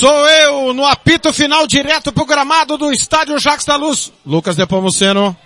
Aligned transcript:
Sou 0.00 0.26
eu 0.30 0.72
no 0.72 0.86
apito 0.86 1.30
final 1.30 1.66
direto 1.66 2.10
pro 2.10 2.24
gramado 2.24 2.78
do 2.78 2.90
estádio 2.90 3.38
Jacques 3.38 3.66
da 3.66 3.76
Luz. 3.76 4.10
Lucas 4.24 4.56
Depomuceno. 4.56 5.36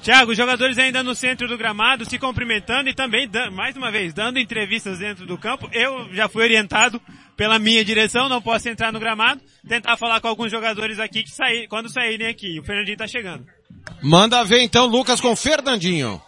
Tiago, 0.00 0.30
os 0.30 0.36
jogadores 0.36 0.78
ainda 0.78 1.02
no 1.02 1.16
centro 1.16 1.48
do 1.48 1.58
gramado, 1.58 2.08
se 2.08 2.16
cumprimentando 2.16 2.88
e 2.88 2.94
também, 2.94 3.28
mais 3.52 3.76
uma 3.76 3.90
vez, 3.90 4.14
dando 4.14 4.38
entrevistas 4.38 5.00
dentro 5.00 5.26
do 5.26 5.36
campo. 5.36 5.68
Eu 5.72 6.14
já 6.14 6.28
fui 6.28 6.44
orientado 6.44 7.02
pela 7.36 7.58
minha 7.58 7.84
direção, 7.84 8.28
não 8.28 8.40
posso 8.40 8.68
entrar 8.68 8.92
no 8.92 9.00
gramado, 9.00 9.40
tentar 9.66 9.96
falar 9.96 10.20
com 10.20 10.28
alguns 10.28 10.52
jogadores 10.52 11.00
aqui 11.00 11.24
que 11.24 11.30
sair, 11.32 11.66
quando 11.66 11.92
saírem 11.92 12.28
aqui. 12.28 12.60
O 12.60 12.64
Fernandinho 12.64 12.98
tá 12.98 13.08
chegando. 13.08 13.44
Manda 14.00 14.44
ver 14.44 14.62
então, 14.62 14.86
Lucas, 14.86 15.20
com 15.20 15.32
o 15.32 15.36
Fernandinho. 15.36 16.22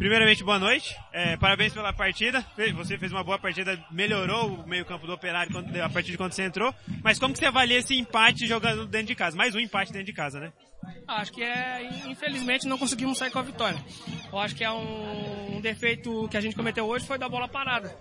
Primeiramente, 0.00 0.42
boa 0.42 0.58
noite. 0.58 0.96
É, 1.12 1.36
parabéns 1.36 1.74
pela 1.74 1.92
partida. 1.92 2.42
Você 2.74 2.96
fez 2.96 3.12
uma 3.12 3.22
boa 3.22 3.38
partida, 3.38 3.78
melhorou 3.90 4.54
o 4.54 4.66
meio-campo 4.66 5.06
do 5.06 5.12
Operário 5.12 5.52
a 5.84 5.90
partir 5.90 6.12
de 6.12 6.16
quando 6.16 6.32
você 6.32 6.42
entrou. 6.42 6.74
Mas 7.04 7.18
como 7.18 7.34
que 7.34 7.38
você 7.38 7.44
avalia 7.44 7.76
esse 7.76 7.94
empate 7.94 8.46
jogando 8.46 8.86
dentro 8.86 9.08
de 9.08 9.14
casa? 9.14 9.36
Mais 9.36 9.54
um 9.54 9.60
empate 9.60 9.92
dentro 9.92 10.06
de 10.06 10.14
casa, 10.14 10.40
né? 10.40 10.54
Acho 11.06 11.30
que 11.30 11.42
é, 11.42 11.86
infelizmente, 12.06 12.66
não 12.66 12.78
conseguimos 12.78 13.18
sair 13.18 13.30
com 13.30 13.40
a 13.40 13.42
vitória. 13.42 13.78
Eu 14.32 14.38
acho 14.38 14.56
que 14.56 14.64
é 14.64 14.72
um, 14.72 15.56
um 15.56 15.60
defeito 15.60 16.26
que 16.30 16.36
a 16.38 16.40
gente 16.40 16.56
cometeu 16.56 16.86
hoje 16.86 17.04
foi 17.04 17.18
da 17.18 17.28
bola 17.28 17.46
parada. 17.46 17.94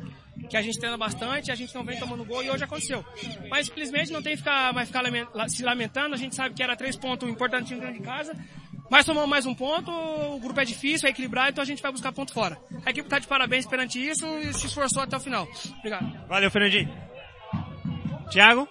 Que 0.50 0.56
a 0.56 0.62
gente 0.62 0.80
treina 0.80 0.98
bastante, 0.98 1.52
a 1.52 1.56
gente 1.56 1.76
não 1.76 1.84
vem 1.84 2.00
tomando 2.00 2.24
gol 2.24 2.42
e 2.42 2.50
hoje 2.50 2.64
aconteceu. 2.64 3.06
Mas 3.50 3.68
simplesmente 3.68 4.10
não 4.10 4.22
tem 4.22 4.32
que 4.32 4.38
ficar, 4.38 4.72
vai 4.72 4.86
ficar 4.86 5.04
se 5.50 5.64
lamentando. 5.64 6.16
A 6.16 6.18
gente 6.18 6.34
sabe 6.34 6.56
que 6.56 6.64
era 6.64 6.78
três 6.78 6.96
pontos 6.96 7.30
importantes 7.30 7.78
dentro 7.78 7.92
de 7.92 8.00
casa. 8.00 8.34
Mas 8.90 9.06
tomamos 9.06 9.30
mais 9.30 9.46
um 9.46 9.54
ponto, 9.54 9.92
o 9.92 10.40
grupo 10.40 10.60
é 10.60 10.66
difícil, 10.66 11.08
é 11.08 11.12
equilibrado, 11.12 11.52
então 11.52 11.62
a 11.62 11.66
gente 11.66 11.82
vai 11.82 11.92
buscar 11.92 12.12
ponto 12.12 12.34
fora. 12.34 12.58
A 12.86 12.90
equipe 12.90 13.06
está 13.06 13.20
de 13.20 13.28
parabéns 13.28 13.66
perante 13.66 14.00
isso 14.00 14.26
e 14.40 14.54
se 14.54 14.66
esforçou 14.66 15.04
até 15.04 15.16
o 15.16 15.20
final. 15.20 15.48
Obrigado. 15.78 16.28
Valeu, 16.28 16.50
Fernandinho. 16.50 16.90
Thiago? 18.32 18.68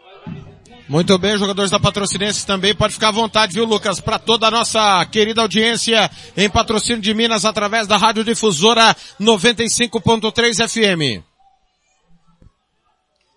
Muito 0.88 1.18
bem, 1.18 1.36
jogadores 1.36 1.70
da 1.70 1.78
Patrocinense 1.78 2.46
também, 2.46 2.74
pode 2.74 2.94
ficar 2.94 3.08
à 3.08 3.12
vontade, 3.12 3.52
viu 3.52 3.64
Lucas, 3.64 4.00
para 4.00 4.18
toda 4.18 4.48
a 4.48 4.50
nossa 4.50 5.04
querida 5.06 5.42
audiência 5.42 6.10
em 6.34 6.48
patrocínio 6.48 7.02
de 7.02 7.12
Minas 7.12 7.44
através 7.44 7.86
da 7.86 7.98
Rádio 7.98 8.24
Difusora 8.24 8.96
95.3 9.20 10.66
FM. 10.66 11.27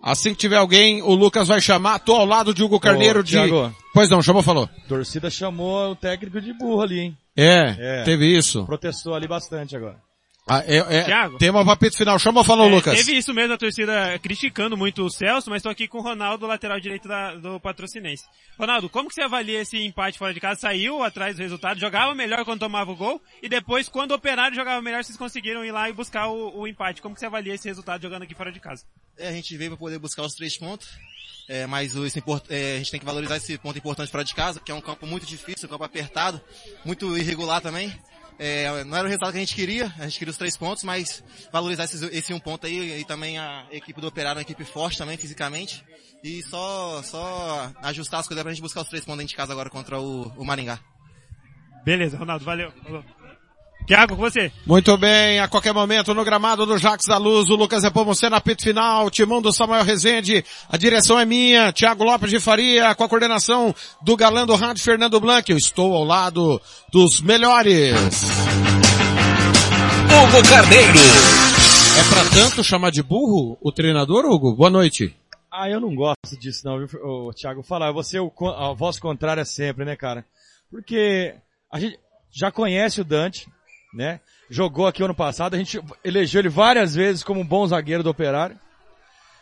Assim 0.02 0.32
que 0.32 0.38
tiver 0.38 0.58
alguém, 0.58 1.02
o 1.02 1.14
Lucas 1.14 1.48
vai 1.48 1.62
chamar. 1.62 2.00
Tô 2.00 2.16
ao 2.16 2.26
lado 2.26 2.54
de 2.54 2.64
Hugo 2.64 2.80
Carneiro 2.80 3.20
Ô, 3.20 3.24
de... 3.24 3.32
Thiago, 3.32 3.74
pois 3.94 4.10
não, 4.10 4.22
chamou, 4.22 4.42
falou. 4.42 4.68
Torcida 4.88 5.30
chamou 5.30 5.92
o 5.92 5.96
técnico 5.96 6.42
de 6.42 6.54
burro 6.54 6.82
ali, 6.82 7.00
hein? 7.00 7.18
É, 7.38 7.76
é, 7.78 8.04
teve 8.04 8.26
isso. 8.26 8.66
Protestou 8.66 9.14
ali 9.14 9.28
bastante 9.28 9.76
agora. 9.76 9.98
Ah, 10.48 10.64
é, 10.66 10.78
é, 10.78 11.04
Thiago, 11.04 11.38
tem 11.38 11.50
uma 11.50 11.64
papito 11.64 11.96
final. 11.96 12.18
Chama 12.18 12.44
falou, 12.44 12.68
é, 12.68 12.72
Lucas. 12.72 12.98
Teve 12.98 13.18
isso 13.18 13.34
mesmo, 13.34 13.54
a 13.54 13.58
torcida 13.58 14.18
criticando 14.20 14.76
muito 14.76 15.04
o 15.04 15.10
Celso, 15.10 15.50
mas 15.50 15.58
estou 15.58 15.72
aqui 15.72 15.88
com 15.88 16.00
o 16.00 16.02
Ronaldo, 16.02 16.48
lateral 16.48 16.80
direito 16.80 17.08
da, 17.08 17.36
do 17.36 17.60
Patrocinense. 17.60 18.26
Ronaldo, 18.58 18.90
como 18.90 19.08
que 19.08 19.16
você 19.16 19.22
avalia 19.22 19.62
esse 19.62 19.78
empate 19.78 20.18
fora 20.18 20.34
de 20.34 20.40
casa? 20.40 20.62
Saiu 20.62 21.04
atrás 21.04 21.36
do 21.36 21.42
resultado, 21.42 21.80
jogava 21.80 22.16
melhor 22.16 22.44
quando 22.44 22.60
tomava 22.60 22.92
o 22.92 22.96
gol, 22.96 23.22
e 23.42 23.48
depois, 23.48 23.88
quando 23.88 24.12
o 24.12 24.16
Operário 24.16 24.56
jogava 24.56 24.82
melhor, 24.82 25.04
vocês 25.04 25.18
conseguiram 25.18 25.64
ir 25.64 25.72
lá 25.72 25.90
e 25.90 25.94
buscar 25.94 26.28
o, 26.28 26.60
o 26.60 26.68
empate. 26.68 27.02
Como 27.02 27.14
que 27.14 27.20
você 27.20 27.28
avalia 27.28 27.54
esse 27.54 27.68
resultado 27.68 28.02
jogando 28.02 28.24
aqui 28.24 28.34
fora 28.34 28.52
de 28.52 28.60
casa? 28.60 28.84
É, 29.18 29.30
a 29.30 29.32
gente 29.32 29.56
veio 29.56 29.72
para 29.72 29.80
poder 29.80 30.00
buscar 30.00 30.24
os 30.24 30.34
três 30.34 30.58
pontos. 30.58 30.90
É, 31.48 31.68
mas 31.68 31.96
esse, 31.96 32.24
é, 32.50 32.76
a 32.76 32.78
gente 32.78 32.92
tem 32.92 33.00
que 33.00 33.06
valorizar 33.06 33.38
esse 33.38 33.58
ponto 33.58 33.78
importante 33.78 34.12
fora 34.12 34.24
de 34.24 34.34
casa, 34.34 34.60
que 34.60 34.72
é 34.72 34.76
um 34.76 34.82
campo 34.82 35.06
muito 35.06 35.26
difícil, 35.26 35.68
um 35.68 35.72
campo 35.72 35.84
apertado, 35.84 36.42
muito 36.86 37.18
irregular 37.18 37.62
também. 37.62 37.94
É, 38.40 38.84
não 38.84 38.98
era 38.98 39.06
o 39.06 39.08
resultado 39.08 39.32
que 39.32 39.38
a 39.38 39.42
gente 39.42 39.56
queria, 39.56 39.94
a 40.00 40.04
gente 40.04 40.18
queria 40.18 40.32
os 40.32 40.38
três 40.38 40.58
pontos, 40.58 40.84
mas 40.84 41.24
valorizar 41.52 41.84
esse, 41.84 42.04
esse 42.08 42.34
um 42.34 42.40
ponto 42.40 42.66
aí 42.66 43.00
e 43.00 43.06
também 43.06 43.38
a 43.38 43.66
equipe 43.72 44.02
do 44.02 44.08
Operário, 44.08 44.40
uma 44.40 44.44
equipe 44.44 44.66
forte 44.66 44.98
também 44.98 45.18
fisicamente. 45.18 45.84
E 46.24 46.42
só, 46.44 47.02
só 47.04 47.72
ajustar 47.82 48.20
as 48.20 48.28
coisas 48.28 48.44
pra 48.44 48.52
gente 48.52 48.62
buscar 48.62 48.82
os 48.82 48.88
três 48.88 49.04
pontos 49.04 49.20
dentro 49.20 49.32
de 49.32 49.36
casa 49.36 49.52
agora 49.52 49.70
contra 49.70 50.00
o, 50.00 50.24
o 50.38 50.46
Maringá. 50.46 50.80
Beleza, 51.84 52.18
Ronaldo, 52.18 52.46
valeu. 52.46 52.72
Tiago, 53.86 54.16
com 54.16 54.22
você. 54.22 54.52
Muito 54.66 54.96
bem, 54.98 55.40
a 55.40 55.48
qualquer 55.48 55.74
momento 55.74 56.14
no 56.14 56.24
gramado 56.24 56.66
do 56.66 56.78
Jax 56.78 57.06
da 57.06 57.18
Luz, 57.18 57.50
o 57.50 57.56
Lucas 57.56 57.84
Epomuceno, 57.84 58.36
apito 58.36 58.64
final, 58.64 59.10
timão 59.10 59.42
do 59.42 59.52
Samuel 59.52 59.84
Rezende, 59.84 60.46
a 60.70 60.78
direção 60.78 61.20
é 61.20 61.26
minha, 61.26 61.72
Tiago 61.74 62.04
Lopes 62.04 62.30
de 62.30 62.40
Faria, 62.40 62.94
com 62.96 63.04
a 63.04 63.10
coordenação 63.10 63.76
do 64.02 64.16
galã 64.16 64.46
do 64.46 64.56
rádio 64.56 64.84
Fernando 64.84 65.20
Blanc, 65.20 65.52
eu 65.52 65.58
estou 65.58 65.94
ao 65.94 66.04
lado 66.04 66.62
dos 66.92 67.22
melhores. 67.22 67.96
Hugo 70.12 70.50
Carneiro. 70.50 71.00
É 72.00 72.04
para 72.10 72.30
tanto 72.30 72.64
chamar 72.64 72.92
de 72.92 73.04
burro 73.04 73.58
o 73.62 73.72
treinador, 73.72 74.26
Hugo? 74.26 74.56
Boa 74.56 74.70
noite. 74.70 75.14
Ah, 75.52 75.70
eu 75.70 75.82
não 75.82 75.94
gosto 75.94 76.40
disso 76.40 76.62
não, 76.64 76.78
viu, 76.86 76.88
o 77.04 77.34
Thiago? 77.34 77.62
Falar, 77.62 77.92
você 77.92 78.18
é 78.18 78.22
a 78.22 78.74
voz 78.74 78.98
contrária 78.98 79.44
sempre, 79.44 79.84
né, 79.84 79.98
cara? 79.98 80.26
Porque 80.70 81.36
a 81.70 81.78
gente 81.78 82.00
já 82.32 82.50
conhece 82.50 83.02
o 83.02 83.04
Dante, 83.04 83.50
né? 83.94 84.20
Jogou 84.50 84.88
aqui 84.88 85.04
ano 85.04 85.16
passado, 85.16 85.54
a 85.54 85.58
gente 85.58 85.82
elegeu 86.04 86.40
ele 86.40 86.50
várias 86.50 86.96
vezes 86.96 87.24
como 87.24 87.40
um 87.40 87.46
bom 87.46 87.66
zagueiro 87.68 88.04
do 88.04 88.10
Operário. 88.10 88.60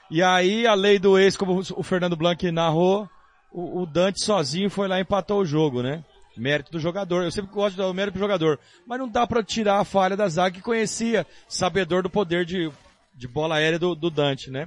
E 0.09 0.23
aí 0.23 0.65
a 0.65 0.73
lei 0.73 0.97
do 0.97 1.17
ex, 1.19 1.37
como 1.37 1.59
o 1.59 1.83
Fernando 1.83 2.15
Blanc 2.15 2.51
narrou, 2.51 3.07
o, 3.51 3.81
o 3.81 3.85
Dante 3.85 4.23
sozinho 4.23 4.69
foi 4.69 4.87
lá 4.87 4.97
e 4.97 5.01
empatou 5.01 5.41
o 5.41 5.45
jogo, 5.45 5.83
né? 5.83 6.03
Mérito 6.35 6.71
do 6.71 6.79
jogador. 6.79 7.23
Eu 7.23 7.31
sempre 7.31 7.51
gosto 7.51 7.71
de 7.71 7.77
dar 7.77 7.87
o 7.87 7.93
mérito 7.93 8.13
pro 8.13 8.21
jogador. 8.21 8.59
Mas 8.87 8.99
não 8.99 9.09
dá 9.09 9.27
para 9.27 9.43
tirar 9.43 9.79
a 9.79 9.83
falha 9.83 10.15
da 10.15 10.27
zaga 10.27 10.55
que 10.55 10.61
conhecia, 10.61 11.27
sabedor 11.47 12.01
do 12.01 12.09
poder 12.09 12.45
de, 12.45 12.71
de 13.13 13.27
bola 13.27 13.55
aérea 13.55 13.77
do, 13.77 13.93
do 13.93 14.09
Dante, 14.09 14.49
né? 14.49 14.65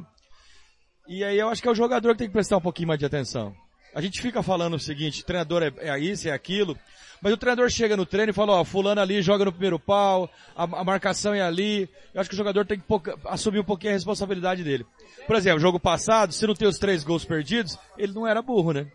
E 1.09 1.25
aí 1.25 1.39
eu 1.39 1.49
acho 1.49 1.63
que 1.63 1.69
é 1.69 1.71
o 1.71 1.75
jogador 1.75 2.13
que 2.13 2.19
tem 2.19 2.29
que 2.29 2.33
prestar 2.33 2.59
um 2.59 2.61
pouquinho 2.61 2.89
mais 2.89 3.01
de 3.01 3.07
atenção. 3.07 3.55
A 3.95 4.01
gente 4.01 4.21
fica 4.21 4.43
falando 4.43 4.75
o 4.75 4.79
seguinte, 4.79 5.25
treinador 5.25 5.63
é, 5.63 5.73
é 5.79 5.99
isso, 5.99 6.29
é 6.29 6.33
aquilo, 6.33 6.79
mas 7.23 7.33
o 7.33 7.37
treinador 7.37 7.71
chega 7.71 7.97
no 7.97 8.05
treino 8.05 8.31
e 8.31 8.35
fala, 8.35 8.55
ó, 8.55 8.65
fulano 8.65 9.01
ali 9.01 9.23
joga 9.23 9.45
no 9.45 9.53
primeiro 9.53 9.79
pau, 9.79 10.29
a, 10.57 10.65
a 10.65 10.85
marcação 10.85 11.33
é 11.33 11.41
ali. 11.41 11.89
Eu 12.13 12.21
acho 12.21 12.29
que 12.29 12.35
o 12.35 12.37
jogador 12.37 12.67
tem 12.67 12.79
que 12.79 12.85
assumir 13.27 13.61
um 13.61 13.65
pouquinho 13.65 13.93
a 13.93 13.95
responsabilidade 13.95 14.65
dele. 14.65 14.85
Por 15.27 15.37
exemplo, 15.37 15.61
jogo 15.61 15.79
passado, 15.79 16.33
se 16.33 16.45
não 16.47 16.55
tem 16.55 16.67
os 16.67 16.79
três 16.79 17.05
gols 17.05 17.25
perdidos, 17.25 17.79
ele 17.97 18.13
não 18.13 18.27
era 18.27 18.43
burro, 18.43 18.73
né? 18.73 18.89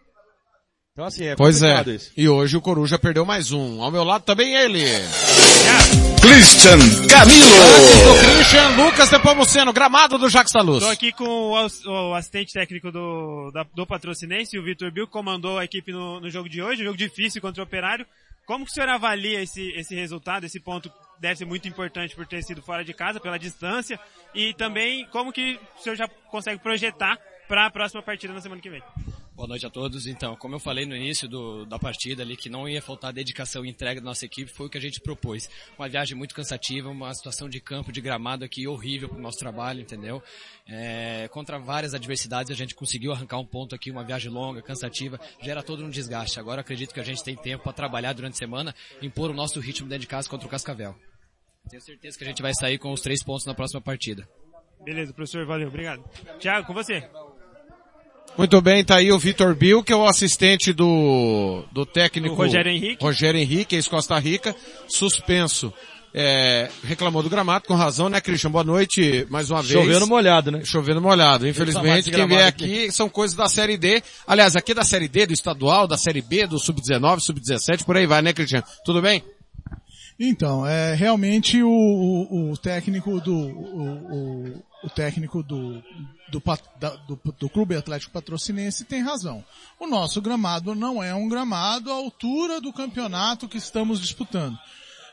Então 0.91 1.05
assim, 1.05 1.25
é 1.25 1.35
Pois 1.35 1.63
é. 1.63 1.81
Isso. 1.89 2.11
E 2.17 2.27
hoje 2.27 2.57
o 2.57 2.61
Coruja 2.61 2.99
perdeu 2.99 3.25
mais 3.25 3.51
um. 3.53 3.81
Ao 3.81 3.91
meu 3.91 4.03
lado 4.03 4.23
também 4.23 4.55
ele. 4.55 4.83
Christian 6.21 6.77
Camilo. 7.07 8.35
Christian 8.35 8.69
Lucas 8.75 9.09
Depomuceno, 9.09 9.71
gramado 9.71 10.17
do 10.17 10.29
Jacques 10.29 10.53
Luz. 10.63 10.77
Estou 10.77 10.91
aqui 10.91 11.11
com 11.11 11.23
o, 11.23 11.53
o, 11.53 12.13
assistente 12.13 12.53
técnico 12.53 12.91
do, 12.91 13.49
da, 13.51 13.65
do 13.73 13.87
Patrocinense, 13.87 14.57
o 14.57 14.63
Vitor 14.63 14.91
Bill, 14.91 15.07
que 15.07 15.13
comandou 15.13 15.57
a 15.57 15.63
equipe 15.65 15.91
no, 15.91 16.19
no 16.19 16.29
jogo 16.29 16.49
de 16.49 16.61
hoje, 16.61 16.81
um 16.81 16.85
jogo 16.85 16.97
difícil 16.97 17.41
contra 17.41 17.63
o 17.63 17.65
Operário. 17.65 18.05
Como 18.45 18.65
que 18.65 18.71
o 18.71 18.73
senhor 18.73 18.89
avalia 18.89 19.41
esse, 19.41 19.71
esse 19.71 19.95
resultado, 19.95 20.45
esse 20.45 20.59
ponto 20.59 20.91
deve 21.19 21.35
ser 21.35 21.45
muito 21.45 21.67
importante 21.67 22.15
por 22.15 22.25
ter 22.25 22.43
sido 22.43 22.61
fora 22.61 22.83
de 22.83 22.93
casa, 22.93 23.19
pela 23.19 23.37
distância, 23.37 23.99
e 24.33 24.53
também 24.53 25.05
como 25.07 25.31
que 25.31 25.59
o 25.77 25.81
senhor 25.81 25.95
já 25.95 26.07
consegue 26.29 26.61
projetar 26.61 27.17
para 27.47 27.65
a 27.65 27.71
próxima 27.71 28.01
partida 28.01 28.33
na 28.33 28.41
semana 28.41 28.61
que 28.61 28.69
vem? 28.69 28.81
Boa 29.37 29.49
noite 29.49 29.67
a 29.67 29.69
todos. 29.69 30.07
Então, 30.07 30.35
como 30.35 30.55
eu 30.55 30.59
falei 30.59 30.83
no 30.83 30.95
início 30.95 31.29
do, 31.29 31.63
da 31.63 31.77
partida 31.77 32.23
ali, 32.23 32.35
que 32.35 32.49
não 32.49 32.67
ia 32.67 32.81
faltar 32.81 33.13
dedicação 33.13 33.63
e 33.63 33.69
entrega 33.69 34.01
da 34.01 34.05
nossa 34.05 34.25
equipe, 34.25 34.51
foi 34.51 34.65
o 34.65 34.69
que 34.69 34.79
a 34.79 34.81
gente 34.81 34.99
propôs. 34.99 35.47
Uma 35.77 35.87
viagem 35.87 36.17
muito 36.17 36.33
cansativa, 36.33 36.89
uma 36.89 37.13
situação 37.13 37.47
de 37.47 37.61
campo, 37.61 37.91
de 37.91 38.01
gramado 38.01 38.43
aqui 38.43 38.67
horrível 38.67 39.07
para 39.07 39.19
o 39.19 39.21
nosso 39.21 39.37
trabalho, 39.37 39.79
entendeu? 39.79 40.23
É, 40.67 41.27
contra 41.27 41.59
várias 41.59 41.93
adversidades 41.93 42.51
a 42.51 42.55
gente 42.55 42.73
conseguiu 42.73 43.11
arrancar 43.11 43.37
um 43.37 43.45
ponto 43.45 43.75
aqui, 43.75 43.91
uma 43.91 44.03
viagem 44.03 44.31
longa, 44.31 44.59
cansativa, 44.63 45.19
gera 45.39 45.61
todo 45.61 45.85
um 45.85 45.89
desgaste. 45.91 46.39
Agora 46.39 46.61
acredito 46.61 46.91
que 46.91 46.99
a 46.99 47.03
gente 47.03 47.23
tem 47.23 47.35
tempo 47.35 47.63
para 47.63 47.73
trabalhar 47.73 48.13
durante 48.13 48.33
a 48.33 48.37
semana, 48.37 48.73
impor 49.03 49.29
o 49.29 49.35
nosso 49.35 49.59
ritmo 49.59 49.87
dentro 49.87 50.01
de 50.01 50.07
casa 50.07 50.27
contra 50.27 50.47
o 50.47 50.49
Cascavel. 50.49 50.95
Tenho 51.69 51.83
certeza 51.83 52.17
que 52.17 52.23
a 52.23 52.27
gente 52.27 52.41
vai 52.41 52.55
sair 52.55 52.79
com 52.79 52.91
os 52.91 53.01
três 53.01 53.23
pontos 53.23 53.45
na 53.45 53.53
próxima 53.53 53.81
partida. 53.81 54.27
Beleza, 54.83 55.13
professor, 55.13 55.45
valeu, 55.45 55.67
obrigado. 55.67 56.03
Tiago, 56.39 56.65
com 56.65 56.73
você. 56.73 57.07
Muito 58.37 58.61
bem, 58.61 58.85
tá 58.85 58.97
aí 58.97 59.11
o 59.11 59.17
Vitor 59.17 59.55
Bill, 59.55 59.83
que 59.83 59.91
é 59.91 59.95
o 59.95 60.05
assistente 60.05 60.71
do, 60.71 61.63
do 61.71 61.85
técnico 61.87 62.35
O 62.35 62.37
Rogério 62.37 62.71
Henrique. 62.71 63.03
Rogério 63.03 63.39
Henrique, 63.39 63.75
ex-Costa 63.75 64.17
Rica, 64.19 64.55
suspenso. 64.87 65.73
É, 66.13 66.69
reclamou 66.83 67.21
do 67.21 67.29
gramado, 67.29 67.65
com 67.67 67.73
razão, 67.73 68.09
né, 68.09 68.21
Christian? 68.21 68.51
Boa 68.51 68.63
noite, 68.63 69.25
mais 69.29 69.49
uma 69.49 69.61
vez. 69.61 69.73
Chovendo 69.73 70.07
molhado, 70.07 70.51
né? 70.51 70.63
Chovendo 70.63 71.01
molhado. 71.01 71.47
Infelizmente, 71.47 71.99
esse 71.99 72.11
quem 72.11 72.27
vier 72.27 72.27
gramado 72.27 72.47
aqui 72.47 72.91
são 72.91 73.09
coisas 73.09 73.35
da 73.35 73.49
Série 73.49 73.77
D. 73.77 74.01
Aliás, 74.25 74.55
aqui 74.55 74.71
é 74.71 74.75
da 74.75 74.83
Série 74.83 75.07
D, 75.07 75.25
do 75.25 75.33
estadual, 75.33 75.87
da 75.87 75.97
Série 75.97 76.21
B, 76.21 76.45
do 76.45 76.59
Sub-19, 76.59 77.19
Sub-17, 77.19 77.83
por 77.85 77.97
aí 77.97 78.05
vai, 78.05 78.21
né, 78.21 78.33
Christian? 78.33 78.63
Tudo 78.85 79.01
bem? 79.01 79.23
Então, 80.19 80.65
é 80.65 80.95
realmente 80.95 81.61
o, 81.61 81.69
o, 81.69 82.51
o 82.51 82.57
técnico 82.57 83.21
do 83.21 83.35
o, 83.35 84.53
o, 84.53 84.63
o 84.87 84.89
técnico 84.89 85.43
do 85.43 85.83
do, 86.29 86.41
do 87.07 87.33
do 87.39 87.49
Clube 87.49 87.75
Atlético 87.75 88.11
Patrocinense 88.11 88.85
tem 88.85 89.01
razão. 89.01 89.43
O 89.79 89.87
nosso 89.87 90.21
gramado 90.21 90.73
não 90.73 91.01
é 91.03 91.13
um 91.13 91.29
gramado 91.29 91.91
à 91.91 91.95
altura 91.95 92.59
do 92.59 92.73
campeonato 92.73 93.47
que 93.47 93.57
estamos 93.57 93.99
disputando. 93.99 94.57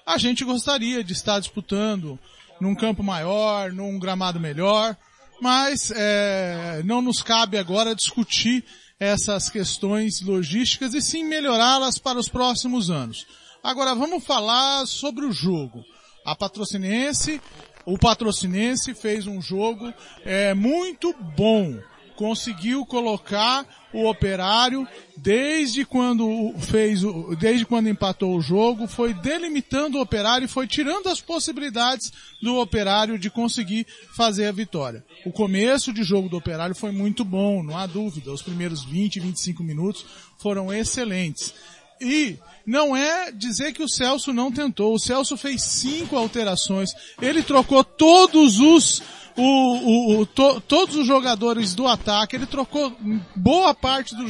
A 0.06 0.16
gente 0.18 0.44
gostaria 0.44 1.04
de 1.04 1.12
estar 1.12 1.38
disputando 1.40 2.18
num 2.60 2.74
campo 2.74 3.02
maior, 3.02 3.72
num 3.72 3.98
gramado 3.98 4.40
melhor, 4.40 4.96
mas 5.40 5.90
é, 5.94 6.82
não 6.84 7.02
nos 7.02 7.22
cabe 7.22 7.58
agora 7.58 7.94
discutir 7.94 8.64
essas 8.98 9.48
questões 9.48 10.20
logísticas 10.20 10.94
e 10.94 11.02
sim 11.02 11.24
melhorá-las 11.24 11.98
para 11.98 12.18
os 12.18 12.28
próximos 12.28 12.90
anos. 12.90 13.26
Agora 13.62 13.94
vamos 13.94 14.24
falar 14.24 14.86
sobre 14.86 15.24
o 15.24 15.32
jogo. 15.32 15.84
A 16.24 16.34
Patrocinense, 16.34 17.40
o 17.86 17.98
Patrocinense 17.98 18.94
fez 18.94 19.26
um 19.26 19.40
jogo 19.40 19.92
é, 20.24 20.54
muito 20.54 21.14
bom. 21.36 21.78
Conseguiu 22.16 22.86
colocar 22.86 23.66
o 23.92 24.08
operário 24.08 24.86
desde 25.16 25.84
quando 25.84 26.54
fez 26.60 27.02
o, 27.02 27.34
desde 27.34 27.66
quando 27.66 27.88
empatou 27.88 28.36
o 28.36 28.40
jogo, 28.40 28.86
foi 28.86 29.12
delimitando 29.14 29.98
o 29.98 30.00
operário 30.00 30.44
e 30.44 30.48
foi 30.48 30.66
tirando 30.68 31.08
as 31.08 31.20
possibilidades 31.20 32.12
do 32.40 32.56
operário 32.56 33.18
de 33.18 33.28
conseguir 33.30 33.84
fazer 34.16 34.46
a 34.46 34.52
vitória. 34.52 35.04
O 35.26 35.32
começo 35.32 35.92
de 35.92 36.04
jogo 36.04 36.28
do 36.28 36.36
operário 36.36 36.74
foi 36.74 36.92
muito 36.92 37.24
bom, 37.24 37.64
não 37.64 37.76
há 37.76 37.86
dúvida. 37.86 38.32
Os 38.32 38.42
primeiros 38.42 38.84
20, 38.84 39.18
25 39.18 39.64
minutos 39.64 40.06
foram 40.38 40.72
excelentes. 40.72 41.52
E 42.00 42.38
não 42.66 42.96
é 42.96 43.30
dizer 43.30 43.72
que 43.72 43.82
o 43.82 43.88
Celso 43.88 44.32
não 44.32 44.50
tentou. 44.50 44.94
O 44.94 44.98
Celso 44.98 45.36
fez 45.36 45.62
cinco 45.62 46.16
alterações. 46.16 46.90
Ele 47.20 47.42
trocou 47.42 47.82
todos 47.84 48.58
os 48.58 49.02
o, 49.36 49.42
o- 49.42 50.18
o- 50.20 50.26
to- 50.26 50.60
todos 50.60 50.94
os 50.96 51.06
jogadores 51.06 51.74
do 51.74 51.86
ataque. 51.88 52.36
Ele 52.36 52.46
trocou 52.46 52.92
boa 53.34 53.74
parte 53.74 54.14
do 54.14 54.24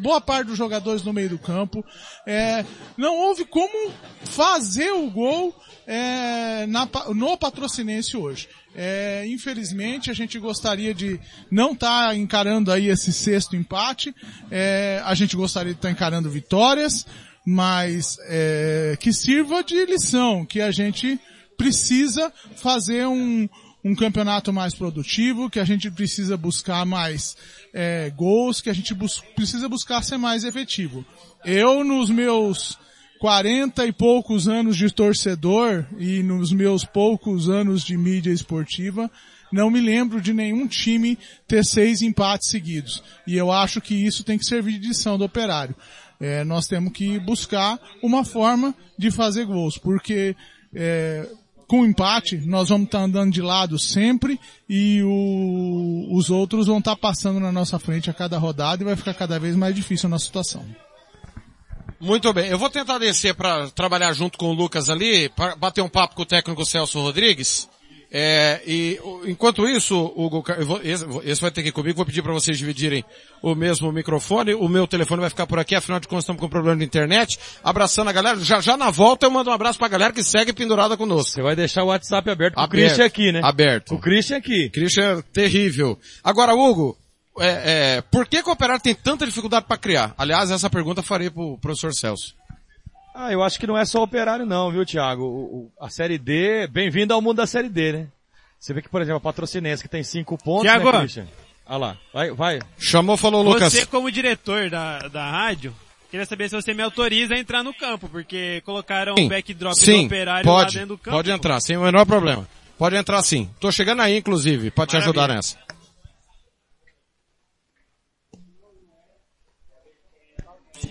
boa 0.00 0.20
parte 0.20 0.46
dos 0.46 0.56
jogadores 0.56 1.02
no 1.02 1.12
meio 1.12 1.30
do 1.30 1.38
campo. 1.38 1.84
É, 2.26 2.64
não 2.96 3.16
houve 3.16 3.44
como 3.44 3.90
fazer 4.24 4.92
o 4.92 5.10
gol 5.10 5.54
é, 5.86 6.66
na 6.68 6.86
no 7.14 7.36
patrocinense 7.36 8.16
hoje. 8.16 8.48
É, 8.80 9.26
infelizmente 9.26 10.08
a 10.08 10.14
gente 10.14 10.38
gostaria 10.38 10.94
de 10.94 11.18
não 11.50 11.72
estar 11.72 12.16
encarando 12.16 12.70
aí 12.70 12.86
esse 12.86 13.12
sexto 13.12 13.56
empate. 13.56 14.14
É, 14.52 15.02
a 15.04 15.14
gente 15.16 15.34
gostaria 15.34 15.72
de 15.72 15.78
estar 15.80 15.90
encarando 15.90 16.30
vitórias, 16.30 17.04
mas 17.44 18.16
é, 18.28 18.96
que 19.00 19.12
sirva 19.12 19.64
de 19.64 19.84
lição, 19.84 20.46
que 20.46 20.60
a 20.60 20.70
gente 20.70 21.18
precisa 21.56 22.32
fazer 22.54 23.04
um, 23.08 23.48
um 23.84 23.96
campeonato 23.96 24.52
mais 24.52 24.76
produtivo, 24.76 25.50
que 25.50 25.58
a 25.58 25.64
gente 25.64 25.90
precisa 25.90 26.36
buscar 26.36 26.86
mais 26.86 27.36
é, 27.74 28.10
gols, 28.10 28.60
que 28.60 28.70
a 28.70 28.74
gente 28.74 28.94
bus- 28.94 29.20
precisa 29.34 29.68
buscar 29.68 30.04
ser 30.04 30.18
mais 30.18 30.44
efetivo. 30.44 31.04
Eu, 31.44 31.82
nos 31.82 32.10
meus 32.10 32.78
40 33.18 33.84
e 33.86 33.92
poucos 33.92 34.46
anos 34.48 34.76
de 34.76 34.90
torcedor 34.92 35.84
e 35.98 36.22
nos 36.22 36.52
meus 36.52 36.84
poucos 36.84 37.48
anos 37.48 37.82
de 37.82 37.96
mídia 37.96 38.30
esportiva, 38.30 39.10
não 39.52 39.70
me 39.70 39.80
lembro 39.80 40.20
de 40.20 40.32
nenhum 40.32 40.66
time 40.66 41.18
ter 41.46 41.64
seis 41.64 42.02
empates 42.02 42.50
seguidos. 42.50 43.02
E 43.26 43.34
eu 43.36 43.50
acho 43.50 43.80
que 43.80 43.94
isso 43.94 44.22
tem 44.22 44.38
que 44.38 44.44
servir 44.44 44.78
de 44.78 44.88
lição 44.88 45.16
do 45.18 45.24
operário. 45.24 45.74
É, 46.20 46.44
nós 46.44 46.66
temos 46.66 46.92
que 46.92 47.18
buscar 47.20 47.78
uma 48.02 48.24
forma 48.24 48.74
de 48.98 49.10
fazer 49.10 49.46
gols, 49.46 49.78
porque 49.78 50.34
é, 50.74 51.28
com 51.66 51.84
empate 51.86 52.36
nós 52.38 52.68
vamos 52.68 52.86
estar 52.86 53.00
andando 53.00 53.32
de 53.32 53.40
lado 53.40 53.78
sempre 53.78 54.38
e 54.68 55.00
o- 55.04 56.08
os 56.16 56.28
outros 56.30 56.66
vão 56.66 56.78
estar 56.78 56.96
passando 56.96 57.38
na 57.40 57.52
nossa 57.52 57.78
frente 57.78 58.10
a 58.10 58.14
cada 58.14 58.36
rodada 58.38 58.82
e 58.82 58.86
vai 58.86 58.96
ficar 58.96 59.14
cada 59.14 59.38
vez 59.38 59.54
mais 59.56 59.74
difícil 59.74 60.06
a 60.08 60.10
nossa 60.10 60.26
situação. 60.26 60.64
Muito 62.00 62.32
bem. 62.32 62.48
Eu 62.48 62.58
vou 62.58 62.70
tentar 62.70 62.98
descer 62.98 63.34
para 63.34 63.68
trabalhar 63.70 64.12
junto 64.12 64.38
com 64.38 64.46
o 64.50 64.52
Lucas 64.54 64.88
ali, 64.88 65.28
para 65.30 65.56
bater 65.56 65.82
um 65.82 65.88
papo 65.88 66.14
com 66.14 66.22
o 66.22 66.26
técnico 66.26 66.64
Celso 66.64 67.00
Rodrigues. 67.00 67.68
É, 68.10 68.62
e 68.66 68.98
enquanto 69.26 69.68
isso, 69.68 69.94
Hugo, 70.16 70.42
vou- 70.64 70.80
esse, 70.82 71.42
vai 71.42 71.50
ter 71.50 71.62
que 71.62 71.68
ir 71.68 71.72
comigo, 71.72 71.96
vou 71.96 72.06
pedir 72.06 72.22
para 72.22 72.32
vocês 72.32 72.56
dividirem 72.56 73.04
o 73.42 73.54
mesmo 73.54 73.92
microfone. 73.92 74.54
O 74.54 74.66
meu 74.66 74.86
telefone 74.86 75.20
vai 75.20 75.28
ficar 75.28 75.46
por 75.46 75.58
aqui, 75.58 75.74
afinal 75.74 76.00
de 76.00 76.08
contas 76.08 76.22
estamos 76.24 76.40
com 76.40 76.48
problema 76.48 76.78
de 76.78 76.84
internet. 76.86 77.38
Abraçando 77.62 78.08
a 78.08 78.12
galera. 78.12 78.40
Já 78.40 78.62
já 78.62 78.78
na 78.78 78.90
volta 78.90 79.26
eu 79.26 79.30
mando 79.30 79.50
um 79.50 79.52
abraço 79.52 79.78
pra 79.78 79.88
galera 79.88 80.12
que 80.12 80.22
segue 80.24 80.54
pendurada 80.54 80.96
conosco. 80.96 81.32
Você 81.32 81.42
vai 81.42 81.54
deixar 81.54 81.82
o 81.82 81.88
WhatsApp 81.88 82.30
aberto 82.30 82.54
com 82.54 82.60
o 82.62 82.64
Aberto. 82.64 82.82
Christian 82.86 83.04
aqui, 83.04 83.30
né? 83.32 83.40
Aberto. 83.44 83.94
O 83.94 83.98
Christian 83.98 84.38
aqui. 84.38 84.70
Christian, 84.70 85.22
terrível. 85.30 85.98
Agora, 86.24 86.54
Hugo, 86.54 86.96
é, 87.40 87.96
é, 87.96 88.00
por 88.02 88.26
que, 88.26 88.42
que 88.42 88.48
o 88.48 88.52
operário 88.52 88.82
tem 88.82 88.94
tanta 88.94 89.26
dificuldade 89.26 89.66
para 89.66 89.76
criar? 89.76 90.14
Aliás, 90.18 90.50
essa 90.50 90.68
pergunta 90.70 91.00
eu 91.00 91.04
farei 91.04 91.30
pro 91.30 91.58
professor 91.58 91.92
Celso. 91.94 92.34
Ah, 93.14 93.32
eu 93.32 93.42
acho 93.42 93.58
que 93.58 93.66
não 93.66 93.76
é 93.76 93.84
só 93.84 94.02
operário 94.02 94.46
não, 94.46 94.70
viu, 94.70 94.86
Thiago? 94.86 95.24
O- 95.24 95.28
o- 95.56 95.72
a 95.80 95.90
Série 95.90 96.18
D, 96.18 96.66
bem-vindo 96.68 97.12
ao 97.12 97.20
mundo 97.20 97.38
da 97.38 97.46
Série 97.46 97.68
D, 97.68 97.92
né? 97.92 98.06
Você 98.60 98.72
vê 98.72 98.80
que, 98.82 98.88
por 98.88 99.00
exemplo, 99.02 99.18
a 99.18 99.20
Patrocinense 99.20 99.82
que 99.82 99.88
tem 99.88 100.02
cinco 100.04 100.36
pontos, 100.38 100.62
Thiago. 100.62 100.90
né, 100.92 100.98
Christian? 101.00 101.26
Olha 101.66 101.78
lá, 101.78 101.96
vai, 102.14 102.30
vai. 102.30 102.58
Chamou, 102.78 103.16
falou 103.16 103.42
Lucas. 103.42 103.72
Você 103.72 103.84
como 103.86 104.10
diretor 104.10 104.70
da, 104.70 105.00
da 105.08 105.30
rádio, 105.30 105.74
queria 106.10 106.24
saber 106.26 106.48
se 106.48 106.56
você 106.56 106.72
me 106.72 106.82
autoriza 106.82 107.34
a 107.34 107.38
entrar 107.38 107.62
no 107.62 107.74
campo, 107.74 108.08
porque 108.08 108.62
colocaram 108.64 109.14
o 109.14 109.28
backdrop 109.28 109.74
do 109.74 109.78
sim, 109.80 110.06
operário 110.06 110.44
pode, 110.44 110.74
lá 110.76 110.80
dentro 110.80 110.96
do 110.96 110.98
campo. 110.98 111.16
pode 111.16 111.30
entrar, 111.30 111.60
sem 111.60 111.76
o 111.76 111.82
menor 111.82 112.06
problema. 112.06 112.48
Pode 112.78 112.94
entrar 112.96 113.20
sim. 113.22 113.50
Tô 113.60 113.70
chegando 113.72 114.00
aí, 114.02 114.16
inclusive, 114.16 114.70
para 114.70 114.86
te 114.86 114.96
ajudar 114.96 115.28
nessa. 115.28 115.56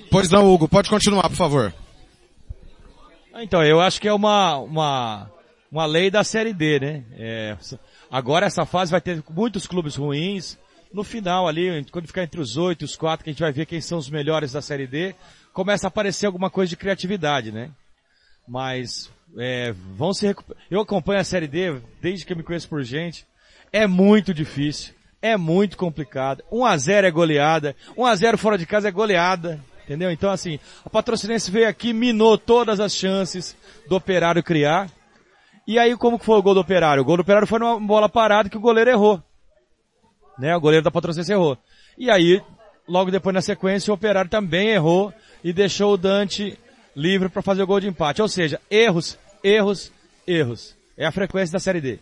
Pois 0.10 0.30
não, 0.30 0.52
Hugo, 0.52 0.68
pode 0.68 0.90
continuar, 0.90 1.30
por 1.30 1.36
favor. 1.36 1.74
Ah, 3.34 3.44
Então, 3.44 3.64
eu 3.64 3.80
acho 3.80 4.02
que 4.02 4.08
é 4.08 4.14
uma, 4.14 4.58
uma, 4.58 5.32
uma 5.72 5.86
lei 5.86 6.10
da 6.10 6.24
Série 6.24 6.54
D, 6.54 6.80
né? 6.80 7.04
É, 7.18 7.58
agora 8.10 8.46
essa 8.46 8.66
fase 8.66 8.92
vai 8.92 9.02
ter 9.02 9.24
muitos 9.30 9.68
clubes 9.68 9.96
ruins. 9.96 10.58
No 10.94 11.04
final 11.04 11.48
ali, 11.48 11.86
quando 11.92 12.08
ficar 12.08 12.24
entre 12.24 12.40
os 12.40 12.56
oito 12.56 12.84
e 12.84 12.86
os 12.86 12.96
quatro, 12.96 13.24
que 13.24 13.30
a 13.30 13.34
gente 13.34 13.42
vai 13.42 13.52
ver 13.52 13.66
quem 13.66 13.82
são 13.82 13.98
os 13.98 14.10
melhores 14.10 14.54
da 14.54 14.62
Série 14.62 14.88
D, 14.88 15.14
começa 15.54 15.88
a 15.88 15.90
aparecer 15.90 16.26
alguma 16.26 16.50
coisa 16.50 16.70
de 16.70 16.78
criatividade, 16.78 17.52
né? 17.52 17.70
Mas, 18.48 19.12
é, 19.38 19.74
vão 19.96 20.14
se 20.14 20.26
recuper... 20.26 20.56
Eu 20.72 20.80
acompanho 20.80 21.20
a 21.20 21.26
Série 21.26 21.48
D 21.48 21.80
desde 22.02 22.26
que 22.26 22.32
eu 22.32 22.38
me 22.38 22.44
conheço 22.44 22.70
por 22.70 22.82
gente. 22.84 23.26
É 23.72 23.86
muito 23.86 24.34
difícil. 24.34 24.94
É 25.22 25.36
muito 25.36 25.78
complicado. 25.78 26.44
1 26.52 26.66
a 26.66 26.78
0 26.78 27.08
é 27.08 27.12
goleada. 27.12 27.76
1 27.98 28.06
a 28.06 28.16
0 28.16 28.38
fora 28.38 28.58
de 28.58 28.66
casa 28.66 28.88
é 28.88 28.92
goleada. 28.92 29.60
Entendeu? 29.88 30.12
Então 30.12 30.30
assim, 30.30 30.60
a 30.84 30.90
Patrocinense 30.90 31.50
veio 31.50 31.70
aqui, 31.70 31.94
minou 31.94 32.38
todas 32.38 32.82
as 32.82 32.94
chances 32.94 33.56
do 33.88 33.96
Operário 33.96 34.44
criar. 34.44 34.92
E 35.66 35.80
aí 35.80 35.96
como 35.96 36.20
que 36.20 36.26
foi 36.26 36.38
o 36.38 36.42
gol 36.42 36.54
do 36.54 36.60
Operário? 36.60 37.02
O 37.02 37.06
gol 37.06 37.16
do 37.16 37.22
Operário 37.22 37.48
foi 37.48 37.58
numa 37.58 37.80
bola 37.80 38.10
parada 38.10 38.50
que 38.50 38.58
o 38.58 38.60
goleiro 38.60 38.90
errou. 38.90 39.24
Né? 40.38 40.54
O 40.54 40.60
goleiro 40.60 40.84
da 40.84 40.92
Patrocinense 40.92 41.32
errou. 41.32 41.58
E 41.98 42.12
aí, 42.12 42.42
logo 42.86 43.10
depois 43.10 43.34
na 43.34 43.42
sequência, 43.42 43.90
o 43.90 43.96
Operário 43.96 44.30
também 44.30 44.72
errou 44.72 45.14
e 45.42 45.54
deixou 45.54 45.94
o 45.94 45.98
Dante 45.98 46.60
livre 46.94 47.30
para 47.30 47.42
fazer 47.42 47.64
o 47.64 47.68
gol 47.68 47.80
de 47.80 47.88
empate. 47.88 48.22
Ou 48.22 48.28
seja, 48.28 48.60
erros, 48.70 49.18
erros, 49.42 49.90
erros. 50.28 50.76
É 50.98 51.06
a 51.06 51.12
frequência 51.14 51.54
da 51.54 51.60
Série 51.60 51.80
D. 51.80 52.00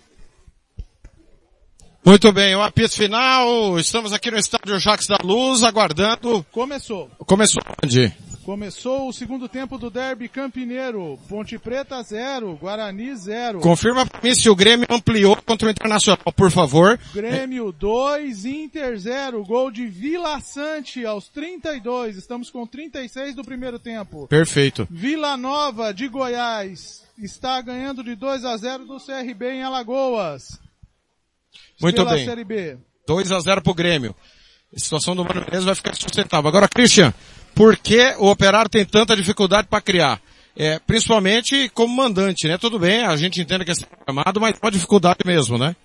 Muito 2.05 2.31
bem, 2.31 2.55
o 2.55 2.61
apito 2.61 2.95
final. 2.95 3.79
Estamos 3.79 4.13
aqui 4.13 4.29
no 4.29 4.37
estádio 4.37 4.77
Jacques 4.79 5.07
da 5.07 5.17
Luz, 5.23 5.63
aguardando. 5.63 6.45
Começou. 6.51 7.09
Começou 7.25 7.63
onde? 7.83 8.13
Começou 8.43 9.09
o 9.09 9.11
segundo 9.11 9.49
tempo 9.49 9.75
do 9.79 9.89
Derby 9.89 10.29
Campineiro. 10.29 11.17
Ponte 11.27 11.57
Preta 11.57 12.03
0, 12.03 12.59
Guarani 12.61 13.15
0. 13.15 13.59
Confirma 13.59 14.05
pra 14.05 14.21
mim 14.21 14.35
se 14.35 14.47
o 14.47 14.55
Grêmio 14.55 14.85
ampliou 14.87 15.35
contra 15.37 15.67
o 15.67 15.71
Internacional, 15.71 16.31
por 16.35 16.51
favor. 16.51 16.99
Grêmio 17.11 17.71
2, 17.71 18.45
Inter 18.45 18.95
0. 18.99 19.43
Gol 19.43 19.71
de 19.71 19.87
Vila 19.87 20.39
Sante 20.41 21.03
aos 21.03 21.27
32. 21.29 22.17
Estamos 22.17 22.51
com 22.51 22.67
36 22.67 23.33
do 23.33 23.43
primeiro 23.43 23.79
tempo. 23.79 24.27
Perfeito. 24.27 24.87
Vila 24.91 25.35
Nova 25.35 25.91
de 25.91 26.07
Goiás 26.07 27.03
está 27.17 27.59
ganhando 27.61 28.03
de 28.03 28.13
2 28.13 28.45
a 28.45 28.55
0 28.55 28.85
do 28.85 28.99
CRB 28.99 29.53
em 29.53 29.63
Alagoas. 29.63 30.63
Muito 31.81 31.95
Pela 31.95 32.13
bem. 32.13 32.25
Série 32.25 32.43
B. 32.43 32.77
2 33.07 33.31
a 33.31 33.39
0 33.39 33.61
pro 33.61 33.73
Grêmio. 33.73 34.15
A 34.75 34.79
situação 34.79 35.15
do 35.15 35.23
Mano 35.23 35.41
Menezes 35.41 35.65
vai 35.65 35.75
ficar 35.75 35.95
sustentável. 35.95 36.47
Agora, 36.47 36.67
Christian, 36.67 37.13
por 37.53 37.77
que 37.77 38.15
o 38.17 38.29
Operário 38.29 38.69
tem 38.69 38.85
tanta 38.85 39.15
dificuldade 39.15 39.67
para 39.67 39.81
criar? 39.81 40.21
É, 40.57 40.79
principalmente 40.79 41.69
como 41.69 41.93
mandante, 41.93 42.47
né? 42.47 42.57
Tudo 42.57 42.79
bem, 42.79 43.03
a 43.03 43.15
gente 43.17 43.41
entende 43.41 43.65
que 43.65 43.71
é 43.71 43.75
chamado, 44.07 44.39
mas 44.39 44.57
uma 44.61 44.71
dificuldade 44.71 45.19
mesmo, 45.25 45.57
né? 45.57 45.75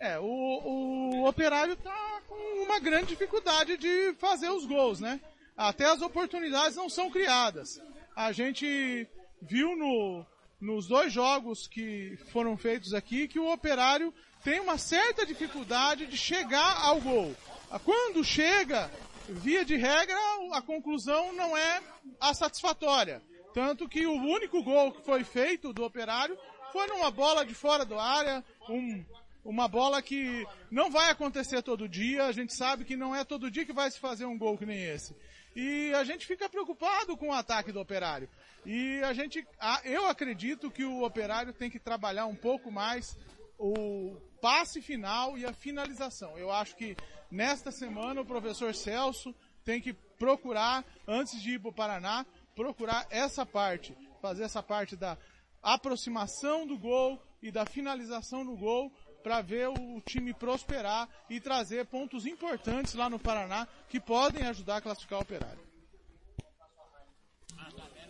É, 0.00 0.18
o, 0.18 0.24
o 0.24 1.28
Operário 1.28 1.76
tá 1.76 2.20
com 2.28 2.64
uma 2.64 2.78
grande 2.78 3.06
dificuldade 3.06 3.76
de 3.76 4.14
fazer 4.20 4.48
os 4.50 4.64
gols, 4.66 5.00
né? 5.00 5.20
Até 5.56 5.86
as 5.86 6.00
oportunidades 6.00 6.76
não 6.76 6.88
são 6.88 7.10
criadas. 7.10 7.80
A 8.16 8.30
gente 8.32 9.06
viu 9.42 9.76
no, 9.76 10.24
nos 10.60 10.86
dois 10.86 11.12
jogos 11.12 11.66
que 11.66 12.16
foram 12.32 12.56
feitos 12.56 12.94
aqui 12.94 13.26
que 13.26 13.38
o 13.38 13.52
Operário 13.52 14.12
tem 14.44 14.60
uma 14.60 14.76
certa 14.76 15.24
dificuldade 15.24 16.06
de 16.06 16.18
chegar 16.18 16.84
ao 16.84 17.00
gol. 17.00 17.34
Quando 17.82 18.22
chega, 18.22 18.90
via 19.26 19.64
de 19.64 19.74
regra, 19.74 20.16
a 20.52 20.60
conclusão 20.60 21.32
não 21.32 21.56
é 21.56 21.82
a 22.20 22.34
satisfatória. 22.34 23.22
Tanto 23.54 23.88
que 23.88 24.06
o 24.06 24.12
único 24.12 24.62
gol 24.62 24.92
que 24.92 25.02
foi 25.02 25.24
feito 25.24 25.72
do 25.72 25.82
Operário 25.82 26.36
foi 26.72 26.86
numa 26.88 27.10
bola 27.10 27.44
de 27.44 27.54
fora 27.54 27.84
do 27.84 27.98
área, 27.98 28.44
um, 28.68 29.04
uma 29.44 29.66
bola 29.66 30.02
que 30.02 30.46
não 30.70 30.90
vai 30.90 31.10
acontecer 31.10 31.62
todo 31.62 31.88
dia, 31.88 32.26
a 32.26 32.32
gente 32.32 32.54
sabe 32.54 32.84
que 32.84 32.96
não 32.96 33.14
é 33.14 33.24
todo 33.24 33.50
dia 33.50 33.64
que 33.64 33.72
vai 33.72 33.90
se 33.90 33.98
fazer 33.98 34.26
um 34.26 34.36
gol 34.36 34.58
que 34.58 34.66
nem 34.66 34.84
esse. 34.84 35.16
E 35.56 35.92
a 35.94 36.04
gente 36.04 36.26
fica 36.26 36.48
preocupado 36.48 37.16
com 37.16 37.28
o 37.28 37.32
ataque 37.32 37.72
do 37.72 37.80
Operário. 37.80 38.28
E 38.66 39.00
a 39.04 39.12
gente, 39.14 39.46
eu 39.84 40.06
acredito 40.06 40.70
que 40.70 40.84
o 40.84 41.02
Operário 41.02 41.52
tem 41.52 41.70
que 41.70 41.78
trabalhar 41.78 42.26
um 42.26 42.34
pouco 42.34 42.70
mais 42.70 43.16
o 43.58 44.16
passe 44.44 44.82
final 44.82 45.38
e 45.38 45.46
a 45.46 45.54
finalização. 45.54 46.36
Eu 46.36 46.52
acho 46.52 46.76
que 46.76 46.94
nesta 47.30 47.70
semana 47.72 48.20
o 48.20 48.26
professor 48.26 48.74
Celso 48.74 49.34
tem 49.64 49.80
que 49.80 49.94
procurar, 49.94 50.84
antes 51.08 51.40
de 51.40 51.52
ir 51.52 51.58
para 51.58 51.70
o 51.70 51.72
Paraná, 51.72 52.26
procurar 52.54 53.06
essa 53.08 53.46
parte, 53.46 53.96
fazer 54.20 54.42
essa 54.42 54.62
parte 54.62 54.96
da 54.96 55.16
aproximação 55.62 56.66
do 56.66 56.76
gol 56.76 57.18
e 57.42 57.50
da 57.50 57.64
finalização 57.64 58.44
do 58.44 58.54
gol 58.54 58.92
para 59.22 59.40
ver 59.40 59.68
o 59.68 60.02
time 60.02 60.34
prosperar 60.34 61.08
e 61.30 61.40
trazer 61.40 61.86
pontos 61.86 62.26
importantes 62.26 62.92
lá 62.92 63.08
no 63.08 63.18
Paraná 63.18 63.66
que 63.88 63.98
podem 63.98 64.46
ajudar 64.46 64.76
a 64.76 64.82
classificar 64.82 65.20
o 65.20 65.22
operário. 65.22 65.64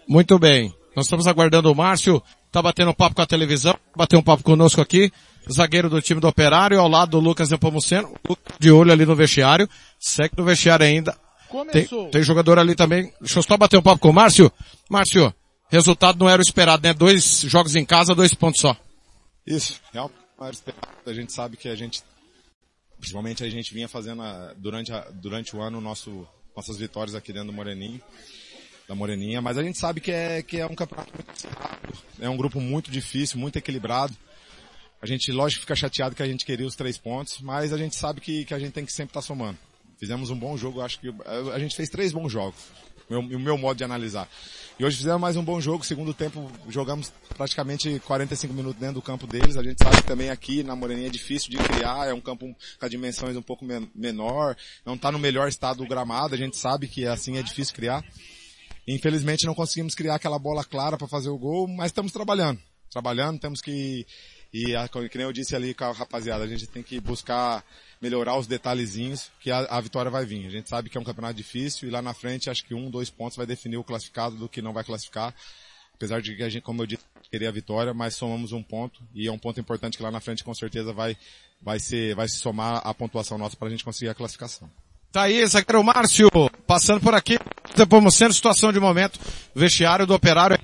Muito 0.08 0.36
bem. 0.36 0.76
Nós 0.96 1.06
estamos 1.06 1.28
aguardando 1.28 1.70
o 1.70 1.76
Márcio, 1.76 2.20
tá 2.54 2.62
batendo 2.62 2.90
um 2.90 2.94
papo 2.94 3.16
com 3.16 3.22
a 3.22 3.26
televisão, 3.26 3.76
bater 3.96 4.16
um 4.16 4.22
papo 4.22 4.42
conosco 4.42 4.80
aqui, 4.80 5.12
zagueiro 5.52 5.90
do 5.90 6.00
time 6.00 6.20
do 6.20 6.28
Operário, 6.28 6.78
ao 6.78 6.88
lado 6.88 7.10
do 7.10 7.20
Lucas 7.20 7.50
Nepomuceno, 7.50 8.14
de 8.58 8.70
olho 8.70 8.92
ali 8.92 9.04
no 9.04 9.16
vestiário, 9.16 9.68
segue 9.98 10.34
no 10.36 10.44
vestiário 10.44 10.86
ainda, 10.86 11.16
Começou. 11.54 12.02
Tem, 12.02 12.10
tem 12.10 12.22
jogador 12.22 12.58
ali 12.58 12.74
também. 12.74 13.12
Deixa 13.20 13.38
eu 13.38 13.42
só 13.44 13.56
bater 13.56 13.78
um 13.78 13.82
papo 13.82 14.00
com 14.00 14.10
o 14.10 14.12
Márcio. 14.12 14.50
Márcio, 14.90 15.32
resultado 15.68 16.18
não 16.18 16.28
era 16.28 16.40
o 16.40 16.42
esperado, 16.42 16.82
né? 16.82 16.92
Dois 16.92 17.42
jogos 17.42 17.76
em 17.76 17.84
casa, 17.84 18.12
dois 18.12 18.34
pontos 18.34 18.60
só. 18.60 18.76
Isso, 19.46 19.80
realmente 19.92 20.18
não 20.36 20.46
era 20.46 20.54
esperado. 20.54 20.88
A 21.06 21.12
gente 21.12 21.32
sabe 21.32 21.56
que 21.56 21.68
a 21.68 21.76
gente, 21.76 22.02
principalmente 22.98 23.44
a 23.44 23.48
gente 23.48 23.72
vinha 23.72 23.88
fazendo 23.88 24.22
a, 24.22 24.52
durante, 24.56 24.92
a, 24.92 25.00
durante 25.12 25.54
o 25.54 25.62
ano 25.62 25.80
nosso, 25.80 26.26
nossas 26.56 26.76
vitórias 26.76 27.14
aqui 27.14 27.32
dentro 27.32 27.48
do 27.48 27.52
Moreninho, 27.52 28.00
da 28.88 28.94
Moreninha, 28.94 29.40
mas 29.40 29.56
a 29.56 29.62
gente 29.62 29.78
sabe 29.78 30.00
que 30.00 30.12
é, 30.12 30.42
que 30.42 30.58
é 30.58 30.66
um 30.66 30.74
campeonato 30.74 31.12
muito 31.14 31.48
rápido, 31.58 31.98
é 32.20 32.28
um 32.28 32.36
grupo 32.36 32.60
muito 32.60 32.90
difícil, 32.90 33.38
muito 33.38 33.56
equilibrado. 33.56 34.14
A 35.00 35.06
gente, 35.06 35.30
lógico, 35.32 35.62
fica 35.62 35.76
chateado 35.76 36.14
que 36.14 36.22
a 36.22 36.26
gente 36.26 36.44
queria 36.44 36.66
os 36.66 36.74
três 36.74 36.96
pontos, 36.96 37.40
mas 37.40 37.72
a 37.72 37.78
gente 37.78 37.94
sabe 37.94 38.20
que, 38.20 38.44
que 38.44 38.54
a 38.54 38.58
gente 38.58 38.72
tem 38.72 38.84
que 38.84 38.92
sempre 38.92 39.10
estar 39.10 39.20
tá 39.20 39.26
somando. 39.26 39.58
Fizemos 39.98 40.30
um 40.30 40.36
bom 40.36 40.56
jogo, 40.56 40.80
acho 40.80 40.98
que 40.98 41.14
a 41.52 41.58
gente 41.58 41.76
fez 41.76 41.88
três 41.88 42.12
bons 42.12 42.30
jogos. 42.30 42.60
O 43.08 43.22
meu, 43.22 43.38
meu 43.38 43.58
modo 43.58 43.76
de 43.76 43.84
analisar. 43.84 44.28
E 44.78 44.84
hoje 44.84 44.96
fizemos 44.96 45.20
mais 45.20 45.36
um 45.36 45.44
bom 45.44 45.60
jogo, 45.60 45.84
segundo 45.84 46.14
tempo 46.14 46.50
jogamos 46.68 47.12
praticamente 47.36 48.00
45 48.00 48.54
minutos 48.54 48.80
dentro 48.80 48.94
do 48.94 49.02
campo 49.02 49.26
deles. 49.26 49.56
A 49.56 49.62
gente 49.62 49.82
sabe 49.82 49.96
que 49.96 50.04
também 50.04 50.30
aqui 50.30 50.62
na 50.62 50.74
Moreninha 50.74 51.08
é 51.08 51.10
difícil 51.10 51.50
de 51.50 51.58
criar, 51.58 52.08
é 52.08 52.14
um 52.14 52.20
campo 52.20 52.56
com 52.80 52.88
dimensões 52.88 53.36
um 53.36 53.42
pouco 53.42 53.64
menor, 53.94 54.56
não 54.84 54.94
está 54.94 55.12
no 55.12 55.18
melhor 55.18 55.48
estado 55.48 55.78
do 55.78 55.86
gramado, 55.86 56.34
a 56.34 56.38
gente 56.38 56.56
sabe 56.56 56.88
que 56.88 57.06
assim 57.06 57.36
é 57.36 57.42
difícil 57.42 57.74
criar. 57.74 58.02
Infelizmente 58.86 59.46
não 59.46 59.54
conseguimos 59.54 59.94
criar 59.94 60.16
aquela 60.16 60.38
bola 60.38 60.64
clara 60.64 60.96
para 60.96 61.08
fazer 61.08 61.30
o 61.30 61.38
gol, 61.38 61.66
mas 61.66 61.86
estamos 61.86 62.12
trabalhando. 62.12 62.60
Trabalhando, 62.90 63.40
temos 63.40 63.60
que, 63.60 64.06
e 64.52 64.74
nem 65.14 65.24
eu 65.24 65.32
disse 65.32 65.56
ali 65.56 65.74
com 65.74 65.84
a 65.84 65.92
rapaziada, 65.92 66.44
a 66.44 66.46
gente 66.46 66.66
tem 66.66 66.82
que 66.82 67.00
buscar 67.00 67.64
melhorar 68.00 68.36
os 68.36 68.46
detalhezinhos 68.46 69.30
que 69.40 69.50
a, 69.50 69.60
a, 69.60 69.80
vitória 69.80 70.10
vai 70.10 70.24
vir. 70.24 70.46
A 70.46 70.50
gente 70.50 70.68
sabe 70.68 70.90
que 70.90 70.98
é 70.98 71.00
um 71.00 71.04
campeonato 71.04 71.34
difícil 71.34 71.88
e 71.88 71.90
lá 71.90 72.02
na 72.02 72.14
frente 72.14 72.50
acho 72.50 72.64
que 72.64 72.74
um, 72.74 72.90
dois 72.90 73.10
pontos 73.10 73.36
vai 73.36 73.46
definir 73.46 73.78
o 73.78 73.84
classificado 73.84 74.36
do 74.36 74.48
que 74.48 74.62
não 74.62 74.72
vai 74.72 74.84
classificar. 74.84 75.34
Apesar 75.94 76.20
de 76.20 76.36
que 76.36 76.42
a 76.42 76.48
gente, 76.48 76.62
como 76.62 76.82
eu 76.82 76.86
disse, 76.86 77.02
queria 77.30 77.48
a 77.48 77.52
vitória, 77.52 77.94
mas 77.94 78.14
somamos 78.14 78.52
um 78.52 78.62
ponto 78.62 79.02
e 79.14 79.26
é 79.26 79.32
um 79.32 79.38
ponto 79.38 79.58
importante 79.58 79.96
que 79.96 80.02
lá 80.02 80.10
na 80.10 80.20
frente 80.20 80.44
com 80.44 80.54
certeza 80.54 80.92
vai, 80.92 81.16
vai 81.62 81.80
ser, 81.80 82.14
vai 82.14 82.28
se 82.28 82.36
somar 82.36 82.80
a 82.84 82.92
pontuação 82.92 83.38
nossa 83.38 83.56
para 83.56 83.68
a 83.68 83.70
gente 83.70 83.84
conseguir 83.84 84.10
a 84.10 84.14
classificação. 84.14 84.70
Tá 85.14 85.22
aí, 85.22 85.46
zagueiro 85.46 85.84
Márcio, 85.84 86.28
passando 86.66 87.00
por 87.00 87.14
aqui, 87.14 87.38
sendo 88.10 88.34
situação 88.34 88.72
de 88.72 88.80
momento, 88.80 89.16
vestiário 89.54 90.08
do 90.08 90.12
operário 90.12 90.58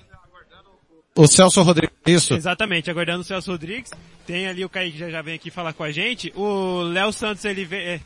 o 1.14 1.28
Celso 1.28 1.62
Rodrigues, 1.62 1.94
isso. 2.04 2.34
Exatamente, 2.34 2.90
aguardando 2.90 3.20
o 3.20 3.24
Celso 3.24 3.52
Rodrigues. 3.52 3.92
Tem 4.26 4.48
ali 4.48 4.64
o 4.64 4.68
Kaique 4.68 4.98
já, 4.98 5.08
já 5.08 5.22
vem 5.22 5.36
aqui 5.36 5.52
falar 5.52 5.72
com 5.72 5.84
a 5.84 5.92
gente. 5.92 6.32
O 6.34 6.82
Léo 6.82 7.12
Santos, 7.12 7.44
ele 7.44 7.64
vem, 7.64 7.80
é, 7.80 8.00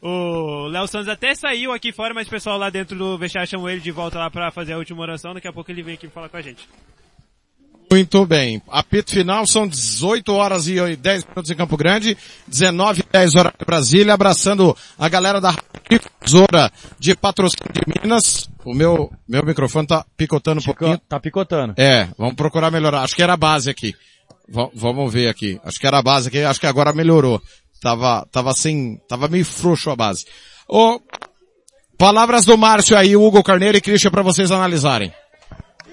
o 0.00 0.68
Léo 0.68 0.86
Santos 0.86 1.08
até 1.08 1.34
saiu 1.34 1.70
aqui 1.70 1.92
fora, 1.92 2.14
mas 2.14 2.26
o 2.26 2.30
pessoal 2.30 2.56
lá 2.56 2.70
dentro 2.70 2.96
do 2.96 3.18
vestiário 3.18 3.50
chamou 3.50 3.68
ele 3.68 3.80
de 3.82 3.90
volta 3.90 4.18
lá 4.18 4.30
para 4.30 4.50
fazer 4.50 4.72
a 4.72 4.78
última 4.78 5.02
oração. 5.02 5.34
Daqui 5.34 5.48
a 5.48 5.52
pouco 5.52 5.70
ele 5.70 5.82
vem 5.82 5.96
aqui 5.96 6.08
falar 6.08 6.30
com 6.30 6.38
a 6.38 6.42
gente. 6.42 6.66
Muito 7.90 8.26
bem. 8.26 8.60
Apito 8.68 9.12
final 9.12 9.46
são 9.46 9.66
18 9.66 10.32
horas 10.32 10.68
e 10.68 10.96
10 10.96 11.24
minutos 11.24 11.50
em 11.50 11.54
Campo 11.54 11.76
Grande, 11.76 12.16
19 12.46 13.00
e 13.00 13.12
10 13.12 13.34
horas 13.34 13.52
em 13.60 13.64
Brasília, 13.64 14.14
abraçando 14.14 14.76
a 14.98 15.08
galera 15.08 15.40
da 15.40 15.54
Difusora 15.90 16.70
de 16.98 17.16
Patrocínio 17.16 17.72
de 17.72 18.00
Minas. 18.02 18.48
O 18.64 18.74
meu, 18.74 19.10
meu 19.26 19.44
microfone 19.44 19.86
tá 19.86 20.04
picotando 20.16 20.60
um 20.60 20.64
pouquinho. 20.64 20.98
Tá 21.08 21.18
picotando. 21.18 21.74
É, 21.78 22.08
vamos 22.18 22.34
procurar 22.34 22.70
melhorar. 22.70 23.02
Acho 23.02 23.16
que 23.16 23.22
era 23.22 23.32
a 23.32 23.38
base 23.38 23.70
aqui. 23.70 23.94
V 24.46 24.70
vamos 24.74 25.12
ver 25.12 25.28
aqui. 25.28 25.58
Acho 25.64 25.80
que 25.80 25.86
era 25.86 25.98
a 25.98 26.02
base 26.02 26.28
aqui, 26.28 26.42
acho 26.42 26.60
que 26.60 26.66
agora 26.66 26.92
melhorou. 26.92 27.40
Tava, 27.80 28.26
tava 28.30 28.50
assim, 28.50 28.98
tava 29.08 29.28
meio 29.28 29.44
frouxo 29.44 29.90
a 29.90 29.96
base. 29.96 30.26
Ô, 30.68 31.00
palavras 31.96 32.44
do 32.44 32.58
Márcio 32.58 32.96
aí, 32.96 33.16
Hugo 33.16 33.42
Carneiro 33.42 33.78
e 33.78 33.80
Christian 33.80 34.10
para 34.10 34.22
vocês 34.22 34.50
analisarem. 34.50 35.12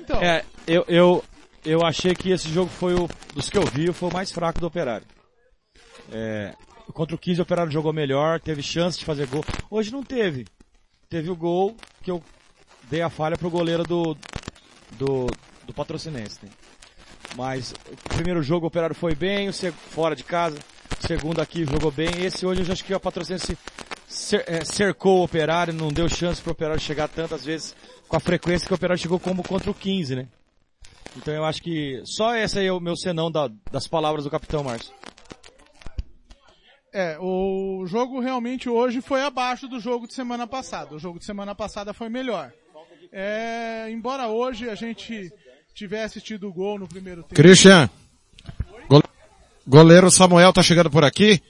Então. 0.02 0.22
É, 0.22 0.44
eu, 0.68 0.84
eu, 0.88 1.24
eu 1.66 1.84
achei 1.84 2.14
que 2.14 2.30
esse 2.30 2.48
jogo 2.50 2.70
foi 2.70 2.94
o, 2.94 3.10
dos 3.34 3.50
que 3.50 3.58
eu 3.58 3.66
vi, 3.66 3.92
foi 3.92 4.10
o 4.10 4.14
mais 4.14 4.32
fraco 4.32 4.60
do 4.60 4.68
Operário. 4.68 5.08
É, 6.12 6.54
contra 6.94 7.16
o 7.16 7.20
15 7.20 7.42
o 7.42 7.44
Operário 7.44 7.72
jogou 7.72 7.92
melhor, 7.92 8.40
teve 8.40 8.62
chance 8.62 9.00
de 9.00 9.06
fazer 9.06 9.28
gol. 9.28 9.44
Hoje 9.70 9.92
não 9.92 10.04
teve. 10.04 10.46
Teve 11.10 11.30
o 11.30 11.36
gol 11.36 11.76
que 12.04 12.12
eu 12.12 12.22
dei 12.84 13.02
a 13.02 13.10
falha 13.10 13.38
pro 13.38 13.50
goleiro 13.50 13.84
do, 13.84 14.16
do, 14.92 15.28
do 15.66 15.74
patrocinense. 15.74 16.40
Né? 16.44 16.50
Mas 17.36 17.74
o 17.92 18.10
primeiro 18.14 18.44
jogo 18.44 18.66
o 18.66 18.68
Operário 18.68 18.96
foi 18.96 19.16
bem, 19.16 19.50
o 19.50 19.54
fora 19.54 20.16
de 20.16 20.24
casa. 20.24 20.58
O 21.02 21.08
segundo 21.08 21.42
aqui 21.42 21.66
jogou 21.66 21.92
bem. 21.92 22.24
Esse 22.24 22.46
hoje 22.46 22.62
eu 22.62 22.66
já 22.66 22.74
acho 22.74 22.86
que 22.86 22.94
o 22.94 23.00
patrocinense 23.00 23.58
é, 24.46 24.64
cercou 24.64 25.20
o 25.20 25.24
Operário, 25.24 25.74
não 25.74 25.90
deu 25.90 26.08
chance 26.08 26.42
pro 26.42 26.52
Operário 26.52 26.80
chegar 26.80 27.08
tantas 27.08 27.44
vezes 27.44 27.76
com 28.08 28.16
a 28.16 28.20
frequência 28.20 28.68
que 28.68 28.74
o 28.74 28.76
Operário 28.76 29.02
chegou 29.02 29.20
como 29.20 29.44
contra 29.44 29.70
o 29.70 29.74
15, 29.74 30.16
né? 30.16 30.28
Então 31.16 31.34
eu 31.34 31.46
acho 31.46 31.62
que 31.62 32.02
só 32.06 32.36
esse 32.36 32.60
aí 32.60 32.68
é 32.68 32.72
o 32.72 32.80
meu 32.80 32.96
senão 32.96 33.32
da, 33.32 33.50
das 33.72 33.88
palavras 33.88 34.24
do 34.24 34.30
Capitão 34.30 34.64
Márcio. 34.64 34.94
É, 36.94 37.18
o 37.20 37.86
jogo 37.88 38.22
realmente 38.22 38.70
hoje 38.70 39.02
foi 39.02 39.22
abaixo 39.22 39.68
do 39.68 39.80
jogo 39.80 40.08
de 40.08 40.14
semana 40.14 40.48
passada. 40.48 40.96
O 40.96 41.00
jogo 41.00 41.20
de 41.20 41.26
semana 41.26 41.54
passada 41.54 41.94
foi 41.94 42.08
melhor. 42.08 42.52
É, 43.12 43.88
embora 43.90 44.28
hoje 44.28 44.70
a 44.70 44.76
gente 44.76 45.32
tivesse 45.74 46.22
tido 46.22 46.52
gol 46.54 46.80
no 46.80 46.88
primeiro 46.88 47.22
tempo. 47.24 47.36
Christian, 47.36 47.90
goleiro 49.68 50.10
Samuel 50.10 50.54
tá 50.54 50.64
chegando 50.64 50.90
por 50.90 51.04
aqui. 51.04 51.42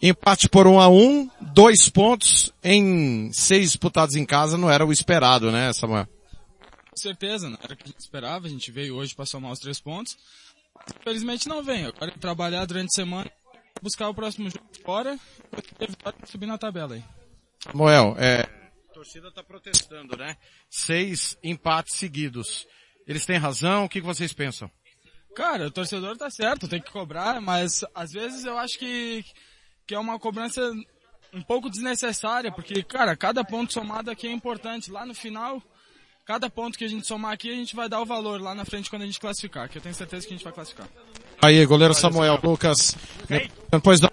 Empate 0.00 0.48
por 0.48 0.66
um 0.66 0.80
a 0.80 0.88
um, 0.88 1.28
dois 1.40 1.88
pontos 1.88 2.52
em 2.62 3.30
seis 3.32 3.72
disputados 3.72 4.14
em 4.14 4.24
casa 4.24 4.56
não 4.56 4.70
era 4.70 4.86
o 4.86 4.92
esperado, 4.92 5.50
né, 5.50 5.72
Samuel? 5.72 6.06
Certeza, 6.98 7.48
não 7.48 7.58
era 7.62 7.74
o 7.74 7.76
que 7.76 7.84
a 7.84 7.86
gente 7.86 8.00
esperava, 8.00 8.46
a 8.46 8.50
gente 8.50 8.70
veio 8.70 8.96
hoje 8.96 9.14
para 9.14 9.26
somar 9.26 9.52
os 9.52 9.58
três 9.58 9.80
pontos. 9.80 10.16
Infelizmente 11.00 11.48
não 11.48 11.62
vem, 11.62 11.86
agora 11.86 12.12
é 12.12 12.18
trabalhar 12.18 12.64
durante 12.64 12.88
a 12.92 12.94
semana, 12.94 13.30
buscar 13.82 14.08
o 14.08 14.14
próximo 14.14 14.50
jogo 14.50 14.68
fora, 14.84 15.18
e 15.80 16.26
subir 16.26 16.46
na 16.46 16.58
tabela 16.58 16.94
aí. 16.94 17.04
Moel, 17.74 18.14
é, 18.18 18.42
a 18.88 18.92
torcida 18.92 19.28
está 19.28 19.42
protestando, 19.42 20.16
né? 20.16 20.36
Seis 20.70 21.36
empates 21.42 21.96
seguidos. 21.96 22.66
Eles 23.06 23.24
têm 23.24 23.38
razão, 23.38 23.84
o 23.84 23.88
que 23.88 24.00
vocês 24.00 24.32
pensam? 24.32 24.70
Cara, 25.34 25.68
o 25.68 25.70
torcedor 25.70 26.16
tá 26.16 26.30
certo, 26.30 26.68
tem 26.68 26.80
que 26.80 26.90
cobrar, 26.90 27.40
mas 27.40 27.84
às 27.94 28.10
vezes 28.12 28.44
eu 28.44 28.58
acho 28.58 28.78
que, 28.78 29.24
que 29.86 29.94
é 29.94 29.98
uma 29.98 30.18
cobrança 30.18 30.60
um 31.32 31.42
pouco 31.42 31.70
desnecessária, 31.70 32.50
porque, 32.52 32.82
cara, 32.82 33.16
cada 33.16 33.44
ponto 33.44 33.72
somado 33.72 34.10
aqui 34.10 34.26
é 34.26 34.32
importante. 34.32 34.90
Lá 34.90 35.06
no 35.06 35.14
final, 35.14 35.62
cada 36.28 36.50
ponto 36.50 36.76
que 36.76 36.84
a 36.84 36.88
gente 36.88 37.06
somar 37.06 37.32
aqui, 37.32 37.50
a 37.50 37.54
gente 37.54 37.74
vai 37.74 37.88
dar 37.88 38.02
o 38.02 38.04
valor 38.04 38.38
lá 38.38 38.54
na 38.54 38.66
frente 38.66 38.90
quando 38.90 39.00
a 39.00 39.06
gente 39.06 39.18
classificar, 39.18 39.66
que 39.66 39.78
eu 39.78 39.82
tenho 39.82 39.94
certeza 39.94 40.26
que 40.26 40.34
a 40.34 40.36
gente 40.36 40.44
vai 40.44 40.52
classificar. 40.52 40.86
Aí, 41.42 41.64
goleiro 41.64 41.94
Samuel 41.94 42.38
Lucas. 42.42 42.94
Depois 43.72 43.98
da... 43.98 44.12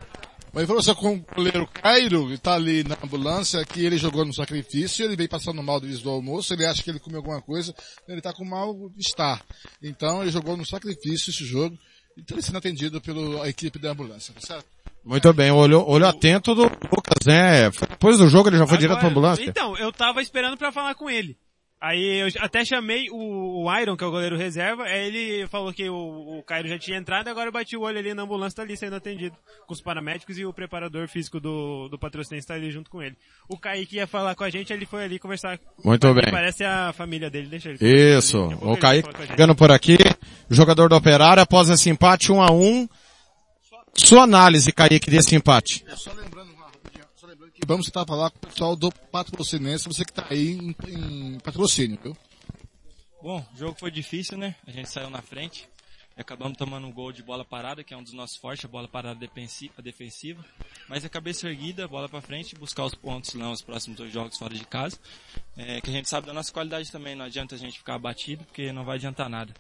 Uma 0.54 0.64
informação 0.64 0.96
com 0.96 1.16
o 1.16 1.26
goleiro 1.36 1.68
Cairo, 1.68 2.30
que 2.30 2.38
tá 2.38 2.54
ali 2.54 2.86
na 2.86 2.98
ambulância, 3.04 3.66
que 3.66 3.84
ele 3.84 3.98
jogou 3.98 4.24
no 4.24 4.34
sacrifício, 4.34 5.04
ele 5.04 5.18
veio 5.18 5.28
passando 5.28 5.62
mal 5.62 5.82
desde 5.82 6.02
do 6.02 6.10
almoço, 6.10 6.54
ele 6.54 6.66
acha 6.66 6.82
que 6.82 6.90
ele 6.90 7.02
comeu 7.02 7.18
alguma 7.18 7.42
coisa, 7.42 7.76
ele 8.08 8.22
tá 8.22 8.32
com 8.32 8.46
mal-estar. 8.46 9.44
Então 9.84 10.22
ele 10.22 10.32
jogou 10.32 10.56
no 10.56 10.66
sacrifício 10.66 11.32
esse 11.32 11.44
jogo, 11.44 11.78
e 12.16 12.22
está 12.22 12.42
sendo 12.42 12.58
atendido 12.58 13.02
pela 13.02 13.50
equipe 13.50 13.78
da 13.78 13.92
ambulância, 13.92 14.34
tá 14.34 14.40
certo? 14.40 14.66
Muito 15.04 15.34
bem, 15.34 15.52
olho, 15.52 15.86
olho 15.86 16.08
atento 16.08 16.56
do 16.56 16.64
Lucas, 16.64 17.26
né? 17.26 17.70
Depois 17.70 18.18
do 18.18 18.30
jogo 18.30 18.48
ele 18.48 18.58
já 18.58 18.66
foi 18.66 18.78
Agora, 18.78 18.88
direto 18.88 19.00
pra 19.02 19.10
ambulância. 19.10 19.44
Então, 19.44 19.78
eu 19.78 19.92
tava 19.92 20.22
esperando 20.22 20.56
pra 20.56 20.72
falar 20.72 20.96
com 20.96 21.10
ele. 21.10 21.38
Aí 21.86 22.22
eu 22.22 22.28
até 22.40 22.66
chamei 22.66 23.12
o, 23.12 23.64
o 23.64 23.80
Iron, 23.80 23.96
que 23.96 24.04
é 24.04 24.08
o 24.08 24.10
goleiro 24.10 24.36
reserva, 24.36 24.86
aí 24.86 25.06
ele 25.06 25.48
falou 25.48 25.72
que 25.72 25.88
o, 25.88 26.40
o 26.40 26.42
Cairo 26.42 26.68
já 26.68 26.80
tinha 26.80 26.98
entrado, 26.98 27.28
agora 27.28 27.50
eu 27.50 27.52
bati 27.52 27.78
o 27.78 27.82
olho 27.82 28.00
ali 28.00 28.12
na 28.12 28.24
ambulância, 28.24 28.56
tá 28.56 28.64
ali 28.64 28.76
sendo 28.76 28.96
atendido 28.96 29.36
com 29.68 29.72
os 29.72 29.82
paramédicos 29.82 30.36
e 30.40 30.46
o 30.46 30.52
preparador 30.52 31.08
físico 31.08 31.40
do, 31.40 31.88
do 31.88 32.00
patrocinense 32.00 32.48
tá 32.48 32.56
ali 32.56 32.72
junto 32.72 32.90
com 32.90 33.04
ele. 33.04 33.16
O 33.48 33.56
Kaique 33.56 33.98
ia 33.98 34.08
falar 34.08 34.34
com 34.34 34.44
a 34.44 34.50
gente, 34.50 34.74
ele 34.74 34.88
foi 34.88 35.04
ali 35.04 35.20
conversar. 35.20 35.60
Muito 35.84 36.12
bem. 36.16 36.32
Parece 36.32 36.64
a 36.64 36.92
família 36.92 37.30
dele, 37.30 37.50
deixa 37.50 37.70
ele. 37.70 37.78
Isso, 37.80 38.42
Daqui 38.42 38.54
a 38.56 38.58
pouco 38.58 38.74
o 38.74 38.78
Kaique 38.80 39.28
chegando 39.28 39.54
por 39.54 39.72
aqui, 39.72 39.98
jogador 40.50 40.90
do 40.90 40.96
Operário, 40.96 41.44
após 41.44 41.70
esse 41.70 41.88
empate 41.88 42.32
1 42.32 42.42
a 42.42 42.52
1 42.52 42.90
Sua 43.94 44.24
análise, 44.24 44.72
Kaique, 44.72 45.12
desse 45.12 45.36
empate. 45.36 45.86
É 45.88 45.96
só 45.96 46.12
vamos 47.66 47.86
tentar 47.86 48.06
falar 48.06 48.30
com 48.32 48.38
o 48.38 48.50
pessoal 48.50 48.76
do 48.76 48.92
patrocinense, 48.92 49.88
você 49.88 50.04
que 50.04 50.14
tá 50.14 50.26
aí 50.30 50.54
em, 50.54 50.76
em 50.88 51.40
patrocínio, 51.40 52.00
viu? 52.02 52.18
Bom, 53.22 53.46
o 53.54 53.58
jogo 53.58 53.78
foi 53.80 53.90
difícil, 53.90 54.38
né? 54.38 54.56
A 54.68 54.72
gente 54.72 54.90
saiu 54.90 55.10
na 55.10 55.22
frente. 55.22 55.68
Acabamos 56.18 56.58
tomando 56.58 56.88
um 56.88 56.94
gol 56.94 57.12
de 57.12 57.22
bola 57.22 57.44
parada, 57.44 57.84
que 57.84 57.94
é 57.94 57.98
um 57.98 58.04
dos 58.04 58.14
nossos 58.14 58.38
fortes, 58.38 58.64
a 58.64 58.70
bola 58.70 58.88
parada 58.88 59.20
defensiva. 59.20 60.46
Mas 60.88 61.04
a 61.04 61.10
cabeça 61.10 61.50
erguida, 61.50 61.88
bola 61.90 62.08
pra 62.08 62.22
frente, 62.22 62.56
buscar 62.56 62.86
os 62.86 62.96
pontos 62.96 63.34
lá 63.34 63.50
nos 63.50 63.62
próximos 63.62 63.98
dois 63.98 64.14
jogos 64.14 64.38
fora 64.38 64.54
de 64.54 64.64
casa. 64.66 64.98
É, 65.58 65.82
que 65.82 65.90
a 65.90 65.94
gente 65.94 66.08
sabe 66.08 66.28
da 66.28 66.34
nossa 66.34 66.54
qualidade 66.54 66.90
também, 66.90 67.16
não 67.16 67.26
adianta 67.26 67.56
a 67.56 67.58
gente 67.58 67.80
ficar 67.80 67.96
abatido, 67.96 68.46
porque 68.46 68.72
não 68.72 68.86
vai 68.86 68.96
adiantar 68.96 69.28
nada. 69.30 69.54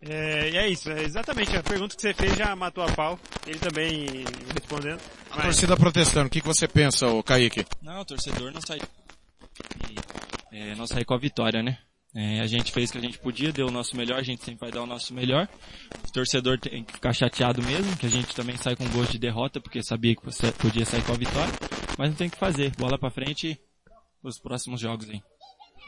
É, 0.00 0.50
e 0.50 0.56
é 0.56 0.68
isso, 0.68 0.90
é 0.90 1.02
exatamente 1.02 1.56
a 1.56 1.62
pergunta 1.62 1.96
que 1.96 2.02
você 2.02 2.12
fez 2.12 2.36
já 2.36 2.54
matou 2.54 2.84
a 2.84 2.92
pau, 2.92 3.18
ele 3.46 3.58
também 3.58 4.24
respondendo. 4.52 5.00
A 5.30 5.42
torcida 5.42 5.76
protestando, 5.76 6.26
o 6.26 6.30
que, 6.30 6.40
que 6.40 6.46
você 6.46 6.68
pensa, 6.68 7.08
ô 7.08 7.22
Kaique? 7.22 7.66
Não, 7.82 8.00
o 8.00 8.04
torcedor 8.04 8.52
não 8.52 8.60
saiu. 8.60 8.82
E, 10.52 10.56
é, 10.56 10.74
não 10.74 10.86
saiu 10.86 11.04
com 11.04 11.14
a 11.14 11.18
vitória, 11.18 11.62
né? 11.62 11.78
É, 12.14 12.40
a 12.40 12.46
gente 12.46 12.72
fez 12.72 12.88
o 12.88 12.92
que 12.92 12.98
a 12.98 13.02
gente 13.02 13.18
podia, 13.18 13.52
deu 13.52 13.66
o 13.66 13.70
nosso 13.70 13.94
melhor, 13.94 14.18
a 14.18 14.22
gente 14.22 14.42
sempre 14.42 14.60
vai 14.60 14.70
dar 14.70 14.82
o 14.82 14.86
nosso 14.86 15.12
melhor. 15.12 15.48
O 16.08 16.12
torcedor 16.12 16.58
tem 16.58 16.82
que 16.82 16.94
ficar 16.94 17.12
chateado 17.12 17.62
mesmo, 17.62 17.94
que 17.96 18.06
a 18.06 18.10
gente 18.10 18.34
também 18.34 18.56
sai 18.56 18.74
com 18.74 18.88
gosto 18.88 19.12
de 19.12 19.18
derrota, 19.18 19.60
porque 19.60 19.82
sabia 19.82 20.16
que 20.16 20.24
você 20.24 20.50
podia 20.52 20.86
sair 20.86 21.02
com 21.02 21.12
a 21.12 21.16
vitória. 21.16 21.52
Mas 21.98 22.08
não 22.08 22.16
tem 22.16 22.28
o 22.28 22.30
que 22.30 22.38
fazer, 22.38 22.72
bola 22.76 22.98
pra 22.98 23.10
frente 23.10 23.60
os 24.22 24.38
próximos 24.38 24.80
jogos 24.80 25.08
aí. 25.10 25.22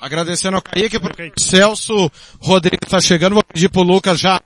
Agradecendo 0.01 0.57
ao 0.57 0.63
Kaique, 0.63 1.01
pro 1.01 1.13
Celso 1.39 2.11
Rodrigues 2.41 2.81
está 2.85 3.01
chegando, 3.01 3.35
vou 3.35 3.45
pedir 3.45 3.69
pro 3.69 3.83
Lucas 3.83 4.21
já 4.21 4.41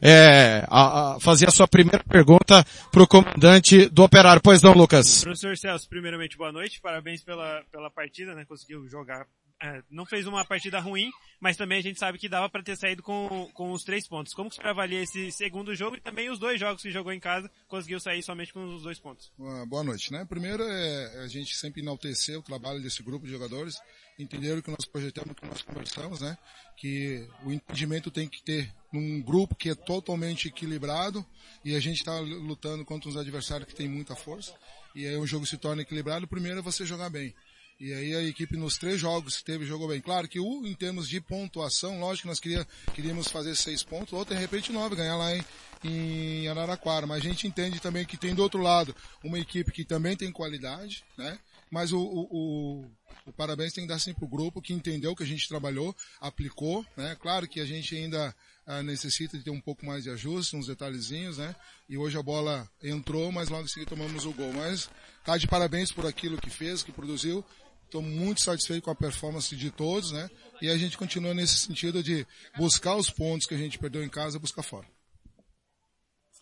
é, 0.00 0.64
a, 0.68 1.14
a 1.16 1.20
fazer 1.20 1.48
a 1.48 1.50
sua 1.50 1.66
primeira 1.66 2.02
pergunta 2.04 2.64
pro 2.92 3.06
comandante 3.06 3.88
do 3.88 4.04
Operário. 4.04 4.40
Pois 4.42 4.62
não, 4.62 4.72
Lucas? 4.72 5.22
Professor 5.22 5.56
Celso, 5.56 5.88
primeiramente 5.88 6.36
boa 6.36 6.52
noite, 6.52 6.80
parabéns 6.80 7.22
pela, 7.22 7.62
pela 7.70 7.90
partida, 7.90 8.34
né? 8.34 8.44
Conseguiu 8.44 8.86
jogar. 8.88 9.26
É, 9.62 9.82
não 9.90 10.04
fez 10.04 10.26
uma 10.26 10.44
partida 10.44 10.78
ruim, 10.80 11.10
mas 11.40 11.56
também 11.56 11.78
a 11.78 11.82
gente 11.82 11.98
sabe 11.98 12.18
que 12.18 12.28
dava 12.28 12.48
para 12.48 12.62
ter 12.62 12.76
saído 12.76 13.02
com, 13.02 13.50
com 13.54 13.72
os 13.72 13.82
três 13.84 14.06
pontos. 14.06 14.34
Como 14.34 14.50
que 14.50 14.56
você 14.56 14.62
avalia 14.62 15.02
esse 15.02 15.32
segundo 15.32 15.74
jogo 15.74 15.96
e 15.96 16.00
também 16.00 16.30
os 16.30 16.38
dois 16.38 16.60
jogos 16.60 16.82
que 16.82 16.90
jogou 16.90 17.12
em 17.12 17.20
casa, 17.20 17.50
conseguiu 17.66 17.98
sair 17.98 18.22
somente 18.22 18.52
com 18.52 18.64
os 18.74 18.82
dois 18.82 18.98
pontos? 18.98 19.32
Boa 19.66 19.82
noite, 19.82 20.12
né? 20.12 20.24
Primeiro 20.24 20.62
é 20.62 21.24
a 21.24 21.28
gente 21.28 21.56
sempre 21.56 21.80
enaltecer 21.80 22.38
o 22.38 22.42
trabalho 22.42 22.82
desse 22.82 23.02
grupo 23.02 23.24
de 23.24 23.32
jogadores, 23.32 23.76
entenderam 24.18 24.60
que 24.60 24.70
nós 24.70 24.84
projetamos, 24.84 25.34
que 25.34 25.46
nós 25.46 25.62
conversamos, 25.62 26.20
né? 26.20 26.36
Que 26.76 27.26
o 27.44 27.52
entendimento 27.52 28.10
tem 28.10 28.28
que 28.28 28.42
ter 28.42 28.72
num 28.92 29.22
grupo 29.22 29.54
que 29.54 29.70
é 29.70 29.74
totalmente 29.74 30.48
equilibrado 30.48 31.24
e 31.64 31.74
a 31.74 31.80
gente 31.80 31.98
está 31.98 32.18
lutando 32.18 32.84
contra 32.84 33.08
uns 33.08 33.16
adversários 33.16 33.68
que 33.68 33.74
têm 33.74 33.88
muita 33.88 34.14
força 34.14 34.54
e 34.96 35.06
aí 35.06 35.16
o 35.16 35.26
jogo 35.26 35.44
se 35.44 35.58
torna 35.58 35.82
equilibrado. 35.82 36.26
Primeiro 36.26 36.58
é 36.58 36.62
você 36.62 36.86
jogar 36.86 37.10
bem. 37.10 37.34
E 37.78 37.92
aí 37.92 38.14
a 38.14 38.22
equipe 38.22 38.56
nos 38.56 38.78
três 38.78 38.98
jogos 38.98 39.36
que 39.36 39.44
teve 39.44 39.66
jogou 39.66 39.88
bem. 39.88 40.00
Claro 40.00 40.26
que 40.26 40.40
o, 40.40 40.66
em 40.66 40.74
termos 40.74 41.06
de 41.08 41.20
pontuação, 41.20 42.00
lógico 42.00 42.22
que 42.22 42.28
nós 42.28 42.40
queria, 42.40 42.66
queríamos 42.94 43.28
fazer 43.28 43.54
seis 43.54 43.82
pontos, 43.82 44.14
ou 44.14 44.24
de 44.24 44.34
repente 44.34 44.72
nove, 44.72 44.96
ganhar 44.96 45.16
lá 45.16 45.36
em, 45.36 45.44
em 45.84 46.48
Araraquara. 46.48 47.06
Mas 47.06 47.18
a 47.18 47.28
gente 47.28 47.46
entende 47.46 47.78
também 47.78 48.06
que 48.06 48.16
tem 48.16 48.34
do 48.34 48.42
outro 48.42 48.62
lado 48.62 48.96
uma 49.22 49.38
equipe 49.38 49.70
que 49.70 49.84
também 49.84 50.16
tem 50.16 50.32
qualidade, 50.32 51.04
né? 51.18 51.38
Mas 51.70 51.92
o, 51.92 51.98
o, 51.98 52.28
o, 52.30 52.90
o 53.26 53.32
parabéns 53.32 53.74
tem 53.74 53.84
que 53.84 53.88
dar 53.88 53.98
sempre 53.98 54.20
pro 54.20 54.28
grupo 54.28 54.62
que 54.62 54.72
entendeu 54.72 55.14
que 55.14 55.24
a 55.24 55.26
gente 55.26 55.48
trabalhou, 55.48 55.94
aplicou, 56.18 56.86
né? 56.96 57.14
Claro 57.20 57.46
que 57.46 57.60
a 57.60 57.66
gente 57.66 57.94
ainda 57.94 58.34
ah, 58.66 58.82
necessita 58.82 59.36
de 59.36 59.44
ter 59.44 59.50
um 59.50 59.60
pouco 59.60 59.84
mais 59.84 60.04
de 60.04 60.10
ajuste, 60.10 60.56
uns 60.56 60.66
detalhezinhos, 60.66 61.36
né? 61.36 61.54
E 61.88 61.98
hoje 61.98 62.16
a 62.16 62.22
bola 62.22 62.68
entrou, 62.82 63.30
mas 63.30 63.48
logo 63.50 63.64
em 63.64 63.68
seguida 63.68 63.90
tomamos 63.90 64.24
o 64.24 64.32
gol. 64.32 64.52
Mas 64.54 64.88
tá 65.24 65.36
de 65.36 65.46
parabéns 65.46 65.92
por 65.92 66.06
aquilo 66.06 66.40
que 66.40 66.48
fez, 66.48 66.82
que 66.82 66.90
produziu. 66.90 67.44
Estou 67.86 68.02
muito 68.02 68.42
satisfeito 68.42 68.82
com 68.82 68.90
a 68.90 68.94
performance 68.94 69.54
de 69.54 69.70
todos, 69.70 70.10
né? 70.10 70.28
E 70.60 70.68
a 70.68 70.76
gente 70.76 70.98
continua 70.98 71.32
nesse 71.32 71.56
sentido 71.56 72.02
de 72.02 72.26
buscar 72.58 72.96
os 72.96 73.08
pontos 73.08 73.46
que 73.46 73.54
a 73.54 73.58
gente 73.58 73.78
perdeu 73.78 74.04
em 74.04 74.08
casa, 74.08 74.38
buscar 74.38 74.62
fora. 74.62 74.86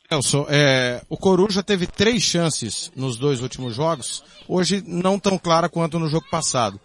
Celso, 0.09 0.47
é, 0.49 1.03
o 1.09 1.17
Coruja 1.17 1.63
teve 1.63 1.87
três 1.87 2.23
chances 2.23 2.91
nos 2.97 3.17
dois 3.17 3.41
últimos 3.41 3.75
jogos, 3.75 4.25
hoje 4.49 4.83
não 4.87 5.19
tão 5.19 5.39
clara 5.39 5.69
quanto 5.69 5.99
no 5.99 6.09
jogo 6.09 6.29
passado. 6.31 6.81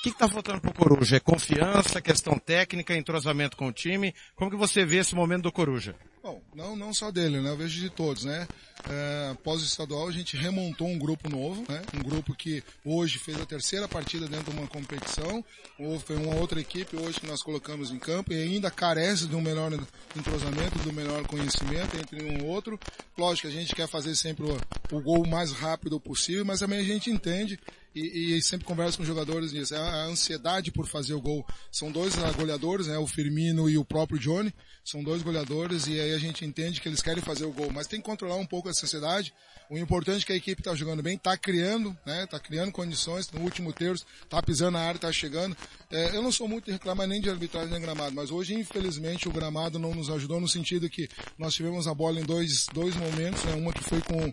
O 0.00 0.02
que 0.02 0.08
está 0.08 0.26
faltando 0.26 0.62
pro 0.62 0.72
Coruja? 0.72 1.18
É 1.18 1.20
confiança, 1.20 2.00
questão 2.00 2.38
técnica, 2.38 2.96
entrosamento 2.96 3.54
com 3.54 3.66
o 3.66 3.72
time? 3.72 4.14
Como 4.34 4.50
que 4.50 4.56
você 4.56 4.82
vê 4.82 4.96
esse 4.96 5.14
momento 5.14 5.42
do 5.42 5.52
Coruja? 5.52 5.94
Bom, 6.22 6.40
não, 6.54 6.74
não 6.74 6.94
só 6.94 7.10
dele, 7.10 7.38
né? 7.38 7.50
Eu 7.50 7.56
vejo 7.58 7.78
de 7.78 7.90
todos, 7.90 8.24
né? 8.24 8.48
É, 8.88 9.30
após 9.32 9.60
o 9.60 9.64
estadual, 9.66 10.08
a 10.08 10.10
gente 10.10 10.38
remontou 10.38 10.88
um 10.88 10.98
grupo 10.98 11.28
novo, 11.28 11.66
né? 11.68 11.82
Um 11.94 12.02
grupo 12.02 12.34
que 12.34 12.64
hoje 12.82 13.18
fez 13.18 13.38
a 13.38 13.44
terceira 13.44 13.86
partida 13.86 14.26
dentro 14.26 14.50
de 14.50 14.58
uma 14.58 14.66
competição. 14.66 15.44
Houve, 15.78 16.02
foi 16.02 16.16
uma 16.16 16.34
outra 16.34 16.58
equipe 16.58 16.96
hoje 16.96 17.20
que 17.20 17.26
nós 17.26 17.42
colocamos 17.42 17.90
em 17.90 17.98
campo 17.98 18.32
e 18.32 18.42
ainda 18.42 18.70
carece 18.70 19.26
de 19.26 19.36
um 19.36 19.42
melhor 19.42 19.70
entrosamento, 20.16 20.78
do 20.78 20.94
melhor 20.94 21.26
conhecimento 21.26 21.98
entre 21.98 22.24
um 22.24 22.38
e 22.38 22.42
outro. 22.42 22.80
Lógico 23.18 23.48
a 23.48 23.50
gente 23.50 23.74
quer 23.74 23.86
fazer 23.86 24.16
sempre 24.16 24.46
o, 24.46 24.96
o 24.96 25.00
gol 25.02 25.24
o 25.24 25.28
mais 25.28 25.52
rápido 25.52 26.00
possível, 26.00 26.46
mas 26.46 26.60
também 26.60 26.78
a 26.78 26.84
gente 26.84 27.10
entende 27.10 27.60
e, 27.94 28.36
e 28.36 28.42
sempre 28.42 28.66
conversa 28.66 28.96
com 28.96 29.04
jogadores 29.04 29.52
nisso. 29.52 29.74
A, 29.74 29.78
a 29.78 30.04
ansiedade 30.06 30.70
por 30.70 30.86
fazer 30.86 31.14
o 31.14 31.20
gol. 31.20 31.46
São 31.70 31.90
dois 31.90 32.14
goleadores, 32.36 32.86
né? 32.86 32.98
O 32.98 33.06
Firmino 33.06 33.68
e 33.68 33.76
o 33.78 33.84
próprio 33.84 34.18
Johnny. 34.18 34.52
São 34.84 35.04
dois 35.04 35.22
goleadores 35.22 35.86
e 35.86 36.00
aí 36.00 36.14
a 36.14 36.18
gente 36.18 36.44
entende 36.44 36.80
que 36.80 36.88
eles 36.88 37.02
querem 37.02 37.22
fazer 37.22 37.44
o 37.44 37.52
gol, 37.52 37.70
mas 37.70 37.86
tem 37.86 38.00
que 38.00 38.06
controlar 38.06 38.36
um 38.36 38.46
pouco 38.46 38.68
essa 38.68 38.86
ansiedade. 38.86 39.32
O 39.68 39.78
importante 39.78 40.22
é 40.22 40.26
que 40.26 40.32
a 40.32 40.36
equipe 40.36 40.60
está 40.60 40.74
jogando 40.74 41.02
bem, 41.02 41.14
está 41.14 41.36
criando, 41.36 41.96
né? 42.04 42.24
Está 42.24 42.40
criando 42.40 42.72
condições. 42.72 43.30
No 43.30 43.40
último 43.40 43.72
terço, 43.72 44.04
está 44.22 44.42
pisando 44.42 44.72
na 44.72 44.80
área, 44.80 44.96
está 44.96 45.12
chegando. 45.12 45.56
É, 45.90 46.16
eu 46.16 46.22
não 46.22 46.32
sou 46.32 46.48
muito 46.48 46.64
de 46.64 46.72
reclamar 46.72 47.06
nem 47.06 47.20
de 47.20 47.30
arbitragem 47.30 47.70
nem 47.70 47.80
gramado, 47.80 48.14
mas 48.14 48.32
hoje, 48.32 48.54
infelizmente, 48.54 49.28
o 49.28 49.32
gramado 49.32 49.78
não 49.78 49.94
nos 49.94 50.10
ajudou 50.10 50.40
no 50.40 50.48
sentido 50.48 50.90
que 50.90 51.08
nós 51.38 51.54
tivemos 51.54 51.86
a 51.86 51.94
bola 51.94 52.20
em 52.20 52.24
dois, 52.24 52.66
dois 52.72 52.96
momentos, 52.96 53.44
né? 53.44 53.54
Uma 53.54 53.72
que 53.72 53.84
foi 53.84 54.00
com 54.00 54.30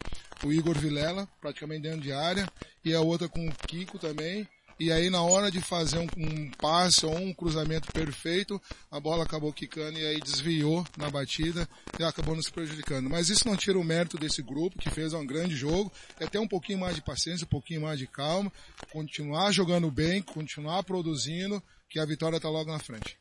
o 0.48 0.52
Igor 0.52 0.78
Vilela, 0.78 1.28
praticamente 1.40 1.84
dentro 1.84 2.02
de 2.02 2.12
área, 2.12 2.48
e 2.84 2.94
a 2.96 3.02
outra 3.02 3.30
com 3.30 3.48
o 3.48 3.54
Kiko 3.68 4.00
também. 4.00 4.48
E 4.80 4.92
aí 4.92 5.10
na 5.10 5.24
hora 5.24 5.50
de 5.50 5.60
fazer 5.60 5.98
um, 5.98 6.08
um, 6.18 6.52
passe 6.52 7.06
ou 7.06 7.16
um 7.16 7.34
cruzamento 7.34 7.92
perfeito, 7.92 8.62
a 8.92 9.00
bola 9.00 9.24
acabou 9.24 9.52
quicando 9.52 9.98
e 9.98 10.06
aí 10.06 10.20
desviou 10.20 10.86
na 10.96 11.10
batida 11.10 11.68
e 12.00 12.04
acabou 12.04 12.36
nos 12.36 12.50
prejudicando. 12.50 13.10
Mas 13.10 13.30
isso 13.30 13.48
não 13.48 13.58
tira 13.58 13.80
o 13.80 13.84
mérito 13.84 14.18
desse 14.18 14.44
grupo 14.44 14.78
que 14.78 14.90
fez 14.90 15.14
um 15.14 15.26
grande 15.26 15.56
jogo, 15.56 15.92
é 16.20 16.28
ter 16.28 16.38
um 16.38 16.48
pouquinho 16.48 16.80
mais 16.80 16.96
de 16.96 17.02
paciência, 17.02 17.46
um 17.46 17.50
pouquinho 17.50 17.82
mais 17.82 17.98
de 17.98 18.06
calma, 18.06 18.52
continuar 18.92 19.52
jogando 19.52 19.90
bem, 19.90 20.22
continuar 20.22 20.84
produzindo, 20.84 21.62
que 21.90 22.00
a 22.00 22.06
vitória 22.06 22.38
está 22.38 22.50
logo 22.50 22.72
na 22.72 22.80
frente. 22.80 23.18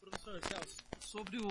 Professor 0.00 0.40
Celso, 0.46 0.76
sobre 1.00 1.38
o, 1.38 1.48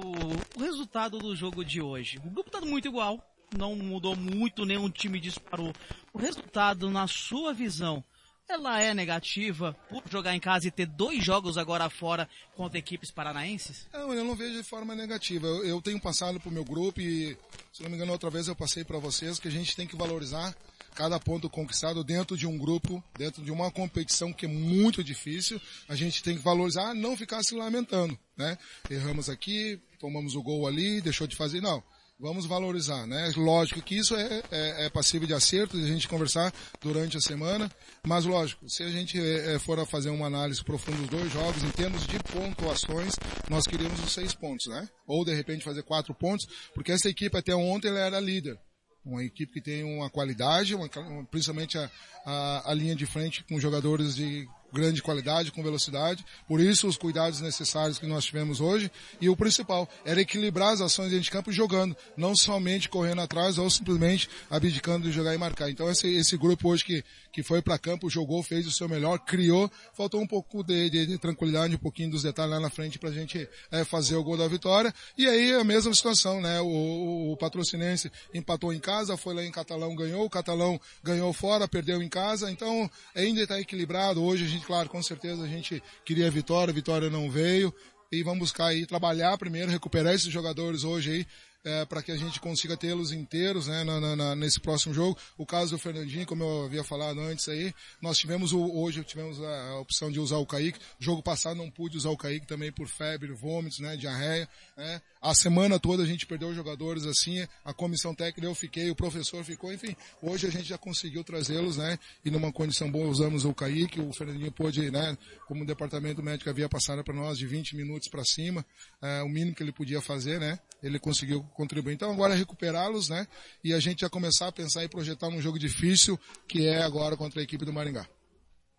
o 0.56 0.60
resultado 0.60 1.18
do 1.18 1.36
jogo 1.36 1.66
de 1.66 1.82
hoje. 1.82 2.20
O 2.20 2.30
grupo 2.30 2.50
está 2.50 2.62
muito 2.62 2.88
igual, 2.88 3.24
não 3.58 3.76
mudou 3.76 4.16
muito, 4.16 4.66
nenhum 4.66 4.90
time 4.90 5.20
disparou. 5.20 5.74
O 6.14 6.20
resultado, 6.20 6.90
na 6.92 7.08
sua 7.08 7.54
visão, 7.54 8.04
ela 8.50 8.82
é 8.82 8.94
negativa 8.94 9.76
por 9.90 10.04
jogar 10.10 10.36
em 10.36 10.40
casa 10.40 10.68
e 10.68 10.72
ter 10.72 10.88
dois 10.88 11.24
jogos 11.24 11.58
agora 11.58 11.90
fora 11.90 12.28
contra 12.56 12.80
equipes 12.80 13.12
paranaenses? 13.12 13.88
Não, 13.94 14.14
eu 14.14 14.24
não 14.24 14.36
vejo 14.36 14.58
de 14.58 14.64
forma 14.64 14.96
negativa. 14.96 15.46
Eu, 15.46 15.66
eu 15.66 15.82
tenho 15.82 16.00
passado 16.00 16.40
pro 16.40 16.52
meu 16.52 16.66
grupo 16.66 17.00
e, 17.00 17.38
se 17.72 17.84
não 17.84 17.90
me 17.90 17.96
engano, 17.96 18.12
outra 18.12 18.30
vez 18.30 18.48
eu 18.48 18.56
passei 18.56 18.84
para 18.84 18.98
vocês 18.98 19.40
que 19.40 19.48
a 19.48 19.52
gente 19.52 19.76
tem 19.76 19.88
que 19.88 19.96
valorizar 19.96 20.56
cada 20.96 21.20
ponto 21.20 21.50
conquistado 21.50 22.04
dentro 22.04 22.36
de 22.36 22.46
um 22.46 22.58
grupo, 22.58 23.02
dentro 23.18 23.44
de 23.44 23.52
uma 23.52 23.72
competição 23.72 24.34
que 24.34 24.46
é 24.46 24.50
muito 24.50 25.04
difícil, 25.04 25.62
a 25.88 25.96
gente 25.96 26.22
tem 26.22 26.36
que 26.36 26.44
valorizar, 26.44 26.94
não 26.94 27.16
ficar 27.16 27.42
se 27.44 27.56
lamentando, 27.56 28.18
né? 28.36 28.58
Erramos 28.90 29.30
aqui, 29.30 29.80
tomamos 29.98 30.36
o 30.36 30.44
gol 30.44 30.68
ali, 30.68 31.00
deixou 31.00 31.26
de 31.26 31.36
fazer, 31.36 31.62
não. 31.62 31.82
Vamos 32.22 32.46
valorizar, 32.46 33.08
né? 33.08 33.32
Lógico 33.38 33.82
que 33.82 33.96
isso 33.96 34.14
é, 34.14 34.44
é, 34.52 34.86
é 34.86 34.90
passível 34.90 35.26
de 35.26 35.34
acerto, 35.34 35.78
de 35.78 35.86
a 35.86 35.88
gente 35.88 36.06
conversar 36.06 36.54
durante 36.82 37.16
a 37.16 37.22
semana, 37.22 37.72
mas 38.06 38.26
lógico, 38.26 38.70
se 38.70 38.84
a 38.84 38.90
gente 38.90 39.18
é, 39.18 39.58
for 39.58 39.80
a 39.80 39.86
fazer 39.86 40.10
uma 40.10 40.28
análise 40.28 40.62
profunda 40.62 40.98
dos 40.98 41.08
dois 41.08 41.32
jogos, 41.32 41.64
em 41.64 41.72
termos 41.72 42.06
de 42.06 42.20
pontuações, 42.20 43.14
nós 43.50 43.66
queríamos 43.66 44.04
os 44.04 44.12
seis 44.12 44.34
pontos, 44.34 44.68
né? 44.68 44.86
Ou 45.08 45.24
de 45.24 45.34
repente 45.34 45.64
fazer 45.64 45.82
quatro 45.84 46.14
pontos, 46.14 46.46
porque 46.76 46.92
essa 46.92 47.08
equipe 47.08 47.38
até 47.38 47.56
ontem 47.56 47.88
ela 47.88 48.00
era 48.00 48.20
líder. 48.20 48.60
Uma 49.06 49.24
equipe 49.24 49.54
que 49.54 49.62
tem 49.62 49.86
uma 49.86 50.10
qualidade, 50.10 50.76
uma, 50.76 50.90
principalmente 51.32 51.78
a, 51.78 51.90
a, 52.26 52.72
a 52.72 52.74
linha 52.74 52.98
de 52.98 53.06
frente 53.06 53.46
com 53.46 53.58
jogadores 53.62 54.16
de 54.16 54.46
grande 54.72 55.02
qualidade, 55.02 55.52
com 55.52 55.64
velocidade. 55.64 56.26
Por 56.48 56.60
isso, 56.60 56.88
os 56.88 56.98
cuidados 56.98 57.42
necessários 57.42 57.98
que 57.98 58.06
nós 58.06 58.26
tivemos 58.26 58.60
hoje. 58.60 58.92
E 59.20 59.30
o 59.30 59.36
principal 59.36 59.90
era 60.06 60.22
equilibrar 60.22 60.74
as 60.74 60.82
ações 60.82 61.10
dentro 61.10 61.24
de 61.24 61.32
campo 61.32 61.52
jogando, 61.52 61.96
não 62.16 62.36
somente 62.36 62.90
correndo 62.90 63.22
atrás 63.22 63.58
ou 63.58 63.70
simplesmente 63.70 64.30
abdicando 64.50 65.08
de 65.08 65.12
jogar 65.12 65.34
e 65.34 65.38
marcar. 65.38 65.70
Então, 65.70 65.90
esse, 65.90 66.08
esse 66.08 66.38
grupo 66.38 66.70
hoje 66.70 66.84
que, 66.84 67.04
que 67.32 67.44
foi 67.44 67.62
para 67.62 67.78
campo, 67.78 68.10
jogou, 68.10 68.42
fez 68.44 68.68
o 68.68 68.72
seu 68.72 68.88
melhor, 68.88 69.20
criou. 69.20 69.72
Faltou 69.94 70.22
um 70.22 70.28
pouco 70.28 70.64
de, 70.64 70.90
de, 70.90 71.06
de 71.06 71.18
tranquilidade, 71.18 71.76
um 71.76 71.80
pouquinho 71.80 72.12
dos 72.12 72.24
detalhes 72.24 72.52
lá 72.52 72.60
na 72.60 72.70
frente 72.70 73.00
para 73.00 73.10
a 73.10 73.14
gente 73.14 73.48
é, 73.72 73.84
fazer 73.84 74.16
o 74.16 74.24
gol 74.24 74.38
da 74.38 74.48
vitória. 74.48 74.94
E 75.18 75.28
aí, 75.28 75.54
a 75.54 75.64
mesma 75.64 75.94
situação, 75.94 76.42
né? 76.42 76.62
O, 76.62 76.68
o, 76.68 77.32
o 77.34 77.38
patrocinense 77.38 78.12
empatou 78.34 78.74
em 78.74 78.80
casa, 78.80 79.18
foi 79.18 79.34
lá 79.34 79.44
em 79.44 79.52
Catalão, 79.52 79.96
ganhou. 79.96 80.26
O 80.26 80.30
Catalão 80.30 80.80
ganhou 81.04 81.32
fora, 81.34 81.68
perdeu 81.68 82.02
em 82.02 82.10
casa. 82.10 82.52
Então, 82.52 82.90
ainda 83.16 83.42
está 83.42 83.60
equilibrado. 83.60 84.24
Hoje 84.24 84.46
a 84.46 84.48
gente 84.48 84.59
gente, 84.60 84.68
claro, 84.68 84.90
com 84.90 85.02
certeza 85.02 85.44
a 85.44 85.48
gente 85.48 85.82
queria 86.06 86.28
a 86.28 86.32
vitória, 86.32 86.72
a 86.72 86.76
vitória 86.76 87.10
não 87.10 87.32
veio. 87.32 87.74
E 88.12 88.24
vamos 88.24 88.40
buscar 88.40 88.68
aí 88.68 88.86
trabalhar 88.86 89.38
primeiro, 89.38 89.72
recuperar 89.72 90.14
esses 90.14 90.32
jogadores 90.32 90.84
hoje 90.84 91.12
aí, 91.12 91.28
é, 91.64 91.86
para 91.86 92.02
que 92.02 92.12
a 92.12 92.16
gente 92.16 92.40
consiga 92.40 92.78
tê-los 92.78 93.12
inteiros 93.12 93.68
né, 93.68 93.84
na, 93.84 94.16
na, 94.16 94.36
nesse 94.36 94.60
próximo 94.60 94.94
jogo. 94.94 95.18
O 95.38 95.46
caso 95.46 95.72
do 95.72 95.80
Fernandinho, 95.80 96.26
como 96.26 96.44
eu 96.44 96.66
havia 96.66 96.84
falado 96.84 97.20
antes 97.20 97.48
aí, 97.50 97.74
nós 98.02 98.18
tivemos 98.18 98.54
o, 98.54 98.60
hoje 98.60 99.04
tivemos 99.04 99.42
a, 99.42 99.70
a, 99.70 99.80
opção 99.80 100.12
de 100.12 100.20
usar 100.20 100.38
o 100.38 100.46
Kaique. 100.46 100.80
Jogo 101.00 101.22
passado 101.22 101.58
não 101.58 101.70
pude 101.70 101.98
usar 101.98 102.10
o 102.10 102.18
Kaique 102.18 102.48
também 102.48 102.72
por 102.72 102.88
febre, 102.88 103.32
vômitos, 103.34 103.80
né, 103.80 103.98
diarreia. 103.98 104.48
Né. 104.78 105.02
A 105.22 105.36
semana 105.36 105.80
toda 105.80 106.04
a 106.04 106.06
gente 106.06 106.26
perdeu 106.26 106.54
jogadores 106.54 107.06
assim, 107.06 107.46
a 107.66 107.74
comissão 107.74 108.16
técnica 108.16 108.48
eu 108.48 108.56
fiquei, 108.56 108.90
o 108.90 108.96
professor 108.96 109.44
ficou, 109.44 109.74
enfim. 109.74 109.96
Hoje 110.22 110.48
a 110.48 110.50
gente 110.50 110.66
já 110.66 110.78
conseguiu 110.78 111.24
trazê-los, 111.24 111.78
né, 111.78 112.00
e 112.24 112.32
numa 112.32 112.52
condição 112.54 112.90
boa 112.90 113.08
usamos 113.08 113.44
o 113.44 113.54
Kaique, 113.54 114.00
o 114.00 114.14
Fernandinho 114.14 114.52
pôde, 114.52 114.90
né, 114.90 115.18
como 115.46 115.64
o 115.64 115.68
departamento 115.68 116.24
médico 116.24 116.50
havia 116.50 116.70
passado 116.70 117.04
para 117.04 117.14
nós 117.14 117.38
de 117.38 117.46
20 117.46 117.76
minutos 117.76 118.08
para 118.08 118.24
cima, 118.24 118.66
é, 119.02 119.22
o 119.24 119.28
mínimo 119.30 119.54
que 119.54 119.62
ele 119.62 119.74
podia 119.74 120.02
fazer, 120.02 120.40
né, 120.40 120.58
ele 120.82 121.00
conseguiu 121.00 121.44
contribuir. 121.60 121.94
Então 121.94 122.10
agora 122.10 122.34
é 122.34 122.38
recuperá-los, 122.38 123.10
né? 123.10 123.28
E 123.62 123.74
a 123.74 123.80
gente 123.82 124.02
já 124.02 124.10
começar 124.10 124.48
a 124.48 124.52
pensar 124.52 124.82
e 124.86 124.88
projetar 124.88 125.28
um 125.28 125.42
jogo 125.42 125.60
difícil, 125.60 126.18
que 126.48 126.66
é 126.66 126.82
agora 126.82 127.18
contra 127.18 127.42
a 127.42 127.44
equipe 127.44 127.66
do 127.66 127.74
Maringá. 127.74 128.08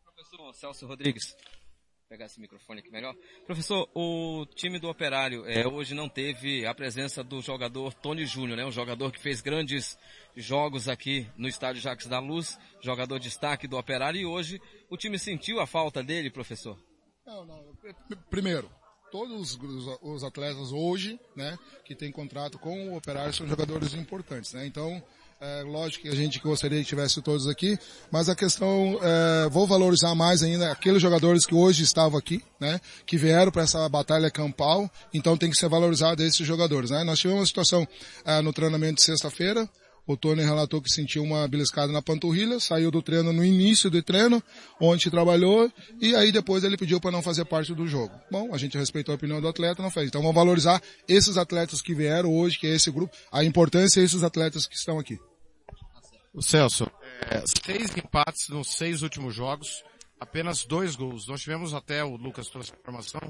Professor 0.02 0.54
Celso 0.54 0.86
Rodrigues, 0.86 1.36
pegar 2.08 2.24
esse 2.24 2.40
microfone 2.40 2.80
aqui 2.80 2.90
melhor. 2.90 3.14
Professor, 3.44 3.86
o 3.94 4.46
time 4.54 4.78
do 4.78 4.88
Operário 4.88 5.44
é, 5.46 5.66
hoje 5.66 5.94
não 5.94 6.08
teve 6.08 6.64
a 6.64 6.74
presença 6.74 7.22
do 7.22 7.42
jogador 7.42 7.92
Tony 7.92 8.24
Júnior, 8.24 8.56
né? 8.56 8.64
Um 8.64 8.72
jogador 8.72 9.12
que 9.12 9.20
fez 9.20 9.42
grandes 9.42 9.98
jogos 10.34 10.88
aqui 10.88 11.28
no 11.36 11.48
estádio 11.48 11.82
Jacques 11.82 12.06
da 12.06 12.18
Luz, 12.18 12.58
jogador 12.80 13.18
de 13.18 13.24
destaque 13.24 13.68
do 13.68 13.76
Operário, 13.76 14.18
e 14.18 14.24
hoje 14.24 14.58
o 14.88 14.96
time 14.96 15.18
sentiu 15.18 15.60
a 15.60 15.66
falta 15.66 16.02
dele, 16.02 16.30
professor? 16.30 16.78
Não, 17.26 17.44
não. 17.44 17.76
Primeiro, 18.30 18.70
todos 19.10 19.58
os 20.02 20.24
atletas 20.24 20.72
hoje, 20.72 21.18
né, 21.34 21.58
que 21.84 21.94
tem 21.94 22.10
contrato 22.12 22.58
com 22.58 22.90
o 22.90 22.96
Operário 22.96 23.34
são 23.34 23.46
jogadores 23.46 23.94
importantes, 23.94 24.52
né? 24.52 24.66
Então, 24.66 25.02
é, 25.40 25.62
lógico 25.62 26.02
que 26.02 26.08
a 26.10 26.14
gente 26.14 26.38
gostaria 26.38 26.78
que 26.80 26.84
tivesse 26.84 27.22
todos 27.22 27.48
aqui, 27.48 27.78
mas 28.10 28.28
a 28.28 28.36
questão, 28.36 29.00
é, 29.02 29.48
vou 29.48 29.66
valorizar 29.66 30.14
mais 30.14 30.42
ainda 30.42 30.70
aqueles 30.70 31.00
jogadores 31.00 31.46
que 31.46 31.54
hoje 31.54 31.82
estavam 31.82 32.18
aqui, 32.18 32.44
né, 32.60 32.78
que 33.06 33.16
vieram 33.16 33.50
para 33.50 33.62
essa 33.62 33.88
batalha 33.88 34.30
campal, 34.30 34.90
então 35.14 35.36
tem 35.36 35.50
que 35.50 35.56
ser 35.56 35.68
valorizado 35.68 36.22
esses 36.22 36.46
jogadores, 36.46 36.90
né. 36.90 37.02
Nós 37.04 37.18
tivemos 37.18 37.40
uma 37.40 37.46
situação 37.46 37.88
é, 38.24 38.40
no 38.42 38.52
treinamento 38.52 38.96
de 38.96 39.02
sexta-feira, 39.02 39.68
o 40.12 40.16
Tony 40.16 40.42
relatou 40.42 40.82
que 40.82 40.90
sentiu 40.90 41.22
uma 41.22 41.46
beliscada 41.46 41.92
na 41.92 42.02
panturrilha, 42.02 42.58
saiu 42.58 42.90
do 42.90 43.02
treino 43.02 43.32
no 43.32 43.44
início 43.44 43.90
do 43.90 44.02
treino, 44.02 44.42
onde 44.80 45.10
trabalhou, 45.10 45.70
e 46.00 46.14
aí 46.14 46.32
depois 46.32 46.64
ele 46.64 46.76
pediu 46.76 47.00
para 47.00 47.10
não 47.10 47.22
fazer 47.22 47.44
parte 47.44 47.74
do 47.74 47.86
jogo. 47.86 48.12
Bom, 48.30 48.54
a 48.54 48.58
gente 48.58 48.76
respeitou 48.76 49.12
a 49.12 49.16
opinião 49.16 49.40
do 49.40 49.48
atleta, 49.48 49.82
não 49.82 49.90
fez. 49.90 50.08
Então 50.08 50.20
vamos 50.20 50.34
valorizar 50.34 50.82
esses 51.08 51.36
atletas 51.36 51.80
que 51.80 51.94
vieram 51.94 52.32
hoje, 52.34 52.58
que 52.58 52.66
é 52.66 52.74
esse 52.74 52.90
grupo, 52.90 53.14
a 53.30 53.44
importância 53.44 54.02
desses 54.02 54.22
atletas 54.22 54.66
que 54.66 54.74
estão 54.74 54.98
aqui. 54.98 55.18
O 56.32 56.42
Celso, 56.42 56.88
é, 57.28 57.42
seis 57.64 57.96
empates 57.96 58.48
nos 58.48 58.74
seis 58.74 59.02
últimos 59.02 59.34
jogos, 59.34 59.82
apenas 60.18 60.64
dois 60.64 60.94
gols. 60.94 61.26
Nós 61.26 61.40
tivemos 61.40 61.74
até, 61.74 62.04
o 62.04 62.16
Lucas 62.16 62.48
trouxe 62.48 62.72
a 62.72 62.76
informação, 62.76 63.20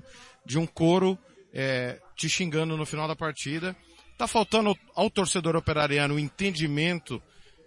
de 0.44 0.58
um 0.58 0.66
coro 0.66 1.18
é, 1.52 1.98
te 2.16 2.28
xingando 2.28 2.76
no 2.76 2.86
final 2.86 3.08
da 3.08 3.16
partida. 3.16 3.74
Está 4.20 4.28
faltando 4.28 4.76
ao 4.94 5.08
torcedor 5.08 5.56
operariano 5.56 6.16
o 6.16 6.18
entendimento 6.18 7.22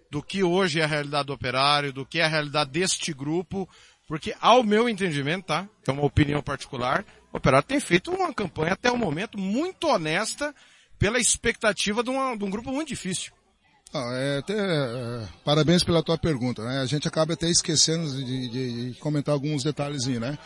do 0.08 0.22
que 0.22 0.44
hoje 0.44 0.78
é 0.78 0.84
a 0.84 0.86
realidade 0.86 1.26
do 1.26 1.32
operário, 1.32 1.92
do 1.92 2.06
que 2.06 2.20
é 2.20 2.24
a 2.24 2.28
realidade 2.28 2.70
deste 2.70 3.12
grupo, 3.12 3.68
porque 4.06 4.36
ao 4.40 4.62
meu 4.62 4.88
entendimento, 4.88 5.46
tá? 5.46 5.68
É 5.84 5.90
uma 5.90 6.04
opinião 6.04 6.40
particular, 6.40 7.04
o 7.32 7.38
operário 7.38 7.66
tem 7.66 7.80
feito 7.80 8.12
uma 8.12 8.32
campanha 8.32 8.74
até 8.74 8.88
o 8.88 8.96
momento 8.96 9.36
muito 9.36 9.88
honesta 9.88 10.54
pela 10.96 11.18
expectativa 11.18 12.04
de, 12.04 12.10
uma, 12.10 12.36
de 12.36 12.44
um 12.44 12.50
grupo 12.50 12.70
muito 12.70 12.86
difícil. 12.86 13.32
Ah, 13.92 14.12
é, 14.12 14.38
até, 14.38 14.54
é, 14.54 15.28
parabéns 15.44 15.82
pela 15.82 16.04
tua 16.04 16.16
pergunta. 16.16 16.62
Né? 16.62 16.82
A 16.82 16.86
gente 16.86 17.08
acaba 17.08 17.32
até 17.32 17.50
esquecendo 17.50 18.08
de, 18.24 18.48
de, 18.48 18.92
de 18.92 19.00
comentar 19.00 19.32
alguns 19.32 19.64
detalhezinhos, 19.64 20.20
né? 20.20 20.38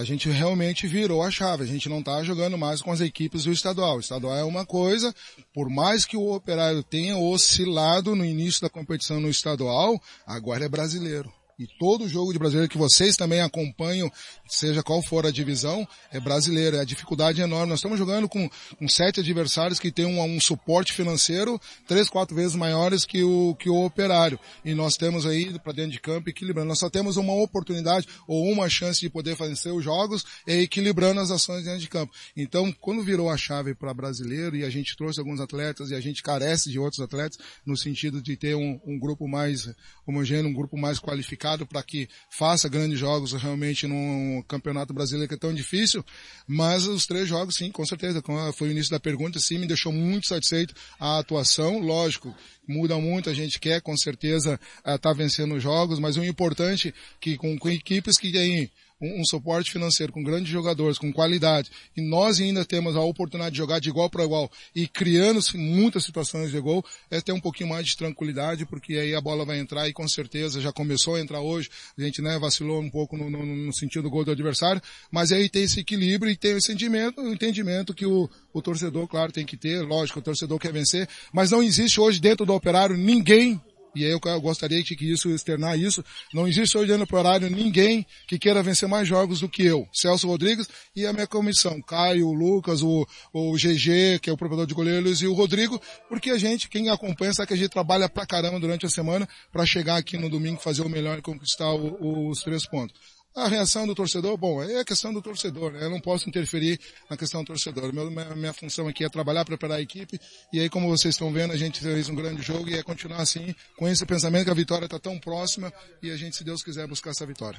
A 0.00 0.04
gente 0.04 0.28
realmente 0.30 0.86
virou 0.86 1.22
a 1.22 1.30
chave. 1.30 1.64
A 1.64 1.66
gente 1.66 1.88
não 1.88 1.98
está 1.98 2.22
jogando 2.22 2.56
mais 2.56 2.80
com 2.80 2.90
as 2.90 3.00
equipes 3.00 3.44
do 3.44 3.52
estadual. 3.52 3.96
O 3.96 4.00
estadual 4.00 4.36
é 4.36 4.44
uma 4.44 4.64
coisa, 4.64 5.14
por 5.52 5.68
mais 5.68 6.04
que 6.04 6.16
o 6.16 6.34
operário 6.34 6.82
tenha 6.82 7.16
oscilado 7.16 8.16
no 8.16 8.24
início 8.24 8.62
da 8.62 8.70
competição 8.70 9.20
no 9.20 9.28
estadual, 9.28 10.00
agora 10.26 10.64
é 10.64 10.68
brasileiro. 10.68 11.30
E 11.58 11.66
todo 11.78 12.08
jogo 12.08 12.32
de 12.32 12.38
brasileiro 12.38 12.68
que 12.68 12.78
vocês 12.78 13.16
também 13.16 13.40
acompanham, 13.40 14.10
seja 14.48 14.82
qual 14.82 15.02
for 15.02 15.26
a 15.26 15.30
divisão, 15.30 15.86
é 16.10 16.18
brasileiro. 16.18 16.76
É 16.76 16.80
a 16.80 16.84
dificuldade 16.84 17.40
é 17.40 17.44
enorme. 17.44 17.68
Nós 17.68 17.78
estamos 17.78 17.98
jogando 17.98 18.28
com, 18.28 18.48
com 18.78 18.88
sete 18.88 19.20
adversários 19.20 19.78
que 19.78 19.90
têm 19.90 20.06
um, 20.06 20.22
um, 20.22 20.40
suporte 20.40 20.92
financeiro 20.92 21.60
três, 21.86 22.08
quatro 22.08 22.34
vezes 22.34 22.56
maiores 22.56 23.04
que 23.04 23.22
o, 23.22 23.54
que 23.54 23.68
o 23.68 23.84
operário. 23.84 24.38
E 24.64 24.74
nós 24.74 24.96
temos 24.96 25.26
aí 25.26 25.58
para 25.58 25.72
dentro 25.72 25.92
de 25.92 26.00
campo 26.00 26.30
equilibrando. 26.30 26.68
Nós 26.68 26.78
só 26.78 26.90
temos 26.90 27.16
uma 27.16 27.34
oportunidade 27.34 28.06
ou 28.26 28.50
uma 28.50 28.68
chance 28.68 29.00
de 29.00 29.10
poder 29.10 29.36
vencer 29.36 29.72
os 29.72 29.84
jogos 29.84 30.24
é 30.46 30.60
equilibrando 30.60 31.20
as 31.20 31.30
ações 31.30 31.64
dentro 31.64 31.80
de 31.80 31.88
campo. 31.88 32.12
Então, 32.36 32.72
quando 32.80 33.02
virou 33.02 33.30
a 33.30 33.36
chave 33.36 33.74
para 33.74 33.94
brasileiro 33.94 34.56
e 34.56 34.64
a 34.64 34.70
gente 34.70 34.96
trouxe 34.96 35.20
alguns 35.20 35.40
atletas 35.40 35.90
e 35.90 35.94
a 35.94 36.00
gente 36.00 36.22
carece 36.22 36.70
de 36.70 36.78
outros 36.78 37.00
atletas 37.00 37.38
no 37.64 37.76
sentido 37.76 38.20
de 38.20 38.36
ter 38.36 38.54
um, 38.54 38.80
um 38.84 38.98
grupo 38.98 39.28
mais 39.28 39.68
homogêneo, 40.06 40.50
um 40.50 40.54
grupo 40.54 40.76
mais 40.76 40.98
qualificado, 40.98 41.41
para 41.66 41.82
que 41.82 42.08
faça 42.30 42.68
grandes 42.68 42.98
jogos 42.98 43.32
realmente 43.32 43.86
num 43.86 44.42
campeonato 44.46 44.94
brasileiro 44.94 45.28
que 45.28 45.34
é 45.34 45.38
tão 45.38 45.52
difícil, 45.52 46.04
mas 46.46 46.86
os 46.86 47.06
três 47.06 47.28
jogos, 47.28 47.56
sim, 47.56 47.70
com 47.70 47.84
certeza, 47.84 48.22
foi 48.54 48.68
o 48.68 48.70
início 48.70 48.90
da 48.90 49.00
pergunta, 49.00 49.38
sim, 49.38 49.58
me 49.58 49.66
deixou 49.66 49.92
muito 49.92 50.28
satisfeito 50.28 50.74
a 50.98 51.18
atuação, 51.18 51.78
lógico, 51.78 52.34
muda 52.66 52.96
muito, 52.98 53.28
a 53.28 53.34
gente 53.34 53.58
quer 53.58 53.80
com 53.80 53.96
certeza 53.96 54.58
estar 54.78 54.98
tá 54.98 55.12
vencendo 55.12 55.54
os 55.54 55.62
jogos, 55.62 55.98
mas 55.98 56.16
o 56.16 56.24
importante 56.24 56.88
é 56.88 56.92
que 57.20 57.36
com, 57.36 57.58
com 57.58 57.68
equipes 57.68 58.18
que 58.18 58.30
têm 58.30 58.70
um, 59.02 59.20
um, 59.20 59.24
suporte 59.24 59.70
financeiro 59.70 60.12
com 60.12 60.22
grandes 60.22 60.48
jogadores, 60.50 60.98
com 60.98 61.12
qualidade, 61.12 61.70
e 61.96 62.00
nós 62.00 62.40
ainda 62.40 62.64
temos 62.64 62.94
a 62.96 63.00
oportunidade 63.00 63.52
de 63.52 63.58
jogar 63.58 63.80
de 63.80 63.88
igual 63.88 64.08
para 64.08 64.24
igual 64.24 64.50
e 64.74 64.86
criando 64.86 65.40
muitas 65.54 66.04
situações 66.04 66.50
de 66.50 66.60
gol, 66.60 66.84
é 67.10 67.20
ter 67.20 67.32
um 67.32 67.40
pouquinho 67.40 67.70
mais 67.70 67.86
de 67.86 67.96
tranquilidade, 67.96 68.64
porque 68.64 68.94
aí 68.94 69.14
a 69.14 69.20
bola 69.20 69.44
vai 69.44 69.58
entrar 69.58 69.88
e 69.88 69.92
com 69.92 70.06
certeza 70.06 70.60
já 70.60 70.72
começou 70.72 71.16
a 71.16 71.20
entrar 71.20 71.40
hoje, 71.40 71.68
a 71.98 72.02
gente 72.02 72.22
né, 72.22 72.38
vacilou 72.38 72.80
um 72.80 72.90
pouco 72.90 73.16
no, 73.16 73.28
no, 73.28 73.44
no 73.44 73.72
sentido 73.72 74.04
do 74.04 74.10
gol 74.10 74.24
do 74.24 74.30
adversário, 74.30 74.80
mas 75.10 75.32
aí 75.32 75.48
tem 75.48 75.64
esse 75.64 75.80
equilíbrio 75.80 76.30
e 76.30 76.36
tem 76.36 76.54
o 76.54 76.62
sentimento, 76.62 77.20
o 77.20 77.32
entendimento 77.32 77.94
que 77.94 78.06
o, 78.06 78.28
o 78.52 78.62
torcedor, 78.62 79.08
claro, 79.08 79.32
tem 79.32 79.44
que 79.44 79.56
ter, 79.56 79.82
lógico, 79.82 80.18
o 80.18 80.22
torcedor 80.22 80.58
quer 80.58 80.72
vencer, 80.72 81.08
mas 81.32 81.50
não 81.50 81.62
existe 81.62 82.00
hoje 82.00 82.20
dentro 82.20 82.46
do 82.46 82.54
operário 82.54 82.96
ninguém 82.96 83.60
E 83.94 84.04
aí 84.04 84.10
eu 84.10 84.20
gostaria 84.40 84.82
que 84.82 84.94
isso, 84.94 85.30
externar 85.30 85.78
isso. 85.78 86.04
Não 86.32 86.48
existe 86.48 86.76
olhando 86.78 87.06
para 87.06 87.16
o 87.16 87.18
horário 87.18 87.50
ninguém 87.50 88.06
que 88.26 88.38
queira 88.38 88.62
vencer 88.62 88.88
mais 88.88 89.06
jogos 89.06 89.40
do 89.40 89.48
que 89.48 89.64
eu, 89.64 89.86
Celso 89.92 90.26
Rodrigues 90.26 90.68
e 90.96 91.06
a 91.06 91.12
minha 91.12 91.26
comissão, 91.26 91.80
Caio, 91.82 92.28
o 92.28 92.32
Lucas, 92.32 92.82
o, 92.82 93.06
o 93.32 93.52
GG, 93.54 94.18
que 94.20 94.30
é 94.30 94.32
o 94.32 94.36
proprietário 94.36 94.68
de 94.68 94.74
goleiros, 94.74 95.22
e 95.22 95.26
o 95.26 95.34
Rodrigo, 95.34 95.80
porque 96.08 96.30
a 96.30 96.38
gente, 96.38 96.68
quem 96.68 96.88
acompanha, 96.88 97.32
sabe 97.34 97.48
que 97.48 97.54
a 97.54 97.56
gente 97.56 97.70
trabalha 97.70 98.08
pra 98.08 98.26
caramba 98.26 98.58
durante 98.58 98.86
a 98.86 98.88
semana 98.88 99.28
para 99.52 99.66
chegar 99.66 99.96
aqui 99.96 100.16
no 100.16 100.28
domingo, 100.28 100.60
fazer 100.60 100.82
o 100.82 100.88
melhor 100.88 101.18
e 101.18 101.22
conquistar 101.22 101.72
o, 101.72 102.28
os 102.30 102.42
três 102.42 102.66
pontos. 102.66 103.21
A 103.34 103.48
reação 103.48 103.86
do 103.86 103.94
torcedor, 103.94 104.36
bom, 104.36 104.62
é 104.62 104.80
a 104.80 104.84
questão 104.84 105.12
do 105.12 105.22
torcedor, 105.22 105.72
né? 105.72 105.84
Eu 105.84 105.90
não 105.90 106.00
posso 106.00 106.28
interferir 106.28 106.78
na 107.08 107.16
questão 107.16 107.42
do 107.42 107.46
torcedor. 107.46 107.90
Meu, 107.92 108.10
minha, 108.10 108.34
minha, 108.34 108.52
função 108.52 108.86
aqui 108.86 109.04
é 109.04 109.08
trabalhar, 109.08 109.42
preparar 109.44 109.78
a 109.78 109.80
equipe, 109.80 110.20
e 110.52 110.60
aí, 110.60 110.68
como 110.68 110.88
vocês 110.88 111.14
estão 111.14 111.32
vendo, 111.32 111.52
a 111.52 111.56
gente 111.56 111.80
fez 111.80 112.10
um 112.10 112.14
grande 112.14 112.42
jogo 112.42 112.68
e 112.68 112.74
é 112.74 112.82
continuar 112.82 113.22
assim, 113.22 113.54
com 113.78 113.88
esse 113.88 114.04
pensamento 114.04 114.44
que 114.44 114.50
a 114.50 114.54
vitória 114.54 114.84
está 114.84 114.98
tão 114.98 115.18
próxima 115.18 115.72
e 116.02 116.10
a 116.10 116.16
gente, 116.16 116.36
se 116.36 116.44
Deus 116.44 116.62
quiser, 116.62 116.86
buscar 116.86 117.10
essa 117.10 117.24
vitória. 117.24 117.58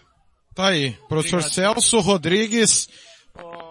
Tá 0.53 0.67
aí. 0.67 0.91
Professor 1.09 1.39
Obrigado. 1.39 1.53
Celso 1.53 1.99
Rodrigues, 2.01 2.87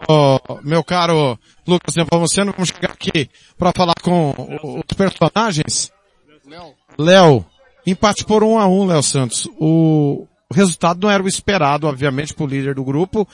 oh, 0.09 0.59
meu 0.65 0.83
caro 0.83 1.38
Lucas 1.65 1.95
Nepomuceno, 1.95 2.53
vamos 2.53 2.71
chegar 2.71 2.91
aqui 2.91 3.31
para 3.57 3.73
falar 3.73 3.95
com 4.03 4.35
os 4.81 4.97
personagens. 4.97 5.93
Léo. 6.45 6.75
Léo. 6.99 7.47
Empate 7.87 8.25
por 8.25 8.45
um 8.45 8.59
a 8.59 8.67
um, 8.67 8.87
Léo 8.87 9.03
Santos. 9.03 9.49
O, 9.59 10.27
o 10.53 10.55
resultado 10.55 11.01
não 11.01 11.11
era 11.11 11.23
o 11.23 11.29
esperado, 11.29 11.87
obviamente, 11.87 12.35
para 12.35 12.45
o 12.45 12.47
líder 12.47 12.75
do 12.75 12.85
grupo. 12.85 13.27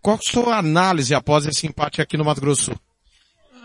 Qual 0.00 0.16
a 0.16 0.22
sua 0.22 0.56
análise 0.56 1.14
após 1.14 1.44
esse 1.44 1.66
empate 1.66 2.00
aqui 2.00 2.16
no 2.16 2.24
Mato 2.24 2.40
Grosso? 2.40 2.72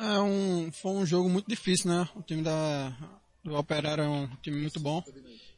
É 0.02 0.20
um, 0.20 0.70
foi 0.74 0.92
um 0.92 1.06
jogo 1.06 1.30
muito 1.30 1.48
difícil, 1.48 1.90
né? 1.90 2.06
O 2.14 2.22
time 2.22 2.42
da, 2.42 2.94
do 3.42 3.56
Operário 3.56 4.04
é 4.04 4.10
um 4.10 4.28
time 4.44 4.60
muito 4.60 4.78
bom. 4.78 5.02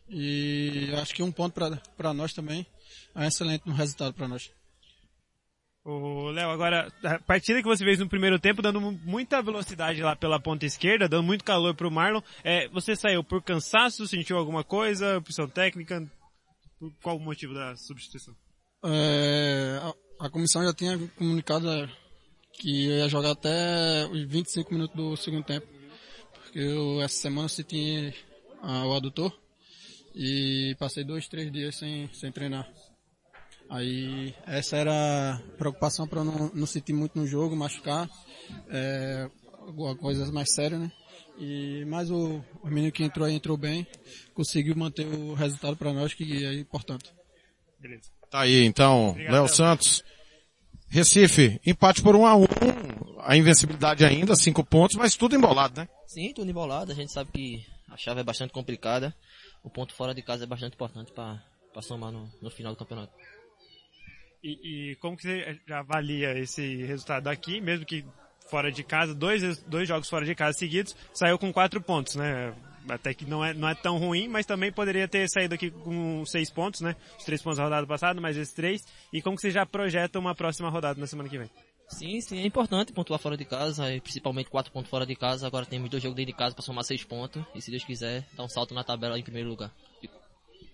E 0.08 0.94
acho 1.02 1.16
que 1.16 1.24
um 1.24 1.32
ponto 1.32 1.60
para 1.98 2.14
nós 2.14 2.34
também 2.34 2.68
é 3.16 3.22
um 3.22 3.24
excelente 3.24 3.68
resultado 3.68 4.14
para 4.14 4.28
nós. 4.28 4.52
O 5.84 6.30
Léo, 6.30 6.52
agora, 6.52 6.94
a 7.04 7.18
partida 7.18 7.64
que 7.64 7.68
você 7.68 7.84
fez 7.84 7.98
no 7.98 8.08
primeiro 8.08 8.38
tempo, 8.38 8.62
dando 8.62 8.80
muita 8.80 9.42
velocidade 9.42 10.04
lá 10.04 10.16
pela 10.16 10.40
ponta 10.40 10.68
esquerda, 10.68 11.10
dando 11.10 11.24
muito 11.24 11.44
calor 11.44 11.74
pro 11.74 11.90
Marlon, 11.90 12.22
é, 12.44 12.68
você 12.68 12.96
saiu 12.96 13.24
por 13.24 13.42
cansaço, 13.42 14.06
sentiu 14.06 14.38
alguma 14.38 14.64
coisa, 14.64 15.18
opção 15.18 15.48
técnica? 15.48 16.06
Qual 17.02 17.18
o 17.18 17.20
motivo 17.20 17.54
da 17.54 17.76
substituição? 17.76 18.36
É, 18.84 19.80
a, 19.82 20.26
a, 20.26 20.30
comissão 20.30 20.64
já 20.64 20.74
tinha 20.74 20.98
comunicado 21.18 21.70
é, 21.70 21.90
que 22.54 22.88
ia 22.88 23.10
jogar 23.10 23.32
até 23.32 24.06
os 24.12 24.24
25 24.24 24.74
minutos 24.74 24.96
do 24.96 25.18
segundo 25.18 25.44
tempo. 25.44 25.68
Porque 26.34 26.60
eu, 26.60 27.02
essa 27.02 27.16
semana 27.16 27.46
eu 27.46 27.50
senti 27.50 28.14
a, 28.62 28.86
o 28.86 28.94
adutor 28.94 29.34
e 30.14 30.76
passei 30.80 31.04
dois, 31.04 31.28
três 31.28 31.52
dias 31.52 31.76
sem, 31.76 32.08
sem 32.14 32.32
treinar. 32.32 32.72
Aí 33.70 34.34
essa 34.46 34.78
era 34.78 35.34
a 35.34 35.40
preocupação 35.58 36.08
para 36.08 36.24
não, 36.24 36.50
não 36.54 36.66
sentir 36.66 36.94
muito 36.94 37.18
no 37.18 37.28
jogo, 37.28 37.56
machucar, 37.56 38.10
é, 38.70 39.30
coisas 40.00 40.30
mais 40.32 40.54
sérias, 40.54 40.80
né? 40.80 40.92
E, 41.38 41.86
mas 41.86 42.10
o, 42.10 42.44
o 42.64 42.68
menino 42.68 42.92
que 42.92 43.04
entrou 43.04 43.26
aí 43.26 43.36
entrou 43.36 43.56
bem, 43.56 43.86
conseguiu 44.34 44.76
manter 44.76 45.06
o 45.06 45.34
resultado 45.34 45.78
para 45.78 45.94
nós, 45.94 46.14
que 46.14 46.46
é 46.46 46.54
importante. 46.54 47.14
Beleza. 47.80 48.10
Tá 48.30 48.42
aí 48.42 48.64
então, 48.64 49.16
Léo 49.18 49.48
Santos. 49.48 50.04
Recife, 50.90 51.60
empate 51.66 52.02
por 52.02 52.16
um 52.16 52.26
a 52.26 52.36
um, 52.36 52.46
a 53.20 53.36
invencibilidade 53.36 54.06
ainda, 54.06 54.36
cinco 54.36 54.64
pontos, 54.64 54.96
mas 54.96 55.16
tudo 55.16 55.36
embolado, 55.36 55.82
né? 55.82 55.90
Sim, 56.06 56.34
tudo 56.34 56.50
embolado, 56.50 56.92
a 56.92 56.96
gente 56.96 57.12
sabe 57.12 57.30
que 57.32 57.66
a 57.90 57.98
chave 57.98 58.22
é 58.22 58.24
bastante 58.24 58.54
complicada, 58.54 59.14
o 59.64 59.70
ponto 59.70 59.94
fora 59.94 60.16
de 60.16 60.22
casa 60.22 60.46
é 60.46 60.48
bastante 60.48 60.76
importante 60.76 61.12
para 61.12 61.42
somar 61.82 62.12
no, 62.12 62.32
no 62.42 62.50
final 62.50 62.72
do 62.72 62.80
campeonato. 62.80 63.14
E, 64.42 64.92
e, 64.92 64.96
como 64.98 65.18
que 65.18 65.24
você 65.24 65.60
avalia 65.70 66.38
esse 66.40 66.86
resultado 66.86 67.28
aqui, 67.28 67.60
mesmo 67.60 67.86
que 67.86 68.06
fora 68.50 68.72
de 68.72 68.84
casa, 68.84 69.14
dois, 69.14 69.58
dois 69.60 69.88
jogos 69.88 70.10
fora 70.10 70.26
de 70.26 70.36
casa 70.36 70.58
seguidos, 70.58 70.96
saiu 71.14 71.38
com 71.38 71.52
quatro 71.52 71.82
pontos, 71.82 72.16
né? 72.16 72.54
Até 72.90 73.14
que 73.14 73.26
não 73.26 73.44
é, 73.44 73.54
não 73.54 73.68
é 73.68 73.76
tão 73.76 73.98
ruim, 73.98 74.30
mas 74.30 74.46
também 74.46 74.72
poderia 74.72 75.08
ter 75.08 75.28
saído 75.30 75.54
aqui 75.54 75.70
com 75.70 76.26
seis 76.26 76.50
pontos, 76.50 76.80
né? 76.80 76.96
Os 77.18 77.26
três 77.26 77.42
pontos 77.42 77.58
da 77.58 77.66
rodada 77.66 77.86
passada, 77.86 78.22
mais 78.22 78.38
esses 78.38 78.54
três. 78.54 78.86
E 79.12 79.22
como 79.22 79.36
que 79.36 79.42
você 79.42 79.52
já 79.52 79.66
projeta 79.66 80.18
uma 80.18 80.34
próxima 80.34 80.70
rodada 80.70 81.00
na 81.00 81.06
semana 81.06 81.28
que 81.28 81.38
vem? 81.38 81.50
Sim, 81.90 82.20
sim, 82.20 82.40
é 82.40 82.46
importante 82.46 82.92
pontuar 82.92 83.20
fora 83.20 83.38
de 83.38 83.46
casa, 83.46 83.86
principalmente 84.02 84.50
quatro 84.50 84.72
pontos 84.72 84.90
fora 84.90 85.06
de 85.06 85.16
casa. 85.16 85.48
Agora 85.48 85.66
temos 85.66 85.90
dois 85.90 86.04
jogos 86.04 86.16
dentro 86.16 86.32
de 86.32 86.38
casa 86.38 86.54
para 86.54 86.64
somar 86.64 86.84
seis 86.84 87.04
pontos. 87.04 87.44
E 87.56 87.62
se 87.62 87.72
Deus 87.72 87.84
quiser, 87.84 88.26
dar 88.36 88.44
um 88.44 88.50
salto 88.50 88.74
na 88.74 88.84
tabela 88.84 89.18
em 89.18 89.24
primeiro 89.24 89.50
lugar. 89.50 89.72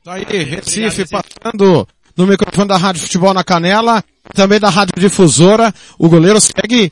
Tá 0.03 0.13
aí, 0.13 0.23
Recife 0.23 1.05
passando 1.07 1.87
no 2.15 2.27
microfone 2.27 2.67
da 2.67 2.77
Rádio 2.77 3.01
Futebol 3.01 3.33
na 3.33 3.43
Canela, 3.43 4.03
também 4.33 4.59
da 4.59 4.69
Rádio 4.69 4.99
Difusora. 4.99 5.73
O 5.97 6.09
goleiro 6.09 6.41
segue 6.41 6.91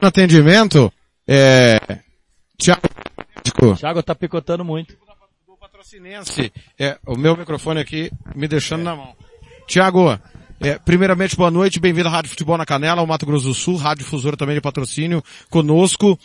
no 0.00 0.08
atendimento, 0.08 0.92
é, 1.26 1.78
Thiago. 2.56 2.82
Thiago 3.76 4.02
tá 4.02 4.14
picotando 4.14 4.64
muito. 4.64 4.96
Patrocinense, 5.60 6.52
é, 6.78 6.98
o 7.06 7.16
meu 7.16 7.36
microfone 7.36 7.80
aqui 7.80 8.10
me 8.34 8.48
deixando 8.48 8.80
é. 8.80 8.84
na 8.84 8.96
mão. 8.96 9.16
Tiago, 9.66 10.18
é, 10.60 10.78
primeiramente 10.78 11.36
boa 11.36 11.50
noite, 11.50 11.78
bem-vindo 11.78 12.08
à 12.08 12.10
Rádio 12.10 12.30
Futebol 12.30 12.58
na 12.58 12.66
Canela, 12.66 13.02
o 13.02 13.06
Mato 13.06 13.24
Grosso 13.24 13.46
do 13.46 13.54
Sul, 13.54 13.76
Rádio 13.76 14.04
Difusora 14.04 14.36
também 14.36 14.54
de 14.54 14.60
patrocínio 14.60 15.22
conosco. 15.50 16.18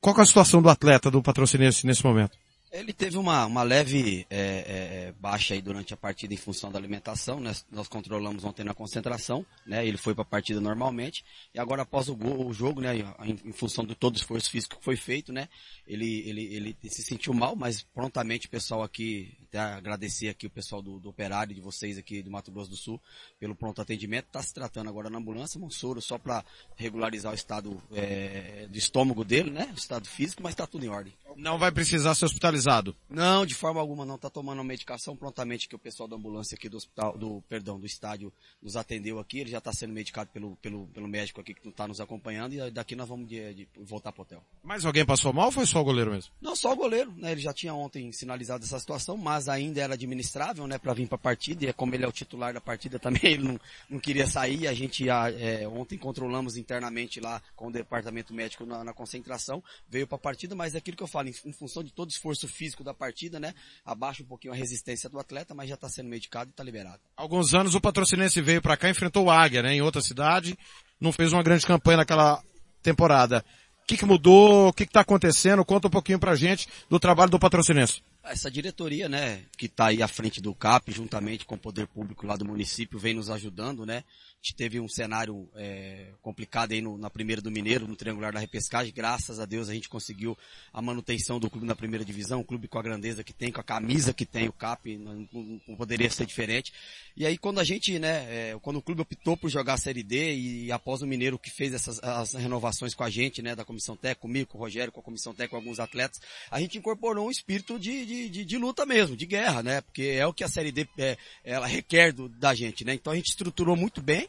Qual 0.00 0.16
é 0.18 0.20
a 0.20 0.26
situação 0.26 0.60
do 0.60 0.68
atleta, 0.68 1.10
do 1.10 1.22
patrocinense 1.22 1.86
nesse 1.86 2.04
momento? 2.04 2.36
Ele 2.72 2.94
teve 2.94 3.18
uma, 3.18 3.44
uma 3.44 3.62
leve 3.62 4.26
é, 4.30 4.38
é, 4.38 5.14
baixa 5.20 5.52
aí 5.52 5.60
durante 5.60 5.92
a 5.92 5.96
partida 5.96 6.32
em 6.32 6.38
função 6.38 6.72
da 6.72 6.78
alimentação, 6.78 7.38
né? 7.38 7.54
Nós 7.70 7.86
controlamos 7.86 8.44
ontem 8.44 8.64
na 8.64 8.72
concentração, 8.72 9.44
né? 9.66 9.86
Ele 9.86 9.98
foi 9.98 10.14
para 10.14 10.22
a 10.22 10.26
partida 10.26 10.58
normalmente 10.58 11.22
e 11.54 11.58
agora 11.58 11.82
após 11.82 12.08
o, 12.08 12.16
gol, 12.16 12.46
o 12.46 12.54
jogo, 12.54 12.80
né? 12.80 12.96
Em, 12.96 13.38
em, 13.44 13.52
função 13.52 13.84
de 13.84 13.94
todo 13.94 14.14
o 14.14 14.16
esforço 14.16 14.50
físico 14.50 14.78
que 14.78 14.84
foi 14.84 14.96
feito, 14.96 15.34
né? 15.34 15.50
Ele, 15.86 16.26
ele, 16.26 16.44
ele 16.54 16.76
se 16.88 17.02
sentiu 17.02 17.34
mal, 17.34 17.54
mas 17.54 17.82
prontamente 17.82 18.46
o 18.46 18.50
pessoal 18.50 18.82
aqui, 18.82 19.36
até 19.48 19.58
agradecer 19.58 20.30
aqui 20.30 20.46
o 20.46 20.50
pessoal 20.50 20.80
do, 20.80 20.98
do 20.98 21.10
operário 21.10 21.54
de 21.54 21.60
vocês 21.60 21.98
aqui 21.98 22.22
do 22.22 22.30
Mato 22.30 22.50
Grosso 22.50 22.70
do 22.70 22.76
Sul 22.76 22.98
pelo 23.38 23.54
pronto 23.54 23.82
atendimento, 23.82 24.28
está 24.28 24.42
se 24.42 24.54
tratando 24.54 24.88
agora 24.88 25.10
na 25.10 25.18
ambulância, 25.18 25.60
um 25.60 25.68
soro 25.68 26.00
só 26.00 26.16
para 26.16 26.42
regularizar 26.76 27.32
o 27.32 27.34
estado 27.34 27.82
é, 27.92 28.66
do 28.70 28.78
estômago 28.78 29.24
dele, 29.24 29.50
né? 29.50 29.68
O 29.74 29.78
estado 29.78 30.08
físico, 30.08 30.42
mas 30.42 30.52
está 30.52 30.66
tudo 30.66 30.86
em 30.86 30.88
ordem. 30.88 31.12
Não 31.36 31.58
vai 31.58 31.70
precisar 31.70 32.14
ser 32.14 32.24
hospitalizado? 32.24 32.61
Não, 33.08 33.44
de 33.44 33.54
forma 33.54 33.80
alguma 33.80 34.04
não. 34.04 34.16
Está 34.16 34.30
tomando 34.30 34.60
a 34.60 34.64
medicação 34.64 35.16
prontamente 35.16 35.68
que 35.68 35.74
o 35.74 35.78
pessoal 35.78 36.08
da 36.08 36.16
ambulância 36.16 36.54
aqui 36.54 36.68
do 36.68 36.76
hospital, 36.76 37.16
do, 37.16 37.42
perdão, 37.48 37.78
do 37.78 37.86
estádio 37.86 38.32
nos 38.62 38.76
atendeu 38.76 39.18
aqui. 39.18 39.40
Ele 39.40 39.50
já 39.50 39.58
está 39.58 39.72
sendo 39.72 39.92
medicado 39.92 40.30
pelo, 40.30 40.56
pelo, 40.56 40.86
pelo 40.88 41.08
médico 41.08 41.40
aqui 41.40 41.54
que 41.54 41.68
está 41.68 41.86
nos 41.86 42.00
acompanhando 42.00 42.54
e 42.54 42.70
daqui 42.70 42.94
nós 42.94 43.08
vamos 43.08 43.28
de, 43.28 43.54
de 43.54 43.68
voltar 43.76 44.12
para 44.12 44.20
o 44.20 44.22
hotel. 44.22 44.44
Mas 44.62 44.84
alguém 44.84 45.04
passou 45.04 45.32
mal 45.32 45.46
ou 45.46 45.52
foi 45.52 45.66
só 45.66 45.80
o 45.80 45.84
goleiro 45.84 46.10
mesmo? 46.10 46.32
Não, 46.40 46.54
só 46.54 46.72
o 46.72 46.76
goleiro, 46.76 47.12
né? 47.16 47.32
Ele 47.32 47.40
já 47.40 47.52
tinha 47.52 47.74
ontem 47.74 48.12
sinalizado 48.12 48.64
essa 48.64 48.78
situação, 48.78 49.16
mas 49.16 49.48
ainda 49.48 49.80
era 49.80 49.94
administrável, 49.94 50.66
né? 50.66 50.78
Para 50.78 50.94
vir 50.94 51.08
para 51.08 51.16
a 51.16 51.18
partida 51.18 51.64
e 51.64 51.72
como 51.72 51.94
ele 51.94 52.04
é 52.04 52.08
o 52.08 52.12
titular 52.12 52.54
da 52.54 52.60
partida 52.60 52.98
também, 52.98 53.20
ele 53.32 53.44
não, 53.44 53.60
não 53.88 53.98
queria 53.98 54.26
sair. 54.26 54.66
A 54.66 54.74
gente 54.74 55.08
é, 55.08 55.66
ontem 55.68 55.98
controlamos 55.98 56.56
internamente 56.56 57.20
lá 57.20 57.42
com 57.56 57.68
o 57.68 57.72
departamento 57.72 58.32
médico 58.32 58.64
na, 58.64 58.84
na 58.84 58.92
concentração, 58.92 59.62
veio 59.88 60.06
para 60.06 60.16
a 60.16 60.20
partida, 60.20 60.54
mas 60.54 60.74
é 60.74 60.78
aquilo 60.78 60.96
que 60.96 61.02
eu 61.02 61.08
falo, 61.08 61.28
em, 61.28 61.34
em 61.44 61.52
função 61.52 61.82
de 61.82 61.92
todo 61.92 62.08
o 62.08 62.12
esforço 62.12 62.46
físico 62.52 62.84
da 62.84 62.94
partida, 62.94 63.40
né? 63.40 63.54
Abaixa 63.84 64.22
um 64.22 64.26
pouquinho 64.26 64.52
a 64.52 64.56
resistência 64.56 65.08
do 65.08 65.18
atleta, 65.18 65.54
mas 65.54 65.68
já 65.68 65.74
está 65.74 65.88
sendo 65.88 66.08
medicado 66.08 66.50
e 66.50 66.52
está 66.52 66.62
liberado. 66.62 67.00
Alguns 67.16 67.54
anos 67.54 67.74
o 67.74 67.80
patrocinense 67.80 68.40
veio 68.40 68.62
para 68.62 68.76
cá, 68.76 68.88
enfrentou 68.88 69.24
o 69.24 69.30
Águia, 69.30 69.62
né? 69.62 69.74
Em 69.74 69.82
outra 69.82 70.00
cidade, 70.00 70.56
não 71.00 71.12
fez 71.12 71.32
uma 71.32 71.42
grande 71.42 71.66
campanha 71.66 71.98
naquela 71.98 72.42
temporada. 72.82 73.44
O 73.82 73.86
que, 73.86 73.96
que 73.96 74.06
mudou? 74.06 74.68
O 74.68 74.72
que 74.72 74.84
está 74.84 75.00
acontecendo? 75.00 75.64
Conta 75.64 75.88
um 75.88 75.90
pouquinho 75.90 76.18
pra 76.18 76.36
gente 76.36 76.68
do 76.88 77.00
trabalho 77.00 77.30
do 77.30 77.38
patrocinense. 77.38 78.02
Essa 78.22 78.48
diretoria, 78.48 79.08
né, 79.08 79.42
que 79.58 79.66
está 79.66 79.86
aí 79.86 80.00
à 80.00 80.06
frente 80.06 80.40
do 80.40 80.54
CAP, 80.54 80.92
juntamente 80.92 81.44
com 81.44 81.56
o 81.56 81.58
poder 81.58 81.88
público 81.88 82.24
lá 82.24 82.36
do 82.36 82.44
município, 82.44 82.98
vem 82.98 83.14
nos 83.14 83.28
ajudando, 83.28 83.84
né? 83.84 84.04
Gente 84.42 84.56
teve 84.56 84.80
um 84.80 84.88
cenário 84.88 85.48
é, 85.54 86.08
complicado 86.20 86.72
aí 86.72 86.80
no, 86.80 86.98
na 86.98 87.08
primeira 87.08 87.40
do 87.40 87.48
Mineiro, 87.48 87.86
no 87.86 87.94
triangular 87.94 88.32
da 88.32 88.40
repescagem. 88.40 88.92
Graças 88.92 89.38
a 89.38 89.44
Deus 89.44 89.68
a 89.68 89.72
gente 89.72 89.88
conseguiu 89.88 90.36
a 90.72 90.82
manutenção 90.82 91.38
do 91.38 91.48
clube 91.48 91.64
na 91.64 91.76
primeira 91.76 92.04
divisão, 92.04 92.40
um 92.40 92.44
clube 92.44 92.66
com 92.66 92.76
a 92.76 92.82
grandeza 92.82 93.22
que 93.22 93.32
tem, 93.32 93.52
com 93.52 93.60
a 93.60 93.64
camisa 93.64 94.12
que 94.12 94.26
tem 94.26 94.48
o 94.48 94.52
CAP, 94.52 94.96
não, 94.96 95.28
não 95.32 95.76
poderia 95.76 96.10
ser 96.10 96.26
diferente. 96.26 96.72
E 97.16 97.24
aí 97.24 97.38
quando 97.38 97.60
a 97.60 97.64
gente, 97.64 97.96
né, 98.00 98.26
é, 98.50 98.58
quando 98.60 98.78
o 98.78 98.82
clube 98.82 99.02
optou 99.02 99.36
por 99.36 99.48
jogar 99.48 99.74
a 99.74 99.78
Série 99.78 100.02
D 100.02 100.34
e, 100.34 100.64
e 100.64 100.72
após 100.72 101.02
o 101.02 101.06
Mineiro 101.06 101.38
que 101.38 101.48
fez 101.48 101.72
essas 101.72 102.02
as 102.02 102.34
renovações 102.34 102.96
com 102.96 103.04
a 103.04 103.10
gente, 103.10 103.42
né, 103.42 103.54
da 103.54 103.64
comissão 103.64 103.96
técnica, 103.96 104.22
comigo, 104.22 104.50
com 104.50 104.58
o 104.58 104.60
Rogério, 104.60 104.90
com 104.90 104.98
a 104.98 105.04
comissão 105.04 105.32
técnica, 105.32 105.50
com 105.50 105.56
alguns 105.56 105.78
atletas, 105.78 106.20
a 106.50 106.58
gente 106.58 106.76
incorporou 106.76 107.28
um 107.28 107.30
espírito 107.30 107.78
de, 107.78 108.04
de, 108.04 108.28
de, 108.28 108.44
de 108.44 108.58
luta 108.58 108.84
mesmo, 108.84 109.16
de 109.16 109.24
guerra, 109.24 109.62
né, 109.62 109.80
porque 109.82 110.02
é 110.02 110.26
o 110.26 110.34
que 110.34 110.42
a 110.42 110.48
Série 110.48 110.72
D 110.72 110.88
é, 110.98 111.16
ela 111.44 111.68
requer 111.68 112.10
do, 112.10 112.28
da 112.28 112.52
gente, 112.56 112.84
né. 112.84 112.94
Então 112.94 113.12
a 113.12 113.16
gente 113.16 113.28
estruturou 113.28 113.76
muito 113.76 114.02
bem, 114.02 114.28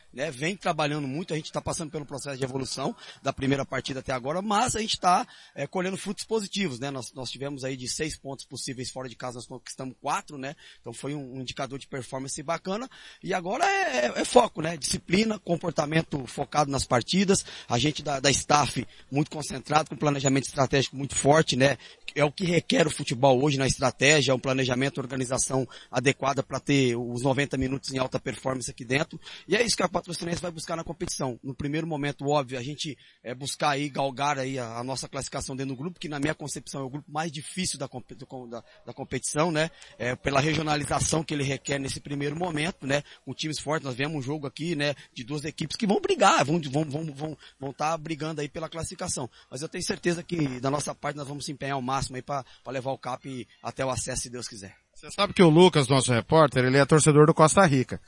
né? 0.13 0.31
Vem 0.31 0.55
trabalhando 0.55 1.07
muito, 1.07 1.33
a 1.33 1.37
gente 1.37 1.45
está 1.45 1.61
passando 1.61 1.91
pelo 1.91 2.05
processo 2.05 2.37
de 2.37 2.43
evolução 2.43 2.95
da 3.21 3.31
primeira 3.31 3.65
partida 3.65 3.99
até 3.99 4.11
agora, 4.11 4.41
mas 4.41 4.75
a 4.75 4.79
gente 4.79 4.93
está 4.93 5.25
é, 5.55 5.65
colhendo 5.67 5.97
frutos 5.97 6.23
positivos, 6.23 6.79
né? 6.79 6.91
Nós, 6.91 7.13
nós 7.13 7.29
tivemos 7.29 7.63
aí 7.63 7.77
de 7.77 7.87
seis 7.87 8.17
pontos 8.17 8.45
possíveis 8.45 8.91
fora 8.91 9.07
de 9.07 9.15
casa, 9.15 9.35
nós 9.35 9.47
conquistamos 9.47 9.95
quatro, 10.01 10.37
né? 10.37 10.55
Então 10.79 10.93
foi 10.93 11.15
um, 11.15 11.37
um 11.37 11.41
indicador 11.41 11.79
de 11.79 11.87
performance 11.87 12.41
bacana 12.43 12.89
e 13.23 13.33
agora 13.33 13.65
é, 13.65 14.05
é, 14.05 14.13
é 14.21 14.25
foco, 14.25 14.61
né? 14.61 14.77
Disciplina, 14.77 15.39
comportamento 15.39 16.25
focado 16.27 16.69
nas 16.71 16.85
partidas, 16.85 17.45
a 17.67 17.77
gente 17.77 18.03
da, 18.03 18.19
da 18.19 18.29
staff 18.31 18.85
muito 19.11 19.31
concentrado, 19.31 19.89
com 19.89 19.95
planejamento 19.95 20.47
estratégico 20.47 20.95
muito 20.95 21.15
forte, 21.15 21.55
né? 21.55 21.77
É 22.13 22.25
o 22.25 22.31
que 22.31 22.43
requer 22.43 22.87
o 22.87 22.91
futebol 22.91 23.41
hoje 23.41 23.57
na 23.57 23.67
estratégia, 23.67 24.35
um 24.35 24.39
planejamento, 24.39 24.99
organização 24.99 25.67
adequada 25.89 26.43
para 26.43 26.59
ter 26.59 26.95
os 26.95 27.21
90 27.21 27.57
minutos 27.57 27.93
em 27.93 27.97
alta 27.97 28.19
performance 28.19 28.69
aqui 28.69 28.83
dentro. 28.83 29.19
E 29.47 29.55
é 29.55 29.63
isso 29.63 29.77
que 29.77 29.83
a 29.83 29.87
Patrocinense 30.01 30.41
vai 30.41 30.49
buscar 30.49 30.75
na 30.75 30.83
competição. 30.83 31.39
No 31.43 31.53
primeiro 31.53 31.85
momento, 31.85 32.27
óbvio, 32.27 32.57
a 32.57 32.63
gente 32.63 32.97
é 33.23 33.35
buscar 33.35 33.69
aí, 33.69 33.87
galgar 33.87 34.39
aí 34.39 34.57
a, 34.57 34.79
a 34.79 34.83
nossa 34.83 35.07
classificação 35.07 35.55
dentro 35.55 35.75
do 35.75 35.77
grupo, 35.77 35.99
que 35.99 36.09
na 36.09 36.19
minha 36.19 36.33
concepção 36.33 36.81
é 36.81 36.83
o 36.83 36.89
grupo 36.89 37.11
mais 37.11 37.31
difícil 37.31 37.77
da, 37.77 37.87
da, 37.87 38.63
da 38.87 38.93
competição, 38.93 39.51
né? 39.51 39.69
É, 39.99 40.15
pela 40.15 40.39
regionalização 40.39 41.23
que 41.23 41.35
ele 41.35 41.43
requer 41.43 41.77
nesse 41.77 41.99
primeiro 41.99 42.35
momento, 42.35 42.87
né? 42.87 43.03
Com 43.23 43.33
times 43.33 43.59
fortes, 43.59 43.85
nós 43.85 43.95
vemos 43.95 44.17
um 44.17 44.21
jogo 44.21 44.47
aqui, 44.47 44.75
né? 44.75 44.95
De 45.13 45.23
duas 45.23 45.45
equipes 45.45 45.77
que 45.77 45.85
vão 45.85 46.01
brigar, 46.01 46.43
vão 46.43 46.59
vão 46.59 46.83
vão 46.83 47.05
vão 47.13 47.37
vão 47.59 47.69
estar 47.69 47.91
tá 47.91 47.97
brigando 47.97 48.41
aí 48.41 48.49
pela 48.49 48.67
classificação. 48.67 49.29
Mas 49.51 49.61
eu 49.61 49.69
tenho 49.69 49.83
certeza 49.83 50.23
que 50.23 50.59
da 50.59 50.71
nossa 50.71 50.95
parte 50.95 51.15
nós 51.15 51.27
vamos 51.27 51.45
se 51.45 51.51
empenhar 51.51 51.75
ao 51.75 51.81
máximo 51.81 52.15
aí 52.15 52.23
para 52.23 52.43
levar 52.67 52.91
o 52.91 52.97
CAP 52.97 53.47
até 53.61 53.85
o 53.85 53.91
acesso, 53.91 54.23
se 54.23 54.29
Deus 54.31 54.47
quiser. 54.47 54.75
Você 54.95 55.09
sabe 55.11 55.33
que 55.33 55.41
o 55.41 55.49
Lucas, 55.49 55.87
nosso 55.87 56.11
repórter, 56.11 56.65
ele 56.65 56.77
é 56.77 56.85
torcedor 56.85 57.25
do 57.25 57.33
Costa 57.33 57.65
Rica. 57.65 57.99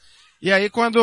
E 0.44 0.52
aí 0.52 0.70
quando 0.70 0.98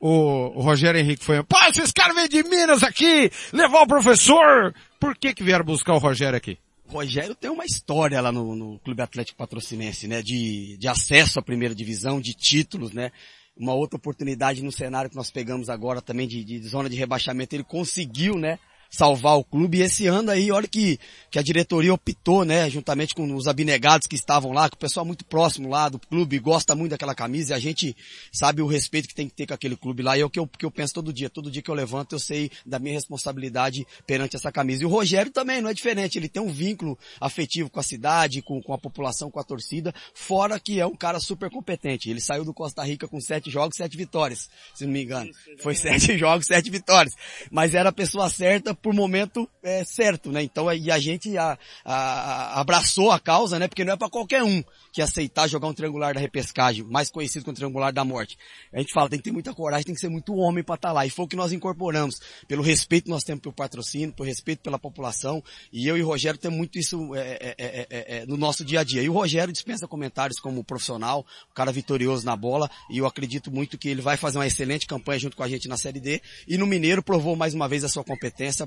o, 0.00 0.58
o 0.58 0.60
Rogério 0.60 1.00
Henrique 1.00 1.24
foi, 1.24 1.42
pô, 1.42 1.56
esses 1.68 1.90
caras 1.90 2.14
vêm 2.14 2.28
de 2.28 2.48
Minas 2.48 2.84
aqui, 2.84 3.28
levar 3.52 3.82
o 3.82 3.86
professor, 3.88 4.72
por 5.00 5.16
que 5.16 5.34
que 5.34 5.42
vieram 5.42 5.64
buscar 5.64 5.94
o 5.94 5.98
Rogério 5.98 6.36
aqui? 6.36 6.56
O 6.88 6.92
Rogério 6.92 7.34
tem 7.34 7.50
uma 7.50 7.64
história 7.64 8.20
lá 8.20 8.30
no, 8.30 8.54
no 8.54 8.78
Clube 8.78 9.02
Atlético 9.02 9.38
Patrocinense, 9.38 10.06
né, 10.06 10.22
de, 10.22 10.76
de 10.76 10.86
acesso 10.86 11.40
à 11.40 11.42
primeira 11.42 11.74
divisão, 11.74 12.20
de 12.20 12.32
títulos, 12.32 12.92
né, 12.92 13.10
uma 13.56 13.74
outra 13.74 13.96
oportunidade 13.96 14.62
no 14.62 14.70
cenário 14.70 15.10
que 15.10 15.16
nós 15.16 15.32
pegamos 15.32 15.68
agora 15.68 16.00
também 16.00 16.28
de, 16.28 16.44
de 16.44 16.60
zona 16.60 16.88
de 16.88 16.94
rebaixamento, 16.94 17.56
ele 17.56 17.64
conseguiu, 17.64 18.38
né, 18.38 18.56
salvar 18.90 19.36
o 19.38 19.44
clube. 19.44 19.78
E 19.78 19.82
esse 19.82 20.06
ano 20.06 20.30
aí, 20.30 20.50
olha 20.50 20.68
que, 20.68 20.98
que 21.30 21.38
a 21.38 21.42
diretoria 21.42 21.92
optou, 21.92 22.44
né, 22.44 22.68
juntamente 22.70 23.14
com 23.14 23.34
os 23.34 23.46
abnegados 23.46 24.06
que 24.06 24.14
estavam 24.14 24.52
lá, 24.52 24.68
que 24.68 24.76
o 24.76 24.78
pessoal 24.78 25.04
muito 25.04 25.24
próximo 25.24 25.68
lá 25.68 25.88
do 25.88 25.98
clube 25.98 26.38
gosta 26.38 26.74
muito 26.74 26.90
daquela 26.90 27.14
camisa 27.14 27.52
e 27.52 27.56
a 27.56 27.58
gente 27.58 27.96
sabe 28.32 28.62
o 28.62 28.66
respeito 28.66 29.08
que 29.08 29.14
tem 29.14 29.28
que 29.28 29.34
ter 29.34 29.46
com 29.46 29.54
aquele 29.54 29.76
clube 29.76 30.02
lá. 30.02 30.16
E 30.16 30.20
é 30.20 30.24
o 30.24 30.30
que 30.30 30.38
eu, 30.38 30.46
que 30.46 30.64
eu 30.64 30.70
penso 30.70 30.94
todo 30.94 31.12
dia. 31.12 31.28
Todo 31.28 31.50
dia 31.50 31.62
que 31.62 31.70
eu 31.70 31.74
levanto 31.74 32.14
eu 32.14 32.18
sei 32.18 32.50
da 32.64 32.78
minha 32.78 32.94
responsabilidade 32.94 33.86
perante 34.06 34.36
essa 34.36 34.52
camisa. 34.52 34.82
E 34.82 34.86
o 34.86 34.88
Rogério 34.88 35.32
também 35.32 35.60
não 35.60 35.70
é 35.70 35.74
diferente. 35.74 36.18
Ele 36.18 36.28
tem 36.28 36.42
um 36.42 36.52
vínculo 36.52 36.98
afetivo 37.20 37.70
com 37.70 37.80
a 37.80 37.82
cidade, 37.82 38.42
com, 38.42 38.60
com 38.62 38.72
a 38.72 38.78
população, 38.78 39.30
com 39.30 39.40
a 39.40 39.44
torcida, 39.44 39.94
fora 40.14 40.58
que 40.60 40.80
é 40.80 40.86
um 40.86 40.96
cara 40.96 41.20
super 41.20 41.50
competente. 41.50 42.10
Ele 42.10 42.20
saiu 42.20 42.44
do 42.44 42.54
Costa 42.54 42.82
Rica 42.82 43.08
com 43.08 43.20
sete 43.20 43.50
jogos, 43.50 43.76
sete 43.76 43.96
vitórias, 43.96 44.48
se 44.74 44.84
não 44.84 44.92
me 44.92 45.02
engano. 45.02 45.30
Foi 45.58 45.74
sete 45.74 46.16
jogos, 46.18 46.46
sete 46.46 46.70
vitórias. 46.70 47.14
Mas 47.50 47.74
era 47.74 47.88
a 47.88 47.92
pessoa 47.92 48.28
certa 48.28 48.74
por 48.82 48.94
momento 48.94 49.48
é, 49.62 49.84
certo, 49.84 50.30
né? 50.30 50.42
Então 50.42 50.72
e 50.72 50.90
a 50.90 50.98
gente 50.98 51.36
a, 51.36 51.58
a, 51.84 52.60
abraçou 52.60 53.10
a 53.10 53.18
causa, 53.18 53.58
né? 53.58 53.68
Porque 53.68 53.84
não 53.84 53.94
é 53.94 53.96
para 53.96 54.10
qualquer 54.10 54.42
um 54.42 54.62
que 54.96 55.02
aceitar 55.02 55.46
jogar 55.46 55.68
um 55.68 55.74
triangular 55.74 56.14
da 56.14 56.20
repescagem, 56.20 56.82
mais 56.84 57.10
conhecido 57.10 57.44
como 57.44 57.54
triangular 57.54 57.92
da 57.92 58.02
morte. 58.02 58.38
A 58.72 58.78
gente 58.78 58.94
fala, 58.94 59.10
tem 59.10 59.18
que 59.18 59.24
ter 59.24 59.30
muita 59.30 59.52
coragem, 59.52 59.84
tem 59.84 59.94
que 59.94 60.00
ser 60.00 60.08
muito 60.08 60.34
homem 60.34 60.64
para 60.64 60.76
estar 60.76 60.88
tá 60.88 60.94
lá. 60.94 61.04
E 61.04 61.10
foi 61.10 61.26
o 61.26 61.28
que 61.28 61.36
nós 61.36 61.52
incorporamos, 61.52 62.18
pelo 62.48 62.62
respeito 62.62 63.04
que 63.04 63.10
nós 63.10 63.22
temos 63.22 63.42
pelo 63.42 63.54
patrocínio, 63.54 64.14
pelo 64.14 64.26
respeito 64.26 64.62
pela 64.62 64.78
população. 64.78 65.44
E 65.70 65.86
eu 65.86 65.98
e 65.98 66.02
o 66.02 66.06
Rogério 66.06 66.40
temos 66.40 66.56
muito 66.56 66.78
isso 66.78 67.14
é, 67.14 67.20
é, 67.20 67.54
é, 67.58 67.86
é, 67.90 68.26
no 68.26 68.38
nosso 68.38 68.64
dia 68.64 68.80
a 68.80 68.84
dia. 68.84 69.02
E 69.02 69.08
o 69.10 69.12
Rogério 69.12 69.52
dispensa 69.52 69.86
comentários 69.86 70.40
como 70.40 70.64
profissional, 70.64 71.26
um 71.50 71.54
cara 71.54 71.70
vitorioso 71.70 72.24
na 72.24 72.34
bola. 72.34 72.70
E 72.90 72.96
eu 72.96 73.06
acredito 73.06 73.52
muito 73.52 73.76
que 73.76 73.90
ele 73.90 74.00
vai 74.00 74.16
fazer 74.16 74.38
uma 74.38 74.46
excelente 74.46 74.86
campanha 74.86 75.18
junto 75.18 75.36
com 75.36 75.42
a 75.42 75.48
gente 75.48 75.68
na 75.68 75.76
Série 75.76 76.00
D. 76.00 76.22
E 76.48 76.56
no 76.56 76.66
Mineiro 76.66 77.02
provou 77.02 77.36
mais 77.36 77.52
uma 77.52 77.68
vez 77.68 77.84
a 77.84 77.88
sua 77.90 78.02
competência, 78.02 78.65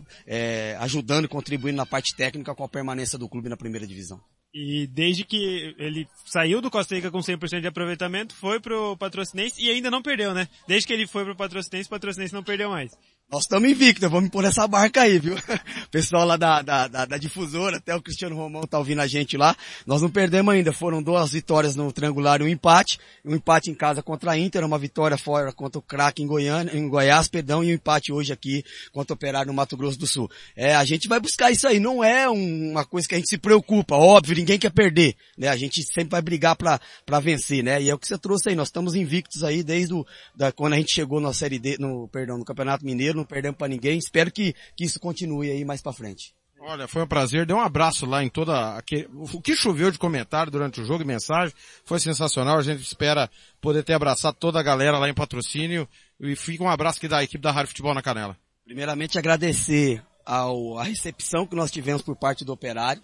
ajudando 0.80 1.26
e 1.26 1.30
contribuindo 1.30 1.78
na 1.78 1.86
parte 1.86 2.16
técnica 2.16 2.56
com 2.56 2.64
a 2.64 2.70
permanência 2.70 3.18
do 3.18 3.30
clube 3.30 3.50
na 3.50 3.58
primeira 3.58 3.88
divisão. 3.88 4.20
E 4.52 4.88
desde 4.88 5.24
que 5.24 5.76
ele 5.78 6.08
saiu 6.26 6.60
do 6.60 6.72
Costa 6.72 6.96
Rica 6.96 7.12
com 7.12 7.20
100% 7.20 7.62
de 7.62 7.68
aproveitamento, 7.68 8.34
foi 8.34 8.60
pro 8.60 8.98
Patrocinense 8.98 9.62
e 9.62 9.70
ainda 9.70 9.92
não 9.92 10.02
perdeu, 10.02 10.34
né? 10.34 10.48
Desde 10.68 10.88
que 10.88 10.94
ele 10.94 11.06
foi 11.06 11.24
pro 11.24 11.36
Patrocinense, 11.36 11.88
o 11.88 11.92
Patrocinense 11.92 12.34
não 12.34 12.44
perdeu 12.44 12.70
mais. 12.70 12.92
Nós 13.32 13.44
estamos 13.44 13.70
invictos, 13.70 14.10
vamos 14.10 14.32
pôr 14.32 14.44
essa 14.44 14.68
barca 14.68 15.04
aí, 15.04 15.20
viu? 15.20 15.36
O 15.36 15.38
pessoal 15.92 16.26
lá 16.26 16.36
da, 16.36 16.63
da, 16.63 16.88
da, 16.88 17.06
da, 17.06 17.15
difusora, 17.15 17.78
até 17.78 17.96
o 17.96 18.02
Cristiano 18.02 18.36
Romão 18.36 18.63
tá 18.63 18.80
ouvindo 18.80 19.02
a 19.02 19.08
gente 19.08 19.38
lá. 19.38 19.56
Nós 19.86 20.02
não 20.02 20.10
perdemos 20.10 20.52
ainda, 20.52 20.74
foram 20.74 21.00
duas 21.04 21.32
vitórias 21.32 21.76
no 21.76 21.92
triangular 21.94 22.42
e 22.42 22.46
um 22.46 22.48
empate. 22.48 22.98
Um 23.24 23.36
empate 23.36 23.70
em 23.70 23.76
casa 23.76 24.02
contra 24.02 24.32
a 24.32 24.38
Inter, 24.38 24.65
uma 24.65 24.80
vitória 24.80 25.15
fora 25.15 25.54
contra 25.54 25.78
o 25.78 25.82
Crack 25.82 26.24
em 26.24 26.26
Goiânia, 26.26 26.76
em 26.76 26.89
Goiás, 26.89 27.28
perdão, 27.28 27.63
e 27.63 27.68
um 27.68 27.76
empate 27.76 28.12
hoje 28.12 28.34
aqui 28.34 28.63
contra 28.92 29.13
o 29.13 29.15
Operário 29.15 29.50
no 29.50 29.54
Mato 29.54 29.78
Grosso 29.78 30.00
do 30.00 30.08
Sul. 30.08 30.28
É, 30.56 30.74
a 30.74 30.84
gente 30.84 31.08
vai 31.08 31.20
buscar 31.20 31.52
isso 31.52 31.68
aí, 31.68 31.80
não 31.80 32.04
é 32.04 32.28
uma 32.28 32.84
coisa 32.84 33.08
que 33.08 33.13
a 33.13 33.18
gente 33.20 33.30
se 33.30 33.38
preocupa, 33.38 33.96
óbvio, 33.96 34.36
ninguém 34.38 34.58
quer 34.58 34.72
perder, 34.72 35.15
né? 35.38 35.50
A 35.50 35.56
gente 35.56 35.84
sempre 35.84 36.10
vai 36.10 36.22
brigar 36.24 36.56
pra, 36.56 36.82
pra 37.06 37.20
vencer, 37.20 37.63
né? 37.63 37.80
E 37.80 37.92
é 37.92 37.94
o 37.94 38.00
que 38.00 38.08
você 38.08 38.18
trouxe 38.18 38.50
aí, 38.50 38.56
nós 38.56 38.70
estamos 38.70 38.96
invictos 38.96 39.44
aí 39.44 39.62
desde 39.62 39.94
o, 39.94 40.04
da, 40.36 40.52
quando 40.52 40.74
a 40.74 40.78
gente 40.78 40.96
chegou 40.96 41.22
na 41.22 41.32
Série 41.32 41.60
D, 41.60 41.78
no, 41.78 42.08
perdão, 42.08 42.36
no 42.36 42.44
Campeonato 42.44 42.84
Mineiro, 42.84 43.18
não 43.19 43.25
perdemos 43.25 43.58
para 43.58 43.67
ninguém. 43.67 43.97
Espero 43.97 44.32
que, 44.32 44.55
que 44.75 44.84
isso 44.84 44.99
continue 44.99 45.51
aí 45.51 45.63
mais 45.63 45.82
para 45.82 45.93
frente. 45.93 46.34
Olha, 46.62 46.88
foi 46.88 47.03
um 47.03 47.08
prazer. 47.08 47.45
Dê 47.45 47.53
um 47.53 47.62
abraço 47.62 48.05
lá 48.05 48.23
em 48.23 48.29
toda 48.29 48.75
aquele... 48.75 49.08
o 49.13 49.41
que 49.41 49.55
choveu 49.55 49.89
de 49.91 49.97
comentário 49.97 50.51
durante 50.51 50.82
o 50.82 50.86
jogo 50.86 51.03
e 51.03 51.08
mensagem 51.08 51.53
foi 51.86 51.99
sensacional. 51.99 52.58
A 52.58 52.62
gente 52.62 52.82
espera 52.82 53.29
poder 53.62 53.84
ter 53.84 53.93
abraçado 53.93 54.36
toda 54.36 54.60
a 54.60 54.63
galera 54.63 54.97
lá 54.97 55.08
em 55.10 55.13
patrocínio 55.13 55.88
e 56.19 56.36
fica 56.36 56.63
um 56.63 56.69
abraço 56.69 56.97
aqui 56.97 57.08
da 57.08 57.23
equipe 57.23 57.41
da 57.41 57.51
Rádio 57.51 57.69
Futebol 57.69 57.93
na 57.93 58.01
Canela. 58.01 58.38
Primeiramente 58.65 59.17
agradecer 59.17 60.03
ao, 60.25 60.77
a 60.77 60.84
recepção 60.84 61.47
que 61.47 61.55
nós 61.55 61.71
tivemos 61.71 62.01
por 62.01 62.15
parte 62.15 62.43
do 62.43 62.51
operário 62.51 63.01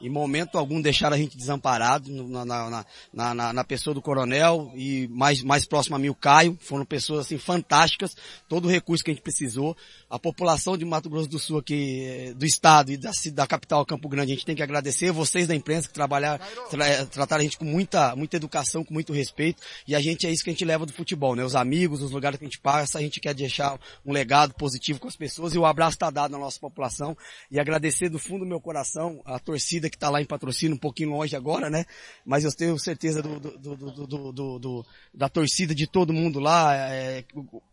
em 0.00 0.08
momento 0.08 0.56
algum 0.56 0.80
deixaram 0.80 1.16
a 1.16 1.18
gente 1.18 1.36
desamparado 1.36 2.10
na, 2.10 2.44
na, 2.44 2.84
na, 3.12 3.34
na, 3.34 3.52
na 3.52 3.64
pessoa 3.64 3.92
do 3.92 4.00
coronel 4.00 4.72
e 4.74 5.08
mais, 5.08 5.42
mais 5.42 5.64
próximo 5.64 5.96
a 5.96 5.98
mim 5.98 6.08
o 6.08 6.14
Caio. 6.14 6.56
Foram 6.60 6.84
pessoas 6.84 7.26
assim 7.26 7.38
fantásticas, 7.38 8.16
todo 8.48 8.66
o 8.66 8.70
recurso 8.70 9.02
que 9.02 9.10
a 9.10 9.14
gente 9.14 9.22
precisou. 9.22 9.76
A 10.08 10.18
população 10.18 10.76
de 10.76 10.84
Mato 10.84 11.10
Grosso 11.10 11.28
do 11.28 11.38
Sul 11.38 11.58
aqui, 11.58 12.04
eh, 12.04 12.32
do 12.34 12.46
estado 12.46 12.92
e 12.92 12.96
da, 12.96 13.10
da 13.32 13.46
capital 13.46 13.84
Campo 13.84 14.08
Grande, 14.08 14.32
a 14.32 14.34
gente 14.34 14.46
tem 14.46 14.56
que 14.56 14.62
agradecer. 14.62 15.10
Vocês 15.10 15.46
da 15.46 15.54
imprensa 15.54 15.88
que 15.88 15.94
trabalharam, 15.94 16.44
tra, 16.70 17.06
trataram 17.06 17.40
a 17.40 17.44
gente 17.44 17.58
com 17.58 17.64
muita, 17.64 18.14
muita 18.14 18.36
educação, 18.36 18.84
com 18.84 18.94
muito 18.94 19.12
respeito. 19.12 19.62
E 19.86 19.94
a 19.94 20.00
gente 20.00 20.26
é 20.26 20.30
isso 20.30 20.44
que 20.44 20.50
a 20.50 20.52
gente 20.52 20.64
leva 20.64 20.86
do 20.86 20.92
futebol, 20.92 21.34
né? 21.34 21.44
Os 21.44 21.56
amigos, 21.56 22.02
os 22.02 22.10
lugares 22.10 22.38
que 22.38 22.44
a 22.44 22.48
gente 22.48 22.60
passa, 22.60 22.98
a 22.98 23.02
gente 23.02 23.20
quer 23.20 23.34
deixar 23.34 23.78
um 24.06 24.12
legado 24.12 24.54
positivo 24.54 25.00
com 25.00 25.08
as 25.08 25.16
pessoas 25.16 25.54
e 25.54 25.58
o 25.58 25.66
abraço 25.66 25.96
está 25.96 26.10
dado 26.10 26.30
na 26.30 26.38
nossa 26.38 26.58
população. 26.58 27.16
E 27.50 27.58
agradecer 27.58 28.08
do 28.08 28.18
fundo 28.18 28.44
do 28.44 28.48
meu 28.48 28.60
coração 28.60 29.20
a 29.24 29.38
torcida 29.38 29.87
que 29.88 29.96
está 29.96 30.10
lá 30.10 30.20
em 30.20 30.24
patrocínio, 30.24 30.76
um 30.76 30.78
pouquinho 30.78 31.10
longe 31.10 31.34
agora, 31.34 31.68
né? 31.70 31.84
Mas 32.24 32.44
eu 32.44 32.52
tenho 32.52 32.78
certeza 32.78 33.22
do, 33.22 33.38
do, 33.38 33.76
do, 33.76 34.58
do 34.58 34.86
da 35.12 35.28
torcida 35.28 35.74
de 35.74 35.86
todo 35.86 36.12
mundo 36.12 36.38
lá, 36.38 36.74
é, 36.74 37.24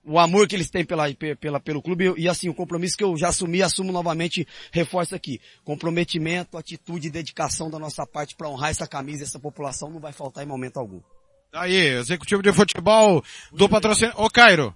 o, 0.04 0.20
amor 0.20 0.48
que 0.48 0.56
eles 0.56 0.70
têm 0.70 0.86
pela, 0.86 1.06
pela, 1.40 1.60
pelo 1.60 1.82
clube 1.82 2.14
e 2.18 2.28
assim, 2.28 2.50
o 2.50 2.54
compromisso 2.54 2.98
que 2.98 3.04
eu 3.04 3.18
já 3.18 3.30
assumi, 3.30 3.62
assumo 3.62 3.92
novamente, 3.92 4.48
reforço 4.72 5.16
aqui. 5.16 5.40
Comprometimento, 5.64 6.58
atitude 6.58 7.08
e 7.08 7.12
dedicação 7.12 7.70
da 7.70 7.80
nossa 7.80 8.06
parte 8.06 8.36
para 8.36 8.50
honrar 8.50 8.72
essa 8.72 8.88
camisa, 8.88 9.24
essa 9.24 9.40
população 9.40 9.90
não 9.90 10.00
vai 10.00 10.12
faltar 10.12 10.44
em 10.44 10.48
momento 10.48 10.78
algum. 10.78 11.02
Aí, 11.54 11.76
executivo 11.76 12.42
de 12.42 12.52
futebol 12.52 13.24
do 13.54 13.70
patrocínio. 13.70 14.14
Ô 14.18 14.30
Cairo, 14.30 14.76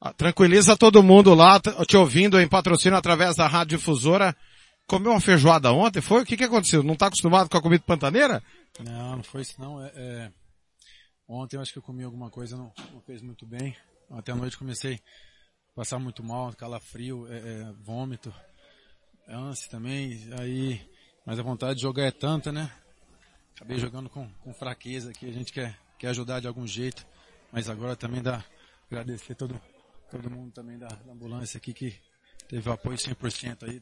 ah, 0.00 0.12
tranquiliza 0.12 0.76
todo 0.76 1.02
mundo 1.02 1.32
lá, 1.32 1.60
te 1.86 1.96
ouvindo 1.96 2.40
em 2.40 2.48
patrocínio 2.48 2.98
através 2.98 3.36
da 3.36 3.46
Rádio 3.46 3.78
Difusora 3.78 4.36
comeu 4.86 5.12
uma 5.12 5.20
feijoada 5.20 5.72
ontem, 5.72 6.00
foi? 6.00 6.22
O 6.22 6.26
que 6.26 6.36
que 6.36 6.44
aconteceu? 6.44 6.82
Não 6.82 6.94
está 6.94 7.06
acostumado 7.06 7.48
com 7.48 7.56
a 7.56 7.62
comida 7.62 7.82
pantaneira? 7.86 8.42
Não, 8.80 9.16
não 9.16 9.22
foi 9.22 9.42
isso 9.42 9.60
não. 9.60 9.84
É, 9.84 9.92
é... 9.94 10.32
Ontem 11.28 11.56
eu 11.56 11.62
acho 11.62 11.72
que 11.72 11.78
eu 11.78 11.82
comi 11.82 12.04
alguma 12.04 12.30
coisa, 12.30 12.56
não, 12.56 12.72
não 12.92 13.00
fez 13.00 13.22
muito 13.22 13.46
bem. 13.46 13.76
Até 14.10 14.32
a 14.32 14.36
noite 14.36 14.58
comecei 14.58 15.00
a 15.72 15.74
passar 15.74 15.98
muito 15.98 16.22
mal, 16.22 16.52
calafrio, 16.54 17.26
é, 17.32 17.38
é, 17.38 17.72
vômito, 17.80 18.32
ânsia 19.26 19.70
também. 19.70 20.20
Aí, 20.38 20.80
mas 21.24 21.38
a 21.38 21.42
vontade 21.42 21.76
de 21.76 21.82
jogar 21.82 22.04
é 22.04 22.10
tanta, 22.10 22.52
né? 22.52 22.70
Acabei 23.56 23.78
jogando 23.78 24.10
com, 24.10 24.28
com 24.40 24.52
fraqueza 24.52 25.10
aqui, 25.10 25.26
a 25.28 25.32
gente 25.32 25.52
quer, 25.52 25.78
quer 25.98 26.08
ajudar 26.08 26.40
de 26.40 26.48
algum 26.48 26.66
jeito. 26.66 27.06
Mas 27.50 27.68
agora 27.68 27.94
também 27.94 28.22
dá, 28.22 28.44
agradecer 28.90 29.34
todo, 29.34 29.60
todo 30.10 30.30
mundo 30.30 30.52
também 30.52 30.78
da, 30.78 30.88
da 30.88 31.12
ambulância 31.12 31.58
aqui 31.58 31.72
que 31.72 31.94
teve 32.48 32.70
apoio 32.70 32.96
100% 32.96 33.68
aí. 33.68 33.80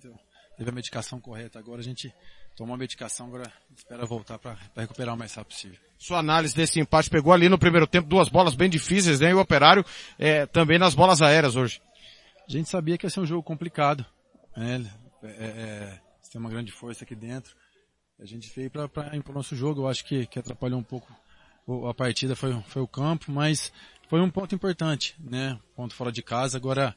Teve 0.61 0.69
a 0.69 0.75
medicação 0.75 1.19
correta. 1.19 1.59
Agora 1.59 1.81
a 1.81 1.83
gente 1.83 2.13
tomou 2.55 2.75
a 2.75 2.77
medicação, 2.77 3.29
agora 3.29 3.51
espera 3.75 4.05
voltar 4.05 4.39
para 4.39 4.59
recuperar 4.77 5.15
o 5.15 5.19
mais 5.19 5.33
rápido 5.33 5.55
possível. 5.55 5.79
Sua 5.97 6.19
análise 6.19 6.55
desse 6.55 6.79
empate 6.79 7.09
pegou 7.09 7.33
ali 7.33 7.49
no 7.49 7.59
primeiro 7.59 7.87
tempo 7.87 8.07
duas 8.07 8.29
bolas 8.29 8.55
bem 8.55 8.69
difíceis, 8.69 9.21
né? 9.21 9.31
E 9.31 9.35
o 9.35 9.41
Operário 9.41 9.83
é, 10.19 10.45
também 10.45 10.79
nas 10.79 10.95
bolas 10.95 11.23
aéreas 11.23 11.57
hoje. 11.57 11.81
A 12.47 12.53
gente 12.53 12.69
sabia 12.69 12.99
que 12.99 13.07
ia 13.07 13.11
ser 13.11 13.21
um 13.21 13.27
jogo 13.27 13.43
complicado. 13.43 14.05
Né? 14.55 14.85
É, 15.23 15.29
é, 15.29 16.01
tem 16.31 16.39
uma 16.39 16.51
grande 16.51 16.71
força 16.71 17.05
aqui 17.05 17.15
dentro. 17.15 17.57
A 18.19 18.27
gente 18.27 18.53
veio 18.55 18.71
para 18.71 19.17
impor 19.17 19.35
nosso 19.35 19.57
jogo. 19.57 19.81
Eu 19.81 19.89
acho 19.89 20.05
que, 20.05 20.27
que 20.27 20.39
atrapalhou 20.39 20.79
um 20.79 20.85
pouco 20.85 21.11
a 21.89 21.95
partida 21.95 22.37
foi, 22.37 22.53
foi 22.65 22.83
o 22.83 22.89
campo, 22.89 23.33
mas 23.33 23.73
foi 24.11 24.21
um 24.21 24.29
ponto 24.29 24.55
importante, 24.55 25.17
né? 25.19 25.59
Ponto 25.75 25.95
fora 25.95 26.13
de 26.13 26.23
casa. 26.23 26.59
Agora 26.59 26.95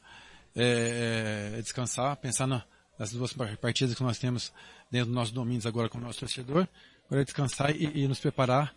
é, 0.54 1.54
é 1.56 1.62
descansar, 1.62 2.14
pensar 2.16 2.46
na, 2.46 2.62
nas 2.98 3.12
duas 3.12 3.32
partidas 3.32 3.94
que 3.94 4.02
nós 4.02 4.18
temos 4.18 4.52
dentro 4.90 5.06
dos 5.06 5.14
nossos 5.14 5.32
domínios 5.32 5.66
agora 5.66 5.88
com 5.88 5.98
o 5.98 6.00
nosso 6.00 6.20
torcedor. 6.20 6.68
Agora 7.06 7.22
é 7.22 7.24
descansar 7.24 7.70
e, 7.74 8.02
e 8.02 8.08
nos 8.08 8.18
preparar 8.18 8.74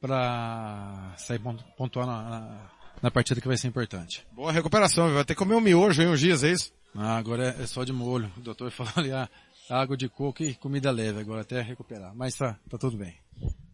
para 0.00 1.14
sair 1.16 1.40
pontuar 1.76 2.06
na, 2.06 2.22
na, 2.22 2.70
na, 3.02 3.10
partida 3.10 3.40
que 3.40 3.48
vai 3.48 3.56
ser 3.56 3.68
importante. 3.68 4.26
Boa 4.32 4.50
recuperação, 4.50 5.12
vai 5.12 5.24
ter 5.24 5.34
que 5.34 5.38
comer 5.38 5.54
um 5.54 5.60
miojo 5.60 6.02
em 6.02 6.08
uns 6.08 6.20
dias, 6.20 6.42
é 6.42 6.52
isso? 6.52 6.72
Ah, 6.94 7.16
agora 7.16 7.54
é, 7.58 7.62
é 7.62 7.66
só 7.66 7.84
de 7.84 7.92
molho. 7.92 8.32
O 8.36 8.40
doutor 8.40 8.70
falou 8.72 8.92
ali, 8.96 9.12
ah, 9.12 9.28
água 9.68 9.96
de 9.96 10.08
coco 10.08 10.42
e 10.42 10.54
comida 10.54 10.90
leve 10.90 11.20
agora 11.20 11.42
até 11.42 11.60
recuperar. 11.60 12.14
Mas 12.14 12.34
tá, 12.34 12.58
tá 12.68 12.78
tudo 12.78 12.96
bem. 12.96 13.14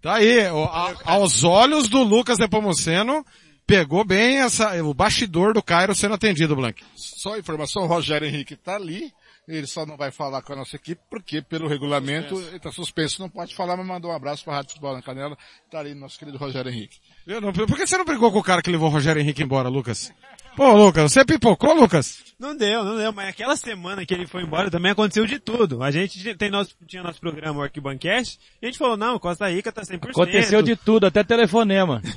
Tá 0.03 0.15
aí, 0.15 0.41
a, 0.47 0.95
aos 1.05 1.43
olhos 1.43 1.89
do 1.89 2.03
Lucas 2.03 2.39
Nepomuceno, 2.39 3.25
pegou 3.67 4.05
bem 4.05 4.39
essa, 4.39 4.83
o 4.83 4.95
bastidor 4.95 5.55
do 5.55 5.63
Cairo 5.63 5.95
sendo 5.95 6.15
atendido, 6.15 6.55
Blank. 6.55 6.85
Só 6.95 7.37
informação, 7.37 7.83
o 7.83 7.87
Rogério 7.87 8.29
Henrique 8.29 8.57
tá 8.57 8.77
ali, 8.77 9.13
ele 9.49 9.67
só 9.67 9.87
não 9.87 9.97
vai 9.97 10.11
falar 10.11 10.43
com 10.43 10.53
a 10.53 10.57
nossa 10.57 10.77
equipe, 10.77 11.01
porque 11.09 11.41
pelo 11.41 11.69
regulamento 11.69 12.31
suspenso. 12.31 12.51
ele 12.51 12.61
tá 12.61 12.73
suspenso, 12.73 13.23
não 13.23 13.29
pode 13.29 13.55
falar, 13.55 13.77
mas 13.77 13.87
mandou 13.87 14.11
um 14.11 14.15
abraço 14.15 14.45
para 14.45 14.55
a 14.55 14.57
Rádio 14.57 14.71
Futebol 14.71 14.95
na 14.95 15.03
Canela, 15.03 15.39
tá 15.71 15.79
ali 15.79 15.95
nosso 15.95 16.19
querido 16.19 16.39
Rogério 16.39 16.71
Henrique. 16.71 16.99
Eu 17.27 17.41
não, 17.41 17.53
por 17.53 17.77
que 17.77 17.87
você 17.87 17.97
não 17.97 18.05
brigou 18.05 18.33
com 18.33 18.39
o 18.39 18.43
cara 18.43 18.63
que 18.63 18.71
levou 18.71 18.89
o 18.89 18.93
Rogério 18.93 19.21
Henrique 19.21 19.43
embora, 19.43 19.69
Lucas? 19.69 20.13
Pô, 20.57 20.73
Lucas, 20.73 21.13
você 21.13 21.23
pipocou, 21.23 21.75
Lucas? 21.75 22.25
Não 22.39 22.57
deu, 22.57 22.83
não 22.83 22.97
deu, 22.97 23.13
mas 23.13 23.29
aquela 23.29 23.57
semana 23.57 24.07
que 24.07 24.15
ele 24.15 24.27
foi 24.27 24.43
embora 24.43 24.71
também 24.71 24.91
aconteceu 24.91 25.27
de 25.27 25.39
tudo. 25.39 25.83
A 25.83 25.91
gente 25.91 26.35
tem 26.35 26.51
nosso, 26.51 26.75
tinha 26.87 27.03
nosso 27.03 27.21
programa, 27.21 27.61
o 27.61 27.63
Arquibancast, 27.63 28.41
e 28.61 28.67
a 28.67 28.71
gente 28.71 28.79
falou, 28.79 28.97
não, 28.97 29.19
Costa 29.19 29.51
Rica 29.51 29.71
tá 29.71 29.83
100%. 29.83 30.11
Aconteceu 30.11 30.63
de 30.63 30.75
tudo, 30.75 31.07
até 31.07 31.23
telefonema. 31.23 32.01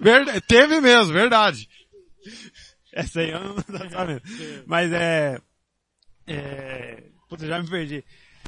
verdade, 0.00 0.40
teve 0.40 0.80
mesmo, 0.80 1.12
verdade. 1.12 1.68
Essa 2.96 3.20
aí 3.20 3.30
eu 3.30 3.40
não 3.40 3.56
sabendo. 3.90 4.22
Mas 4.66 4.90
é, 4.90 5.38
é, 6.26 7.02
puta, 7.28 7.46
já 7.46 7.60
me 7.60 7.68
perdi. 7.68 8.02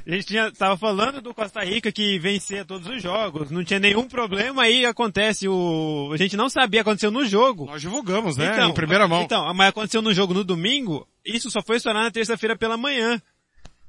A 0.07 0.11
gente 0.11 0.26
tinha, 0.26 0.51
tava 0.51 0.74
falando 0.78 1.20
do 1.20 1.34
Costa 1.34 1.62
Rica 1.62 1.92
que 1.92 2.18
vencia 2.18 2.64
todos 2.64 2.88
os 2.88 3.03
jogos, 3.03 3.51
não 3.51 3.62
tinha 3.62 3.78
nenhum 3.78 4.09
problema, 4.09 4.62
aí 4.62 4.86
acontece 4.86 5.46
o, 5.46 6.11
a 6.14 6.16
gente 6.16 6.34
não 6.34 6.49
sabia, 6.49 6.80
aconteceu 6.80 7.11
no 7.11 7.26
jogo. 7.26 7.66
Nós 7.66 7.82
divulgamos, 7.82 8.38
né, 8.38 8.53
então, 8.53 8.70
em 8.70 8.74
primeira 8.74 9.07
mão. 9.07 9.22
Então, 9.22 9.53
mas 9.53 9.68
aconteceu 9.68 10.01
no 10.01 10.14
jogo 10.14 10.32
no 10.32 10.44
domingo, 10.44 11.07
isso 11.26 11.51
só 11.51 11.61
foi 11.61 11.76
estourar 11.76 12.05
na 12.05 12.11
terça-feira 12.11 12.57
pela 12.57 12.78
manhã. 12.78 13.20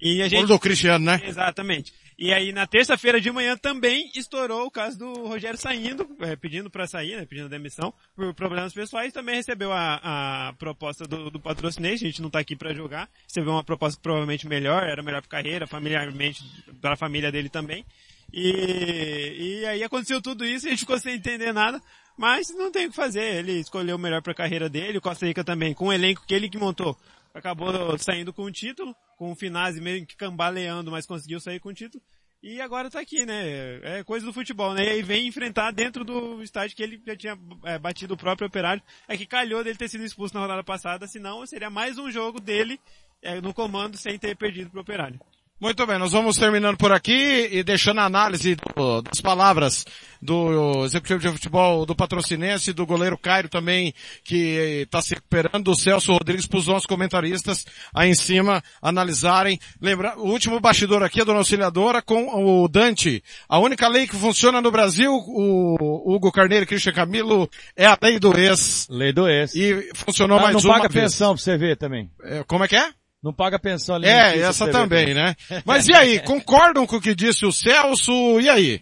E 0.02 0.22
a 0.22 0.28
gente... 0.28 0.46
do 0.46 0.60
Cristiano, 0.60 1.06
né? 1.06 1.22
Exatamente. 1.24 1.94
E 2.22 2.34
aí 2.34 2.52
na 2.52 2.68
terça-feira 2.68 3.22
de 3.22 3.32
manhã 3.32 3.56
também 3.56 4.12
estourou 4.14 4.66
o 4.66 4.72
caso 4.72 5.00
do 5.00 5.26
Rogério 5.26 5.58
saindo, 5.58 6.06
é, 6.20 6.36
pedindo 6.36 6.70
para 6.70 6.86
sair, 6.86 7.16
né, 7.16 7.26
pedindo 7.26 7.48
demissão 7.48 7.94
por 8.14 8.34
problemas 8.34 8.74
pessoais. 8.74 9.14
Também 9.14 9.36
recebeu 9.36 9.72
a, 9.72 10.50
a 10.50 10.54
proposta 10.60 11.06
do, 11.08 11.32
do 11.32 11.42
a 11.48 11.96
gente 11.96 12.20
não 12.20 12.28
está 12.28 12.40
aqui 12.40 12.58
para 12.58 12.74
julgar. 12.74 13.10
Recebeu 13.26 13.54
uma 13.54 13.64
proposta 13.64 13.96
que 13.96 14.04
provavelmente 14.04 14.46
melhor, 14.50 14.84
era 14.84 15.02
melhor 15.02 15.22
para 15.22 15.30
carreira, 15.30 15.66
familiarmente, 15.66 16.44
para 16.82 16.96
a 16.96 16.98
família 16.98 17.32
dele 17.32 17.48
também. 17.48 17.86
E, 18.34 19.62
e 19.62 19.66
aí 19.66 19.82
aconteceu 19.82 20.22
tudo 20.22 20.46
isso 20.46 20.68
a 20.68 20.72
gente 20.72 20.80
ficou 20.80 21.00
sem 21.00 21.16
entender 21.16 21.54
nada. 21.54 21.82
Mas 22.18 22.50
não 22.50 22.70
tem 22.70 22.88
o 22.88 22.90
que 22.90 22.98
fazer, 22.98 23.36
ele 23.38 23.54
escolheu 23.54 23.96
o 23.96 24.00
melhor 24.00 24.22
para 24.22 24.34
a 24.34 24.36
carreira 24.36 24.68
dele, 24.68 24.98
o 24.98 25.02
Costa 25.02 25.26
Rica 25.26 25.42
também, 25.42 25.74
com 25.74 25.88
o 25.88 25.94
elenco 25.94 26.26
que 26.28 26.34
ele 26.34 26.50
que 26.50 26.58
montou 26.58 26.98
acabou 27.34 27.98
saindo 27.98 28.34
com 28.34 28.44
o 28.44 28.52
título, 28.52 28.96
com 29.18 29.32
o 29.32 29.36
Finazzi 29.36 29.82
meio 29.82 30.06
que 30.06 30.16
cambaleando, 30.16 30.92
mas 30.92 31.06
conseguiu 31.06 31.40
sair 31.40 31.60
com 31.60 31.70
o 31.70 31.74
título. 31.74 32.04
E 32.42 32.62
agora 32.62 32.90
tá 32.90 33.02
aqui, 33.02 33.26
né? 33.26 33.98
É 34.00 34.04
coisa 34.04 34.26
do 34.26 34.32
futebol, 34.32 34.74
né? 34.74 34.86
E 34.86 34.90
aí 34.90 35.02
vem 35.04 35.28
enfrentar 35.28 35.72
dentro 35.72 36.06
do 36.06 36.42
estádio 36.42 36.76
que 36.76 36.82
ele 36.82 37.02
já 37.06 37.16
tinha 37.16 37.38
é, 37.66 37.78
batido 37.78 38.14
o 38.14 38.18
próprio 38.18 38.48
operário. 38.48 38.82
É 39.08 39.18
que 39.18 39.26
calhou 39.26 39.62
dele 39.62 39.78
ter 39.78 39.90
sido 39.90 40.06
expulso 40.06 40.34
na 40.34 40.40
rodada 40.40 40.64
passada, 40.64 41.06
senão 41.06 41.46
seria 41.46 41.70
mais 41.70 41.98
um 41.98 42.10
jogo 42.10 42.40
dele 42.40 42.80
é, 43.22 43.42
no 43.42 43.54
comando 43.54 43.98
sem 43.98 44.18
ter 44.18 44.38
perdido 44.38 44.70
pro 44.70 44.80
operário. 44.80 45.20
Muito 45.62 45.86
bem, 45.86 46.00
nós 46.00 46.14
vamos 46.14 46.38
terminando 46.38 46.78
por 46.78 46.94
aqui 46.94 47.50
e 47.52 47.62
deixando 47.64 48.00
a 48.00 48.06
análise 48.06 48.56
do, 48.56 49.02
das 49.02 49.20
palavras 49.20 49.86
do 50.22 50.86
executivo 50.86 51.20
de 51.20 51.30
futebol 51.30 51.86
do 51.86 51.94
patrocinense, 51.94 52.72
do 52.72 52.86
goleiro 52.86 53.18
Cairo 53.18 53.50
também, 53.50 53.94
que 54.24 54.84
está 54.84 55.02
se 55.02 55.16
recuperando, 55.16 55.66
do 55.66 55.76
Celso 55.76 56.14
Rodrigues 56.14 56.48
para 56.48 56.60
os 56.60 56.68
nossos 56.68 56.86
comentaristas 56.86 57.66
aí 57.94 58.10
em 58.10 58.16
cima 58.16 58.64
analisarem. 58.82 59.60
Lembra, 59.82 60.18
o 60.18 60.30
último 60.30 60.62
bastidor 60.62 61.04
aqui 61.04 61.20
é 61.20 61.26
Dona 61.26 61.40
Auxiliadora 61.40 62.02
com 62.02 62.64
o 62.64 62.66
Dante. 62.70 63.22
A 63.50 63.60
única 63.60 63.86
lei 63.90 64.08
que 64.08 64.16
funciona 64.16 64.62
no 64.62 64.72
Brasil, 64.72 65.12
o 65.12 65.76
Hugo 66.06 66.32
Carneiro 66.32 66.64
e 66.64 66.68
Christian 66.68 66.94
Camilo, 66.94 67.50
é 67.76 67.86
a 67.86 67.98
lei 68.02 68.18
do 68.18 68.38
ex. 68.38 68.88
Lei 68.90 69.12
do 69.12 69.28
ex. 69.28 69.54
E 69.56 69.90
funcionou 69.94 70.38
ah, 70.40 70.44
mais 70.44 70.54
não 70.56 70.62
uma 70.62 70.78
paga 70.78 70.88
vez. 70.88 71.12
pensão 71.12 71.36
pra 71.36 71.44
você 71.44 71.58
ver 71.58 71.76
também. 71.76 72.10
É, 72.24 72.46
como 72.46 72.64
é 72.64 72.68
que 72.70 72.78
é? 72.78 72.94
Não 73.22 73.34
paga 73.34 73.60
pensão 73.60 73.96
ali. 73.96 74.08
É, 74.08 74.40
essa 74.40 74.70
também, 74.72 75.14
né? 75.14 75.36
Mas 75.66 75.88
e 75.88 75.94
aí, 75.94 76.20
concordam 76.22 76.88
com 76.88 76.96
o 76.96 77.02
que 77.02 77.14
disse 77.14 77.46
o 77.46 77.52
Celso? 77.52 78.40
E 78.40 78.48
aí? 78.50 78.82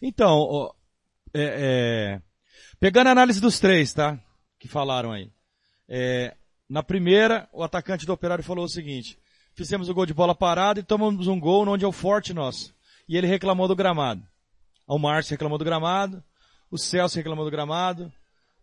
Então, 0.00 0.38
ó, 0.38 0.72
é, 1.34 1.42
é, 1.42 2.22
pegando 2.78 3.08
a 3.08 3.12
análise 3.12 3.40
dos 3.40 3.58
três, 3.58 3.92
tá? 3.92 4.18
Que 4.60 4.68
falaram 4.68 5.12
aí. 5.12 5.30
É, 5.88 6.34
na 6.68 6.82
primeira, 6.82 7.48
o 7.52 7.62
atacante 7.62 8.06
do 8.06 8.12
Operário 8.12 8.44
falou 8.44 8.64
o 8.64 8.68
seguinte, 8.68 9.18
fizemos 9.54 9.88
o 9.88 9.94
gol 9.94 10.06
de 10.06 10.14
bola 10.14 10.34
parada 10.34 10.80
e 10.80 10.84
tomamos 10.84 11.26
um 11.26 11.38
gol 11.38 11.68
onde 11.68 11.84
é 11.84 11.88
o 11.88 11.92
forte 11.92 12.32
nosso. 12.32 12.74
E 13.08 13.16
ele 13.16 13.26
reclamou 13.26 13.68
do 13.68 13.76
gramado. 13.76 14.22
O 14.86 14.98
Márcio 14.98 15.32
reclamou 15.32 15.58
do 15.58 15.64
gramado, 15.64 16.22
o 16.70 16.78
Celso 16.78 17.16
reclamou 17.16 17.44
do 17.44 17.50
gramado, 17.50 18.12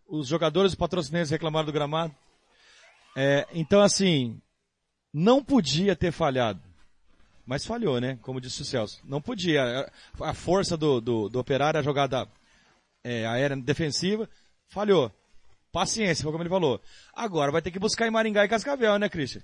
os 0.08 0.26
jogadores 0.26 0.74
patrocinantes 0.74 1.30
reclamaram 1.30 1.66
do 1.66 1.72
gramado. 1.72 2.14
É, 3.14 3.46
então 3.52 3.80
assim, 3.80 4.40
não 5.12 5.42
podia 5.44 5.94
ter 5.94 6.12
falhado. 6.12 6.60
Mas 7.44 7.66
falhou, 7.66 8.00
né? 8.00 8.18
Como 8.22 8.40
disse 8.40 8.62
o 8.62 8.64
Celso. 8.64 9.00
Não 9.04 9.20
podia. 9.20 9.90
A 10.20 10.32
força 10.32 10.76
do, 10.76 11.00
do, 11.00 11.28
do 11.28 11.38
operário, 11.38 11.78
a 11.78 11.82
jogada 11.82 12.28
é, 13.04 13.26
aérea 13.26 13.56
defensiva, 13.56 14.28
falhou. 14.68 15.12
Paciência, 15.72 16.22
foi 16.22 16.32
como 16.32 16.42
ele 16.42 16.50
falou. 16.50 16.80
Agora 17.12 17.50
vai 17.50 17.62
ter 17.62 17.70
que 17.70 17.78
buscar 17.78 18.06
em 18.06 18.10
Maringá 18.10 18.44
e 18.44 18.48
Cascavel, 18.48 18.98
né, 18.98 19.08
Christian? 19.08 19.42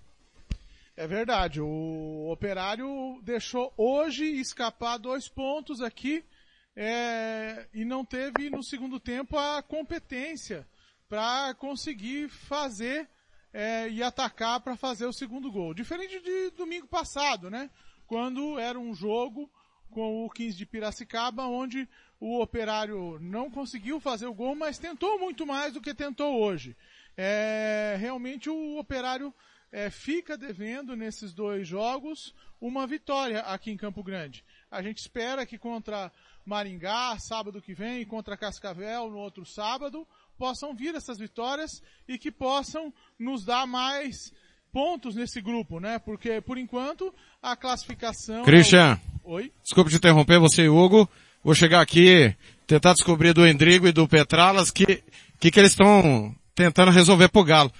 É 0.96 1.06
verdade. 1.06 1.60
O 1.60 2.30
operário 2.30 3.20
deixou 3.22 3.72
hoje 3.76 4.24
escapar 4.24 4.98
dois 4.98 5.28
pontos 5.28 5.80
aqui 5.80 6.24
é, 6.76 7.66
e 7.74 7.84
não 7.84 8.04
teve 8.04 8.50
no 8.50 8.62
segundo 8.62 9.00
tempo 9.00 9.36
a 9.36 9.62
competência 9.62 10.66
para 11.08 11.54
conseguir 11.54 12.28
fazer 12.28 13.08
é, 13.52 13.88
e 13.88 14.02
atacar 14.02 14.60
para 14.60 14.76
fazer 14.76 15.06
o 15.06 15.12
segundo 15.12 15.50
gol. 15.50 15.74
Diferente 15.74 16.20
de 16.20 16.50
domingo 16.50 16.86
passado, 16.86 17.50
né? 17.50 17.70
Quando 18.06 18.58
era 18.58 18.78
um 18.78 18.94
jogo 18.94 19.50
com 19.90 20.24
o 20.24 20.30
15 20.30 20.56
de 20.56 20.66
Piracicaba, 20.66 21.44
onde 21.44 21.88
o 22.20 22.40
operário 22.40 23.18
não 23.20 23.50
conseguiu 23.50 24.00
fazer 24.00 24.26
o 24.26 24.34
gol, 24.34 24.54
mas 24.54 24.78
tentou 24.78 25.18
muito 25.18 25.46
mais 25.46 25.72
do 25.72 25.80
que 25.80 25.94
tentou 25.94 26.40
hoje. 26.40 26.76
É, 27.16 27.96
realmente 27.98 28.50
o 28.50 28.78
operário 28.78 29.34
é, 29.70 29.90
fica 29.90 30.36
devendo 30.36 30.96
nesses 30.96 31.32
dois 31.32 31.66
jogos 31.66 32.34
uma 32.60 32.86
vitória 32.86 33.40
aqui 33.40 33.70
em 33.70 33.76
Campo 33.76 34.02
Grande. 34.02 34.44
A 34.70 34.82
gente 34.82 34.98
espera 34.98 35.46
que 35.46 35.58
contra 35.58 36.12
Maringá, 36.44 37.18
sábado 37.18 37.62
que 37.62 37.74
vem, 37.74 38.00
e 38.00 38.06
contra 38.06 38.36
Cascavel 38.36 39.10
no 39.10 39.18
outro 39.18 39.44
sábado, 39.44 40.06
possam 40.38 40.74
vir 40.74 40.94
essas 40.94 41.18
vitórias 41.18 41.82
e 42.06 42.16
que 42.16 42.30
possam 42.30 42.92
nos 43.18 43.44
dar 43.44 43.66
mais 43.66 44.32
pontos 44.72 45.14
nesse 45.14 45.40
grupo, 45.40 45.80
né? 45.80 45.98
Porque, 45.98 46.40
por 46.40 46.56
enquanto, 46.56 47.12
a 47.42 47.56
classificação... 47.56 48.44
Christian, 48.44 48.92
é 48.92 49.18
o... 49.24 49.32
Oi? 49.32 49.52
desculpe 49.62 49.90
te 49.90 49.96
interromper, 49.96 50.38
você 50.38 50.62
e 50.62 50.68
Hugo. 50.68 51.08
Vou 51.42 51.54
chegar 51.54 51.80
aqui, 51.80 52.34
tentar 52.66 52.92
descobrir 52.92 53.32
do 53.32 53.46
Endrigo 53.46 53.86
e 53.86 53.92
do 53.92 54.08
Petralas 54.08 54.70
que, 54.70 55.02
que, 55.38 55.50
que 55.50 55.60
eles 55.60 55.72
estão 55.72 56.34
tentando 56.54 56.90
resolver 56.90 57.28
pro 57.28 57.44
Galo. 57.44 57.72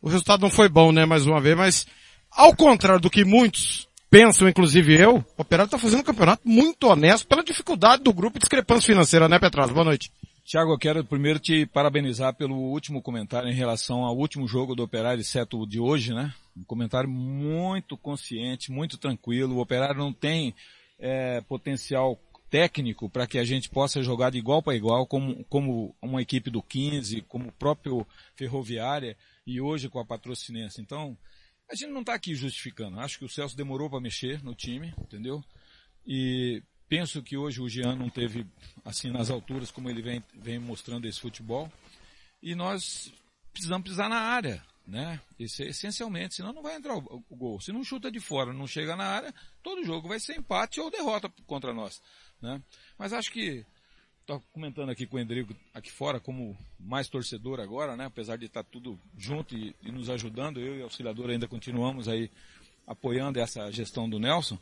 O 0.00 0.08
resultado 0.08 0.40
não 0.40 0.50
foi 0.50 0.68
bom, 0.68 0.92
né, 0.92 1.04
mais 1.04 1.26
uma 1.26 1.40
vez, 1.40 1.56
mas 1.56 1.86
ao 2.30 2.54
contrário 2.54 3.00
do 3.00 3.10
que 3.10 3.24
muitos 3.24 3.88
pensam, 4.10 4.48
inclusive 4.48 4.94
eu, 4.94 5.24
o 5.36 5.42
Operário 5.42 5.68
está 5.68 5.78
fazendo 5.78 6.00
um 6.00 6.04
campeonato 6.04 6.42
muito 6.44 6.86
honesto 6.86 7.26
pela 7.26 7.42
dificuldade 7.42 8.02
do 8.02 8.12
grupo 8.12 8.38
e 8.38 8.40
discrepância 8.40 8.86
financeira, 8.86 9.28
né, 9.28 9.38
Petralas? 9.38 9.72
Boa 9.72 9.84
noite. 9.84 10.10
Tiago, 10.46 10.72
eu 10.72 10.78
quero 10.78 11.04
primeiro 11.04 11.40
te 11.40 11.66
parabenizar 11.66 12.32
pelo 12.32 12.54
último 12.54 13.02
comentário 13.02 13.48
em 13.48 13.52
relação 13.52 14.04
ao 14.04 14.16
último 14.16 14.46
jogo 14.46 14.76
do 14.76 14.84
Operário, 14.84 15.20
exceto 15.20 15.60
o 15.60 15.66
de 15.66 15.80
hoje, 15.80 16.14
né? 16.14 16.32
Um 16.56 16.62
comentário 16.62 17.10
muito 17.10 17.98
consciente, 17.98 18.70
muito 18.70 18.96
tranquilo. 18.96 19.56
O 19.56 19.60
Operário 19.60 19.98
não 19.98 20.12
tem 20.12 20.54
é, 21.00 21.40
potencial 21.40 22.16
técnico 22.48 23.10
para 23.10 23.26
que 23.26 23.40
a 23.40 23.44
gente 23.44 23.68
possa 23.68 24.04
jogar 24.04 24.30
de 24.30 24.38
igual 24.38 24.62
para 24.62 24.76
igual, 24.76 25.04
como, 25.04 25.44
como 25.46 25.96
uma 26.00 26.22
equipe 26.22 26.48
do 26.48 26.62
15, 26.62 27.22
como 27.22 27.48
o 27.48 27.52
próprio 27.52 28.06
Ferroviária 28.36 29.16
e 29.44 29.60
hoje 29.60 29.88
com 29.88 29.98
a 29.98 30.06
Patrocinense. 30.06 30.80
Então, 30.80 31.18
a 31.68 31.74
gente 31.74 31.90
não 31.90 32.02
está 32.02 32.14
aqui 32.14 32.36
justificando. 32.36 33.00
Acho 33.00 33.18
que 33.18 33.24
o 33.24 33.28
Celso 33.28 33.56
demorou 33.56 33.90
para 33.90 34.00
mexer 34.00 34.44
no 34.44 34.54
time, 34.54 34.94
entendeu? 34.96 35.42
E 36.06 36.62
Penso 36.88 37.22
que 37.22 37.36
hoje 37.36 37.60
o 37.60 37.68
Jean 37.68 37.96
não 37.96 38.08
teve, 38.08 38.46
assim, 38.84 39.10
nas 39.10 39.28
alturas 39.28 39.70
como 39.70 39.90
ele 39.90 40.02
vem, 40.02 40.22
vem 40.34 40.58
mostrando 40.58 41.06
esse 41.06 41.20
futebol. 41.20 41.70
E 42.40 42.54
nós 42.54 43.12
precisamos 43.52 43.88
pisar 43.88 44.08
na 44.08 44.20
área, 44.20 44.62
né? 44.86 45.20
É 45.38 45.42
essencialmente, 45.42 46.36
senão 46.36 46.52
não 46.52 46.62
vai 46.62 46.76
entrar 46.76 46.96
o, 46.96 47.24
o, 47.28 47.36
gol. 47.36 47.60
Se 47.60 47.72
não 47.72 47.82
chuta 47.82 48.10
de 48.10 48.20
fora, 48.20 48.52
não 48.52 48.68
chega 48.68 48.94
na 48.94 49.04
área, 49.04 49.34
todo 49.62 49.84
jogo 49.84 50.06
vai 50.06 50.20
ser 50.20 50.36
empate 50.36 50.80
ou 50.80 50.90
derrota 50.90 51.28
contra 51.46 51.74
nós, 51.74 52.00
né? 52.40 52.62
Mas 52.96 53.12
acho 53.12 53.32
que, 53.32 53.66
estou 54.20 54.40
comentando 54.52 54.90
aqui 54.90 55.06
com 55.06 55.16
o 55.16 55.20
Endrigo 55.20 55.56
aqui 55.74 55.90
fora, 55.90 56.20
como 56.20 56.56
mais 56.78 57.08
torcedor 57.08 57.58
agora, 57.58 57.96
né? 57.96 58.04
Apesar 58.04 58.36
de 58.36 58.46
estar 58.46 58.62
tudo 58.62 59.00
junto 59.18 59.56
e, 59.56 59.74
e 59.82 59.90
nos 59.90 60.08
ajudando, 60.08 60.60
eu 60.60 60.76
e 60.76 60.80
o 60.82 60.84
auxiliador 60.84 61.30
ainda 61.30 61.48
continuamos 61.48 62.06
aí 62.06 62.30
apoiando 62.86 63.40
essa 63.40 63.68
gestão 63.72 64.08
do 64.08 64.20
Nelson 64.20 64.56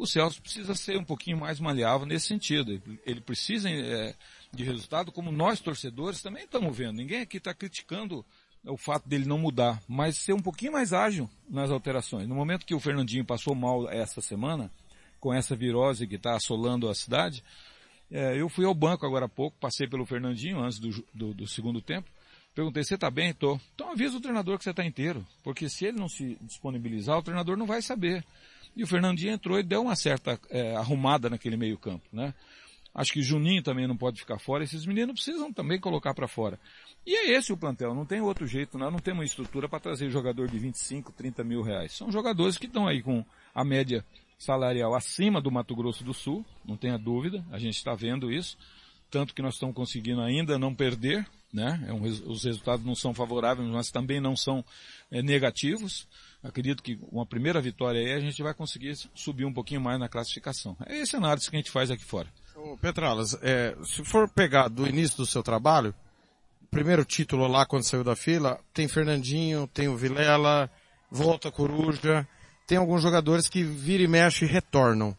o 0.00 0.06
Celso 0.06 0.40
precisa 0.40 0.74
ser 0.74 0.96
um 0.96 1.04
pouquinho 1.04 1.38
mais 1.38 1.60
maleável 1.60 2.06
nesse 2.06 2.26
sentido. 2.26 2.80
Ele 3.04 3.20
precisa 3.20 3.68
é, 3.68 4.14
de 4.50 4.64
resultado, 4.64 5.12
como 5.12 5.30
nós 5.30 5.60
torcedores 5.60 6.22
também 6.22 6.44
estamos 6.44 6.74
vendo. 6.74 6.96
Ninguém 6.96 7.20
aqui 7.20 7.36
está 7.36 7.52
criticando 7.52 8.24
o 8.64 8.78
fato 8.78 9.06
dele 9.06 9.26
não 9.26 9.36
mudar, 9.36 9.78
mas 9.86 10.16
ser 10.16 10.32
um 10.32 10.40
pouquinho 10.40 10.72
mais 10.72 10.94
ágil 10.94 11.28
nas 11.48 11.70
alterações. 11.70 12.26
No 12.26 12.34
momento 12.34 12.64
que 12.64 12.74
o 12.74 12.80
Fernandinho 12.80 13.26
passou 13.26 13.54
mal 13.54 13.90
essa 13.90 14.22
semana, 14.22 14.70
com 15.18 15.34
essa 15.34 15.54
virose 15.54 16.06
que 16.06 16.16
está 16.16 16.34
assolando 16.34 16.88
a 16.88 16.94
cidade, 16.94 17.44
é, 18.10 18.40
eu 18.40 18.48
fui 18.48 18.64
ao 18.64 18.74
banco 18.74 19.04
agora 19.04 19.26
há 19.26 19.28
pouco, 19.28 19.58
passei 19.60 19.86
pelo 19.86 20.06
Fernandinho 20.06 20.60
antes 20.60 20.78
do, 20.78 21.04
do, 21.12 21.34
do 21.34 21.46
segundo 21.46 21.82
tempo, 21.82 22.10
perguntei, 22.54 22.82
você 22.82 22.94
está 22.94 23.10
bem? 23.10 23.34
Tô. 23.34 23.60
Então 23.74 23.92
avisa 23.92 24.16
o 24.16 24.20
treinador 24.20 24.56
que 24.56 24.64
você 24.64 24.70
está 24.70 24.84
inteiro, 24.84 25.26
porque 25.42 25.68
se 25.68 25.84
ele 25.84 25.98
não 25.98 26.08
se 26.08 26.38
disponibilizar, 26.40 27.18
o 27.18 27.22
treinador 27.22 27.58
não 27.58 27.66
vai 27.66 27.82
saber. 27.82 28.24
E 28.76 28.82
o 28.82 28.86
Fernandinho 28.86 29.32
entrou 29.32 29.58
e 29.58 29.62
deu 29.62 29.82
uma 29.82 29.96
certa 29.96 30.38
é, 30.50 30.76
arrumada 30.76 31.28
naquele 31.28 31.56
meio 31.56 31.76
campo, 31.78 32.04
né? 32.12 32.34
Acho 32.94 33.12
que 33.12 33.22
Juninho 33.22 33.62
também 33.62 33.86
não 33.86 33.96
pode 33.96 34.18
ficar 34.18 34.38
fora. 34.38 34.64
Esses 34.64 34.84
meninos 34.84 35.14
precisam 35.14 35.52
também 35.52 35.78
colocar 35.78 36.12
para 36.12 36.26
fora. 36.26 36.58
E 37.06 37.14
é 37.14 37.30
esse 37.36 37.52
o 37.52 37.56
plantel, 37.56 37.94
não 37.94 38.04
tem 38.04 38.20
outro 38.20 38.46
jeito. 38.46 38.76
Nós 38.76 38.92
não 38.92 38.98
temos 38.98 39.24
estrutura 39.24 39.68
para 39.68 39.78
trazer 39.78 40.10
jogador 40.10 40.48
de 40.48 40.58
25, 40.58 41.12
30 41.12 41.44
mil 41.44 41.62
reais. 41.62 41.92
São 41.92 42.10
jogadores 42.10 42.58
que 42.58 42.66
estão 42.66 42.88
aí 42.88 43.00
com 43.00 43.24
a 43.54 43.64
média 43.64 44.04
salarial 44.38 44.94
acima 44.94 45.40
do 45.40 45.50
Mato 45.50 45.76
Grosso 45.76 46.02
do 46.02 46.14
Sul, 46.14 46.44
não 46.64 46.76
tenha 46.76 46.98
dúvida. 46.98 47.44
A 47.52 47.58
gente 47.58 47.76
está 47.76 47.94
vendo 47.94 48.32
isso. 48.32 48.56
Tanto 49.10 49.34
que 49.34 49.42
nós 49.42 49.54
estamos 49.54 49.74
conseguindo 49.74 50.20
ainda 50.20 50.58
não 50.58 50.74
perder, 50.74 51.26
né? 51.52 51.84
É 51.86 51.92
um, 51.92 52.02
os 52.02 52.44
resultados 52.44 52.84
não 52.84 52.94
são 52.94 53.12
favoráveis, 53.12 53.68
mas 53.68 53.90
também 53.90 54.20
não 54.20 54.36
são 54.36 54.64
é, 55.10 55.22
negativos 55.22 56.08
acredito 56.42 56.82
que 56.82 56.98
uma 57.10 57.26
primeira 57.26 57.60
vitória 57.60 58.00
aí 58.00 58.12
a 58.12 58.20
gente 58.20 58.42
vai 58.42 58.54
conseguir 58.54 58.96
subir 59.14 59.44
um 59.44 59.52
pouquinho 59.52 59.80
mais 59.80 59.98
na 59.98 60.08
classificação. 60.08 60.76
É 60.86 60.98
esse 60.98 61.16
análise 61.16 61.48
que 61.48 61.56
a 61.56 61.58
gente 61.58 61.70
faz 61.70 61.90
aqui 61.90 62.04
fora. 62.04 62.28
Ô 62.56 62.76
Petralas, 62.76 63.36
é, 63.42 63.76
se 63.84 64.04
for 64.04 64.28
pegar 64.28 64.68
do 64.68 64.86
início 64.86 65.16
do 65.16 65.26
seu 65.26 65.42
trabalho, 65.42 65.94
primeiro 66.70 67.04
título 67.04 67.46
lá 67.46 67.66
quando 67.66 67.84
saiu 67.84 68.04
da 68.04 68.16
fila, 68.16 68.58
tem 68.72 68.88
Fernandinho, 68.88 69.66
tem 69.68 69.88
o 69.88 69.96
Vilela, 69.96 70.70
volta 71.10 71.50
Coruja, 71.50 72.26
tem 72.66 72.78
alguns 72.78 73.02
jogadores 73.02 73.48
que 73.48 73.62
vira 73.62 74.02
e 74.02 74.08
mexe 74.08 74.44
e 74.44 74.48
retornam. 74.48 75.16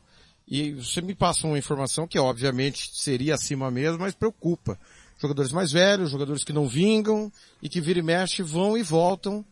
E 0.48 0.74
você 0.74 1.02
me 1.02 1.16
passa 1.16 1.48
uma 1.48 1.58
informação 1.58 2.08
que 2.08 2.20
obviamente 2.20 2.92
seria 2.94 3.36
acima 3.36 3.70
mesmo, 3.72 4.00
mas 4.00 4.14
preocupa. 4.14 4.80
Jogadores 5.18 5.52
mais 5.52 5.72
velhos, 5.72 6.10
jogadores 6.10 6.44
que 6.44 6.52
não 6.52 6.68
vingam 6.68 7.32
e 7.62 7.70
que 7.70 7.80
vira 7.80 8.00
e 8.00 8.04
mexe 8.04 8.42
vão 8.42 8.78
e 8.78 8.82
voltam 8.82 9.46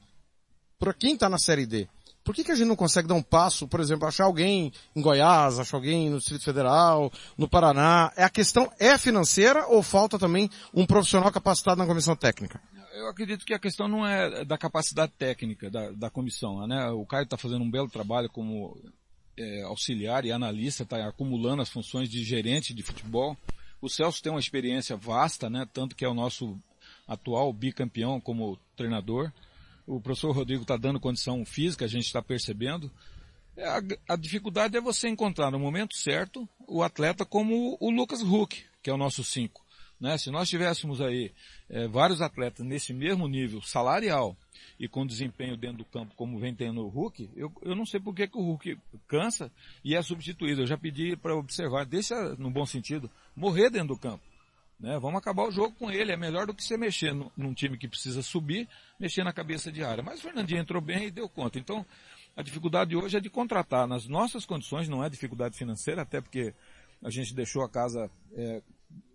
para 0.79 0.93
quem 0.93 1.13
está 1.13 1.29
na 1.29 1.37
Série 1.37 1.65
D. 1.65 1.87
Por 2.23 2.35
que, 2.35 2.43
que 2.43 2.51
a 2.51 2.55
gente 2.55 2.67
não 2.67 2.75
consegue 2.75 3.07
dar 3.07 3.15
um 3.15 3.23
passo, 3.23 3.67
por 3.67 3.79
exemplo, 3.79 4.07
achar 4.07 4.25
alguém 4.25 4.71
em 4.95 5.01
Goiás, 5.01 5.57
achar 5.57 5.77
alguém 5.77 6.09
no 6.09 6.19
Distrito 6.19 6.43
Federal, 6.43 7.11
no 7.37 7.49
Paraná? 7.49 8.11
É 8.15 8.23
a 8.23 8.29
questão 8.29 8.71
é 8.79 8.97
financeira 8.97 9.65
ou 9.67 9.81
falta 9.81 10.19
também 10.19 10.49
um 10.73 10.85
profissional 10.85 11.31
capacitado 11.31 11.77
na 11.77 11.87
comissão 11.87 12.15
técnica? 12.15 12.61
Eu 12.93 13.07
acredito 13.09 13.45
que 13.45 13.53
a 13.53 13.59
questão 13.59 13.87
não 13.87 14.05
é 14.05 14.45
da 14.45 14.57
capacidade 14.57 15.11
técnica 15.17 15.69
da, 15.69 15.91
da 15.91 16.09
comissão, 16.09 16.67
né? 16.67 16.89
O 16.91 17.05
Caio 17.05 17.23
está 17.23 17.37
fazendo 17.37 17.63
um 17.63 17.71
belo 17.71 17.89
trabalho 17.89 18.29
como 18.29 18.77
é, 19.37 19.63
auxiliar 19.63 20.25
e 20.25 20.31
analista, 20.31 20.83
está 20.83 21.07
acumulando 21.07 21.61
as 21.61 21.69
funções 21.69 22.09
de 22.09 22.23
gerente 22.23 22.73
de 22.73 22.83
futebol. 22.83 23.35
O 23.81 23.89
Celso 23.89 24.21
tem 24.21 24.31
uma 24.31 24.39
experiência 24.39 24.95
vasta, 24.95 25.49
né? 25.49 25.65
Tanto 25.73 25.95
que 25.95 26.05
é 26.05 26.09
o 26.09 26.13
nosso 26.13 26.59
atual 27.07 27.51
bicampeão 27.51 28.19
como 28.19 28.59
treinador 28.75 29.31
o 29.89 29.99
professor 29.99 30.31
Rodrigo 30.31 30.61
está 30.61 30.77
dando 30.77 30.99
condição 30.99 31.43
física, 31.43 31.83
a 31.83 31.87
gente 31.87 32.05
está 32.05 32.21
percebendo. 32.21 32.91
É, 33.57 33.67
a, 33.67 33.81
a, 34.09 34.15
dificuldade 34.15 34.77
é 34.77 34.81
você 34.81 35.09
encontrar 35.09 35.49
no 35.49 35.57
momento 35.57 35.95
certo 35.95 36.47
o 36.67 36.83
atleta 36.83 37.25
como 37.25 37.75
o 37.79 37.89
Lucas 37.89 38.21
Huck, 38.21 38.63
que 38.83 38.89
é 38.89 38.93
o 38.93 38.97
nosso 38.97 39.23
5. 39.23 39.65
Né? 39.99 40.15
Se 40.19 40.29
nós 40.29 40.47
tivéssemos 40.47 41.01
aí 41.01 41.31
é, 41.67 41.87
vários 41.87 42.21
atletas 42.21 42.63
nesse 42.63 42.93
mesmo 42.93 43.27
nível 43.27 43.63
salarial 43.63 44.37
e 44.79 44.87
com 44.87 45.07
desempenho 45.07 45.57
dentro 45.57 45.79
do 45.79 45.85
campo 45.85 46.13
como 46.15 46.37
vem 46.37 46.53
tendo 46.53 46.85
o 46.85 46.87
Hulk, 46.87 47.31
eu, 47.35 47.51
eu 47.63 47.75
não 47.75 47.85
sei 47.85 47.99
por 47.99 48.13
que, 48.13 48.27
que 48.27 48.37
o 48.37 48.41
Hulk 48.41 48.77
cansa 49.07 49.51
e 49.83 49.95
é 49.95 50.01
substituído. 50.03 50.61
Eu 50.61 50.67
já 50.67 50.77
pedi 50.77 51.17
para 51.17 51.35
observar, 51.35 51.83
deixa 51.83 52.35
no 52.35 52.51
bom 52.51 52.65
sentido, 52.65 53.09
morrer 53.35 53.71
dentro 53.71 53.95
do 53.95 53.97
campo. 53.97 54.23
Né? 54.79 54.97
Vamos 54.99 55.17
acabar 55.17 55.43
o 55.43 55.51
jogo 55.51 55.75
com 55.77 55.91
ele. 55.91 56.11
É 56.11 56.17
melhor 56.17 56.47
do 56.47 56.53
que 56.53 56.63
você 56.63 56.77
mexer 56.77 57.13
no, 57.13 57.31
num 57.35 57.53
time 57.53 57.77
que 57.77 57.87
precisa 57.87 58.21
subir, 58.21 58.67
mexer 58.99 59.23
na 59.23 59.33
cabeça 59.33 59.71
de 59.71 59.83
área. 59.83 60.03
Mas 60.03 60.19
o 60.19 60.23
Fernandinho 60.23 60.61
entrou 60.61 60.81
bem 60.81 61.07
e 61.07 61.11
deu 61.11 61.27
conta. 61.27 61.59
Então, 61.59 61.85
a 62.35 62.41
dificuldade 62.41 62.95
hoje 62.95 63.17
é 63.17 63.19
de 63.19 63.29
contratar 63.29 63.87
nas 63.87 64.07
nossas 64.07 64.45
condições, 64.45 64.87
não 64.87 65.03
é 65.03 65.09
dificuldade 65.09 65.57
financeira, 65.57 66.03
até 66.03 66.21
porque 66.21 66.53
a 67.03 67.09
gente 67.09 67.33
deixou 67.33 67.63
a 67.63 67.69
casa 67.69 68.09
é, 68.33 68.61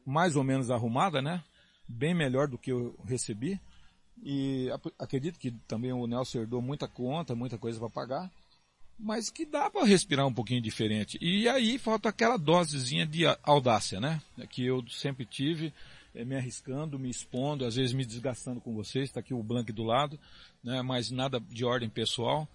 mais 0.04 0.36
ou 0.36 0.44
menos 0.44 0.70
arrumada, 0.70 1.22
né? 1.22 1.42
Bem 1.88 2.14
melhor 2.14 2.48
do 2.48 2.58
que 2.58 2.72
eu 2.72 2.98
recebi. 3.06 3.58
E 4.22 4.68
acredito 4.98 5.38
que 5.38 5.50
também 5.66 5.92
o 5.92 6.06
Nelson 6.06 6.40
herdou 6.40 6.62
muita 6.62 6.86
conta, 6.86 7.34
muita 7.34 7.58
coisa 7.58 7.78
para 7.78 7.90
pagar 7.90 8.30
mas 8.99 9.30
que 9.30 9.45
dá 9.45 9.68
para 9.68 9.84
respirar 9.84 10.26
um 10.26 10.32
pouquinho 10.32 10.61
diferente. 10.61 11.18
E 11.20 11.49
aí 11.49 11.78
falta 11.78 12.09
aquela 12.09 12.36
dosezinha 12.36 13.07
de 13.07 13.24
audácia, 13.42 14.01
né? 14.01 14.20
Que 14.51 14.64
eu 14.64 14.84
sempre 14.88 15.26
tive, 15.26 15.72
é, 16.14 16.24
me 16.24 16.36
arriscando, 16.36 16.99
me 16.99 17.11
expondo, 17.11 17.64
às 17.64 17.76
vezes 17.76 17.92
me 17.92 18.05
desgastando 18.05 18.61
com 18.61 18.74
vocês, 18.74 19.05
está 19.05 19.20
aqui 19.20 19.34
o 19.34 19.42
Blank 19.42 19.72
do 19.72 19.82
lado, 19.82 20.18
né? 20.62 20.80
Mas 20.82 21.11
nada 21.11 21.40
de 21.40 21.64
ordem 21.64 21.88
pessoal. 21.88 22.49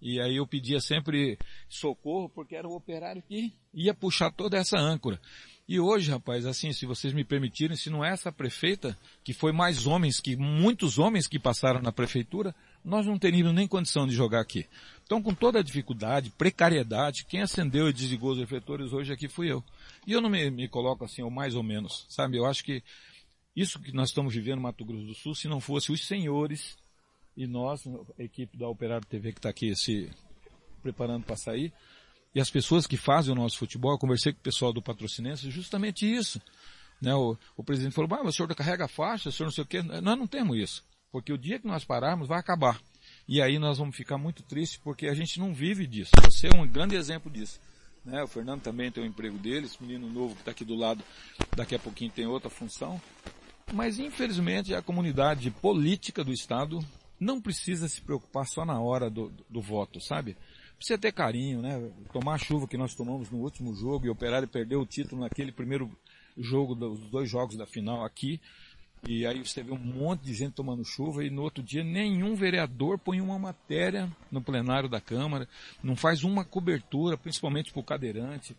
E 0.00 0.20
aí 0.20 0.36
eu 0.36 0.46
pedia 0.46 0.80
sempre 0.80 1.38
socorro, 1.68 2.28
porque 2.28 2.56
era 2.56 2.66
o 2.66 2.74
operário 2.74 3.22
que 3.22 3.52
ia 3.72 3.94
puxar 3.94 4.32
toda 4.32 4.56
essa 4.56 4.76
âncora. 4.76 5.20
E 5.68 5.78
hoje, 5.78 6.10
rapaz, 6.10 6.44
assim, 6.44 6.72
se 6.72 6.84
vocês 6.84 7.14
me 7.14 7.24
permitirem, 7.24 7.76
se 7.76 7.88
não 7.88 8.04
é 8.04 8.10
essa 8.10 8.32
prefeita, 8.32 8.98
que 9.22 9.32
foi 9.32 9.52
mais 9.52 9.86
homens 9.86 10.20
que, 10.20 10.34
muitos 10.34 10.98
homens 10.98 11.28
que 11.28 11.38
passaram 11.38 11.80
na 11.80 11.92
prefeitura, 11.92 12.52
nós 12.84 13.06
não 13.06 13.16
teríamos 13.16 13.54
nem 13.54 13.68
condição 13.68 14.04
de 14.04 14.12
jogar 14.12 14.40
aqui. 14.40 14.66
Então, 15.04 15.22
com 15.22 15.34
toda 15.34 15.58
a 15.58 15.62
dificuldade, 15.62 16.30
precariedade, 16.30 17.24
quem 17.24 17.42
acendeu 17.42 17.88
e 17.88 17.92
desligou 17.92 18.32
os 18.32 18.38
refletores 18.38 18.92
hoje 18.92 19.12
aqui 19.12 19.28
fui 19.28 19.50
eu. 19.50 19.62
E 20.06 20.12
eu 20.12 20.20
não 20.20 20.30
me, 20.30 20.50
me 20.50 20.68
coloco 20.68 21.04
assim, 21.04 21.22
ou 21.22 21.30
mais 21.30 21.54
ou 21.54 21.62
menos, 21.62 22.06
sabe? 22.08 22.36
Eu 22.36 22.46
acho 22.46 22.64
que 22.64 22.82
isso 23.54 23.78
que 23.80 23.92
nós 23.92 24.08
estamos 24.08 24.34
vivendo 24.34 24.56
no 24.56 24.62
Mato 24.62 24.84
Grosso 24.84 25.04
do 25.04 25.14
Sul, 25.14 25.34
se 25.34 25.48
não 25.48 25.60
fosse 25.60 25.92
os 25.92 26.06
senhores 26.06 26.76
e 27.36 27.46
nós, 27.46 27.86
a 28.18 28.22
equipe 28.22 28.56
da 28.56 28.68
Operário 28.68 29.06
TV 29.06 29.32
que 29.32 29.38
está 29.38 29.50
aqui 29.50 29.74
se 29.76 30.10
preparando 30.82 31.24
para 31.24 31.36
sair, 31.36 31.72
e 32.34 32.40
as 32.40 32.50
pessoas 32.50 32.86
que 32.86 32.96
fazem 32.96 33.32
o 33.32 33.36
nosso 33.36 33.58
futebol, 33.58 33.92
eu 33.92 33.98
conversei 33.98 34.32
com 34.32 34.38
o 34.38 34.42
pessoal 34.42 34.72
do 34.72 34.80
patrocinense, 34.80 35.50
justamente 35.50 36.10
isso. 36.10 36.40
Né, 37.00 37.14
o, 37.14 37.36
o 37.56 37.64
presidente 37.64 37.94
falou, 37.94 38.08
mas 38.08 38.26
o 38.26 38.32
senhor 38.32 38.54
carrega 38.54 38.86
a 38.86 38.88
faixa, 38.88 39.28
o 39.28 39.32
senhor 39.32 39.46
não 39.46 39.52
sei 39.52 39.64
o 39.64 39.66
quê. 39.66 39.82
Nós 39.82 40.18
não 40.18 40.26
temos 40.26 40.56
isso. 40.56 40.84
Porque 41.10 41.32
o 41.32 41.36
dia 41.36 41.58
que 41.58 41.66
nós 41.66 41.84
pararmos 41.84 42.26
vai 42.26 42.38
acabar. 42.38 42.80
E 43.26 43.40
aí 43.40 43.58
nós 43.58 43.78
vamos 43.78 43.96
ficar 43.96 44.18
muito 44.18 44.42
tristes 44.42 44.78
porque 44.82 45.06
a 45.06 45.14
gente 45.14 45.38
não 45.38 45.54
vive 45.54 45.86
disso. 45.86 46.10
Você 46.24 46.48
é 46.48 46.56
um 46.56 46.66
grande 46.66 46.96
exemplo 46.96 47.30
disso. 47.30 47.60
Né? 48.04 48.22
O 48.22 48.26
Fernando 48.26 48.62
também 48.62 48.90
tem 48.90 49.02
o 49.02 49.06
um 49.06 49.08
emprego 49.08 49.38
dele, 49.38 49.66
esse 49.66 49.80
menino 49.82 50.08
novo 50.10 50.34
que 50.34 50.40
está 50.40 50.50
aqui 50.50 50.64
do 50.64 50.74
lado, 50.74 51.02
daqui 51.56 51.74
a 51.74 51.78
pouquinho 51.78 52.10
tem 52.10 52.26
outra 52.26 52.50
função. 52.50 53.00
Mas 53.72 53.98
infelizmente 53.98 54.74
a 54.74 54.82
comunidade 54.82 55.50
política 55.50 56.24
do 56.24 56.32
Estado 56.32 56.80
não 57.18 57.40
precisa 57.40 57.88
se 57.88 58.00
preocupar 58.00 58.46
só 58.46 58.64
na 58.64 58.80
hora 58.80 59.08
do, 59.08 59.28
do, 59.28 59.46
do 59.48 59.60
voto, 59.60 60.00
sabe? 60.00 60.36
Precisa 60.76 60.98
ter 60.98 61.12
carinho, 61.12 61.62
né? 61.62 61.92
Tomar 62.12 62.34
a 62.34 62.38
chuva 62.38 62.66
que 62.66 62.76
nós 62.76 62.94
tomamos 62.94 63.30
no 63.30 63.38
último 63.38 63.72
jogo 63.72 64.04
e 64.04 64.08
o 64.08 64.12
Operário 64.12 64.48
perdeu 64.48 64.80
o 64.80 64.86
título 64.86 65.22
naquele 65.22 65.52
primeiro 65.52 65.88
jogo 66.36 66.74
dos 66.74 66.98
dois 67.08 67.30
jogos 67.30 67.56
da 67.56 67.66
final 67.66 68.04
aqui. 68.04 68.40
E 69.06 69.26
aí 69.26 69.44
você 69.44 69.62
vê 69.62 69.72
um 69.72 69.78
monte 69.78 70.22
de 70.22 70.32
gente 70.32 70.54
tomando 70.54 70.84
chuva 70.84 71.24
e 71.24 71.30
no 71.30 71.42
outro 71.42 71.62
dia 71.62 71.82
nenhum 71.82 72.36
vereador 72.36 72.98
põe 72.98 73.20
uma 73.20 73.36
matéria 73.36 74.08
no 74.30 74.40
plenário 74.40 74.88
da 74.88 75.00
Câmara, 75.00 75.48
não 75.82 75.96
faz 75.96 76.22
uma 76.22 76.44
cobertura, 76.44 77.18
principalmente 77.18 77.72
para 77.72 77.80
o 77.80 77.84
cadeirante. 77.84 78.56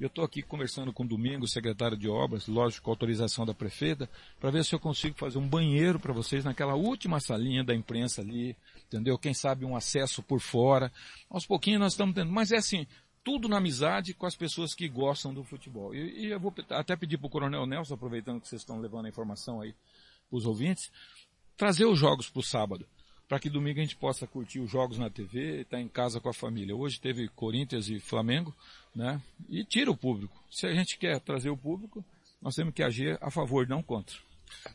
Eu 0.00 0.08
estou 0.08 0.24
aqui 0.24 0.42
conversando 0.42 0.92
com 0.92 1.04
o 1.04 1.08
Domingo, 1.08 1.46
secretário 1.46 1.96
de 1.96 2.08
obras, 2.08 2.48
lógico, 2.48 2.84
com 2.84 2.90
autorização 2.90 3.46
da 3.46 3.54
prefeita, 3.54 4.10
para 4.40 4.50
ver 4.50 4.64
se 4.64 4.74
eu 4.74 4.80
consigo 4.80 5.16
fazer 5.16 5.38
um 5.38 5.48
banheiro 5.48 6.00
para 6.00 6.12
vocês 6.12 6.44
naquela 6.44 6.74
última 6.74 7.20
salinha 7.20 7.62
da 7.62 7.72
imprensa 7.72 8.20
ali, 8.20 8.56
entendeu? 8.88 9.16
Quem 9.16 9.32
sabe 9.32 9.64
um 9.64 9.76
acesso 9.76 10.22
por 10.22 10.40
fora. 10.40 10.90
Aos 11.30 11.46
pouquinhos 11.46 11.80
nós 11.80 11.92
estamos 11.92 12.14
tendo, 12.16 12.32
mas 12.32 12.50
é 12.50 12.56
assim, 12.56 12.86
tudo 13.24 13.48
na 13.48 13.56
amizade 13.56 14.12
com 14.12 14.26
as 14.26 14.36
pessoas 14.36 14.74
que 14.74 14.86
gostam 14.86 15.32
do 15.32 15.42
futebol. 15.42 15.94
E, 15.94 16.26
e 16.26 16.30
eu 16.30 16.38
vou 16.38 16.54
até 16.70 16.94
pedir 16.94 17.16
para 17.16 17.26
o 17.26 17.30
Coronel 17.30 17.66
Nelson, 17.66 17.94
aproveitando 17.94 18.40
que 18.40 18.46
vocês 18.46 18.60
estão 18.60 18.78
levando 18.78 19.06
a 19.06 19.08
informação 19.08 19.62
aí 19.62 19.74
para 20.28 20.36
os 20.36 20.46
ouvintes, 20.46 20.92
trazer 21.56 21.86
os 21.86 21.98
jogos 21.98 22.28
para 22.28 22.40
o 22.40 22.42
sábado, 22.42 22.86
para 23.26 23.40
que 23.40 23.48
domingo 23.48 23.80
a 23.80 23.82
gente 23.82 23.96
possa 23.96 24.26
curtir 24.26 24.60
os 24.60 24.70
jogos 24.70 24.98
na 24.98 25.08
TV 25.08 25.58
e 25.58 25.60
estar 25.62 25.78
tá 25.78 25.82
em 25.82 25.88
casa 25.88 26.20
com 26.20 26.28
a 26.28 26.34
família. 26.34 26.76
Hoje 26.76 27.00
teve 27.00 27.26
Corinthians 27.28 27.88
e 27.88 27.98
Flamengo, 27.98 28.54
né? 28.94 29.20
E 29.48 29.64
tira 29.64 29.90
o 29.90 29.96
público. 29.96 30.38
Se 30.50 30.66
a 30.66 30.74
gente 30.74 30.98
quer 30.98 31.18
trazer 31.20 31.48
o 31.48 31.56
público, 31.56 32.04
nós 32.42 32.54
temos 32.54 32.74
que 32.74 32.82
agir 32.82 33.18
a 33.22 33.30
favor, 33.30 33.66
não 33.66 33.82
contra. 33.82 34.16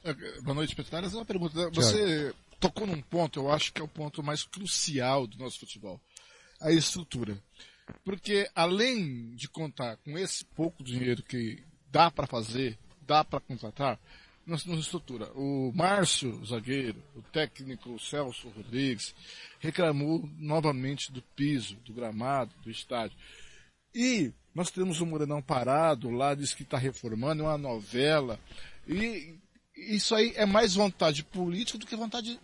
É, 0.04 0.14
boa 0.42 0.56
noite, 0.56 0.76
Petraras. 0.76 1.14
Uma 1.14 1.26
pergunta. 1.26 1.70
Você 1.70 2.34
tocou 2.60 2.88
num 2.88 3.02
ponto, 3.02 3.40
eu 3.40 3.52
acho 3.52 3.72
que 3.72 3.80
é 3.80 3.84
o 3.84 3.88
ponto 3.88 4.24
mais 4.24 4.44
crucial 4.44 5.28
do 5.28 5.38
nosso 5.38 5.60
futebol. 5.60 6.02
A 6.60 6.72
estrutura. 6.72 7.38
Porque 8.04 8.50
além 8.56 9.36
de 9.36 9.48
contar 9.48 9.98
com 9.98 10.18
esse 10.18 10.46
pouco 10.46 10.84
dinheiro 10.84 11.24
que 11.24 11.64
dá 11.92 12.10
para 12.10 12.28
fazer, 12.28 12.78
dá 13.02 13.24
para 13.24 13.40
contratar, 13.40 14.00
nós 14.46 14.64
temos 14.64 14.80
estrutura. 14.80 15.32
O 15.36 15.72
Márcio, 15.76 16.40
o 16.42 16.46
zagueiro, 16.46 17.04
o 17.16 17.22
técnico 17.22 18.00
Celso 18.00 18.50
Rodrigues, 18.50 19.14
reclamou 19.60 20.28
novamente 20.38 21.12
do 21.12 21.22
piso, 21.22 21.76
do 21.86 21.94
gramado, 21.94 22.52
do 22.64 22.72
estádio. 22.72 23.18
E 23.94 24.34
nós 24.54 24.72
temos 24.72 25.02
o 25.02 25.06
Morenão 25.06 25.42
parado, 25.42 26.10
lá 26.10 26.34
diz 26.34 26.54
que 26.54 26.64
está 26.64 26.78
reformando, 26.78 27.44
é 27.44 27.46
uma 27.46 27.58
novela. 27.58 28.40
E 28.88 29.38
isso 29.76 30.16
aí 30.16 30.34
é 30.36 30.46
mais 30.46 30.74
vontade 30.74 31.24
política 31.24 31.78
do 31.78 31.86
que 31.86 31.96
vontade 31.96 32.40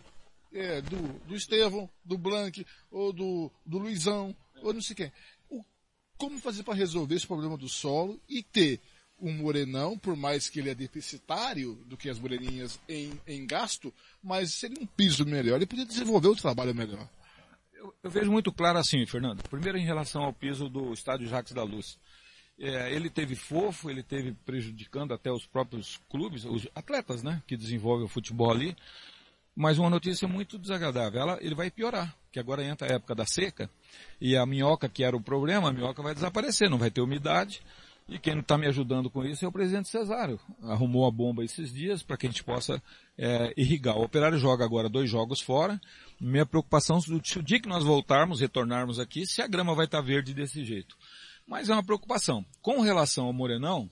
é, 0.52 0.80
do, 0.80 0.96
do 1.26 1.34
Estevão, 1.34 1.90
do 2.04 2.16
Blank, 2.16 2.64
ou 2.90 3.12
do, 3.12 3.50
do 3.64 3.78
Luizão, 3.78 4.34
ou 4.62 4.72
não 4.72 4.80
sei 4.80 4.96
quem 4.96 5.12
como 6.16 6.38
fazer 6.38 6.62
para 6.62 6.74
resolver 6.74 7.14
esse 7.14 7.26
problema 7.26 7.56
do 7.56 7.68
solo 7.68 8.20
e 8.28 8.42
ter 8.42 8.80
um 9.20 9.32
morenão, 9.32 9.98
por 9.98 10.14
mais 10.14 10.48
que 10.48 10.60
ele 10.60 10.70
é 10.70 10.74
deficitário 10.74 11.74
do 11.86 11.96
que 11.96 12.10
as 12.10 12.18
moreninhas 12.18 12.78
em, 12.88 13.18
em 13.26 13.46
gasto, 13.46 13.92
mas 14.22 14.54
seria 14.54 14.80
um 14.80 14.86
piso 14.86 15.24
melhor, 15.24 15.56
ele 15.56 15.66
poderia 15.66 15.86
desenvolver 15.86 16.28
o 16.28 16.36
trabalho 16.36 16.74
melhor. 16.74 17.08
Eu, 17.72 17.94
eu, 18.02 18.10
vejo 18.10 18.30
muito 18.30 18.52
claro 18.52 18.78
assim, 18.78 19.06
Fernando. 19.06 19.42
Primeiro 19.48 19.78
em 19.78 19.84
relação 19.84 20.22
ao 20.22 20.32
piso 20.32 20.68
do 20.68 20.92
estádio 20.92 21.28
Jacques 21.28 21.52
da 21.52 21.62
Luz. 21.62 21.98
É, 22.58 22.92
ele 22.92 23.10
teve 23.10 23.34
fofo, 23.34 23.90
ele 23.90 24.02
teve 24.02 24.32
prejudicando 24.32 25.12
até 25.12 25.30
os 25.30 25.46
próprios 25.46 26.00
clubes, 26.08 26.44
os 26.44 26.66
atletas, 26.74 27.22
né, 27.22 27.42
que 27.46 27.56
desenvolvem 27.56 28.06
o 28.06 28.08
futebol 28.08 28.50
ali. 28.50 28.76
Mas 29.54 29.78
uma 29.78 29.88
notícia 29.88 30.28
muito 30.28 30.58
desagradável, 30.58 31.20
ela, 31.20 31.38
ele 31.40 31.54
vai 31.54 31.70
piorar, 31.70 32.14
que 32.36 32.40
agora 32.40 32.62
entra 32.62 32.86
a 32.86 32.94
época 32.96 33.14
da 33.14 33.24
seca, 33.24 33.70
e 34.20 34.36
a 34.36 34.44
minhoca, 34.44 34.90
que 34.90 35.02
era 35.02 35.16
o 35.16 35.22
problema, 35.22 35.70
a 35.70 35.72
minhoca 35.72 36.02
vai 36.02 36.12
desaparecer, 36.12 36.68
não 36.68 36.76
vai 36.76 36.90
ter 36.90 37.00
umidade, 37.00 37.62
e 38.06 38.18
quem 38.18 38.38
está 38.40 38.58
me 38.58 38.66
ajudando 38.66 39.08
com 39.08 39.24
isso 39.24 39.42
é 39.42 39.48
o 39.48 39.52
presidente 39.52 39.88
Cesário. 39.88 40.38
Arrumou 40.62 41.06
a 41.06 41.10
bomba 41.10 41.42
esses 41.42 41.72
dias 41.72 42.02
para 42.02 42.18
que 42.18 42.26
a 42.26 42.30
gente 42.30 42.44
possa 42.44 42.80
é, 43.16 43.54
irrigar. 43.56 43.96
O 43.96 44.04
operário 44.04 44.36
joga 44.36 44.66
agora 44.66 44.86
dois 44.86 45.08
jogos 45.08 45.40
fora. 45.40 45.80
Minha 46.20 46.44
preocupação 46.44 47.00
se 47.00 47.10
o 47.10 47.42
dia 47.42 47.58
que 47.58 47.68
nós 47.70 47.82
voltarmos, 47.82 48.40
retornarmos 48.40 49.00
aqui, 49.00 49.26
se 49.26 49.40
a 49.40 49.46
grama 49.46 49.74
vai 49.74 49.86
estar 49.86 50.02
tá 50.02 50.06
verde 50.06 50.34
desse 50.34 50.62
jeito. 50.62 50.94
Mas 51.46 51.70
é 51.70 51.72
uma 51.72 51.82
preocupação. 51.82 52.44
Com 52.60 52.82
relação 52.82 53.24
ao 53.24 53.32
Morenão, 53.32 53.90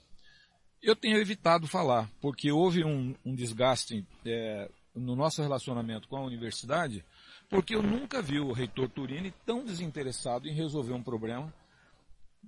eu 0.83 0.95
tenho 0.95 1.17
evitado 1.17 1.67
falar, 1.67 2.11
porque 2.21 2.53
houve 2.53 2.85
um, 2.85 3.15
um 3.25 3.35
desgaste 3.35 4.07
é, 4.27 4.69
no 4.95 5.17
nosso 5.17 5.43
relacionamento 5.43 6.07
com 6.09 6.19
a 6.19 6.25
universidade, 6.25 7.05
porque 7.55 7.77
eu 7.77 7.85
nunca 7.85 8.21
vi 8.21 8.41
o 8.41 8.51
reitor 8.51 8.89
Turini 8.89 9.33
tão 9.47 9.65
desinteressado 9.65 10.49
em 10.49 10.53
resolver 10.53 10.93
um 10.93 11.01
problema 11.05 11.55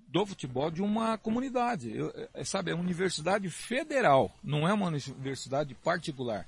do 0.09 0.27
futebol 0.27 0.69
de 0.69 0.83
uma 0.83 1.17
comunidade. 1.17 1.97
Eu, 1.97 2.13
é, 2.35 2.43
sabe, 2.43 2.73
é 2.73 2.75
uma 2.75 2.83
universidade 2.83 3.49
federal, 3.49 4.33
não 4.43 4.67
é 4.67 4.73
uma 4.73 4.89
universidade 4.89 5.77
particular. 5.77 6.45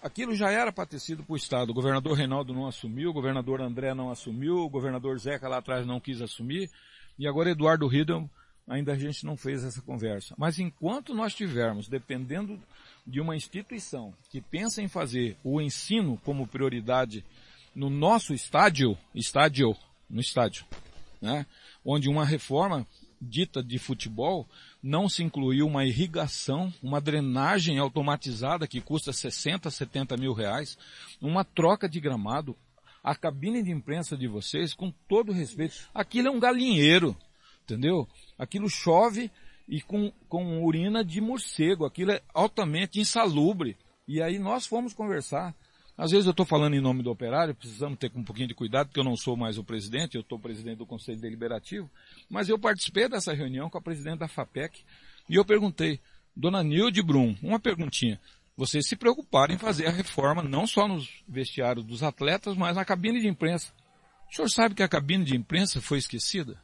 Aquilo 0.00 0.32
já 0.32 0.48
era 0.48 0.72
sido 0.96 1.24
para 1.24 1.32
o 1.32 1.36
Estado. 1.36 1.70
O 1.70 1.74
governador 1.74 2.16
Reinaldo 2.16 2.54
não 2.54 2.68
assumiu, 2.68 3.10
o 3.10 3.12
governador 3.12 3.60
André 3.60 3.92
não 3.94 4.12
assumiu, 4.12 4.58
o 4.58 4.70
governador 4.70 5.18
Zeca 5.18 5.48
lá 5.48 5.58
atrás 5.58 5.84
não 5.84 5.98
quis 5.98 6.22
assumir, 6.22 6.70
e 7.18 7.26
agora 7.26 7.50
Eduardo 7.50 7.88
Riedel, 7.88 8.30
ainda 8.68 8.92
a 8.92 8.96
gente 8.96 9.26
não 9.26 9.36
fez 9.36 9.64
essa 9.64 9.82
conversa. 9.82 10.36
Mas 10.38 10.60
enquanto 10.60 11.16
nós 11.16 11.34
tivermos, 11.34 11.88
dependendo 11.88 12.60
de 13.04 13.20
uma 13.20 13.34
instituição 13.34 14.14
que 14.30 14.40
pensa 14.40 14.80
em 14.80 14.86
fazer 14.86 15.36
o 15.42 15.60
ensino 15.60 16.16
como 16.24 16.46
prioridade 16.46 17.24
no 17.74 17.88
nosso 17.88 18.34
estádio, 18.34 18.96
estádio, 19.14 19.76
no 20.08 20.20
estádio, 20.20 20.64
né? 21.20 21.46
Onde 21.84 22.08
uma 22.08 22.24
reforma 22.24 22.86
dita 23.20 23.62
de 23.62 23.78
futebol 23.78 24.48
não 24.82 25.08
se 25.08 25.22
incluiu 25.22 25.66
uma 25.66 25.84
irrigação, 25.84 26.72
uma 26.82 27.00
drenagem 27.00 27.78
automatizada 27.78 28.66
que 28.66 28.80
custa 28.80 29.12
60, 29.12 29.70
70 29.70 30.16
mil 30.16 30.32
reais, 30.32 30.76
uma 31.20 31.44
troca 31.44 31.88
de 31.88 32.00
gramado, 32.00 32.56
a 33.02 33.14
cabine 33.14 33.62
de 33.62 33.70
imprensa 33.70 34.16
de 34.16 34.28
vocês, 34.28 34.74
com 34.74 34.92
todo 35.08 35.32
respeito, 35.32 35.74
aquilo 35.94 36.28
é 36.28 36.30
um 36.30 36.40
galinheiro, 36.40 37.16
entendeu? 37.64 38.08
Aquilo 38.38 38.68
chove 38.68 39.30
e 39.68 39.80
com, 39.80 40.12
com 40.28 40.62
urina 40.64 41.04
de 41.04 41.20
morcego. 41.20 41.84
Aquilo 41.84 42.12
é 42.12 42.22
altamente 42.32 43.00
insalubre. 43.00 43.76
E 44.06 44.22
aí 44.22 44.38
nós 44.38 44.66
fomos 44.66 44.92
conversar. 44.92 45.54
Às 45.96 46.10
vezes 46.10 46.26
eu 46.26 46.30
estou 46.30 46.46
falando 46.46 46.74
em 46.74 46.80
nome 46.80 47.02
do 47.02 47.10
operário, 47.10 47.54
precisamos 47.54 47.98
ter 47.98 48.10
um 48.14 48.24
pouquinho 48.24 48.48
de 48.48 48.54
cuidado, 48.54 48.88
porque 48.88 49.00
eu 49.00 49.04
não 49.04 49.16
sou 49.16 49.36
mais 49.36 49.58
o 49.58 49.64
presidente, 49.64 50.14
eu 50.14 50.22
estou 50.22 50.38
presidente 50.38 50.78
do 50.78 50.86
Conselho 50.86 51.20
Deliberativo, 51.20 51.90
mas 52.30 52.48
eu 52.48 52.58
participei 52.58 53.08
dessa 53.08 53.32
reunião 53.32 53.68
com 53.68 53.78
a 53.78 53.82
presidente 53.82 54.18
da 54.18 54.28
FAPEC 54.28 54.82
e 55.28 55.36
eu 55.36 55.44
perguntei, 55.44 56.00
dona 56.34 56.62
Nilde 56.62 57.02
Brum, 57.02 57.36
uma 57.42 57.60
perguntinha, 57.60 58.18
vocês 58.56 58.86
se 58.86 58.96
preocuparam 58.96 59.54
em 59.54 59.58
fazer 59.58 59.86
a 59.86 59.90
reforma 59.90 60.42
não 60.42 60.66
só 60.66 60.86
nos 60.86 61.22
vestiários 61.26 61.84
dos 61.84 62.02
atletas, 62.02 62.56
mas 62.56 62.76
na 62.76 62.84
cabine 62.84 63.20
de 63.20 63.28
imprensa. 63.28 63.72
O 64.30 64.34
senhor 64.34 64.48
sabe 64.48 64.74
que 64.74 64.82
a 64.82 64.88
cabine 64.88 65.24
de 65.24 65.36
imprensa 65.36 65.80
foi 65.80 65.98
esquecida? 65.98 66.60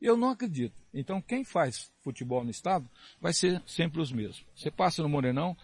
Eu 0.00 0.16
não 0.16 0.30
acredito. 0.30 0.74
Então 0.92 1.22
quem 1.22 1.44
faz 1.44 1.90
futebol 2.02 2.44
no 2.44 2.50
estado 2.50 2.88
vai 3.20 3.32
ser 3.32 3.62
sempre 3.66 4.00
os 4.00 4.12
mesmos. 4.12 4.44
Você 4.54 4.70
passa 4.70 5.02
no 5.02 5.08
Morenão, 5.08 5.56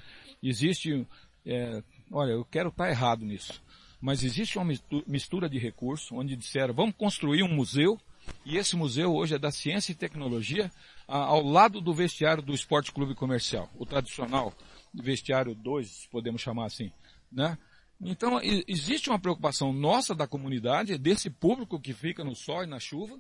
existe, 0.43 1.07
é, 1.45 1.83
olha, 2.13 2.33
eu 2.33 2.45
quero 2.45 2.69
estar 2.69 2.89
errado 2.89 3.25
nisso, 3.25 3.63
mas 4.01 4.23
existe 4.23 4.59
uma 4.59 4.73
mistura 5.07 5.49
de 5.49 5.59
recursos 5.59 6.13
onde 6.13 6.37
disseram, 6.37 6.75
vamos 6.75 6.95
construir 6.97 7.43
um 7.43 7.53
museu, 7.53 7.99
e 8.45 8.57
esse 8.57 8.77
museu 8.77 9.13
hoje 9.15 9.35
é 9.35 9.39
da 9.39 9.51
ciência 9.51 9.93
e 9.93 9.97
tecnologia, 9.97 10.71
ao 11.09 11.43
lado 11.43 11.81
do 11.81 11.93
vestiário 11.93 12.43
do 12.43 12.55
Esporte 12.55 12.93
Clube 12.93 13.15
Comercial, 13.15 13.69
o 13.75 13.85
tradicional 13.85 14.55
vestiário 14.95 15.55
2, 15.55 16.09
podemos 16.11 16.41
chamar 16.41 16.67
assim, 16.67 16.93
né? 17.31 17.59
Então, 18.05 18.41
existe 18.67 19.09
uma 19.09 19.19
preocupação 19.19 19.73
nossa 19.73 20.13
da 20.13 20.27
comunidade, 20.27 20.99
desse 20.99 21.31
público 21.31 21.81
que 21.81 21.93
fica 21.93 22.25
no 22.25 22.35
sol 22.35 22.65
e 22.65 22.67
na 22.67 22.81
chuva, 22.81 23.17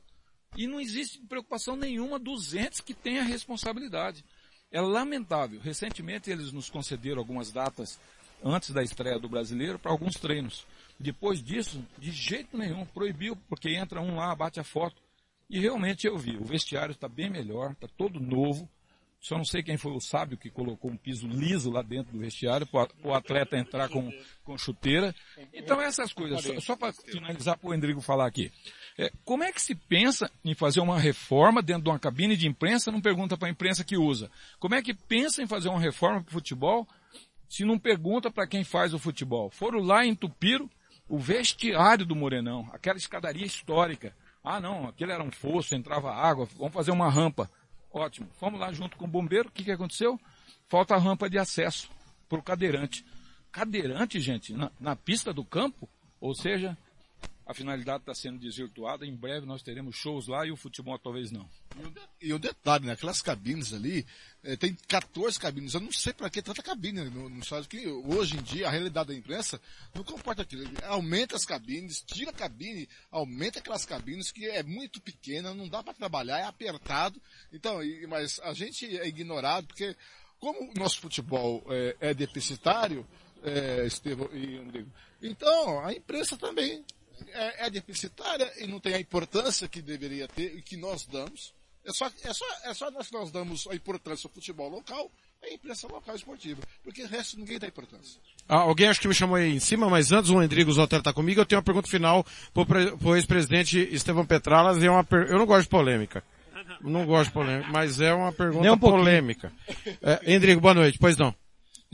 e 0.56 0.66
não 0.66 0.80
existe 0.80 1.20
preocupação 1.28 1.76
nenhuma 1.76 2.18
dos 2.18 2.52
entes 2.52 2.80
que 2.80 2.92
têm 2.92 3.20
a 3.20 3.24
responsabilidade. 3.24 4.24
É 4.72 4.80
lamentável. 4.80 5.60
Recentemente 5.60 6.30
eles 6.30 6.52
nos 6.52 6.68
concederam 6.68 7.20
algumas 7.20 7.52
datas 7.52 8.00
antes 8.42 8.70
da 8.70 8.82
estreia 8.82 9.18
do 9.18 9.28
brasileiro 9.28 9.78
para 9.78 9.92
alguns 9.92 10.14
treinos. 10.14 10.66
Depois 10.98 11.42
disso, 11.42 11.84
de 11.98 12.10
jeito 12.10 12.56
nenhum, 12.56 12.84
proibiu, 12.84 13.36
porque 13.48 13.70
entra 13.70 14.00
um 14.00 14.16
lá, 14.16 14.34
bate 14.34 14.60
a 14.60 14.64
foto. 14.64 15.00
E 15.48 15.58
realmente 15.58 16.06
eu 16.06 16.16
vi, 16.16 16.36
o 16.36 16.44
vestiário 16.44 16.92
está 16.92 17.08
bem 17.08 17.28
melhor, 17.28 17.72
está 17.72 17.86
todo 17.86 18.18
novo, 18.18 18.68
só 19.22 19.36
não 19.36 19.44
sei 19.44 19.62
quem 19.62 19.76
foi 19.76 19.92
o 19.92 20.00
sábio 20.00 20.36
que 20.36 20.50
colocou 20.50 20.90
um 20.90 20.96
piso 20.96 21.28
liso 21.28 21.70
lá 21.70 21.80
dentro 21.80 22.12
do 22.12 22.18
vestiário 22.18 22.66
para 22.66 22.88
o 23.04 23.14
atleta 23.14 23.56
entrar 23.56 23.88
com, 23.88 24.10
com 24.42 24.58
chuteira. 24.58 25.14
Então 25.52 25.80
essas 25.80 26.12
coisas, 26.12 26.42
só, 26.42 26.60
só 26.60 26.76
para 26.76 26.92
finalizar 26.92 27.56
para 27.56 27.70
o 27.70 27.72
Endrigo 27.72 28.00
falar 28.00 28.26
aqui. 28.26 28.50
É, 28.98 29.12
como 29.24 29.44
é 29.44 29.52
que 29.52 29.62
se 29.62 29.76
pensa 29.76 30.28
em 30.44 30.54
fazer 30.54 30.80
uma 30.80 30.98
reforma 30.98 31.62
dentro 31.62 31.84
de 31.84 31.90
uma 31.90 32.00
cabine 32.00 32.36
de 32.36 32.48
imprensa, 32.48 32.90
não 32.90 33.00
pergunta 33.00 33.36
para 33.36 33.46
a 33.46 33.50
imprensa 33.50 33.84
que 33.84 33.96
usa? 33.96 34.28
Como 34.58 34.74
é 34.74 34.82
que 34.82 34.92
pensa 34.92 35.40
em 35.40 35.46
fazer 35.46 35.68
uma 35.68 35.80
reforma 35.80 36.20
para 36.20 36.30
o 36.30 36.32
futebol 36.32 36.88
se 37.52 37.66
não 37.66 37.78
pergunta 37.78 38.30
para 38.30 38.46
quem 38.46 38.64
faz 38.64 38.94
o 38.94 38.98
futebol? 38.98 39.50
Foram 39.50 39.80
lá 39.80 40.06
e 40.06 40.08
entupiram 40.08 40.70
o 41.06 41.18
vestiário 41.18 42.06
do 42.06 42.16
Morenão, 42.16 42.66
aquela 42.72 42.96
escadaria 42.96 43.44
histórica. 43.44 44.16
Ah 44.42 44.58
não, 44.58 44.88
aquele 44.88 45.12
era 45.12 45.22
um 45.22 45.30
fosso, 45.30 45.74
entrava 45.74 46.14
água, 46.14 46.48
vamos 46.56 46.72
fazer 46.72 46.92
uma 46.92 47.10
rampa. 47.10 47.50
Ótimo. 47.92 48.26
Fomos 48.40 48.58
lá 48.58 48.72
junto 48.72 48.96
com 48.96 49.04
o 49.04 49.08
bombeiro. 49.08 49.50
O 49.50 49.52
que, 49.52 49.64
que 49.64 49.70
aconteceu? 49.70 50.18
Falta 50.66 50.94
a 50.94 50.98
rampa 50.98 51.28
de 51.28 51.38
acesso 51.38 51.90
para 52.26 52.38
o 52.38 52.42
cadeirante. 52.42 53.04
Cadeirante, 53.52 54.18
gente, 54.18 54.54
na, 54.54 54.72
na 54.80 54.96
pista 54.96 55.30
do 55.30 55.44
campo, 55.44 55.86
ou 56.18 56.34
seja, 56.34 56.74
a 57.46 57.52
finalidade 57.54 58.02
está 58.02 58.14
sendo 58.14 58.38
desvirtuada. 58.38 59.04
Em 59.06 59.14
breve 59.14 59.46
nós 59.46 59.62
teremos 59.62 59.96
shows 59.96 60.26
lá 60.28 60.46
e 60.46 60.50
o 60.52 60.56
futebol 60.56 60.98
talvez 60.98 61.30
não. 61.30 61.48
E 61.76 61.84
o, 61.86 61.90
de- 61.90 62.32
o 62.34 62.38
detalhe, 62.38 62.86
né? 62.86 62.92
Aquelas 62.92 63.20
cabines 63.22 63.72
ali, 63.72 64.06
eh, 64.44 64.56
tem 64.56 64.76
14 64.88 65.38
cabines. 65.40 65.74
Eu 65.74 65.80
não 65.80 65.90
sei 65.92 66.12
para 66.12 66.28
que 66.30 66.40
tanta 66.42 66.62
cabine 66.62 67.02
no, 67.04 67.28
no 67.28 67.38
estádio, 67.40 67.68
que 67.68 67.86
hoje 67.88 68.36
em 68.36 68.42
dia 68.42 68.68
a 68.68 68.70
realidade 68.70 69.08
da 69.08 69.14
imprensa 69.14 69.60
não 69.94 70.04
comporta 70.04 70.42
aquilo. 70.42 70.64
Aumenta 70.84 71.34
as 71.36 71.44
cabines, 71.44 72.00
tira 72.02 72.30
a 72.30 72.34
cabine, 72.34 72.88
aumenta 73.10 73.58
aquelas 73.58 73.84
cabines 73.84 74.30
que 74.30 74.46
é 74.46 74.62
muito 74.62 75.00
pequena, 75.00 75.52
não 75.54 75.68
dá 75.68 75.82
para 75.82 75.94
trabalhar, 75.94 76.38
é 76.38 76.44
apertado. 76.44 77.20
Então, 77.52 77.82
e- 77.82 78.06
mas 78.06 78.38
a 78.40 78.52
gente 78.54 78.86
é 78.98 79.06
ignorado 79.08 79.66
porque 79.66 79.96
como 80.38 80.70
o 80.70 80.74
nosso 80.74 81.00
futebol 81.00 81.64
é, 81.68 81.96
é 82.00 82.14
deficitário, 82.14 83.06
é, 83.44 83.84
Estevão 83.86 84.28
e 84.32 84.56
Rodrigo, 84.58 84.90
então 85.20 85.84
a 85.84 85.92
imprensa 85.92 86.36
também 86.36 86.84
é, 87.32 87.66
é 87.66 87.70
deficitária 87.70 88.50
e 88.58 88.66
não 88.66 88.80
tem 88.80 88.94
a 88.94 89.00
importância 89.00 89.68
que 89.68 89.80
deveria 89.82 90.26
ter 90.28 90.56
e 90.56 90.62
que 90.62 90.76
nós 90.76 91.06
damos. 91.06 91.52
É 91.84 91.92
só, 91.92 92.06
é 92.06 92.32
só, 92.32 92.44
é 92.64 92.74
só 92.74 92.90
nós 92.92 93.08
que 93.08 93.12
nós 93.14 93.30
damos 93.32 93.66
a 93.66 93.74
importância 93.74 94.28
ao 94.28 94.32
futebol 94.32 94.68
local 94.68 95.10
e 95.42 95.46
à 95.46 95.54
imprensa 95.54 95.88
local 95.88 96.14
esportiva. 96.14 96.62
Porque 96.84 97.02
o 97.02 97.08
resto 97.08 97.36
ninguém 97.36 97.58
dá 97.58 97.66
importância. 97.66 98.20
Ah, 98.48 98.58
alguém 98.58 98.86
acho 98.86 99.00
que 99.00 99.08
me 99.08 99.14
chamou 99.14 99.34
aí 99.34 99.52
em 99.52 99.58
cima, 99.58 99.90
mas 99.90 100.12
antes 100.12 100.30
o 100.30 100.40
Endrigo 100.40 100.72
Zotero 100.72 101.00
está 101.00 101.12
comigo, 101.12 101.40
eu 101.40 101.46
tenho 101.46 101.58
uma 101.58 101.64
pergunta 101.64 101.88
final 101.88 102.24
pre- 102.54 102.96
pro 102.96 103.16
ex-presidente 103.16 103.78
Estevão 103.92 104.24
Petralas 104.24 104.80
e 104.80 104.86
é 104.86 104.90
uma 104.90 105.02
per... 105.02 105.26
eu 105.28 105.38
não 105.38 105.46
gosto 105.46 105.64
de 105.64 105.70
polêmica. 105.70 106.22
Não 106.80 107.04
gosto 107.04 107.26
de 107.30 107.32
polêmica, 107.32 107.68
mas 107.72 108.00
é 108.00 108.14
uma 108.14 108.32
pergunta 108.32 108.72
um 108.72 108.78
polêmica. 108.78 109.52
É, 110.00 110.34
Endrigo, 110.34 110.60
boa 110.60 110.74
noite, 110.74 110.98
pois 111.00 111.16
não. 111.16 111.34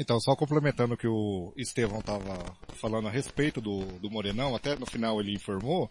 Então, 0.01 0.21
só 0.21 0.37
complementando 0.37 0.95
o 0.95 0.97
que 0.97 1.09
o 1.09 1.53
Estevão 1.57 1.99
estava 1.99 2.57
falando 2.77 3.09
a 3.09 3.11
respeito 3.11 3.61
do, 3.61 3.85
do 3.99 4.09
Morenão, 4.09 4.55
até 4.55 4.77
no 4.77 4.87
final 4.87 5.21
ele 5.21 5.35
informou, 5.35 5.91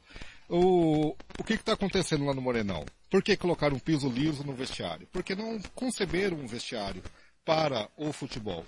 o, 0.49 1.13
o 1.37 1.43
que 1.43 1.53
está 1.53 1.73
acontecendo 1.73 2.23
lá 2.25 2.33
no 2.33 2.41
Morenão? 2.41 2.85
Por 3.09 3.21
que 3.21 3.35
colocaram 3.35 3.75
um 3.75 3.79
piso 3.79 4.09
liso 4.09 4.45
no 4.45 4.53
vestiário? 4.53 5.07
Porque 5.11 5.35
não 5.35 5.59
conceberam 5.75 6.37
um 6.37 6.47
vestiário 6.47 7.03
para 7.43 7.89
o 7.97 8.13
futebol. 8.13 8.65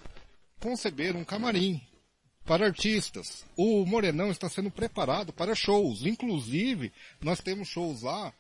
Conceberam 0.60 1.22
um 1.22 1.26
camarim 1.26 1.82
para 2.46 2.66
artistas. 2.66 3.46
O 3.56 3.86
Morenão 3.86 4.32
está 4.32 4.50
sendo 4.50 4.70
preparado 4.70 5.32
para 5.32 5.56
shows. 5.56 6.06
Inclusive, 6.06 6.92
nós 7.22 7.40
temos 7.40 7.70
shows 7.70 8.02
lá 8.02 8.34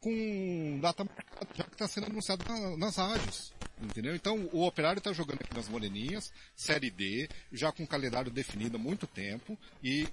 com 0.00 0.78
data 0.80 1.04
marcada, 1.04 1.48
já 1.54 1.64
que 1.64 1.72
está 1.74 1.86
sendo 1.88 2.06
anunciado 2.06 2.44
na- 2.48 2.76
nas 2.78 2.96
rádios. 2.96 3.52
Entendeu? 3.80 4.14
Então, 4.14 4.48
o 4.52 4.66
Operário 4.66 4.98
está 4.98 5.12
jogando 5.12 5.42
aqui 5.42 5.54
nas 5.54 5.68
Moreninhas, 5.68 6.32
Série 6.54 6.90
D, 6.90 7.28
já 7.52 7.70
com 7.70 7.86
calendário 7.86 8.30
definido 8.30 8.76
há 8.76 8.80
muito 8.80 9.06
tempo, 9.06 9.58
e 9.82 10.08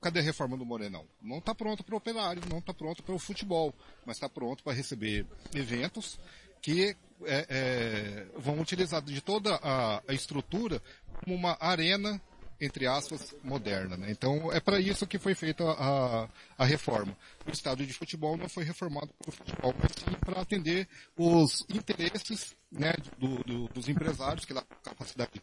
cadê 0.00 0.18
a 0.18 0.22
reforma 0.22 0.56
do 0.56 0.64
Morenão? 0.64 1.06
Não 1.22 1.38
está 1.38 1.54
pronto 1.54 1.84
para 1.84 1.94
o 1.94 1.98
Operário, 1.98 2.42
não 2.50 2.58
está 2.58 2.74
pronto 2.74 3.02
para 3.02 3.14
o 3.14 3.18
futebol, 3.18 3.72
mas 4.04 4.16
está 4.16 4.28
pronto 4.28 4.64
para 4.64 4.72
receber 4.72 5.26
eventos 5.54 6.18
que 6.60 6.96
é, 7.24 7.46
é, 7.48 8.26
vão 8.36 8.58
utilizar 8.58 9.00
de 9.00 9.20
toda 9.20 9.54
a, 9.62 10.02
a 10.08 10.12
estrutura 10.12 10.82
como 11.22 11.36
uma 11.36 11.56
arena 11.60 12.20
entre 12.60 12.86
aspas, 12.86 13.34
moderna. 13.42 13.96
Né? 13.96 14.10
Então, 14.10 14.52
é 14.52 14.60
para 14.60 14.80
isso 14.80 15.06
que 15.06 15.18
foi 15.18 15.34
feita 15.34 15.64
a, 15.64 16.28
a 16.56 16.64
reforma. 16.64 17.16
O 17.46 17.50
estádio 17.50 17.86
de 17.86 17.92
futebol 17.92 18.36
não 18.36 18.48
foi 18.48 18.64
reformado 18.64 19.12
para 19.18 19.28
o 19.28 19.32
futebol, 19.32 19.74
mas 19.78 19.92
sim 19.92 20.16
para 20.24 20.40
atender 20.40 20.88
os 21.16 21.64
interesses 21.68 22.54
né, 22.74 22.92
do- 23.18 23.42
do- 23.44 23.68
dos 23.68 23.88
empresários, 23.88 24.44
que 24.44 24.52
tem 24.54 24.62
capacidade 24.82 25.40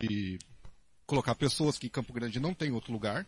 de 0.00 0.38
colocar 1.06 1.34
pessoas 1.34 1.78
que 1.78 1.86
em 1.86 1.90
Campo 1.90 2.12
Grande 2.12 2.40
não 2.40 2.52
tem 2.54 2.70
outro 2.72 2.92
lugar, 2.92 3.26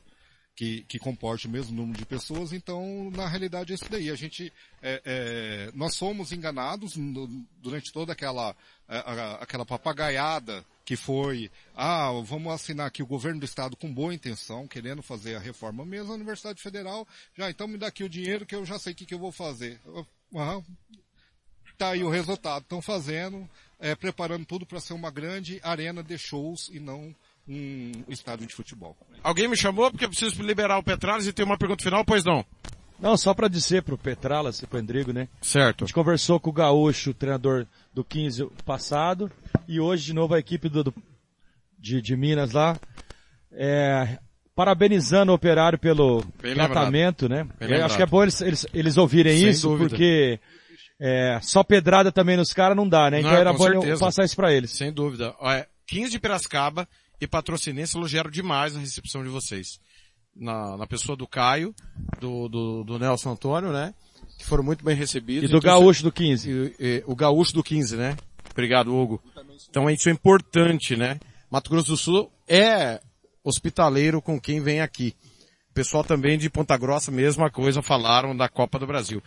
que, 0.55 0.83
que 0.85 0.99
comporte 0.99 1.47
o 1.47 1.51
mesmo 1.51 1.75
número 1.75 1.97
de 1.99 2.05
pessoas, 2.05 2.53
então 2.53 3.11
na 3.13 3.27
realidade 3.27 3.73
é 3.73 3.75
isso 3.75 3.89
daí. 3.91 4.11
A 4.11 4.15
gente, 4.15 4.53
é, 4.83 5.01
é, 5.05 5.71
nós 5.75 5.95
somos 5.95 6.33
enganados 6.33 6.97
no- 6.97 7.27
durante 7.59 7.93
toda 7.93 8.13
aquela, 8.13 8.55
a- 8.87 8.99
a- 9.13 9.35
aquela 9.37 9.65
papagaiada 9.65 10.65
que 10.85 10.97
foi, 10.97 11.51
ah, 11.75 12.11
vamos 12.25 12.53
assinar 12.53 12.89
aqui 12.89 13.03
o 13.03 13.07
governo 13.07 13.39
do 13.41 13.47
estado 13.47 13.77
com 13.77 13.93
boa 13.95 14.13
intenção, 14.13 14.67
querendo 14.67 15.03
fazer 15.03 15.37
a 15.37 15.41
reforma 15.41 15.85
mesmo, 15.87 16.13
a 16.13 16.17
Universidade 16.17 16.61
Federal, 16.61 17.07
já 17.35 17.49
então 17.49 17.69
me 17.69 17.79
dá 17.79 17.87
aqui 17.87 18.03
o 18.05 18.09
dinheiro 18.09 18.45
que 18.45 18.55
eu 18.55 18.67
já 18.67 18.79
sei 18.79 18.93
o 18.93 18.97
que, 18.97 19.07
que 19.07 19.15
eu 19.15 19.19
vou 19.19 19.33
fazer. 19.33 19.81
Aham, 20.35 20.63
tá 21.81 21.91
aí 21.91 22.03
o 22.05 22.11
resultado. 22.11 22.63
Estão 22.63 22.81
fazendo, 22.83 23.49
é, 23.79 23.95
preparando 23.95 24.45
tudo 24.45 24.65
para 24.67 24.81
ser 24.81 24.93
uma 24.95 25.11
grande 25.11 25.59
arena 25.63 26.03
de 26.03 26.17
shows 26.19 26.71
e 26.73 26.79
não 26.81 27.15
um 27.49 27.93
estádio 28.09 28.47
de 28.47 28.55
futebol. 28.55 28.97
Alguém 29.25 29.49
me 29.49 29.57
chamou 29.57 29.91
porque 29.91 30.05
eu 30.05 30.09
preciso 30.11 30.41
liberar 30.43 30.79
o 30.79 30.83
Petralas 30.83 31.27
e 31.27 31.33
tem 31.33 31.45
uma 31.45 31.59
pergunta 31.59 31.83
final, 31.83 32.05
pois 32.05 32.25
não? 32.25 32.45
Não, 33.01 33.17
só 33.17 33.33
para 33.33 33.49
dizer 33.49 33.83
pro 33.83 33.97
Petralas 33.99 34.61
e 34.63 34.67
pro 34.67 34.79
Endrigo, 34.79 35.11
né? 35.13 35.27
Certo. 35.41 35.83
A 35.83 35.87
gente 35.87 35.95
conversou 35.95 36.39
com 36.39 36.51
o 36.51 36.53
Gaúcho, 36.53 37.15
treinador 37.15 37.67
do 37.95 38.05
15 38.05 38.47
passado, 38.65 39.33
e 39.67 39.81
hoje 39.81 40.05
de 40.05 40.13
novo 40.13 40.35
a 40.35 40.39
equipe 40.39 40.69
do, 40.69 40.85
do- 40.85 40.95
de, 41.79 42.01
de 42.03 42.15
Minas 42.15 42.53
lá, 42.53 42.79
é, 43.53 44.19
parabenizando 44.55 45.33
o 45.33 45.35
operário 45.35 45.79
pelo 45.79 46.23
Bem 46.43 46.55
tratamento, 46.55 47.23
lembrado. 47.23 47.47
né? 47.49 47.55
Bem 47.59 47.67
Eu 47.69 47.69
lembrado. 47.69 47.87
acho 47.87 47.97
que 47.97 48.03
é 48.03 48.07
bom 48.07 48.23
eles, 48.23 48.41
eles, 48.43 48.67
eles 48.75 48.97
ouvirem 48.99 49.37
Sem 49.39 49.49
isso, 49.49 49.69
dúvida. 49.69 49.89
porque 49.89 50.39
é, 51.01 51.41
só 51.43 51.65
pedrada 51.65 52.13
também 52.13 52.37
nos 52.37 52.53
caras 52.53 52.77
não 52.77 52.89
dá, 52.89 53.11
né? 53.11 53.21
Então 53.21 53.33
Não, 53.33 53.39
era 53.39 53.53
bom 53.53 53.67
eu 53.69 53.81
certeza. 53.81 54.01
passar 54.05 54.25
isso 54.25 54.37
para 54.37 54.53
eles. 54.53 54.71
Sem 54.73 54.93
dúvida. 54.93 55.35
Olha, 55.41 55.67
15 55.87 56.11
de 56.13 56.19
Piracicaba 56.21 56.87
e 57.21 57.27
Patrocinense 57.27 57.97
elogiaram 57.97 58.31
demais 58.31 58.77
a 58.77 58.79
recepção 58.79 59.23
de 59.23 59.29
vocês. 59.31 59.81
Na, 60.37 60.77
na 60.77 60.87
pessoa 60.87 61.17
do 61.17 61.27
Caio, 61.27 61.75
do, 62.21 62.49
do, 62.49 62.85
do 62.85 62.99
Nelson 62.99 63.31
Antônio, 63.33 63.73
né? 63.73 63.93
Que 64.39 64.45
foram 64.47 64.63
muito 64.63 64.85
bem 64.85 64.95
recebidos. 64.95 65.45
E 65.49 65.53
do 65.53 65.59
Então, 65.59 65.71
Gaúcho 65.73 66.03
do 66.05 66.13
15. 66.13 66.49
e- 66.51 66.75
e- 66.79 67.03
o 67.07 67.17
Gaúcho 67.17 67.53
do 67.55 67.63
15, 67.65 67.97
né? 67.97 68.17
Obrigado, 68.51 68.95
Hugo. 68.95 69.21
Então 69.69 69.89
isso 69.91 70.09
é 70.09 70.13
importante, 70.13 70.97
né? 70.97 71.19
Mato 71.51 71.69
Grosso 71.71 71.89
do 71.91 71.97
Sul 71.97 72.31
é 72.49 73.01
hospitaleiro 73.43 74.21
com 74.23 74.41
quem 74.41 74.61
vem 74.61 74.81
aqui. 74.81 75.15
O 75.71 75.75
pessoal 75.75 76.05
também 76.05 76.39
de 76.39 76.49
Ponta 76.51 76.77
Grossa, 76.77 77.11
mesma 77.11 77.51
coisa, 77.51 77.83
falaram 77.83 78.37
da 78.37 78.49
Copa 78.49 78.79
do 78.79 78.87
Brasil. 78.87 79.23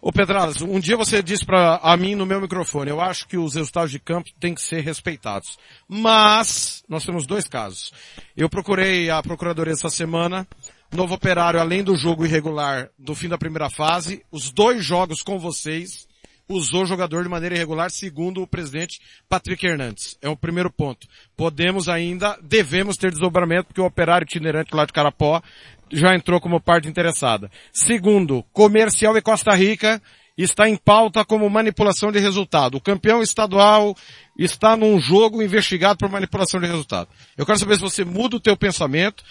Ô 0.00 0.12
Pedralas, 0.12 0.60
um 0.60 0.78
dia 0.78 0.96
você 0.96 1.22
disse 1.22 1.44
para 1.44 1.76
a 1.82 1.96
mim 1.96 2.14
no 2.14 2.26
meu 2.26 2.40
microfone, 2.40 2.90
eu 2.90 3.00
acho 3.00 3.26
que 3.26 3.36
os 3.36 3.54
resultados 3.54 3.90
de 3.90 3.98
campo 3.98 4.30
têm 4.38 4.54
que 4.54 4.62
ser 4.62 4.80
respeitados. 4.80 5.58
Mas, 5.88 6.84
nós 6.88 7.04
temos 7.04 7.26
dois 7.26 7.48
casos. 7.48 7.92
Eu 8.36 8.48
procurei 8.48 9.10
a 9.10 9.22
Procuradoria 9.22 9.72
essa 9.72 9.88
semana, 9.88 10.46
novo 10.92 11.14
operário, 11.14 11.58
além 11.58 11.82
do 11.82 11.96
jogo 11.96 12.24
irregular 12.24 12.90
do 12.98 13.14
fim 13.14 13.28
da 13.28 13.38
primeira 13.38 13.70
fase, 13.70 14.24
os 14.30 14.52
dois 14.52 14.84
jogos 14.84 15.22
com 15.22 15.38
vocês, 15.38 16.05
usou 16.48 16.82
o 16.82 16.86
jogador 16.86 17.22
de 17.22 17.28
maneira 17.28 17.54
irregular, 17.54 17.90
segundo 17.90 18.42
o 18.42 18.46
presidente 18.46 19.00
Patrick 19.28 19.66
Hernandes. 19.66 20.16
É 20.22 20.28
o 20.28 20.36
primeiro 20.36 20.70
ponto. 20.70 21.06
Podemos 21.36 21.88
ainda, 21.88 22.38
devemos 22.42 22.96
ter 22.96 23.10
desdobramento, 23.10 23.68
porque 23.68 23.80
o 23.80 23.86
operário 23.86 24.24
itinerante 24.24 24.74
lá 24.74 24.84
de 24.84 24.92
Carapó 24.92 25.42
já 25.90 26.14
entrou 26.14 26.40
como 26.40 26.60
parte 26.60 26.88
interessada. 26.88 27.50
Segundo, 27.72 28.44
comercial 28.52 29.16
e 29.16 29.22
Costa 29.22 29.54
Rica 29.54 30.00
está 30.36 30.68
em 30.68 30.76
pauta 30.76 31.24
como 31.24 31.48
manipulação 31.48 32.12
de 32.12 32.18
resultado. 32.18 32.76
O 32.76 32.80
campeão 32.80 33.22
estadual 33.22 33.96
está 34.38 34.76
num 34.76 35.00
jogo 35.00 35.42
investigado 35.42 35.98
por 35.98 36.10
manipulação 36.10 36.60
de 36.60 36.66
resultado. 36.66 37.08
Eu 37.36 37.46
quero 37.46 37.58
saber 37.58 37.76
se 37.76 37.82
você 37.82 38.04
muda 38.04 38.36
o 38.36 38.40
teu 38.40 38.56
pensamento 38.56 39.24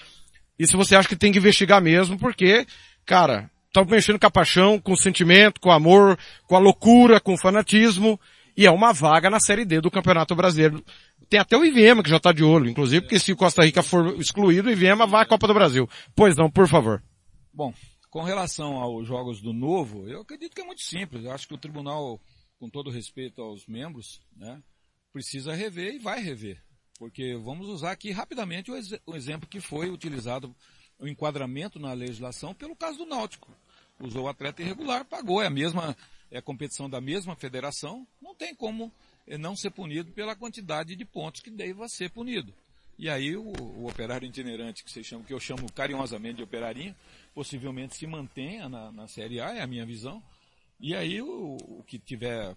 e 0.57 0.65
se 0.65 0.75
você 0.75 0.95
acha 0.95 1.07
que 1.07 1.15
tem 1.15 1.31
que 1.31 1.37
investigar 1.37 1.81
mesmo, 1.81 2.17
porque, 2.17 2.65
cara, 3.05 3.51
estão 3.79 3.85
mexendo 3.85 4.19
com 4.19 4.27
a 4.27 4.31
paixão, 4.31 4.79
com 4.79 4.93
o 4.93 4.97
sentimento, 4.97 5.59
com 5.59 5.69
o 5.69 5.73
amor, 5.73 6.17
com 6.47 6.55
a 6.55 6.59
loucura, 6.59 7.19
com 7.19 7.33
o 7.33 7.37
fanatismo, 7.37 8.19
e 8.55 8.65
é 8.65 8.71
uma 8.71 8.93
vaga 8.93 9.29
na 9.29 9.39
Série 9.39 9.65
D 9.65 9.81
do 9.81 9.91
Campeonato 9.91 10.33
Brasileiro. 10.35 10.83
Tem 11.29 11.39
até 11.39 11.57
o 11.57 11.65
IVM 11.65 12.01
que 12.01 12.09
já 12.09 12.17
está 12.17 12.31
de 12.31 12.43
olho, 12.43 12.69
inclusive, 12.69 13.01
porque 13.01 13.19
se 13.19 13.33
o 13.33 13.35
Costa 13.35 13.63
Rica 13.65 13.83
for 13.83 14.15
excluído, 14.19 14.69
o 14.69 14.71
IVM 14.71 15.05
vai 15.09 15.23
à 15.23 15.25
Copa 15.25 15.47
do 15.47 15.53
Brasil. 15.53 15.89
Pois 16.15 16.35
não, 16.37 16.49
por 16.49 16.67
favor. 16.67 17.03
Bom, 17.53 17.73
com 18.09 18.21
relação 18.23 18.77
aos 18.77 19.05
jogos 19.07 19.41
do 19.41 19.51
Novo, 19.51 20.07
eu 20.07 20.21
acredito 20.21 20.55
que 20.55 20.61
é 20.61 20.65
muito 20.65 20.81
simples. 20.83 21.25
Eu 21.25 21.31
acho 21.31 21.47
que 21.47 21.53
o 21.53 21.57
tribunal, 21.57 22.21
com 22.59 22.69
todo 22.69 22.89
respeito 22.89 23.41
aos 23.41 23.65
membros, 23.67 24.21
né, 24.37 24.61
precisa 25.11 25.53
rever 25.53 25.95
e 25.95 25.99
vai 25.99 26.21
rever. 26.21 26.61
Porque 26.97 27.35
vamos 27.43 27.67
usar 27.67 27.91
aqui 27.91 28.11
rapidamente 28.11 28.71
o, 28.71 28.75
ex- 28.75 28.99
o 29.05 29.15
exemplo 29.15 29.49
que 29.49 29.59
foi 29.59 29.89
utilizado, 29.89 30.55
o 30.97 31.07
enquadramento 31.07 31.77
na 31.79 31.91
legislação 31.91 32.53
pelo 32.53 32.75
caso 32.75 32.99
do 32.99 33.05
Náutico. 33.05 33.51
Usou 33.99 34.25
o 34.25 34.27
atleta 34.27 34.61
irregular, 34.61 35.05
pagou, 35.05 35.41
é 35.41 35.47
a 35.47 35.49
mesma, 35.49 35.95
é 36.29 36.37
a 36.37 36.41
competição 36.41 36.89
da 36.89 36.99
mesma 36.99 37.35
federação, 37.35 38.05
não 38.21 38.35
tem 38.35 38.53
como 38.53 38.91
eh, 39.27 39.37
não 39.37 39.55
ser 39.55 39.71
punido 39.71 40.11
pela 40.11 40.35
quantidade 40.35 40.95
de 40.95 41.05
pontos 41.05 41.41
que 41.41 41.49
deva 41.49 41.87
ser 41.87 42.09
punido. 42.09 42.53
E 42.97 43.09
aí 43.09 43.35
o, 43.35 43.43
o 43.43 43.87
operário 43.87 44.25
itinerante, 44.25 44.83
que, 44.83 44.91
vocês 44.91 45.05
chamam, 45.05 45.25
que 45.25 45.33
eu 45.33 45.39
chamo 45.39 45.71
carinhosamente 45.71 46.37
de 46.37 46.43
operarinho, 46.43 46.95
possivelmente 47.33 47.95
se 47.95 48.07
mantenha 48.07 48.69
na, 48.69 48.91
na 48.91 49.07
Série 49.07 49.39
A, 49.41 49.53
é 49.53 49.61
a 49.61 49.67
minha 49.67 49.85
visão, 49.85 50.23
E 50.79 50.95
aí 50.95 51.21
o, 51.21 51.57
o 51.57 51.83
que 51.85 51.99
tiver, 51.99 52.55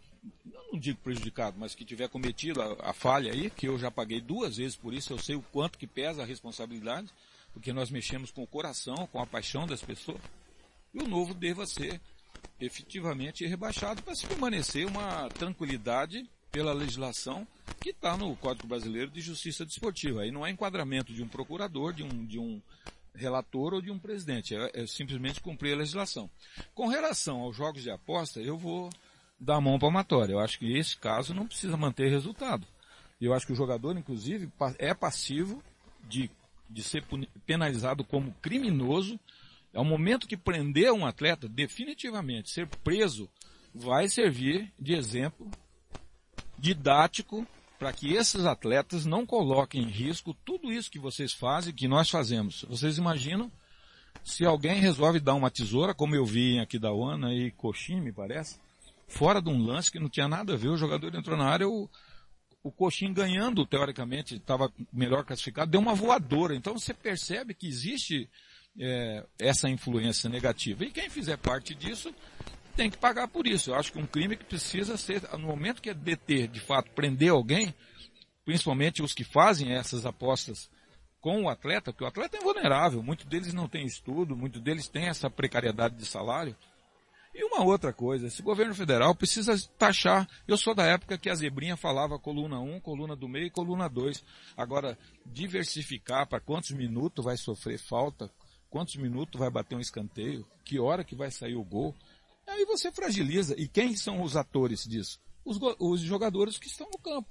não 0.70 0.78
digo 0.78 0.99
prejudicado, 1.01 1.57
mas 1.59 1.74
que 1.74 1.84
tiver 1.84 2.09
cometido 2.09 2.62
a, 2.62 2.91
a, 2.91 2.93
falha 2.93 3.32
aí, 3.32 3.51
que 3.51 3.66
eu 3.66 3.78
já 3.78 3.91
paguei 3.91 4.20
duas 4.20 4.57
vezes 4.57 4.76
por 4.76 4.95
isso, 4.95 5.12
eu 5.12 5.18
sei 5.18 5.34
o 5.34 5.43
quanto 5.53 5.78
que 5.78 5.86
pesa 5.86 6.22
a 6.22 6.26
responsabilidade, 6.26 7.09
porque 7.53 7.72
nós 7.72 7.91
mexemos 7.91 8.30
com 8.30 8.43
o 8.43 8.47
coração, 8.47 9.09
com 9.11 9.20
a 9.20 9.26
paixão 9.26 9.66
das 9.66 9.82
pessoas, 9.82 10.20
e 10.93 11.03
o 11.03 11.09
novo 11.09 11.34
deva 11.34 11.66
ser 11.66 12.01
efetivamente 12.61 13.47
rebaixado 13.47 14.03
para 14.03 14.14
se 14.14 14.26
permanecer 14.26 14.86
uma 14.86 15.28
tranquilidade 15.28 16.28
pela 16.51 16.72
legislação 16.72 17.47
que 17.80 17.91
está 17.91 18.16
no 18.16 18.34
Código 18.36 18.66
Brasileiro 18.66 19.11
de 19.11 19.20
Justiça 19.20 19.64
Desportiva. 19.64 20.22
Aí 20.22 20.30
não 20.30 20.47
é 20.47 20.51
enquadramento 20.51 21.12
de 21.12 21.22
um 21.22 21.28
procurador, 21.28 21.93
de 21.93 22.03
um, 22.03 22.26
de 22.26 22.39
um 22.39 22.61
relator 23.14 23.74
ou 23.74 23.82
de 23.82 23.91
um 23.91 23.99
presidente, 23.99 24.55
é, 24.55 24.70
é 24.74 24.86
simplesmente 24.86 25.41
cumprir 25.41 25.74
a 25.74 25.78
legislação. 25.78 26.30
Com 26.74 26.86
relação 26.86 27.41
aos 27.41 27.57
jogos 27.57 27.82
de 27.82 27.91
aposta, 27.91 28.41
eu 28.41 28.57
vou 28.57 28.91
dar 29.39 29.57
a 29.57 29.61
mão 29.61 29.78
palmatória. 29.78 30.32
Eu 30.32 30.41
acho 30.41 30.59
que 30.59 30.76
esse 30.76 30.97
caso 30.97 31.34
não 31.34 31.47
precisa 31.47 31.76
manter 31.76 32.09
resultado. 32.09 32.66
Eu 33.20 33.34
acho 33.34 33.47
que 33.47 33.53
o 33.53 33.57
jogador, 33.57 33.97
inclusive, 33.97 34.51
é 34.78 34.95
passivo 34.95 35.62
de, 36.09 36.30
de 36.70 36.82
ser 36.82 37.05
penalizado 37.45 38.05
como 38.05 38.32
criminoso. 38.41 39.18
É 39.79 39.81
o 39.81 39.85
momento 39.85 40.26
que 40.26 40.37
prender 40.37 40.91
um 40.91 41.07
atleta, 41.07 41.49
definitivamente, 41.49 42.51
ser 42.51 42.66
preso, 42.83 43.31
vai 43.72 44.09
servir 44.09 44.72
de 44.76 44.93
exemplo 44.93 45.49
didático 46.59 47.47
para 47.79 47.93
que 47.93 48.12
esses 48.12 48.45
atletas 48.45 49.07
não 49.07 49.24
coloquem 49.24 49.85
em 49.85 49.89
risco 49.89 50.35
tudo 50.45 50.72
isso 50.72 50.91
que 50.91 50.99
vocês 50.99 51.33
fazem, 51.33 51.72
que 51.72 51.87
nós 51.87 52.11
fazemos. 52.11 52.64
Vocês 52.68 52.99
imaginam 52.99 53.53
se 54.24 54.45
alguém 54.45 54.81
resolve 54.81 55.20
dar 55.20 55.35
uma 55.35 55.49
tesoura, 55.49 55.95
como 55.95 56.16
eu 56.16 56.26
vi 56.26 56.55
em 56.55 56.61
Aquidauana 56.61 57.33
e 57.33 57.53
Coxim, 57.53 58.01
me 58.01 58.11
parece, 58.11 58.59
fora 59.07 59.41
de 59.41 59.49
um 59.49 59.64
lance 59.64 59.93
que 59.93 60.01
não 60.01 60.09
tinha 60.09 60.26
nada 60.26 60.55
a 60.55 60.57
ver, 60.57 60.70
o 60.70 60.76
jogador 60.76 61.14
entrou 61.14 61.37
na 61.37 61.47
área, 61.47 61.68
o, 61.68 61.89
o 62.64 62.72
Coxim 62.72 63.12
ganhando, 63.12 63.64
teoricamente, 63.64 64.35
estava 64.35 64.72
melhor 64.93 65.24
classificado, 65.24 65.70
deu 65.70 65.81
uma 65.81 65.95
voadora. 65.95 66.57
Então 66.57 66.76
você 66.76 66.93
percebe 66.93 67.55
que 67.55 67.68
existe 67.68 68.29
é, 68.79 69.24
essa 69.39 69.68
influência 69.68 70.29
negativa. 70.29 70.85
E 70.85 70.91
quem 70.91 71.11
fizer 71.11 71.37
parte 71.37 71.74
disso 71.74 72.14
tem 72.76 72.89
que 72.89 72.97
pagar 72.97 73.29
por 73.29 73.47
isso. 73.47 73.70
Eu 73.70 73.74
acho 73.74 73.93
que 73.93 73.99
um 73.99 74.07
crime 74.07 74.37
que 74.37 74.45
precisa 74.45 74.97
ser, 74.97 75.22
no 75.33 75.49
momento 75.49 75.83
que 75.83 75.91
é 75.91 75.95
deter, 75.95 76.47
de 76.47 76.61
fato, 76.61 76.91
prender 76.93 77.31
alguém, 77.31 77.74
principalmente 78.45 79.03
os 79.03 79.12
que 79.12 79.24
fazem 79.24 79.72
essas 79.72 80.07
apostas 80.07 80.70
com 81.20 81.43
o 81.43 81.49
atleta, 81.49 81.93
porque 81.93 82.05
o 82.05 82.07
atleta 82.07 82.37
é 82.37 82.41
vulnerável, 82.41 83.03
muitos 83.03 83.26
deles 83.26 83.53
não 83.53 83.68
têm 83.68 83.85
estudo, 83.85 84.37
muitos 84.37 84.62
deles 84.62 84.87
têm 84.89 85.09
essa 85.09 85.29
precariedade 85.29 85.97
de 85.97 86.07
salário. 86.07 86.57
E 87.35 87.45
uma 87.45 87.62
outra 87.64 87.93
coisa, 87.93 88.26
esse 88.26 88.43
governo 88.43 88.74
federal 88.74 89.14
precisa 89.14 89.55
taxar. 89.79 90.29
Eu 90.47 90.57
sou 90.57 90.74
da 90.74 90.85
época 90.85 91.18
que 91.18 91.31
a 91.31 91.35
zebrinha 91.35 91.76
falava 91.76 92.18
coluna 92.18 92.59
1, 92.59 92.81
coluna 92.81 93.14
do 93.14 93.29
meio 93.29 93.47
e 93.47 93.51
coluna 93.51 93.89
2. 93.89 94.24
Agora, 94.57 94.99
diversificar 95.26 96.26
para 96.26 96.41
quantos 96.41 96.70
minutos 96.70 97.24
vai 97.24 97.37
sofrer 97.37 97.79
falta, 97.79 98.31
quantos 98.71 98.97
minutos 98.97 99.39
vai 99.39 99.51
bater 99.51 99.75
um 99.75 99.81
escanteio, 99.81 100.47
que 100.64 100.79
hora 100.79 101.05
que 101.05 101.14
vai 101.14 101.31
sair 101.31 101.55
o 101.55 101.64
gol. 101.64 101.95
Aí 102.47 102.64
você 102.64 102.91
fragiliza. 102.91 103.55
E 103.59 103.69
quem 103.69 103.95
são 103.95 104.23
os 104.23 104.37
atores 104.37 104.85
disso? 104.85 105.21
Os, 105.45 105.59
os 105.79 106.01
jogadores 106.01 106.59
que 106.59 106.66
estão 106.66 106.89
no 106.91 106.99
campo. 106.99 107.29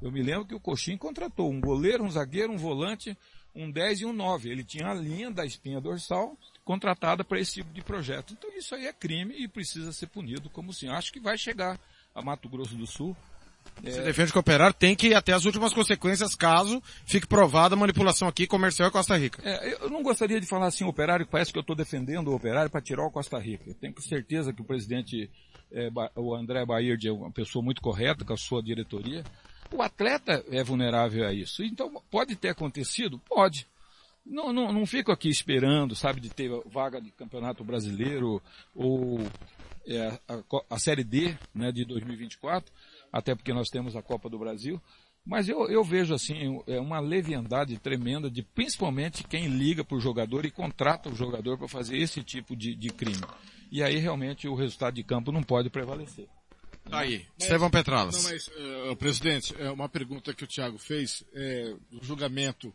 Eu 0.00 0.12
me 0.12 0.22
lembro 0.22 0.46
que 0.46 0.54
o 0.54 0.60
Coxim 0.60 0.96
contratou 0.96 1.50
um 1.50 1.60
goleiro, 1.60 2.04
um 2.04 2.10
zagueiro, 2.10 2.52
um 2.52 2.58
volante, 2.58 3.16
um 3.54 3.70
10 3.70 4.00
e 4.00 4.06
um 4.06 4.12
9. 4.12 4.50
Ele 4.50 4.62
tinha 4.62 4.88
a 4.88 4.94
linha 4.94 5.30
da 5.30 5.44
espinha 5.44 5.80
dorsal 5.80 6.36
contratada 6.64 7.24
para 7.24 7.40
esse 7.40 7.54
tipo 7.54 7.72
de 7.72 7.82
projeto. 7.82 8.34
Então 8.34 8.50
isso 8.56 8.74
aí 8.74 8.86
é 8.86 8.92
crime 8.92 9.34
e 9.38 9.48
precisa 9.48 9.92
ser 9.92 10.08
punido 10.08 10.50
como 10.50 10.72
sim. 10.72 10.88
Acho 10.88 11.12
que 11.12 11.20
vai 11.20 11.38
chegar 11.38 11.80
a 12.14 12.22
Mato 12.22 12.48
Grosso 12.48 12.76
do 12.76 12.86
Sul 12.86 13.16
você 13.82 14.00
é... 14.00 14.04
defende 14.04 14.32
que 14.32 14.38
o 14.38 14.40
operário 14.40 14.74
tem 14.74 14.94
que 14.94 15.08
ir 15.08 15.14
até 15.14 15.32
as 15.32 15.44
últimas 15.44 15.72
consequências 15.72 16.34
caso 16.34 16.82
fique 17.04 17.26
provada 17.26 17.74
a 17.74 17.78
manipulação 17.78 18.26
aqui 18.28 18.46
comercial 18.46 18.88
em 18.88 18.92
Costa 18.92 19.16
Rica. 19.16 19.42
É, 19.44 19.74
eu 19.84 19.90
não 19.90 20.02
gostaria 20.02 20.40
de 20.40 20.46
falar 20.46 20.66
assim, 20.66 20.84
operário, 20.84 21.26
parece 21.26 21.52
que 21.52 21.58
eu 21.58 21.62
estou 21.62 21.76
defendendo 21.76 22.28
o 22.28 22.34
operário 22.34 22.70
para 22.70 22.80
tirar 22.80 23.04
o 23.04 23.10
Costa 23.10 23.38
Rica. 23.38 23.64
Eu 23.68 23.74
tenho 23.74 24.00
certeza 24.00 24.52
que 24.52 24.62
o 24.62 24.64
presidente, 24.64 25.30
é, 25.70 25.90
o 26.16 26.34
André 26.34 26.64
Baird 26.64 27.06
é 27.06 27.12
uma 27.12 27.30
pessoa 27.30 27.62
muito 27.62 27.80
correta 27.80 28.24
com 28.24 28.32
a 28.32 28.36
sua 28.36 28.62
diretoria. 28.62 29.24
O 29.72 29.82
atleta 29.82 30.44
é 30.50 30.62
vulnerável 30.62 31.26
a 31.26 31.32
isso. 31.32 31.62
Então, 31.62 32.02
pode 32.10 32.36
ter 32.36 32.50
acontecido? 32.50 33.18
Pode. 33.28 33.66
Não, 34.24 34.52
não, 34.52 34.72
não 34.72 34.86
fico 34.86 35.12
aqui 35.12 35.28
esperando, 35.28 35.94
sabe, 35.94 36.20
de 36.20 36.30
ter 36.30 36.50
vaga 36.66 37.00
de 37.00 37.10
campeonato 37.12 37.62
brasileiro 37.62 38.42
ou 38.74 39.20
é, 39.86 40.18
a, 40.28 40.42
a 40.70 40.78
Série 40.78 41.04
D 41.04 41.36
né, 41.54 41.70
de 41.70 41.84
2024 41.84 42.72
até 43.16 43.34
porque 43.34 43.52
nós 43.52 43.68
temos 43.70 43.96
a 43.96 44.02
Copa 44.02 44.28
do 44.28 44.38
Brasil. 44.38 44.80
Mas 45.24 45.48
eu, 45.48 45.68
eu 45.68 45.82
vejo 45.82 46.14
assim, 46.14 46.62
é 46.66 46.78
uma 46.78 47.00
leviandade 47.00 47.76
tremenda 47.78 48.30
de 48.30 48.42
principalmente 48.42 49.24
quem 49.24 49.48
liga 49.48 49.82
para 49.82 49.96
o 49.96 50.00
jogador 50.00 50.44
e 50.44 50.50
contrata 50.50 51.08
o 51.08 51.14
jogador 51.14 51.58
para 51.58 51.66
fazer 51.66 51.96
esse 51.98 52.22
tipo 52.22 52.54
de, 52.54 52.74
de 52.76 52.90
crime. 52.90 53.24
E 53.72 53.82
aí 53.82 53.96
realmente 53.96 54.46
o 54.46 54.54
resultado 54.54 54.94
de 54.94 55.02
campo 55.02 55.32
não 55.32 55.42
pode 55.42 55.68
prevalecer. 55.68 56.28
Tá 56.88 57.00
aí, 57.00 57.26
Estevão 57.36 57.68
Petralas. 57.68 58.22
Não, 58.22 58.30
mas, 58.30 58.48
uh, 58.48 58.96
presidente, 58.96 59.52
é 59.58 59.68
uma 59.70 59.88
pergunta 59.88 60.32
que 60.32 60.44
o 60.44 60.46
Thiago 60.46 60.78
fez, 60.78 61.24
é, 61.34 61.74
o 61.90 62.04
julgamento 62.04 62.72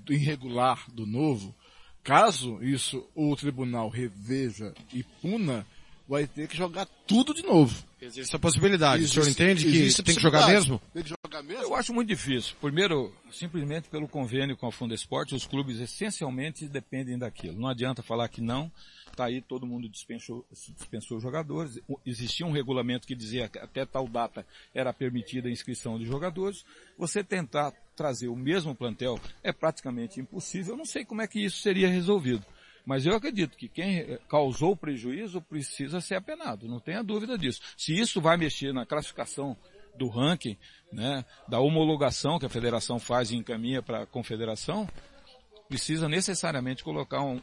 do 0.00 0.14
irregular 0.14 0.90
do 0.90 1.04
novo, 1.04 1.54
caso 2.02 2.62
isso 2.62 3.06
o 3.14 3.36
tribunal 3.36 3.90
reveja 3.90 4.72
e 4.92 5.02
puna, 5.20 5.66
vai 6.08 6.26
ter 6.26 6.48
que 6.48 6.56
jogar 6.56 6.86
tudo 7.06 7.32
de 7.32 7.42
novo. 7.42 7.82
Existe 8.00 8.36
a 8.36 8.38
possibilidade. 8.38 9.02
Existe, 9.02 9.18
o 9.18 9.24
senhor 9.24 9.32
entende 9.32 9.64
que 9.64 10.02
tem 10.02 10.14
que 10.14 10.20
jogar 10.20 10.46
mesmo? 10.46 10.80
Tem 10.92 11.02
que 11.02 11.08
jogar 11.08 11.42
mesmo? 11.42 11.62
Eu 11.62 11.74
acho 11.74 11.94
muito 11.94 12.08
difícil. 12.08 12.54
Primeiro, 12.60 13.14
simplesmente 13.30 13.88
pelo 13.88 14.06
convênio 14.06 14.56
com 14.56 14.66
a 14.66 14.72
Fundo 14.72 14.94
Esporte, 14.94 15.34
os 15.34 15.46
clubes 15.46 15.80
essencialmente 15.80 16.68
dependem 16.68 17.18
daquilo. 17.18 17.58
Não 17.58 17.68
adianta 17.68 18.02
falar 18.02 18.28
que 18.28 18.42
não. 18.42 18.70
Está 19.10 19.26
aí, 19.26 19.40
todo 19.40 19.64
mundo 19.64 19.88
dispensou, 19.88 20.44
dispensou 20.76 21.20
jogadores. 21.20 21.80
Existia 22.04 22.44
um 22.44 22.50
regulamento 22.50 23.06
que 23.06 23.14
dizia 23.14 23.48
que 23.48 23.58
até 23.58 23.86
tal 23.86 24.08
data 24.08 24.44
era 24.74 24.92
permitida 24.92 25.48
a 25.48 25.52
inscrição 25.52 25.98
de 25.98 26.04
jogadores. 26.04 26.64
Você 26.98 27.22
tentar 27.22 27.72
trazer 27.96 28.28
o 28.28 28.36
mesmo 28.36 28.74
plantel 28.74 29.18
é 29.42 29.52
praticamente 29.52 30.20
impossível. 30.20 30.74
Eu 30.74 30.78
não 30.78 30.84
sei 30.84 31.04
como 31.04 31.22
é 31.22 31.28
que 31.28 31.42
isso 31.42 31.58
seria 31.58 31.88
resolvido. 31.88 32.44
Mas 32.84 33.06
eu 33.06 33.14
acredito 33.14 33.56
que 33.56 33.68
quem 33.68 34.18
causou 34.28 34.76
prejuízo 34.76 35.40
precisa 35.40 36.00
ser 36.00 36.16
apenado, 36.16 36.68
não 36.68 36.78
tenha 36.78 37.02
dúvida 37.02 37.38
disso. 37.38 37.60
Se 37.76 37.98
isso 37.98 38.20
vai 38.20 38.36
mexer 38.36 38.72
na 38.72 38.84
classificação 38.84 39.56
do 39.96 40.08
ranking, 40.08 40.56
né, 40.92 41.24
da 41.48 41.60
homologação 41.60 42.38
que 42.38 42.46
a 42.46 42.50
federação 42.50 42.98
faz 42.98 43.30
e 43.30 43.36
encaminha 43.36 43.82
para 43.82 44.02
a 44.02 44.06
confederação, 44.06 44.88
precisa 45.68 46.08
necessariamente 46.08 46.84
colocar 46.84 47.22
um, 47.22 47.40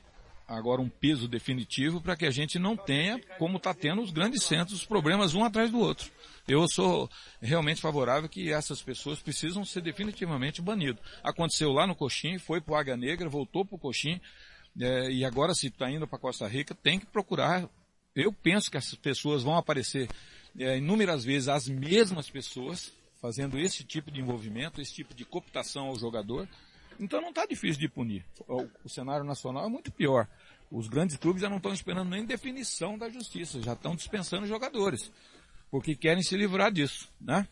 agora 0.48 0.82
um 0.82 0.90
peso 0.90 1.28
definitivo 1.28 2.02
para 2.02 2.16
que 2.16 2.26
a 2.26 2.32
gente 2.32 2.60
não 2.60 2.76
tenha, 2.76 3.20
como 3.38 3.58
está 3.58 3.74
tendo 3.74 4.02
os 4.02 4.12
grandes 4.12 4.44
centros, 4.44 4.80
os 4.82 4.86
problemas 4.86 5.34
um 5.34 5.44
atrás 5.44 5.72
do 5.72 5.80
outro. 5.80 6.12
Eu 6.48 6.68
sou 6.68 7.10
realmente 7.42 7.82
favorável 7.82 8.30
que 8.30 8.52
essas 8.52 8.82
pessoas 8.82 9.20
precisam 9.20 9.64
ser 9.64 9.82
definitivamente 9.82 10.62
banidas. 10.62 11.02
Aconteceu 11.24 11.72
lá 11.72 11.88
no 11.88 11.96
Coxim, 11.96 12.38
foi 12.38 12.60
para 12.60 12.74
o 12.74 12.76
Águia 12.76 12.98
Negra, 12.98 13.30
voltou 13.30 13.66
para 13.66 13.76
o 13.76 13.80
Coxim, 13.80 14.20
é, 14.80 15.12
e 15.12 15.26
agora 15.26 15.54
se 15.54 15.68
está 15.68 15.90
indo 15.90 16.08
para 16.08 16.20
Costa 16.20 16.48
Rica, 16.48 16.74
tem 16.76 17.00
que 17.00 17.06
procurar. 17.06 17.70
Eu 18.16 18.32
penso 18.32 18.70
que 18.70 18.78
essas 18.78 18.96
pessoas 18.96 19.44
vão 19.44 19.56
aparecer 19.56 20.10
é, 20.58 20.78
inúmeras 20.78 21.24
vezes 21.24 21.48
as 21.48 21.68
mesmas 21.68 22.30
pessoas 22.30 22.92
fazendo 23.22 23.60
esse 23.60 23.84
tipo 23.84 24.10
de 24.10 24.20
envolvimento, 24.20 24.82
esse 24.82 24.94
tipo 24.94 25.14
de 25.14 25.24
cooptação 25.24 25.88
ao 25.88 26.00
jogador. 26.00 26.48
Então 27.00 27.22
não 27.22 27.30
está 27.30 27.46
difícil 27.46 27.80
de 27.80 27.88
punir. 27.88 28.26
O, 28.48 28.68
o, 28.84 28.90
cenário 28.90 29.24
nacional 29.24 29.66
é 29.66 29.70
muito 29.70 29.92
pior. 29.92 30.28
Os 30.72 30.88
grandes 30.88 31.18
clubes 31.18 31.42
já 31.42 31.50
não 31.50 31.58
estão 31.58 31.74
esperando 31.74 32.10
nem 32.10 32.26
definição 32.26 32.98
da 32.98 33.10
justiça, 33.10 33.62
já 33.62 33.74
estão 33.74 33.96
dispensando 33.96 34.48
jogadores, 34.48 35.12
porque 35.70 35.96
querem 35.96 36.24
se 36.24 36.36
livrar 36.38 36.72
disso, 36.72 37.10
né? 37.20 37.48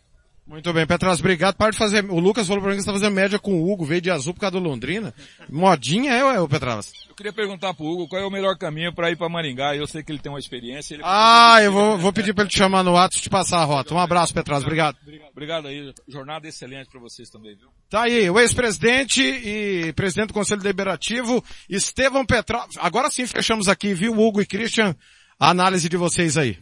Muito 0.49 0.73
bem, 0.73 0.87
Petras, 0.87 1.19
obrigado. 1.19 1.55
Para 1.55 1.69
de 1.69 1.77
fazer. 1.77 2.03
O 2.05 2.19
Lucas 2.19 2.47
falou 2.47 2.59
pra 2.59 2.71
mim 2.71 2.77
que 2.77 2.83
você 2.83 2.89
está 2.89 2.99
fazendo 2.99 3.13
média 3.13 3.37
com 3.37 3.53
o 3.53 3.71
Hugo, 3.71 3.85
veio 3.85 4.01
de 4.01 4.09
azul 4.09 4.33
por 4.33 4.39
causa 4.39 4.59
do 4.59 4.67
Londrina. 4.67 5.13
Modinha 5.47 6.11
é, 6.11 6.21
é 6.21 6.39
o 6.39 6.49
Petras? 6.49 6.91
Eu 7.07 7.13
queria 7.13 7.31
perguntar 7.31 7.71
pro 7.75 7.85
Hugo 7.85 8.07
qual 8.07 8.19
é 8.19 8.25
o 8.25 8.31
melhor 8.31 8.57
caminho 8.57 8.91
para 8.91 9.11
ir 9.11 9.15
para 9.15 9.29
Maringá. 9.29 9.75
Eu 9.75 9.85
sei 9.85 10.01
que 10.01 10.11
ele 10.11 10.17
tem 10.17 10.31
uma 10.31 10.39
experiência. 10.39 10.97
ah, 11.03 11.59
eu 11.61 11.71
vou, 11.71 11.99
vou 11.99 12.11
pedir 12.11 12.33
para 12.33 12.45
ele 12.45 12.49
te 12.49 12.57
chamar 12.57 12.81
no 12.83 12.97
ato 12.97 13.15
e 13.15 13.21
te 13.21 13.29
passar 13.29 13.59
a 13.59 13.63
rota. 13.63 13.93
Um 13.93 13.99
abraço, 13.99 14.33
Petras, 14.33 14.63
obrigado. 14.63 14.97
Obrigado, 15.03 15.29
obrigado 15.29 15.67
aí. 15.67 15.93
Jornada 16.07 16.47
excelente 16.47 16.89
para 16.89 16.99
vocês 16.99 17.29
também, 17.29 17.55
viu? 17.55 17.67
Tá 17.87 18.03
aí, 18.05 18.27
o 18.27 18.39
ex-presidente 18.39 19.21
e 19.21 19.93
presidente 19.93 20.29
do 20.29 20.33
Conselho 20.33 20.61
Deliberativo, 20.61 21.43
Estevão 21.69 22.25
Petras. 22.25 22.75
Agora 22.79 23.11
sim 23.11 23.27
fechamos 23.27 23.67
aqui, 23.67 23.93
viu, 23.93 24.19
Hugo 24.19 24.41
e 24.41 24.47
Christian? 24.47 24.95
A 25.39 25.51
análise 25.51 25.87
de 25.87 25.95
vocês 25.95 26.37
aí. 26.37 26.57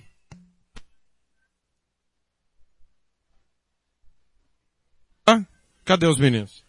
Cadê 5.87 6.05
os 6.05 6.19
meninos? 6.19 6.63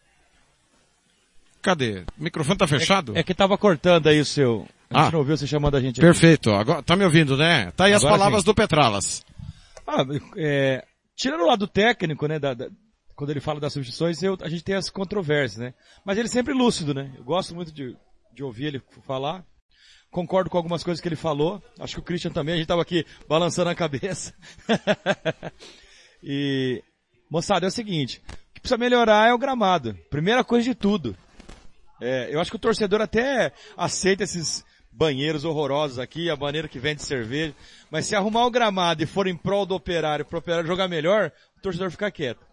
Cadê? 1.61 2.05
O 2.19 2.23
microfone 2.23 2.57
tá 2.57 2.69
fechado? 2.69 3.17
É, 3.17 3.21
é 3.21 3.23
que 3.25 3.35
tava 3.35 3.59
cortando 3.59 4.07
aí 4.07 4.21
o 4.21 4.25
seu, 4.25 4.67
A 4.91 4.99
gente 5.01 5.09
Ah. 5.09 5.11
não 5.11 5.19
ouviu 5.19 5.37
você 5.37 5.47
chamando 5.47 5.77
a 5.77 5.81
gente 5.81 5.97
aqui. 6.01 6.07
Perfeito. 6.07 6.51
Agora, 6.53 6.83
tá 6.83 6.95
me 6.97 7.05
ouvindo, 7.05 7.37
né? 7.37 7.71
Tá 7.73 7.87
aí 7.87 7.93
as 7.93 8.03
Agora 8.05 8.17
palavras 8.19 8.43
sim. 8.43 8.47
do 8.47 8.55
Petralas. 8.55 9.25
Ah, 9.87 10.05
é, 10.37 10.85
tirando 11.17 11.43
o 11.43 11.47
lado 11.47 11.67
técnico, 11.67 12.27
né, 12.29 12.39
da- 12.39 12.55
da- 12.55 12.69
quando 13.17 13.31
ele 13.31 13.41
fala 13.41 13.59
das 13.59 13.73
substituições, 13.73 14.23
eu- 14.23 14.39
a 14.41 14.49
gente 14.49 14.63
tem 14.63 14.77
as 14.77 14.89
controvérsias, 14.89 15.59
né? 15.61 15.75
Mas 16.07 16.17
ele 16.17 16.29
é 16.29 16.31
sempre 16.31 16.55
lúcido, 16.55 16.95
né? 16.95 17.13
Eu 17.19 17.25
gosto 17.25 17.55
muito 17.57 17.73
de, 17.73 17.97
de 18.33 18.43
ouvir 18.45 18.67
ele 18.67 18.83
falar. 19.05 19.45
Concordo 20.13 20.49
com 20.49 20.57
algumas 20.57 20.85
coisas 20.85 21.03
que 21.03 21.09
ele 21.09 21.17
falou. 21.17 21.61
Acho 21.81 21.97
que 21.97 22.01
o 22.01 22.05
Christian 22.05 22.31
também, 22.31 22.55
a 22.55 22.57
gente 22.57 22.69
tava 22.69 22.81
aqui 22.83 23.05
balançando 23.29 23.69
a 23.69 23.75
cabeça. 23.75 24.33
e, 26.23 26.83
moçada, 27.31 27.67
é 27.67 27.69
o 27.69 27.73
seguinte, 27.73 28.23
precisa 28.69 28.77
melhorar 28.77 29.29
é 29.29 29.33
o 29.33 29.39
gramado. 29.39 29.95
Primeira 30.11 30.45
coisa 30.45 30.65
de 30.65 30.75
tudo. 30.75 31.17
É, 32.01 32.29
eu 32.33 32.41
acho 32.41 32.51
que 32.51 32.57
o 32.57 32.61
torcedor 32.61 33.01
até 33.01 33.53
aceita 33.77 34.25
esses 34.25 34.65
banheiros 34.93 35.45
horrorosos 35.45 35.99
aqui, 35.99 36.29
a 36.29 36.37
maneira 36.37 36.69
que 36.69 36.79
vende 36.79 37.03
cerveja, 37.03 37.55
mas 37.91 38.07
se 38.07 38.15
arrumar 38.15 38.45
o 38.45 38.51
gramado 38.51 39.03
e 39.03 39.07
for 39.07 39.27
em 39.27 39.37
prol 39.37 39.65
do 39.65 39.75
operário, 39.75 40.25
pro 40.25 40.39
operário 40.39 40.67
jogar 40.67 40.89
melhor, 40.89 41.33
o 41.57 41.61
torcedor 41.61 41.91
fica 41.91 42.11
quieto. 42.11 42.45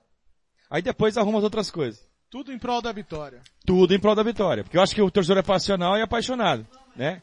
Aí 0.70 0.82
depois 0.82 1.18
arruma 1.18 1.40
as 1.40 1.44
outras 1.44 1.70
coisas. 1.70 2.08
Tudo 2.30 2.52
em 2.52 2.58
prol 2.58 2.82
da 2.82 2.92
vitória. 2.92 3.42
Tudo 3.66 3.94
em 3.94 4.00
prol 4.00 4.16
da 4.16 4.24
vitória. 4.24 4.64
Porque 4.64 4.78
eu 4.78 4.82
acho 4.82 4.96
que 4.96 5.02
o 5.02 5.12
torcedor 5.12 5.40
é 5.40 5.44
passional 5.44 5.98
e 5.98 6.02
apaixonado, 6.02 6.66
né? 6.96 7.22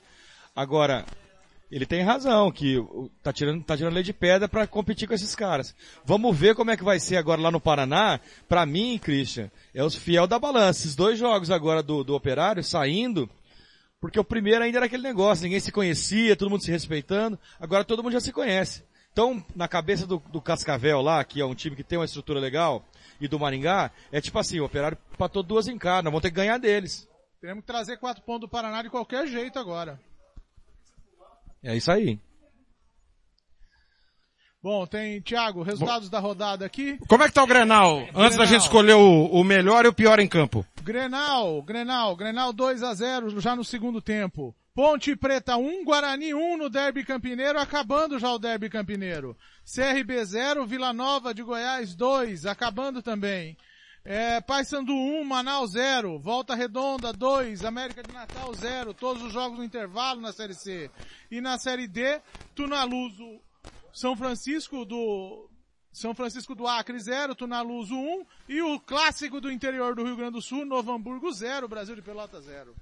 Agora, 0.54 1.04
ele 1.74 1.86
tem 1.86 2.02
razão, 2.02 2.52
que 2.52 2.76
o- 2.78 3.10
tá 3.22 3.32
tirando, 3.32 3.64
tá 3.64 3.76
tirando 3.76 3.94
lei 3.94 4.02
de 4.02 4.12
pedra 4.12 4.48
para 4.48 4.66
competir 4.66 5.08
com 5.08 5.14
esses 5.14 5.34
caras. 5.34 5.74
Vamos 6.04 6.36
ver 6.36 6.54
como 6.54 6.70
é 6.70 6.76
que 6.76 6.84
vai 6.84 7.00
ser 7.00 7.16
agora 7.16 7.40
lá 7.40 7.50
no 7.50 7.60
Paraná. 7.60 8.20
Pra 8.48 8.66
mim, 8.66 8.98
Christian, 9.02 9.50
é 9.74 9.82
os 9.82 9.94
fiel 9.94 10.26
da 10.26 10.38
balança. 10.38 10.80
Esses 10.80 10.94
dois 10.94 11.18
jogos 11.18 11.50
agora 11.50 11.82
do, 11.82 12.04
do 12.04 12.14
Operário 12.14 12.62
saindo, 12.62 13.28
porque 14.00 14.20
o 14.20 14.24
primeiro 14.24 14.62
ainda 14.62 14.78
era 14.78 14.86
aquele 14.86 15.02
negócio, 15.02 15.44
ninguém 15.44 15.60
se 15.60 15.72
conhecia, 15.72 16.36
todo 16.36 16.50
mundo 16.50 16.62
se 16.64 16.70
respeitando. 16.70 17.38
Agora 17.58 17.84
todo 17.84 18.02
mundo 18.02 18.12
já 18.12 18.20
se 18.20 18.32
conhece. 18.32 18.84
Então, 19.12 19.44
na 19.54 19.68
cabeça 19.68 20.06
do, 20.06 20.22
do 20.32 20.40
Cascavel 20.40 21.00
lá, 21.02 21.22
que 21.22 21.40
é 21.40 21.44
um 21.44 21.54
time 21.54 21.76
que 21.76 21.84
tem 21.84 21.98
uma 21.98 22.04
estrutura 22.04 22.40
legal, 22.40 22.84
e 23.20 23.28
do 23.28 23.38
Maringá, 23.38 23.90
é 24.10 24.20
tipo 24.20 24.38
assim, 24.38 24.58
o 24.58 24.64
Operário 24.64 24.96
patou 25.18 25.42
duas 25.42 25.68
em 25.68 25.76
casa, 25.78 26.02
nós 26.02 26.10
vamos 26.10 26.22
ter 26.22 26.30
que 26.30 26.36
ganhar 26.36 26.58
deles. 26.58 27.06
Temos 27.40 27.60
que 27.60 27.66
trazer 27.66 27.98
quatro 27.98 28.22
pontos 28.22 28.42
do 28.42 28.48
Paraná 28.48 28.82
de 28.82 28.88
qualquer 28.90 29.26
jeito 29.26 29.58
agora. 29.58 30.00
É 31.62 31.76
isso 31.76 31.90
aí. 31.90 32.18
Bom, 34.62 34.86
tem, 34.86 35.20
Thiago, 35.20 35.62
resultados 35.62 36.08
da 36.08 36.20
rodada 36.20 36.64
aqui. 36.64 36.96
Como 37.08 37.24
é 37.24 37.28
que 37.28 37.34
tá 37.34 37.42
o 37.42 37.46
Grenal? 37.48 38.06
Antes 38.14 38.38
da 38.38 38.44
gente 38.44 38.62
escolher 38.62 38.94
o, 38.94 39.26
o 39.26 39.42
melhor 39.42 39.84
e 39.84 39.88
o 39.88 39.92
pior 39.92 40.20
em 40.20 40.28
campo. 40.28 40.64
Grenal, 40.82 41.60
Grenal, 41.62 42.14
Grenal 42.14 42.52
2 42.52 42.82
a 42.84 42.94
0 42.94 43.40
já 43.40 43.56
no 43.56 43.64
segundo 43.64 44.00
tempo. 44.00 44.54
Ponte 44.74 45.14
Preta 45.16 45.56
1, 45.56 45.84
Guarani 45.84 46.32
1 46.32 46.56
no 46.56 46.70
Derby 46.70 47.04
Campineiro, 47.04 47.58
acabando 47.58 48.18
já 48.18 48.32
o 48.32 48.38
Derby 48.38 48.70
Campineiro. 48.70 49.36
CRB 49.64 50.24
0, 50.24 50.64
Vila 50.64 50.92
Nova 50.92 51.34
de 51.34 51.42
Goiás 51.42 51.94
2, 51.94 52.46
acabando 52.46 53.02
também. 53.02 53.56
É, 54.04 54.40
Paysandu 54.40 54.92
1, 54.92 55.24
Manaus 55.24 55.72
0, 55.72 56.18
Volta 56.18 56.56
Redonda 56.56 57.12
2, 57.12 57.64
América 57.64 58.02
de 58.02 58.12
Natal 58.12 58.52
0, 58.52 58.92
todos 58.92 59.22
os 59.22 59.32
jogos 59.32 59.58
no 59.58 59.64
intervalo 59.64 60.20
na 60.20 60.32
Série 60.32 60.54
C. 60.54 60.90
E 61.30 61.40
na 61.40 61.56
Série 61.56 61.86
D, 61.86 62.20
Tunaluso, 62.54 63.40
São 63.92 64.16
Francisco 64.16 64.84
do 64.84 65.48
São 65.92 66.14
Francisco 66.14 66.54
do 66.54 66.66
Acre 66.66 66.98
0, 66.98 67.36
Tunaluso 67.36 67.94
1 67.94 68.26
e 68.48 68.60
o 68.60 68.80
clássico 68.80 69.40
do 69.40 69.52
interior 69.52 69.94
do 69.94 70.04
Rio 70.04 70.16
Grande 70.16 70.32
do 70.32 70.42
Sul, 70.42 70.64
Novo 70.66 70.92
Hamburgo 70.92 71.30
0, 71.30 71.68
Brasil 71.68 71.94
de 71.94 72.02
Pelota 72.02 72.40
0. 72.40 72.74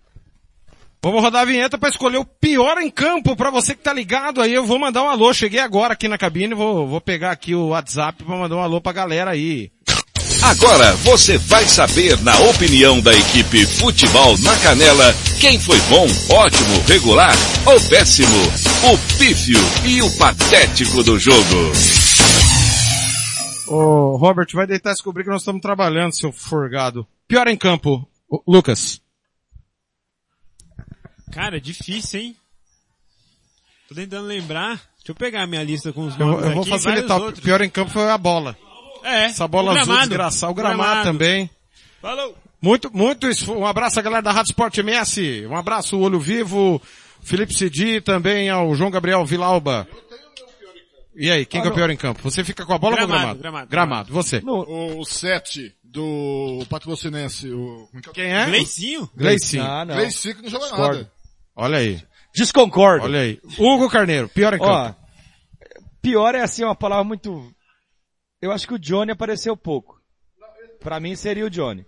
Vamos 1.03 1.23
rodar 1.23 1.43
a 1.43 1.47
vinheta 1.47 1.79
para 1.79 1.89
escolher 1.89 2.19
o 2.19 2.27
pior 2.27 2.79
em 2.79 2.91
campo 2.91 3.35
para 3.35 3.51
você 3.51 3.75
que 3.75 3.83
tá 3.83 3.93
ligado 3.93 4.41
aí. 4.41 4.53
Eu 4.53 4.67
vou 4.67 4.79
mandar 4.79 5.03
um 5.03 5.09
alô. 5.09 5.33
Cheguei 5.33 5.59
agora 5.59 5.95
aqui 5.95 6.07
na 6.09 6.19
cabine, 6.19 6.55
vou, 6.55 6.87
vou 6.87 7.01
pegar 7.01 7.31
aqui 7.31 7.55
o 7.55 7.69
WhatsApp 7.69 8.23
para 8.23 8.37
mandar 8.37 8.57
um 8.57 8.63
alô 8.63 8.83
pra 8.83 8.93
galera 8.93 9.31
aí. 9.31 9.73
Agora 10.43 10.97
você 10.97 11.37
vai 11.37 11.69
saber, 11.69 12.19
na 12.23 12.39
opinião 12.41 12.99
da 13.01 13.13
equipe 13.13 13.67
Futebol 13.67 14.39
na 14.39 14.57
Canela, 14.61 15.13
quem 15.39 15.61
foi 15.61 15.79
bom, 15.83 16.07
ótimo, 16.35 16.81
regular 16.89 17.35
ou 17.67 17.79
péssimo, 17.89 18.29
o 18.91 19.19
pífio 19.19 19.59
e 19.85 20.01
o 20.01 20.11
patético 20.17 21.03
do 21.03 21.19
jogo. 21.19 21.73
Ô, 23.69 24.17
Robert, 24.17 24.49
vai 24.55 24.67
deitar 24.67 24.91
e 24.91 24.95
descobrir 24.95 25.25
que 25.25 25.31
nós 25.31 25.43
estamos 25.43 25.61
trabalhando, 25.61 26.17
seu 26.17 26.33
forgado. 26.33 27.07
Pior 27.29 27.47
em 27.47 27.57
campo, 27.57 28.09
Ô, 28.29 28.43
Lucas. 28.47 29.01
Cara, 31.31 31.61
difícil, 31.61 32.21
hein? 32.21 32.37
Tô 33.89 33.95
tentando 33.95 34.27
lembrar. 34.27 34.77
Deixa 34.97 35.11
eu 35.11 35.15
pegar 35.15 35.43
a 35.43 35.47
minha 35.47 35.63
lista 35.63 35.93
com 35.93 36.07
os 36.07 36.19
Eu, 36.19 36.27
nomes 36.27 36.45
eu 36.45 36.53
vou 36.53 36.63
aqui, 36.63 36.71
facilitar. 36.71 37.21
O 37.21 37.33
pior 37.33 37.61
em 37.61 37.71
campo 37.71 37.91
foi 37.91 38.09
a 38.09 38.17
bola. 38.19 38.57
É. 39.05 39.25
Essa 39.27 39.47
bola 39.49 39.73
azul 39.73 39.87
gramado. 39.87 40.09
desgraçada. 40.09 40.53
O 40.53 40.55
gramado, 40.55 41.03
também. 41.05 41.51
Falou. 42.01 42.37
Muito, 42.63 42.95
muito, 42.95 43.27
um 43.53 43.65
abraço 43.65 43.99
à 43.99 44.03
galera 44.03 44.23
da 44.23 44.33
Rádio 44.33 44.51
Sport 44.51 44.79
MS. 44.79 45.47
Um 45.47 45.57
abraço, 45.57 45.99
Olho 45.99 46.21
Vivo, 46.21 46.81
Felipe 47.23 47.55
Cidi, 47.55 48.03
também 48.03 48.51
ao 48.51 48.75
João 48.75 48.91
Gabriel 48.91 49.25
Vilauba. 49.25 49.89
E 51.15 51.31
aí, 51.31 51.47
quem 51.47 51.61
que 51.61 51.69
é 51.69 51.71
o 51.71 51.75
pior 51.75 51.91
em 51.91 51.97
campo? 51.97 52.23
Você 52.23 52.45
fica 52.45 52.65
com 52.65 52.73
a 52.73 52.79
bola 52.79 52.95
ou 52.95 52.99
com 52.99 53.05
o 53.05 53.09
Gramado, 53.09 53.39
gramado? 53.39 53.71
gramado, 53.71 54.13
você. 54.13 54.43
O 54.45 55.05
7 55.05 55.75
do 55.83 56.65
patrocinense. 56.69 57.51
O... 57.51 57.89
Quem 58.15 58.33
é? 58.33 58.47
Gleicinho? 58.47 59.11
Gleicinho. 59.17 59.65
Ah, 59.65 59.85
não. 59.85 59.97
Gleicinho 59.97 60.37
que 60.37 60.43
não 60.43 60.51
joga 60.51 60.65
Discordo. 60.67 60.97
nada. 60.99 61.13
Olha 61.57 61.79
aí. 61.79 62.03
Desconcordo. 62.35 63.07
Olha 63.07 63.21
aí. 63.21 63.41
Hugo 63.59 63.91
Carneiro, 63.91 64.29
pior 64.29 64.55
em 64.55 64.59
campo. 64.59 64.73
Ó, 64.73 64.95
pior 66.01 66.35
é 66.35 66.43
assim 66.43 66.63
uma 66.65 66.77
palavra 66.77 67.05
muito. 67.05 67.53
Eu 68.41 68.53
acho 68.53 68.67
que 68.67 68.75
o 68.75 68.79
Johnny 68.79 69.13
apareceu 69.13 69.57
pouco. 69.57 70.01
Pra 70.81 70.99
mim 70.99 71.15
seria 71.15 71.45
o 71.45 71.51
Johnny. 71.51 71.85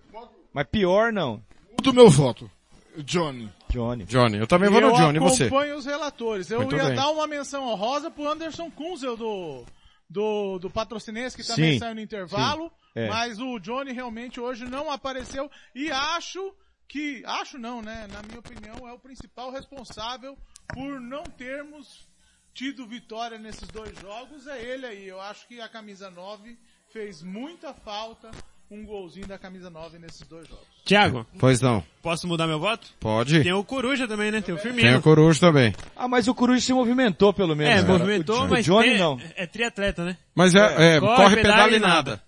Mas 0.53 0.67
pior 0.67 1.13
não. 1.13 1.43
Do 1.83 1.95
meu 1.95 2.11
voto. 2.11 2.51
Johnny. 2.99 3.51
Johnny. 3.71 4.05
Johnny, 4.05 4.37
eu 4.37 4.47
também 4.47 4.69
vou 4.69 4.83
no 4.83 4.93
Johnny, 4.93 5.17
e 5.17 5.21
você? 5.21 5.45
Eu 5.45 5.47
acompanho 5.47 5.77
os 5.77 5.87
relatores. 5.87 6.51
Eu 6.51 6.61
Muito 6.61 6.77
ia 6.77 6.85
bem. 6.85 6.95
dar 6.95 7.09
uma 7.09 7.27
menção 7.27 7.67
honrosa 7.67 8.11
pro 8.11 8.29
Anderson 8.29 8.71
Kunzel 8.71 9.17
do, 9.17 9.65
do, 10.11 10.59
do 10.59 10.71
Patrocinense, 10.71 11.35
que 11.35 11.43
também 11.47 11.73
Sim, 11.73 11.79
saiu 11.79 11.95
no 11.95 12.01
intervalo. 12.03 12.71
é. 12.95 13.09
Mas 13.09 13.39
o 13.41 13.59
Johnny 13.59 13.93
realmente 13.93 14.39
hoje 14.39 14.67
não 14.67 14.91
apareceu. 14.91 15.51
E 15.75 15.91
acho 15.91 16.55
que, 16.87 17.23
acho 17.25 17.57
não, 17.57 17.81
né? 17.81 18.07
Na 18.13 18.21
minha 18.23 18.41
opinião, 18.41 18.87
é 18.87 18.93
o 18.93 18.99
principal 18.99 19.51
responsável 19.51 20.37
por 20.69 21.01
não 21.01 21.23
termos 21.23 22.07
tido 22.55 22.87
vitória 22.87 23.39
nesses 23.39 23.69
dois 23.69 23.93
jogos. 24.01 24.47
É 24.47 24.61
ele 24.63 24.87
aí. 24.87 25.09
Eu 25.09 25.21
acho 25.21 25.47
que 25.47 25.61
a 25.61 25.69
camisa 25.69 26.11
9 26.11 26.57
fez 26.93 27.23
muita 27.23 27.73
falta. 27.75 28.31
Um 28.71 28.87
golzinho 28.87 29.27
da 29.27 29.37
camisa 29.39 29.69
9 29.69 29.99
nesses 29.99 30.27
dois 30.27 30.49
jogos. 30.49 30.65
Tiago. 30.83 31.27
Pois 31.39 31.61
não. 31.61 31.85
Posso 32.01 32.27
mudar 32.27 32.47
meu 32.47 32.59
voto? 32.59 32.89
Pode. 32.99 33.43
Tem 33.43 33.53
o 33.53 33.63
Coruja 33.63 34.09
também, 34.09 34.31
né? 34.31 34.41
Tem 34.41 34.55
o 34.55 34.59
Firmino. 34.59 34.89
Tem 34.89 34.97
o 34.97 35.03
Coruja 35.03 35.39
também. 35.39 35.75
Ah, 35.95 36.09
mas 36.09 36.27
o 36.27 36.35
Coruja 36.35 36.63
se 36.63 36.73
movimentou 36.73 37.35
pelo 37.35 37.55
menos. 37.55 37.71
É, 37.75 37.87
cara. 37.87 37.99
movimentou, 37.99 38.45
o, 38.45 38.49
mas 38.49 38.67
o 38.67 38.71
Johnny 38.73 38.89
tem- 38.91 38.99
não. 38.99 39.21
É 39.37 39.47
triatleta, 39.47 40.05
né? 40.07 40.17
Mas 40.35 40.55
é, 40.55 40.97
é, 40.97 41.01
corre, 41.01 41.37
pedala 41.37 41.71
e 41.77 41.79
nada. 41.79 42.23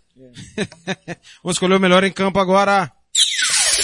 Vamos 1.43 1.57
escolher 1.57 1.77
o 1.77 1.81
melhor 1.81 2.05
em 2.05 2.13
campo 2.13 2.39
agora. 2.39 2.93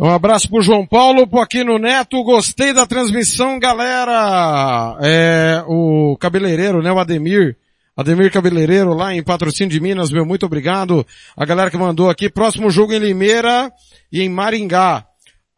Um 0.00 0.08
abraço 0.08 0.48
pro 0.48 0.62
João 0.62 0.86
Paulo, 0.86 1.26
pro 1.26 1.40
Aquino 1.40 1.76
Neto, 1.76 2.22
gostei 2.22 2.72
da 2.72 2.86
transmissão, 2.86 3.58
galera. 3.58 4.96
É, 5.02 5.64
o 5.66 6.16
cabeleireiro, 6.20 6.80
né, 6.80 6.92
o 6.92 7.00
Ademir, 7.00 7.56
Ademir 7.96 8.30
Cabeleireiro 8.30 8.94
lá 8.94 9.12
em 9.12 9.24
Patrocínio 9.24 9.72
de 9.72 9.80
Minas, 9.80 10.12
meu 10.12 10.24
muito 10.24 10.46
obrigado. 10.46 11.04
A 11.36 11.44
galera 11.44 11.68
que 11.68 11.76
mandou 11.76 12.08
aqui, 12.08 12.30
próximo 12.30 12.70
jogo 12.70 12.92
em 12.92 13.00
Limeira 13.00 13.72
e 14.12 14.22
em 14.22 14.28
Maringá. 14.28 15.04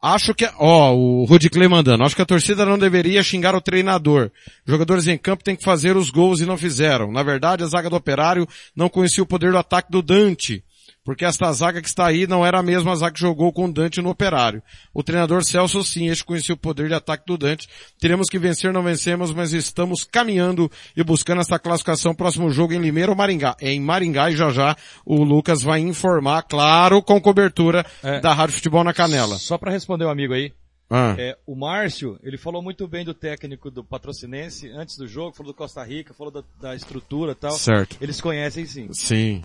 Acho 0.00 0.34
que, 0.34 0.48
ó, 0.58 0.94
o 0.94 1.26
Rudy 1.26 1.50
Clay 1.50 1.68
mandando, 1.68 2.02
acho 2.02 2.16
que 2.16 2.22
a 2.22 2.26
torcida 2.26 2.64
não 2.64 2.78
deveria 2.78 3.22
xingar 3.22 3.54
o 3.54 3.60
treinador. 3.60 4.30
Jogadores 4.66 5.06
em 5.06 5.18
campo 5.18 5.44
têm 5.44 5.54
que 5.54 5.62
fazer 5.62 5.98
os 5.98 6.08
gols 6.08 6.40
e 6.40 6.46
não 6.46 6.56
fizeram. 6.56 7.12
Na 7.12 7.22
verdade, 7.22 7.62
a 7.62 7.66
zaga 7.66 7.90
do 7.90 7.96
Operário 7.96 8.48
não 8.74 8.88
conhecia 8.88 9.22
o 9.22 9.26
poder 9.26 9.52
do 9.52 9.58
ataque 9.58 9.90
do 9.92 10.00
Dante. 10.00 10.64
Porque 11.10 11.24
esta 11.24 11.52
zaga 11.52 11.82
que 11.82 11.88
está 11.88 12.06
aí 12.06 12.24
não 12.24 12.46
era 12.46 12.60
a 12.60 12.62
mesma 12.62 12.94
zaga 12.94 13.12
que 13.12 13.18
jogou 13.18 13.52
com 13.52 13.64
o 13.64 13.72
Dante 13.72 14.00
no 14.00 14.10
Operário. 14.10 14.62
O 14.94 15.02
treinador 15.02 15.42
Celso 15.42 15.82
sim, 15.82 16.08
este 16.08 16.24
conhecia 16.24 16.54
o 16.54 16.56
poder 16.56 16.86
de 16.86 16.94
ataque 16.94 17.24
do 17.26 17.36
Dante. 17.36 17.68
Teremos 17.98 18.28
que 18.28 18.38
vencer, 18.38 18.72
não 18.72 18.80
vencemos, 18.80 19.32
mas 19.32 19.52
estamos 19.52 20.04
caminhando 20.04 20.70
e 20.96 21.02
buscando 21.02 21.40
essa 21.40 21.58
classificação. 21.58 22.14
Próximo 22.14 22.48
jogo 22.52 22.74
em 22.74 22.78
Limeira 22.78 23.10
ou 23.10 23.16
Maringá? 23.16 23.56
É 23.60 23.72
em 23.72 23.80
Maringá 23.80 24.30
e 24.30 24.36
já 24.36 24.50
já 24.50 24.76
o 25.04 25.24
Lucas 25.24 25.62
vai 25.62 25.80
informar, 25.80 26.42
claro, 26.42 27.02
com 27.02 27.20
cobertura 27.20 27.84
da 28.22 28.32
Rádio 28.32 28.54
Futebol 28.54 28.84
na 28.84 28.94
Canela. 28.94 29.36
Só 29.36 29.58
para 29.58 29.72
responder 29.72 30.04
o 30.04 30.10
amigo 30.10 30.32
aí. 30.32 30.52
Ah. 30.92 31.14
É, 31.16 31.38
o 31.46 31.54
Márcio, 31.54 32.18
ele 32.20 32.36
falou 32.36 32.60
muito 32.60 32.88
bem 32.88 33.04
do 33.04 33.14
técnico 33.14 33.70
do 33.70 33.84
Patrocinense 33.84 34.68
antes 34.70 34.96
do 34.96 35.06
jogo, 35.06 35.36
falou 35.36 35.52
do 35.52 35.56
Costa 35.56 35.84
Rica, 35.84 36.12
falou 36.12 36.32
da, 36.32 36.42
da 36.60 36.74
estrutura 36.74 37.30
e 37.30 37.34
tal. 37.36 37.52
Certo. 37.52 37.96
Eles 38.00 38.20
conhecem 38.20 38.66
sim. 38.66 38.88
Sim. 38.92 39.44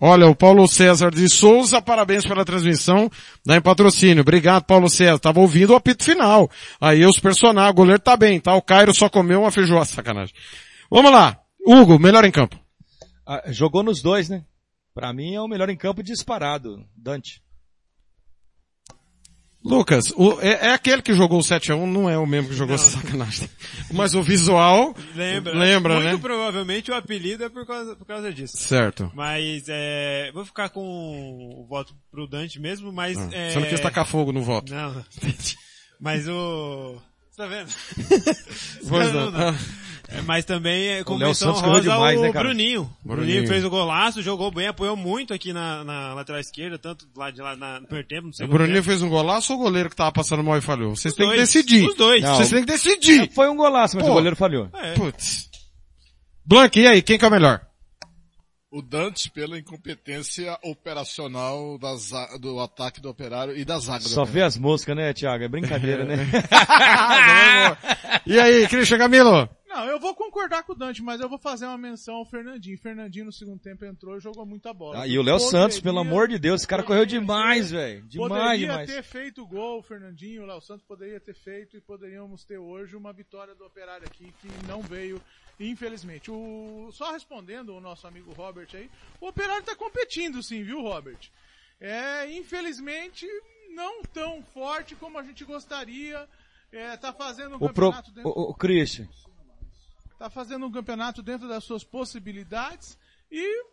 Olha, 0.00 0.26
o 0.26 0.34
Paulo 0.34 0.66
César 0.66 1.10
de 1.10 1.28
Souza, 1.28 1.82
parabéns 1.82 2.24
pela 2.24 2.46
transmissão 2.46 3.10
da 3.44 3.58
em 3.58 3.60
patrocínio. 3.60 4.22
Obrigado, 4.22 4.64
Paulo 4.64 4.88
César. 4.88 5.18
Tava 5.18 5.40
ouvindo 5.40 5.74
o 5.74 5.76
apito 5.76 6.02
final. 6.02 6.50
Aí 6.80 7.04
os 7.04 7.20
personagens, 7.20 7.72
o 7.72 7.76
goleiro 7.76 8.00
tá 8.00 8.16
bem, 8.16 8.40
tá? 8.40 8.54
O 8.54 8.62
Cairo 8.62 8.94
só 8.94 9.10
comeu 9.10 9.42
uma 9.42 9.50
feijoada, 9.50 9.84
sacanagem. 9.86 10.34
Vamos 10.90 11.12
lá. 11.12 11.38
Hugo, 11.66 11.98
melhor 11.98 12.24
em 12.24 12.32
campo. 12.32 12.58
Ah, 13.26 13.42
jogou 13.48 13.82
nos 13.82 14.00
dois, 14.00 14.30
né? 14.30 14.44
Pra 14.94 15.12
mim 15.12 15.34
é 15.34 15.40
o 15.42 15.48
melhor 15.48 15.68
em 15.68 15.76
campo 15.76 16.02
disparado, 16.02 16.82
Dante. 16.96 17.42
Lucas, 19.68 20.12
o- 20.16 20.38
é, 20.40 20.68
é 20.68 20.72
aquele 20.72 21.02
que 21.02 21.12
jogou 21.12 21.38
o 21.38 21.42
7x1, 21.42 21.86
não 21.86 22.08
é 22.08 22.16
o 22.16 22.26
mesmo 22.26 22.48
que 22.50 22.54
jogou 22.54 22.74
essa 22.74 22.90
sacanagem. 23.00 23.48
Mas 23.92 24.14
o 24.14 24.22
visual, 24.22 24.94
Lembra, 25.14 25.52
lembra 25.54 25.94
Muito 25.94 26.06
né? 26.12 26.16
provavelmente 26.18 26.90
o 26.90 26.94
apelido 26.94 27.44
é 27.44 27.48
por 27.48 27.66
causa, 27.66 27.96
por 27.96 28.06
causa 28.06 28.32
disso. 28.32 28.56
Certo. 28.56 29.10
Mas 29.14 29.64
é, 29.68 30.30
vou 30.32 30.44
ficar 30.44 30.68
com 30.68 30.80
o 30.82 31.66
voto 31.68 31.94
pro 32.10 32.26
Dante 32.28 32.60
mesmo, 32.60 32.92
mas 32.92 33.18
Ah, 33.18 33.28
é, 33.32 33.50
Você 33.50 33.60
não 33.60 33.66
quis 33.68 33.80
tacar 33.80 34.06
fogo 34.06 34.32
no 34.32 34.42
voto. 34.42 34.72
Não. 34.72 35.04
Mas 36.00 36.28
o 36.28 37.00
você 37.30 37.36
tá 37.42 37.46
vendo? 37.46 37.70
Pois 38.88 39.12
Não, 39.12 39.30
não. 39.30 39.52
não. 39.52 39.58
É, 40.08 40.20
mas 40.22 40.44
também 40.44 40.88
é 40.88 41.04
com 41.04 41.14
O 41.14 41.18
Léo 41.18 41.28
menção 41.28 41.52
Santos 41.54 41.68
rosa 41.68 41.82
demais, 41.82 42.18
o 42.18 42.22
né, 42.22 42.32
cara? 42.32 42.44
Bruninho. 42.48 42.88
Bruninho. 43.04 43.26
Bruninho 43.26 43.48
fez 43.48 43.64
o 43.64 43.70
golaço, 43.70 44.22
jogou 44.22 44.50
bem, 44.52 44.68
apoiou 44.68 44.96
muito 44.96 45.34
aqui 45.34 45.52
na, 45.52 45.82
na 45.82 46.14
lateral 46.14 46.40
esquerda, 46.40 46.78
tanto 46.78 47.06
lá 47.16 47.30
de 47.30 47.40
lá 47.40 47.56
na, 47.56 47.80
no 47.80 47.86
primeiro 47.86 48.08
tempo, 48.08 48.28
no 48.28 48.44
O 48.44 48.48
Bruninho 48.48 48.74
tempo. 48.76 48.86
fez 48.86 49.02
um 49.02 49.08
golaço 49.08 49.52
ou 49.52 49.58
o 49.58 49.62
goleiro 49.62 49.90
que 49.90 49.96
tava 49.96 50.12
passando 50.12 50.44
mal 50.44 50.56
e 50.58 50.62
falhou? 50.62 50.94
Vocês 50.94 51.14
têm 51.14 51.28
que 51.28 51.34
dois. 51.36 51.48
decidir. 51.52 51.88
Os 51.88 51.96
dois. 51.96 52.22
Vocês 52.22 52.50
têm 52.50 52.60
que 52.60 52.66
decidir. 52.72 53.30
Foi 53.32 53.48
um 53.48 53.56
golaço, 53.56 53.96
mas 53.96 54.04
Pô. 54.06 54.12
o 54.12 54.14
goleiro 54.14 54.36
falhou. 54.36 54.68
É. 54.74 54.94
Putz. 54.94 55.48
Blank, 56.44 56.78
e 56.80 56.86
aí, 56.86 57.02
quem 57.02 57.18
que 57.18 57.24
é 57.24 57.28
o 57.28 57.30
melhor? 57.30 57.60
O 58.70 58.82
Dante 58.82 59.30
pela 59.30 59.58
incompetência 59.58 60.56
operacional 60.62 61.78
da 61.78 61.96
za- 61.96 62.36
do 62.40 62.60
ataque 62.60 63.00
do 63.00 63.08
operário 63.08 63.56
e 63.56 63.64
da 63.64 63.78
zaga 63.78 64.00
Só 64.04 64.24
vê 64.24 64.42
as 64.42 64.58
moscas, 64.58 64.94
né, 64.94 65.12
Thiago? 65.14 65.44
É 65.44 65.48
brincadeira, 65.48 66.04
né? 66.04 66.16
E 68.26 68.38
aí, 68.38 68.66
Christian 68.68 68.98
Camilo? 68.98 69.48
Não, 69.76 69.84
eu 69.90 70.00
vou 70.00 70.14
concordar 70.14 70.62
com 70.62 70.72
o 70.72 70.74
Dante, 70.74 71.02
mas 71.02 71.20
eu 71.20 71.28
vou 71.28 71.38
fazer 71.38 71.66
uma 71.66 71.76
menção 71.76 72.14
ao 72.16 72.24
Fernandinho. 72.24 72.78
Fernandinho 72.78 73.26
no 73.26 73.32
segundo 73.32 73.60
tempo 73.60 73.84
entrou 73.84 74.16
e 74.16 74.20
jogou 74.20 74.46
muita 74.46 74.72
bola. 74.72 75.02
Ah, 75.02 75.06
e 75.06 75.18
o 75.18 75.22
Léo 75.22 75.34
Poderia- 75.36 75.50
Santos, 75.50 75.80
pelo 75.80 75.98
amor 75.98 76.28
de 76.28 76.38
Deus, 76.38 76.62
esse 76.62 76.66
cara 76.68 76.82
correu 76.82 77.04
demais, 77.04 77.70
velho. 77.72 78.02
Demais, 78.06 78.28
Poderia 78.32 78.56
demais. 78.56 78.90
ter 78.90 79.02
feito 79.02 79.42
o 79.42 79.46
gol, 79.46 79.80
o 79.80 79.82
Fernandinho, 79.82 80.44
o 80.44 80.46
Léo 80.46 80.62
Santos 80.62 80.82
poderia 80.86 81.20
ter 81.20 81.34
feito 81.34 81.76
e 81.76 81.80
poderíamos 81.82 82.42
ter 82.42 82.56
hoje 82.56 82.96
uma 82.96 83.12
vitória 83.12 83.54
do 83.54 83.66
Operário 83.66 84.06
aqui 84.06 84.32
que 84.40 84.48
não 84.66 84.80
veio, 84.80 85.20
infelizmente. 85.60 86.30
O, 86.30 86.88
só 86.92 87.12
respondendo 87.12 87.76
o 87.76 87.80
nosso 87.80 88.06
amigo 88.06 88.32
Robert 88.32 88.68
aí, 88.72 88.90
o 89.20 89.28
Operário 89.28 89.62
tá 89.62 89.76
competindo 89.76 90.42
sim, 90.42 90.62
viu, 90.62 90.80
Robert? 90.80 91.30
É, 91.78 92.32
infelizmente, 92.34 93.26
não 93.74 94.02
tão 94.04 94.42
forte 94.42 94.94
como 94.94 95.18
a 95.18 95.22
gente 95.22 95.44
gostaria. 95.44 96.26
É, 96.72 96.96
tá 96.96 97.12
fazendo 97.12 97.52
um 97.52 97.56
O, 97.56 97.58
pro, 97.58 97.92
campeonato 97.92 98.10
dentro 98.10 98.28
o, 98.30 98.50
o 98.50 98.54
Christian, 98.54 99.08
tá 100.18 100.30
fazendo 100.30 100.66
um 100.66 100.70
campeonato 100.72 101.22
dentro 101.22 101.48
das 101.48 101.64
suas 101.64 101.84
possibilidades 101.84 102.96
e 103.30 103.64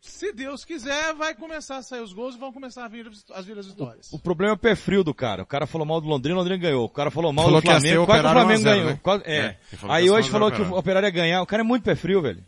se 0.00 0.32
Deus 0.32 0.64
quiser 0.64 1.12
vai 1.14 1.34
começar 1.34 1.78
a 1.78 1.82
sair 1.82 2.00
os 2.00 2.12
gols 2.12 2.36
e 2.36 2.38
vão 2.38 2.52
começar 2.52 2.84
a 2.84 2.88
vir 2.88 3.08
as- 3.08 3.24
as 3.32 3.44
vir 3.44 3.58
as 3.58 3.66
vitórias. 3.66 4.12
o 4.12 4.18
problema 4.18 4.52
é 4.52 4.54
o 4.54 4.58
pé 4.58 4.76
frio 4.76 5.02
do 5.02 5.12
cara. 5.12 5.42
O 5.42 5.46
cara 5.46 5.66
falou 5.66 5.84
mal 5.86 6.00
do 6.00 6.06
Londrina, 6.06 6.36
o 6.36 6.38
Londrina 6.38 6.60
ganhou. 6.62 6.84
O 6.84 6.88
cara 6.88 7.10
falou 7.10 7.32
mal 7.32 7.46
Falou 7.46 7.60
do 7.60 7.64
Flamengo, 7.66 8.02
o 8.02 8.06
quase 8.06 8.22
que 8.22 8.26
o 8.28 8.30
Flamengo 8.30 8.48
1 8.50 8.52
a 8.54 8.56
0, 8.62 8.76
ganhou. 8.76 8.90
né? 8.92 9.00
Quase- 9.02 9.24
é. 9.26 9.36
É, 9.38 9.58
Aí 9.88 10.04
hoje 10.08 10.12
1 10.12 10.14
a 10.14 10.22
0 10.22 10.32
falou 10.32 10.52
que 10.52 10.62
o 10.62 10.78
Operário 10.78 11.06
ia 11.06 11.10
ganhar. 11.10 11.42
O 11.42 11.46
cara 11.46 11.62
é 11.62 11.64
muito 11.64 11.82
pé 11.82 11.96
frio, 11.96 12.22
velho. 12.22 12.44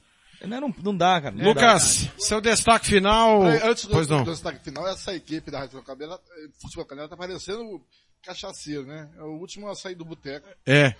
Não, 0.47 0.61
não, 0.61 0.75
não 0.83 0.97
dá, 0.97 1.21
cara. 1.21 1.35
não 1.35 1.45
Lucas, 1.45 2.09
seu 2.19 2.41
destaque 2.41 2.87
final. 2.87 3.41
Peraí, 3.43 3.69
Antes 3.69 3.85
do, 3.85 3.91
pois 3.93 4.09
não. 4.09 4.23
do 4.25 4.31
destaque 4.31 4.65
final, 4.65 4.87
essa 4.89 5.15
equipe 5.15 5.51
da 5.51 5.59
Rádio 5.59 5.83
Cabela, 5.83 6.19
Futebol 6.63 6.87
Canela 6.87 7.09
tá 7.09 7.17
parecendo 7.17 7.83
cachaceiro, 8.23 8.87
né? 8.87 9.11
É 9.19 9.23
o 9.23 9.33
último 9.39 9.69
a 9.69 9.75
sair 9.75 9.95
do 9.97 10.05
boteco. 10.05 10.49
É. 10.65 10.95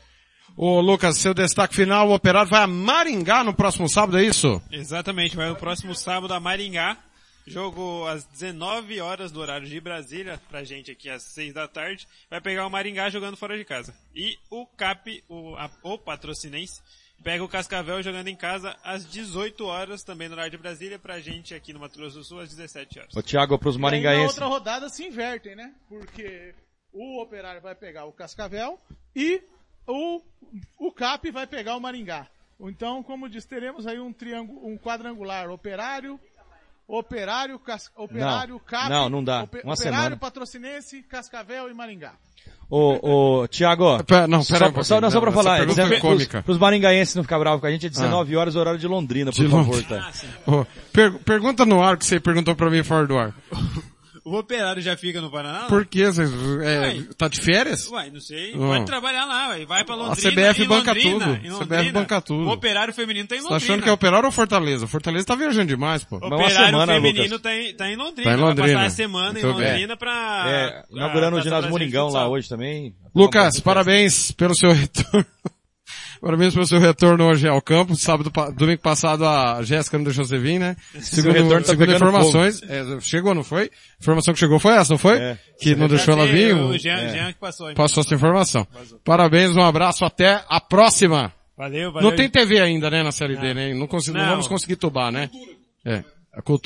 Ô 0.57 0.81
Lucas, 0.81 1.17
seu 1.19 1.33
destaque 1.33 1.75
final, 1.75 2.09
o 2.09 2.15
Operário 2.15 2.51
vai 2.51 2.63
a 2.63 2.67
Maringá 2.67 3.43
no 3.43 3.55
próximo 3.55 3.89
sábado, 3.89 4.19
é 4.19 4.25
isso? 4.25 4.61
Exatamente, 4.71 5.37
vai 5.37 5.49
no 5.49 5.57
próximo 5.57 5.95
sábado 5.95 6.35
a 6.35 6.41
Maringá. 6.41 6.97
Jogo 7.47 8.07
às 8.07 8.25
19 8.27 9.01
horas 9.01 9.33
do 9.33 9.41
horário 9.41 9.67
de 9.67 9.81
Brasília, 9.81 10.41
pra 10.51 10.63
gente 10.63 10.91
aqui 10.91 11.09
às 11.09 11.23
6 11.23 11.55
da 11.55 11.67
tarde. 11.67 12.07
Vai 12.29 12.41
pegar 12.41 12.67
o 12.67 12.71
Maringá 12.71 13.09
jogando 13.09 13.37
fora 13.37 13.57
de 13.57 13.65
casa. 13.65 13.95
E 14.15 14.37
o 14.51 14.67
CAP, 14.67 15.25
o, 15.29 15.57
a- 15.57 15.71
o 15.83 15.97
patrocinense, 15.99 16.81
pega 17.25 17.43
o 17.43 17.49
Cascavel 17.49 18.03
jogando 18.03 18.29
em 18.29 18.37
casa 18.37 18.77
às 18.85 19.09
18 19.11 19.65
horas, 19.65 20.05
também 20.05 20.29
no 20.29 20.35
horário 20.35 20.51
de 20.53 20.59
Brasília, 20.59 20.99
pra 20.99 21.19
gente 21.19 21.55
aqui 21.55 21.73
no 21.73 21.81
Mato 21.81 21.99
Grosso 21.99 22.19
do 22.19 22.25
Sul 22.25 22.41
às 22.41 22.51
17 22.51 22.99
horas. 23.01 23.17
Ô 23.17 23.23
Thiago, 23.23 23.59
pros 23.59 23.75
E 23.77 23.79
na 23.79 23.83
maringaenses. 23.83 24.29
outra 24.35 24.47
rodada 24.47 24.89
se 24.91 25.05
invertem, 25.07 25.57
né? 25.57 25.73
Porque 25.89 26.55
o 26.93 27.21
Operário 27.23 27.63
vai 27.63 27.75
pegar 27.75 28.05
o 28.05 28.13
Cascavel 28.13 28.79
e 29.17 29.43
o, 29.91 30.23
o 30.79 30.93
CAP 30.93 31.31
vai 31.31 31.47
pegar 31.47 31.77
o 31.77 31.81
Maringá. 31.81 32.27
Então, 32.61 33.03
como 33.03 33.29
diz, 33.29 33.45
teremos 33.47 33.87
aí 33.87 33.99
um 33.99 34.13
triângulo, 34.13 34.67
um 34.67 34.77
quadrangular 34.77 35.49
Operário, 35.51 36.21
Operário, 36.87 37.59
Cas, 37.59 37.91
Operário, 37.97 38.55
Não, 38.55 38.61
CAP, 38.61 38.89
não, 38.91 39.09
não 39.09 39.25
dá. 39.25 39.39
Uma 39.39 39.45
Operário, 39.45 39.77
semana. 39.77 40.17
Patrocinense, 40.17 41.03
Cascavel 41.05 41.71
e 41.71 41.75
Maringá. 41.75 42.13
Ô, 42.69 43.41
ô, 43.43 43.49
Thiago. 43.49 44.03
Pera- 44.05 44.29
não, 44.29 44.43
só, 44.45 44.55
pera 44.55 44.65
um 44.67 44.69
pouquinho. 44.69 44.85
só, 44.85 45.01
não, 45.01 45.11
só 45.11 45.21
pra 45.21 45.31
Não, 45.31 45.37
falar. 45.43 45.61
é 45.63 45.67
dizendo- 45.67 46.01
cômica. 46.01 46.43
Pros, 46.43 46.59
maringaenses 46.59 47.15
não 47.17 47.23
ficar 47.25 47.39
bravos 47.39 47.61
com 47.61 47.67
a 47.67 47.71
gente, 47.71 47.87
é 47.87 47.89
19 47.89 48.37
horas 48.37 48.55
horário 48.57 48.79
de 48.79 48.87
Londrina, 48.87 49.33
por 49.33 49.43
De 49.43 49.49
favor, 49.49 49.75
Londrina. 49.77 50.01
tá? 50.01 50.13
Ô, 50.53 50.67
per- 50.93 51.19
pergunta 51.25 51.65
no 51.67 51.83
ar 51.83 51.97
que 51.97 52.05
você 52.05 52.21
perguntou 52.21 52.55
pra 52.55 52.71
mim 52.71 52.83
fora 52.85 53.07
do 53.07 53.19
ar. 53.19 53.35
O 54.25 54.37
Operário 54.37 54.83
já 54.83 54.97
fica 54.97 55.21
no 55.21 55.31
Paraná? 55.31 55.61
Por 55.67 55.87
que? 55.87 56.05
Você, 56.07 56.23
é, 56.23 56.79
Uai. 56.81 57.09
tá 57.17 57.29
de 57.29 57.41
férias? 57.41 57.89
Uai, 57.89 58.11
não 58.11 58.21
sei. 58.21 58.53
Pode 58.53 58.85
trabalhar 58.87 59.25
lá, 59.25 59.49
ué. 59.51 59.65
vai 59.65 59.85
pra 59.85 59.95
A 59.95 59.99
Londrina. 59.99 60.31
CBF 60.31 60.63
em 60.63 60.67
banca 60.69 60.93
Londrina, 60.93 61.19
tudo. 61.27 61.33
em 61.35 61.39
CBF 61.39 61.53
Londrina. 61.59 61.93
banca 61.93 62.21
tudo. 62.21 62.49
O 62.49 62.53
Operário 62.53 62.93
Feminino 62.95 63.27
tá 63.27 63.35
em 63.37 63.39
Você 63.39 63.45
tá 63.49 63.55
Londrina. 63.55 63.73
achando 63.75 63.83
que 63.85 63.89
é 63.89 63.93
Operário 63.93 64.27
ou 64.27 64.33
Fortaleza? 64.33 64.87
Fortaleza 64.87 65.27
tá 65.27 65.35
viajando 65.35 65.67
demais, 65.69 66.05
pô. 66.05 66.17
O 66.17 66.27
Operário 66.27 66.87
Feminino 66.87 67.39
tá 67.39 67.55
em, 67.55 67.75
tá 67.75 67.89
em 67.91 67.97
Londrina. 67.97 68.31
Tá 68.31 68.37
em 68.37 68.37
Vai 68.37 68.49
Londrina. 68.49 68.73
passar 68.75 68.87
a 68.87 68.91
semana 68.91 69.39
em. 69.41 69.43
Londrina 69.43 69.97
pra... 69.97 70.45
É, 70.47 70.71
pra 70.71 70.85
inaugurando 70.91 71.37
o 71.37 71.39
Taça 71.39 71.49
ginásio 71.49 71.71
Moringão 71.71 72.09
lá 72.09 72.29
hoje 72.29 72.49
também. 72.49 72.95
Lucas, 73.15 73.59
parabéns 73.61 74.31
pelo 74.33 74.55
seu 74.55 74.73
retorno. 74.73 75.27
Parabéns 76.21 76.53
pelo 76.53 76.67
seu 76.67 76.79
retorno 76.79 77.25
hoje 77.25 77.49
ao 77.49 77.63
campo. 77.63 77.97
Sábado, 77.97 78.31
domingo 78.55 78.83
passado 78.83 79.25
a 79.27 79.63
Jéssica 79.63 79.97
não 79.97 80.05
deixou 80.05 80.25
você 80.25 80.39
vir, 80.39 80.59
né? 80.59 80.77
Segundo, 81.01 81.33
retorno 81.33 81.61
tá 81.63 81.73
segundo 81.73 81.95
informações, 81.95 82.63
é, 82.63 83.01
chegou, 83.01 83.35
não 83.35 83.43
foi? 83.43 83.65
A 83.65 84.03
informação 84.03 84.35
que 84.35 84.41
chegou 84.41 84.59
foi 84.59 84.75
essa, 84.75 84.93
não 84.93 84.99
foi? 84.99 85.19
É. 85.19 85.39
Que 85.59 85.75
não 85.75 85.89
deixou 85.89 86.13
ela 86.13 86.27
vir. 86.27 86.55
O 86.55 86.77
Jean, 86.77 86.99
é. 86.99 87.09
Jean 87.09 87.33
que 87.33 87.39
passou. 87.39 87.75
Passou 87.75 88.03
essa 88.03 88.15
informação. 88.15 88.67
Parabéns, 89.03 89.57
um 89.57 89.63
abraço, 89.63 90.05
até 90.05 90.45
a 90.47 90.61
próxima. 90.61 91.33
Valeu, 91.57 91.93
valeu. 91.93 92.11
Não 92.11 92.17
tem 92.17 92.29
TV 92.29 92.61
ainda, 92.61 92.91
né, 92.91 93.03
na 93.03 93.13
Série 93.13 93.37
D, 93.37 93.55
né? 93.55 93.73
Não, 93.75 93.87
consigo, 93.87 94.17
não. 94.17 94.25
Não. 94.25 94.31
vamos 94.33 94.49
conseguir 94.49 94.77
tubar, 94.77 95.11
né? 95.11 95.31
É. 95.85 96.05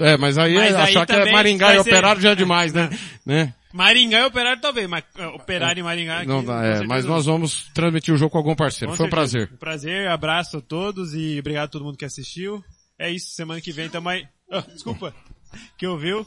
É, 0.00 0.16
mas 0.16 0.36
aí, 0.36 0.54
Mas 0.54 0.74
aí 0.74 0.82
achar 0.82 1.06
que 1.06 1.12
é 1.12 1.32
Maringá 1.32 1.70
e 1.70 1.82
ser- 1.82 1.90
Operário 1.90 2.20
já 2.20 2.32
é 2.32 2.34
demais, 2.34 2.72
né? 2.72 2.90
né? 3.24 3.54
Maringá 3.74 4.20
e 4.20 4.24
Operário 4.24 4.62
talvez, 4.62 4.88
mas 4.88 5.02
uh, 5.18 5.34
Operário 5.34 5.80
e 5.80 5.82
Maringá 5.82 6.18
aqui, 6.18 6.28
Não 6.28 6.44
dá, 6.44 6.64
é, 6.64 6.86
mas 6.86 7.04
nós 7.04 7.26
vamos 7.26 7.68
transmitir 7.74 8.14
o 8.14 8.16
jogo 8.16 8.30
com 8.30 8.38
algum 8.38 8.54
parceiro. 8.54 8.92
Com 8.92 8.96
Foi 8.96 9.06
um 9.06 9.10
certeza. 9.10 9.46
prazer. 9.48 9.58
Prazer, 9.58 10.08
abraço 10.08 10.58
a 10.58 10.60
todos 10.60 11.12
e 11.12 11.40
obrigado 11.40 11.64
a 11.64 11.68
todo 11.68 11.84
mundo 11.84 11.98
que 11.98 12.04
assistiu. 12.04 12.62
É 12.96 13.10
isso, 13.10 13.32
semana 13.34 13.60
que 13.60 13.72
vem 13.72 13.88
tamo 13.88 14.08
aí... 14.08 14.28
Ah, 14.48 14.60
desculpa, 14.60 15.12
que 15.76 15.88
ouviu. 15.88 16.24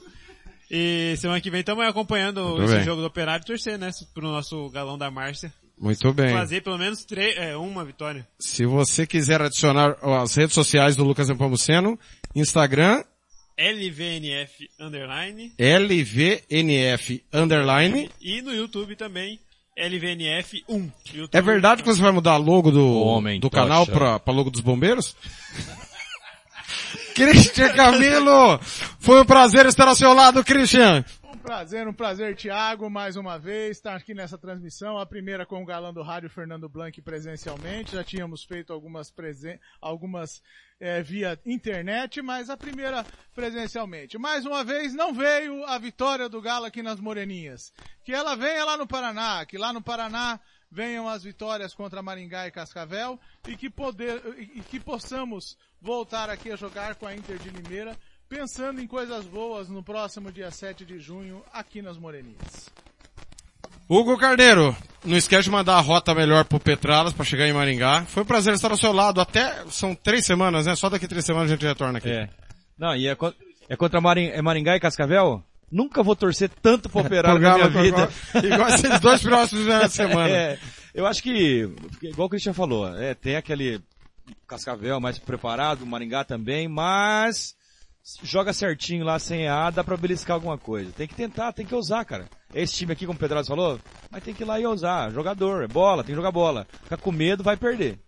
E 0.70 1.16
semana 1.18 1.40
que 1.40 1.50
vem 1.50 1.62
estamos 1.62 1.86
acompanhando 1.88 2.44
Muito 2.44 2.64
esse 2.64 2.76
bem. 2.76 2.84
jogo 2.84 3.00
do 3.00 3.08
Operário 3.08 3.42
e 3.42 3.48
torcer, 3.48 3.80
né, 3.80 3.92
pro 4.14 4.28
nosso 4.28 4.70
galão 4.70 4.98
da 4.98 5.10
Márcia. 5.10 5.54
Muito 5.80 6.12
bem. 6.12 6.34
Fazer 6.34 6.62
pelo 6.62 6.78
menos 6.78 7.06
três, 7.06 7.38
é, 7.38 7.56
uma 7.56 7.86
vitória. 7.86 8.28
Se 8.38 8.66
você 8.66 9.08
quiser 9.08 9.42
adicionar 9.42 9.96
as 10.22 10.36
redes 10.36 10.54
sociais 10.54 10.98
do 10.98 11.06
Lucas 11.06 11.30
Nepomuceno, 11.30 11.98
Instagram, 12.36 13.04
LVNF 13.58 14.70
Underline. 14.80 15.52
LVNF 15.58 17.24
Underline. 17.34 18.10
E 18.22 18.42
no 18.42 18.54
YouTube 18.54 18.96
também, 18.96 19.40
LVNF 19.76 20.64
1. 20.70 20.92
YouTube. 21.14 21.30
É 21.36 21.42
verdade 21.42 21.82
que 21.84 21.88
você 21.90 22.02
vai 22.02 22.12
mudar 22.12 22.34
a 22.34 22.38
logo 22.38 22.72
do, 22.72 23.02
Homem 23.02 23.40
do 23.40 23.50
tocha. 23.50 23.64
canal 23.64 23.86
pra, 23.86 24.20
pra 24.20 24.34
logo 24.34 24.50
dos 24.50 24.62
bombeiros? 24.62 25.16
Christian 27.16 27.70
Camilo. 27.74 28.60
Foi 29.00 29.22
um 29.22 29.26
prazer 29.26 29.66
estar 29.66 29.88
ao 29.88 29.96
seu 29.96 30.14
lado, 30.14 30.44
Christian. 30.44 31.04
Prazer, 31.48 31.88
um 31.88 31.94
prazer, 31.94 32.36
Thiago, 32.36 32.90
mais 32.90 33.16
uma 33.16 33.40
vez, 33.40 33.78
estar 33.78 33.96
aqui 33.96 34.14
nessa 34.14 34.38
transmissão, 34.38 35.00
a 35.00 35.06
primeira 35.06 35.46
com 35.46 35.64
o 35.64 35.66
galã 35.66 35.94
do 35.94 36.04
rádio 36.04 36.30
Fernando 36.30 36.68
Blanc 36.68 37.02
presencialmente, 37.02 37.94
já 37.94 38.04
tínhamos 38.04 38.44
feito 38.44 38.74
algumas 38.74 39.10
presen 39.10 39.58
algumas 39.80 40.44
é, 40.78 41.02
via 41.02 41.40
internet, 41.46 42.22
mas 42.22 42.50
a 42.50 42.58
primeira 42.58 43.06
presencialmente. 43.34 44.18
Mais 44.18 44.46
uma 44.46 44.62
vez, 44.62 44.94
não 44.94 45.14
veio 45.14 45.64
a 45.64 45.78
vitória 45.78 46.28
do 46.28 46.42
Galo 46.42 46.66
aqui 46.66 46.84
nas 46.84 47.00
Moreninhas. 47.00 47.72
Que 48.04 48.12
ela 48.12 48.36
venha 48.36 48.66
lá 48.66 48.76
no 48.76 48.86
Paraná, 48.86 49.46
que 49.46 49.58
lá 49.58 49.72
no 49.72 49.82
Paraná 49.82 50.42
venham 50.70 51.08
as 51.08 51.24
vitórias 51.24 51.74
contra 51.74 52.04
Maringá 52.04 52.46
e 52.46 52.52
Cascavel 52.52 53.18
e 53.48 53.56
que, 53.56 53.70
poder, 53.70 54.22
e 54.38 54.60
que 54.60 54.82
possamos 54.82 55.58
voltar 55.82 56.30
aqui 56.30 56.52
a 56.52 56.58
jogar 56.58 56.96
com 56.96 57.08
a 57.08 57.16
Inter 57.16 57.38
de 57.38 57.50
Limeira, 57.50 57.98
pensando 58.30 58.82
em 58.82 58.88
coisas 58.88 59.26
boas 59.26 59.70
no 59.70 59.82
próximo 59.84 60.32
dia 60.32 60.52
7 60.52 60.86
de 60.86 61.00
junho 61.00 61.44
aqui 61.54 61.82
nas 61.82 61.98
Moreninhas. 61.98 62.70
Hugo 63.90 64.18
Carneiro, 64.18 64.76
não 65.06 65.16
esquece 65.16 65.44
de 65.44 65.50
mandar 65.52 65.76
a 65.78 65.82
rota 65.82 66.14
melhor 66.14 66.44
pro 66.44 66.60
Petralas 66.60 67.14
para 67.14 67.24
chegar 67.24 67.48
em 67.48 67.54
Maringá. 67.54 68.04
Foi 68.06 68.24
um 68.24 68.26
prazer 68.26 68.54
estar 68.54 68.70
ao 68.70 68.78
seu 68.78 68.92
lado. 68.92 69.22
Até 69.22 69.64
são 69.70 69.96
três 69.96 70.26
semanas, 70.26 70.66
né? 70.66 70.76
Só 70.76 70.90
daqui 70.90 71.08
três 71.08 71.26
semanas 71.26 71.50
a 71.50 71.54
gente 71.56 71.66
retorna 71.66 72.00
aqui. 72.00 72.10
É. 72.10 72.30
Não, 72.78 72.94
e 72.96 73.08
é, 73.08 73.16
co- 73.16 73.34
é 73.70 73.76
contra 73.78 74.02
Maring- 74.02 74.28
é 74.32 74.42
Maringá 74.42 74.76
e 74.76 74.80
Cascavel? 74.80 75.42
Nunca 75.72 76.04
vou 76.04 76.16
torcer 76.18 76.50
tanto 76.62 76.90
pro 76.92 77.00
operário 77.00 77.40
na 77.40 77.56
minha 77.56 77.70
vida. 77.70 78.10
igual- 78.44 78.68
esses 78.70 79.00
dois 79.00 79.22
próximos 79.22 79.66
de 79.66 79.90
semana. 79.90 80.28
É, 80.36 80.60
eu 80.94 81.06
acho 81.06 81.22
que, 81.24 81.70
igual 82.02 82.26
o 82.26 82.30
Christian 82.30 82.54
falou, 82.54 82.94
é, 82.98 83.14
tem 83.14 83.36
aquele 83.38 83.80
Cascavel 84.48 85.00
mais 85.00 85.18
preparado, 85.20 85.86
Maringá 85.86 86.24
também, 86.26 86.68
mas 86.68 87.56
joga 88.24 88.54
certinho 88.54 89.04
lá 89.04 89.20
sem 89.20 89.48
A, 89.48 89.70
dá 89.70 89.84
pra 89.84 89.98
beliscar 89.98 90.36
alguma 90.36 90.58
coisa. 90.58 90.92
Tem 90.92 91.08
que 91.08 91.16
tentar, 91.16 91.52
tem 91.54 91.66
que 91.66 91.76
ousar, 91.76 92.06
cara. 92.06 92.30
Esse 92.54 92.76
time 92.76 92.94
aqui, 92.94 93.06
como 93.06 93.18
o 93.18 93.20
Pedrado 93.20 93.48
falou, 93.48 93.80
mas 94.10 94.24
tem 94.24 94.34
que 94.34 94.44
ir 94.44 94.46
lá 94.46 94.60
e 94.60 94.66
ousar. 94.66 95.12
Jogador, 95.12 95.64
é 95.64 95.68
bola, 95.68 96.04
tem 96.04 96.14
que 96.14 96.16
jogar 96.16 96.32
bola. 96.32 96.66
Ficar 96.84 96.98
com 96.98 97.12
medo, 97.12 97.44
vai 97.44 97.58
perder. 97.58 98.00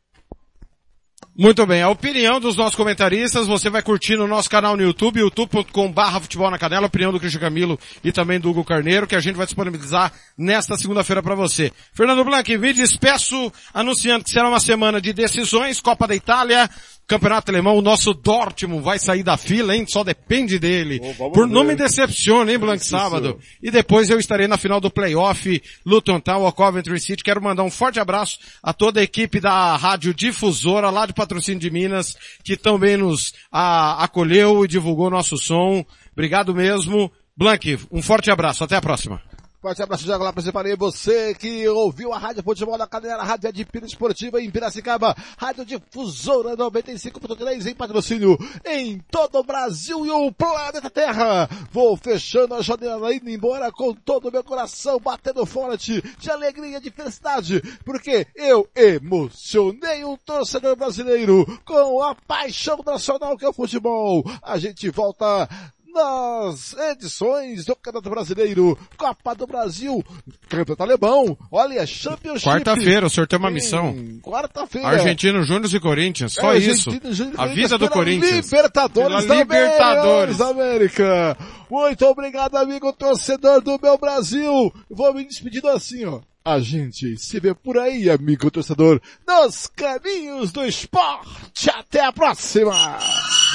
Muito 1.38 1.66
bem, 1.66 1.82
a 1.82 1.90
opinião 1.90 2.40
dos 2.40 2.58
nossos 2.58 2.76
comentaristas 2.76 3.48
você 3.48 3.70
vai 3.70 3.82
curtir 3.82 4.18
no 4.18 4.28
nosso 4.28 4.50
canal 4.50 4.76
no 4.76 4.84
YouTube, 4.84 5.20
youtube.com 5.20 5.92
barra 5.92 6.20
futebol 6.20 6.52
na 6.52 6.58
canela, 6.58 6.86
a 6.86 6.88
opinião 6.88 7.14
do 7.14 7.20
Cristian 7.20 7.40
Camilo 7.40 7.80
e 8.04 8.12
também 8.12 8.40
do 8.40 8.50
Hugo 8.50 8.66
Carneiro, 8.66 9.08
que 9.08 9.16
a 9.16 9.20
gente 9.22 9.36
vai 9.36 9.46
disponibilizar 9.46 10.12
nesta 10.38 10.76
segunda-feira 10.76 11.24
para 11.24 11.36
você. 11.36 11.72
Fernando 11.94 12.26
Blanc, 12.26 12.58
me 12.58 12.74
despeço 12.74 13.52
anunciando 13.74 14.26
que 14.26 14.32
será 14.32 14.50
uma 14.50 14.60
semana 14.60 15.00
de 15.00 15.14
decisões, 15.14 15.80
Copa 15.80 16.08
da 16.08 16.16
Itália, 16.16 16.70
Campeonato 17.10 17.52
Alemão, 17.52 17.76
o 17.76 17.82
nosso 17.82 18.14
Dortmund 18.14 18.84
vai 18.84 19.00
sair 19.00 19.24
da 19.24 19.36
fila, 19.36 19.76
hein? 19.76 19.84
Só 19.88 20.04
depende 20.04 20.60
dele. 20.60 21.00
vamos 21.18 21.34
Por 21.34 21.48
não 21.48 21.64
ver. 21.64 21.70
me 21.70 21.76
decepcione, 21.76 22.52
hein, 22.52 22.60
Blanc, 22.60 22.80
Isso. 22.80 22.92
sábado. 22.92 23.40
E 23.64 23.72
depois 23.72 24.12
eu 24.12 24.20
estarei 24.20 24.48
na 24.48 24.58
final 24.58 24.80
do 24.80 24.92
playoff, 24.92 25.60
Luton 25.84 26.20
Town, 26.20 26.44
ou 26.44 26.52
Coventry 26.52 27.00
City. 27.00 27.24
Quero 27.24 27.42
mandar 27.42 27.64
um 27.64 27.72
forte 27.72 28.00
abraço 28.00 28.38
a 28.62 28.72
toda 28.74 29.00
a 29.00 29.04
equipe 29.04 29.40
da 29.40 29.76
Rádio 29.76 30.14
Difusora, 30.14 30.92
lá 30.92 31.08
de 31.08 31.14
patrocínio 31.14 31.60
de 31.60 31.72
Minas, 31.72 32.16
que 32.44 32.56
também 32.56 32.96
nos 32.96 33.34
a, 33.52 34.04
acolheu 34.04 34.64
e 34.64 34.68
divulgou 34.68 35.10
nosso 35.10 35.36
som. 35.36 35.84
Obrigado 36.14 36.54
mesmo. 36.54 37.12
Blank, 37.36 37.80
um 37.92 38.04
forte 38.04 38.30
abraço. 38.30 38.64
Até 38.64 38.76
a 38.76 38.82
próxima. 38.82 39.20
Forte 39.62 39.84
abraço, 39.84 40.06
Thiago 40.06 40.24
lá 40.24 40.32
para 40.32 40.76
você 40.78 41.34
que 41.36 41.68
ouviu 41.68 42.14
a 42.14 42.18
Rádio 42.18 42.42
Futebol 42.42 42.78
da 42.78 42.88
Canela, 42.88 43.24
a 43.24 43.26
Rádio 43.26 43.52
de 43.52 43.68
Esportiva 43.84 44.42
em 44.42 44.50
Piracicaba, 44.50 45.14
Rádio 45.38 45.66
Difusora 45.66 46.56
95.3 46.56 47.66
em 47.66 47.76
patrocínio 47.76 48.38
em 48.66 49.00
todo 49.12 49.38
o 49.38 49.44
Brasil 49.44 50.06
e 50.06 50.12
o 50.12 50.32
planeta 50.32 50.90
Terra. 50.90 51.50
Vou 51.74 51.98
fechando 51.98 52.56
a 52.56 52.62
janela 52.62 53.14
indo 53.14 53.30
embora 53.30 53.70
com 53.70 53.94
todo 53.94 54.30
o 54.30 54.32
meu 54.32 54.46
coração 54.46 54.98
batendo 54.98 55.46
forte 55.46 56.02
de 56.18 56.32
alegria, 56.32 56.80
de 56.80 56.90
felicidade, 56.90 57.62
porque 57.84 58.28
eu 58.36 58.66
emocionei 58.74 60.06
um 60.06 60.16
torcedor 60.16 60.78
brasileiro 60.78 61.46
com 61.66 62.02
a 62.02 62.16
paixão 62.16 62.80
nacional 62.86 63.38
que 63.38 63.44
é 63.44 63.50
o 63.50 63.54
futebol. 63.54 64.24
A 64.42 64.58
gente 64.58 64.90
volta 64.90 65.50
nas 65.94 66.74
edições 66.92 67.66
do 67.66 67.76
Campeonato 67.76 68.10
Brasileiro, 68.10 68.78
Copa 68.98 69.34
do 69.36 69.48
Brasil, 69.48 70.04
Campeonato 70.48 70.84
Alemão, 70.84 71.38
olha, 71.52 71.86
Championship. 71.86 72.48
Quarta-feira, 72.48 73.06
o 73.08 73.10
senhor 73.10 73.28
tem 73.28 73.40
uma 73.40 73.52
missão. 73.52 73.96
Quarta-feira. 74.22 74.88
Argentino 74.88 75.44
Júnior 75.44 75.74
e 75.74 75.80
Corinthians. 75.80 76.34
Só 76.34 76.54
É, 76.54 76.58
isso. 76.58 76.92
Júnior 77.12 77.40
A 77.40 77.46
vida 77.48 77.78
do 77.78 77.90
Corinthians. 77.90 78.46
Libertadores 78.46 79.26
da 79.26 79.36
Libertadores. 79.36 80.42
América. 80.42 81.38
Muito 81.70 82.06
obrigado, 82.06 82.56
amigo 82.56 82.92
torcedor 82.94 83.62
do 83.62 83.80
meu 83.82 83.98
Brasil. 83.98 84.74
Vou 84.90 85.14
me 85.14 85.24
despedindo 85.26 85.68
assim, 85.70 86.06
ó. 86.06 86.22
A 86.44 86.60
gente 86.60 87.18
se 87.18 87.40
vê 87.40 87.54
por 87.54 87.78
aí, 87.78 88.10
amigo 88.10 88.50
torcedor, 88.50 89.00
nos 89.28 89.68
caminhos 89.68 90.52
do 90.52 90.66
esporte. 90.66 91.70
Até 91.70 92.04
a 92.04 92.12
próxima! 92.12 92.98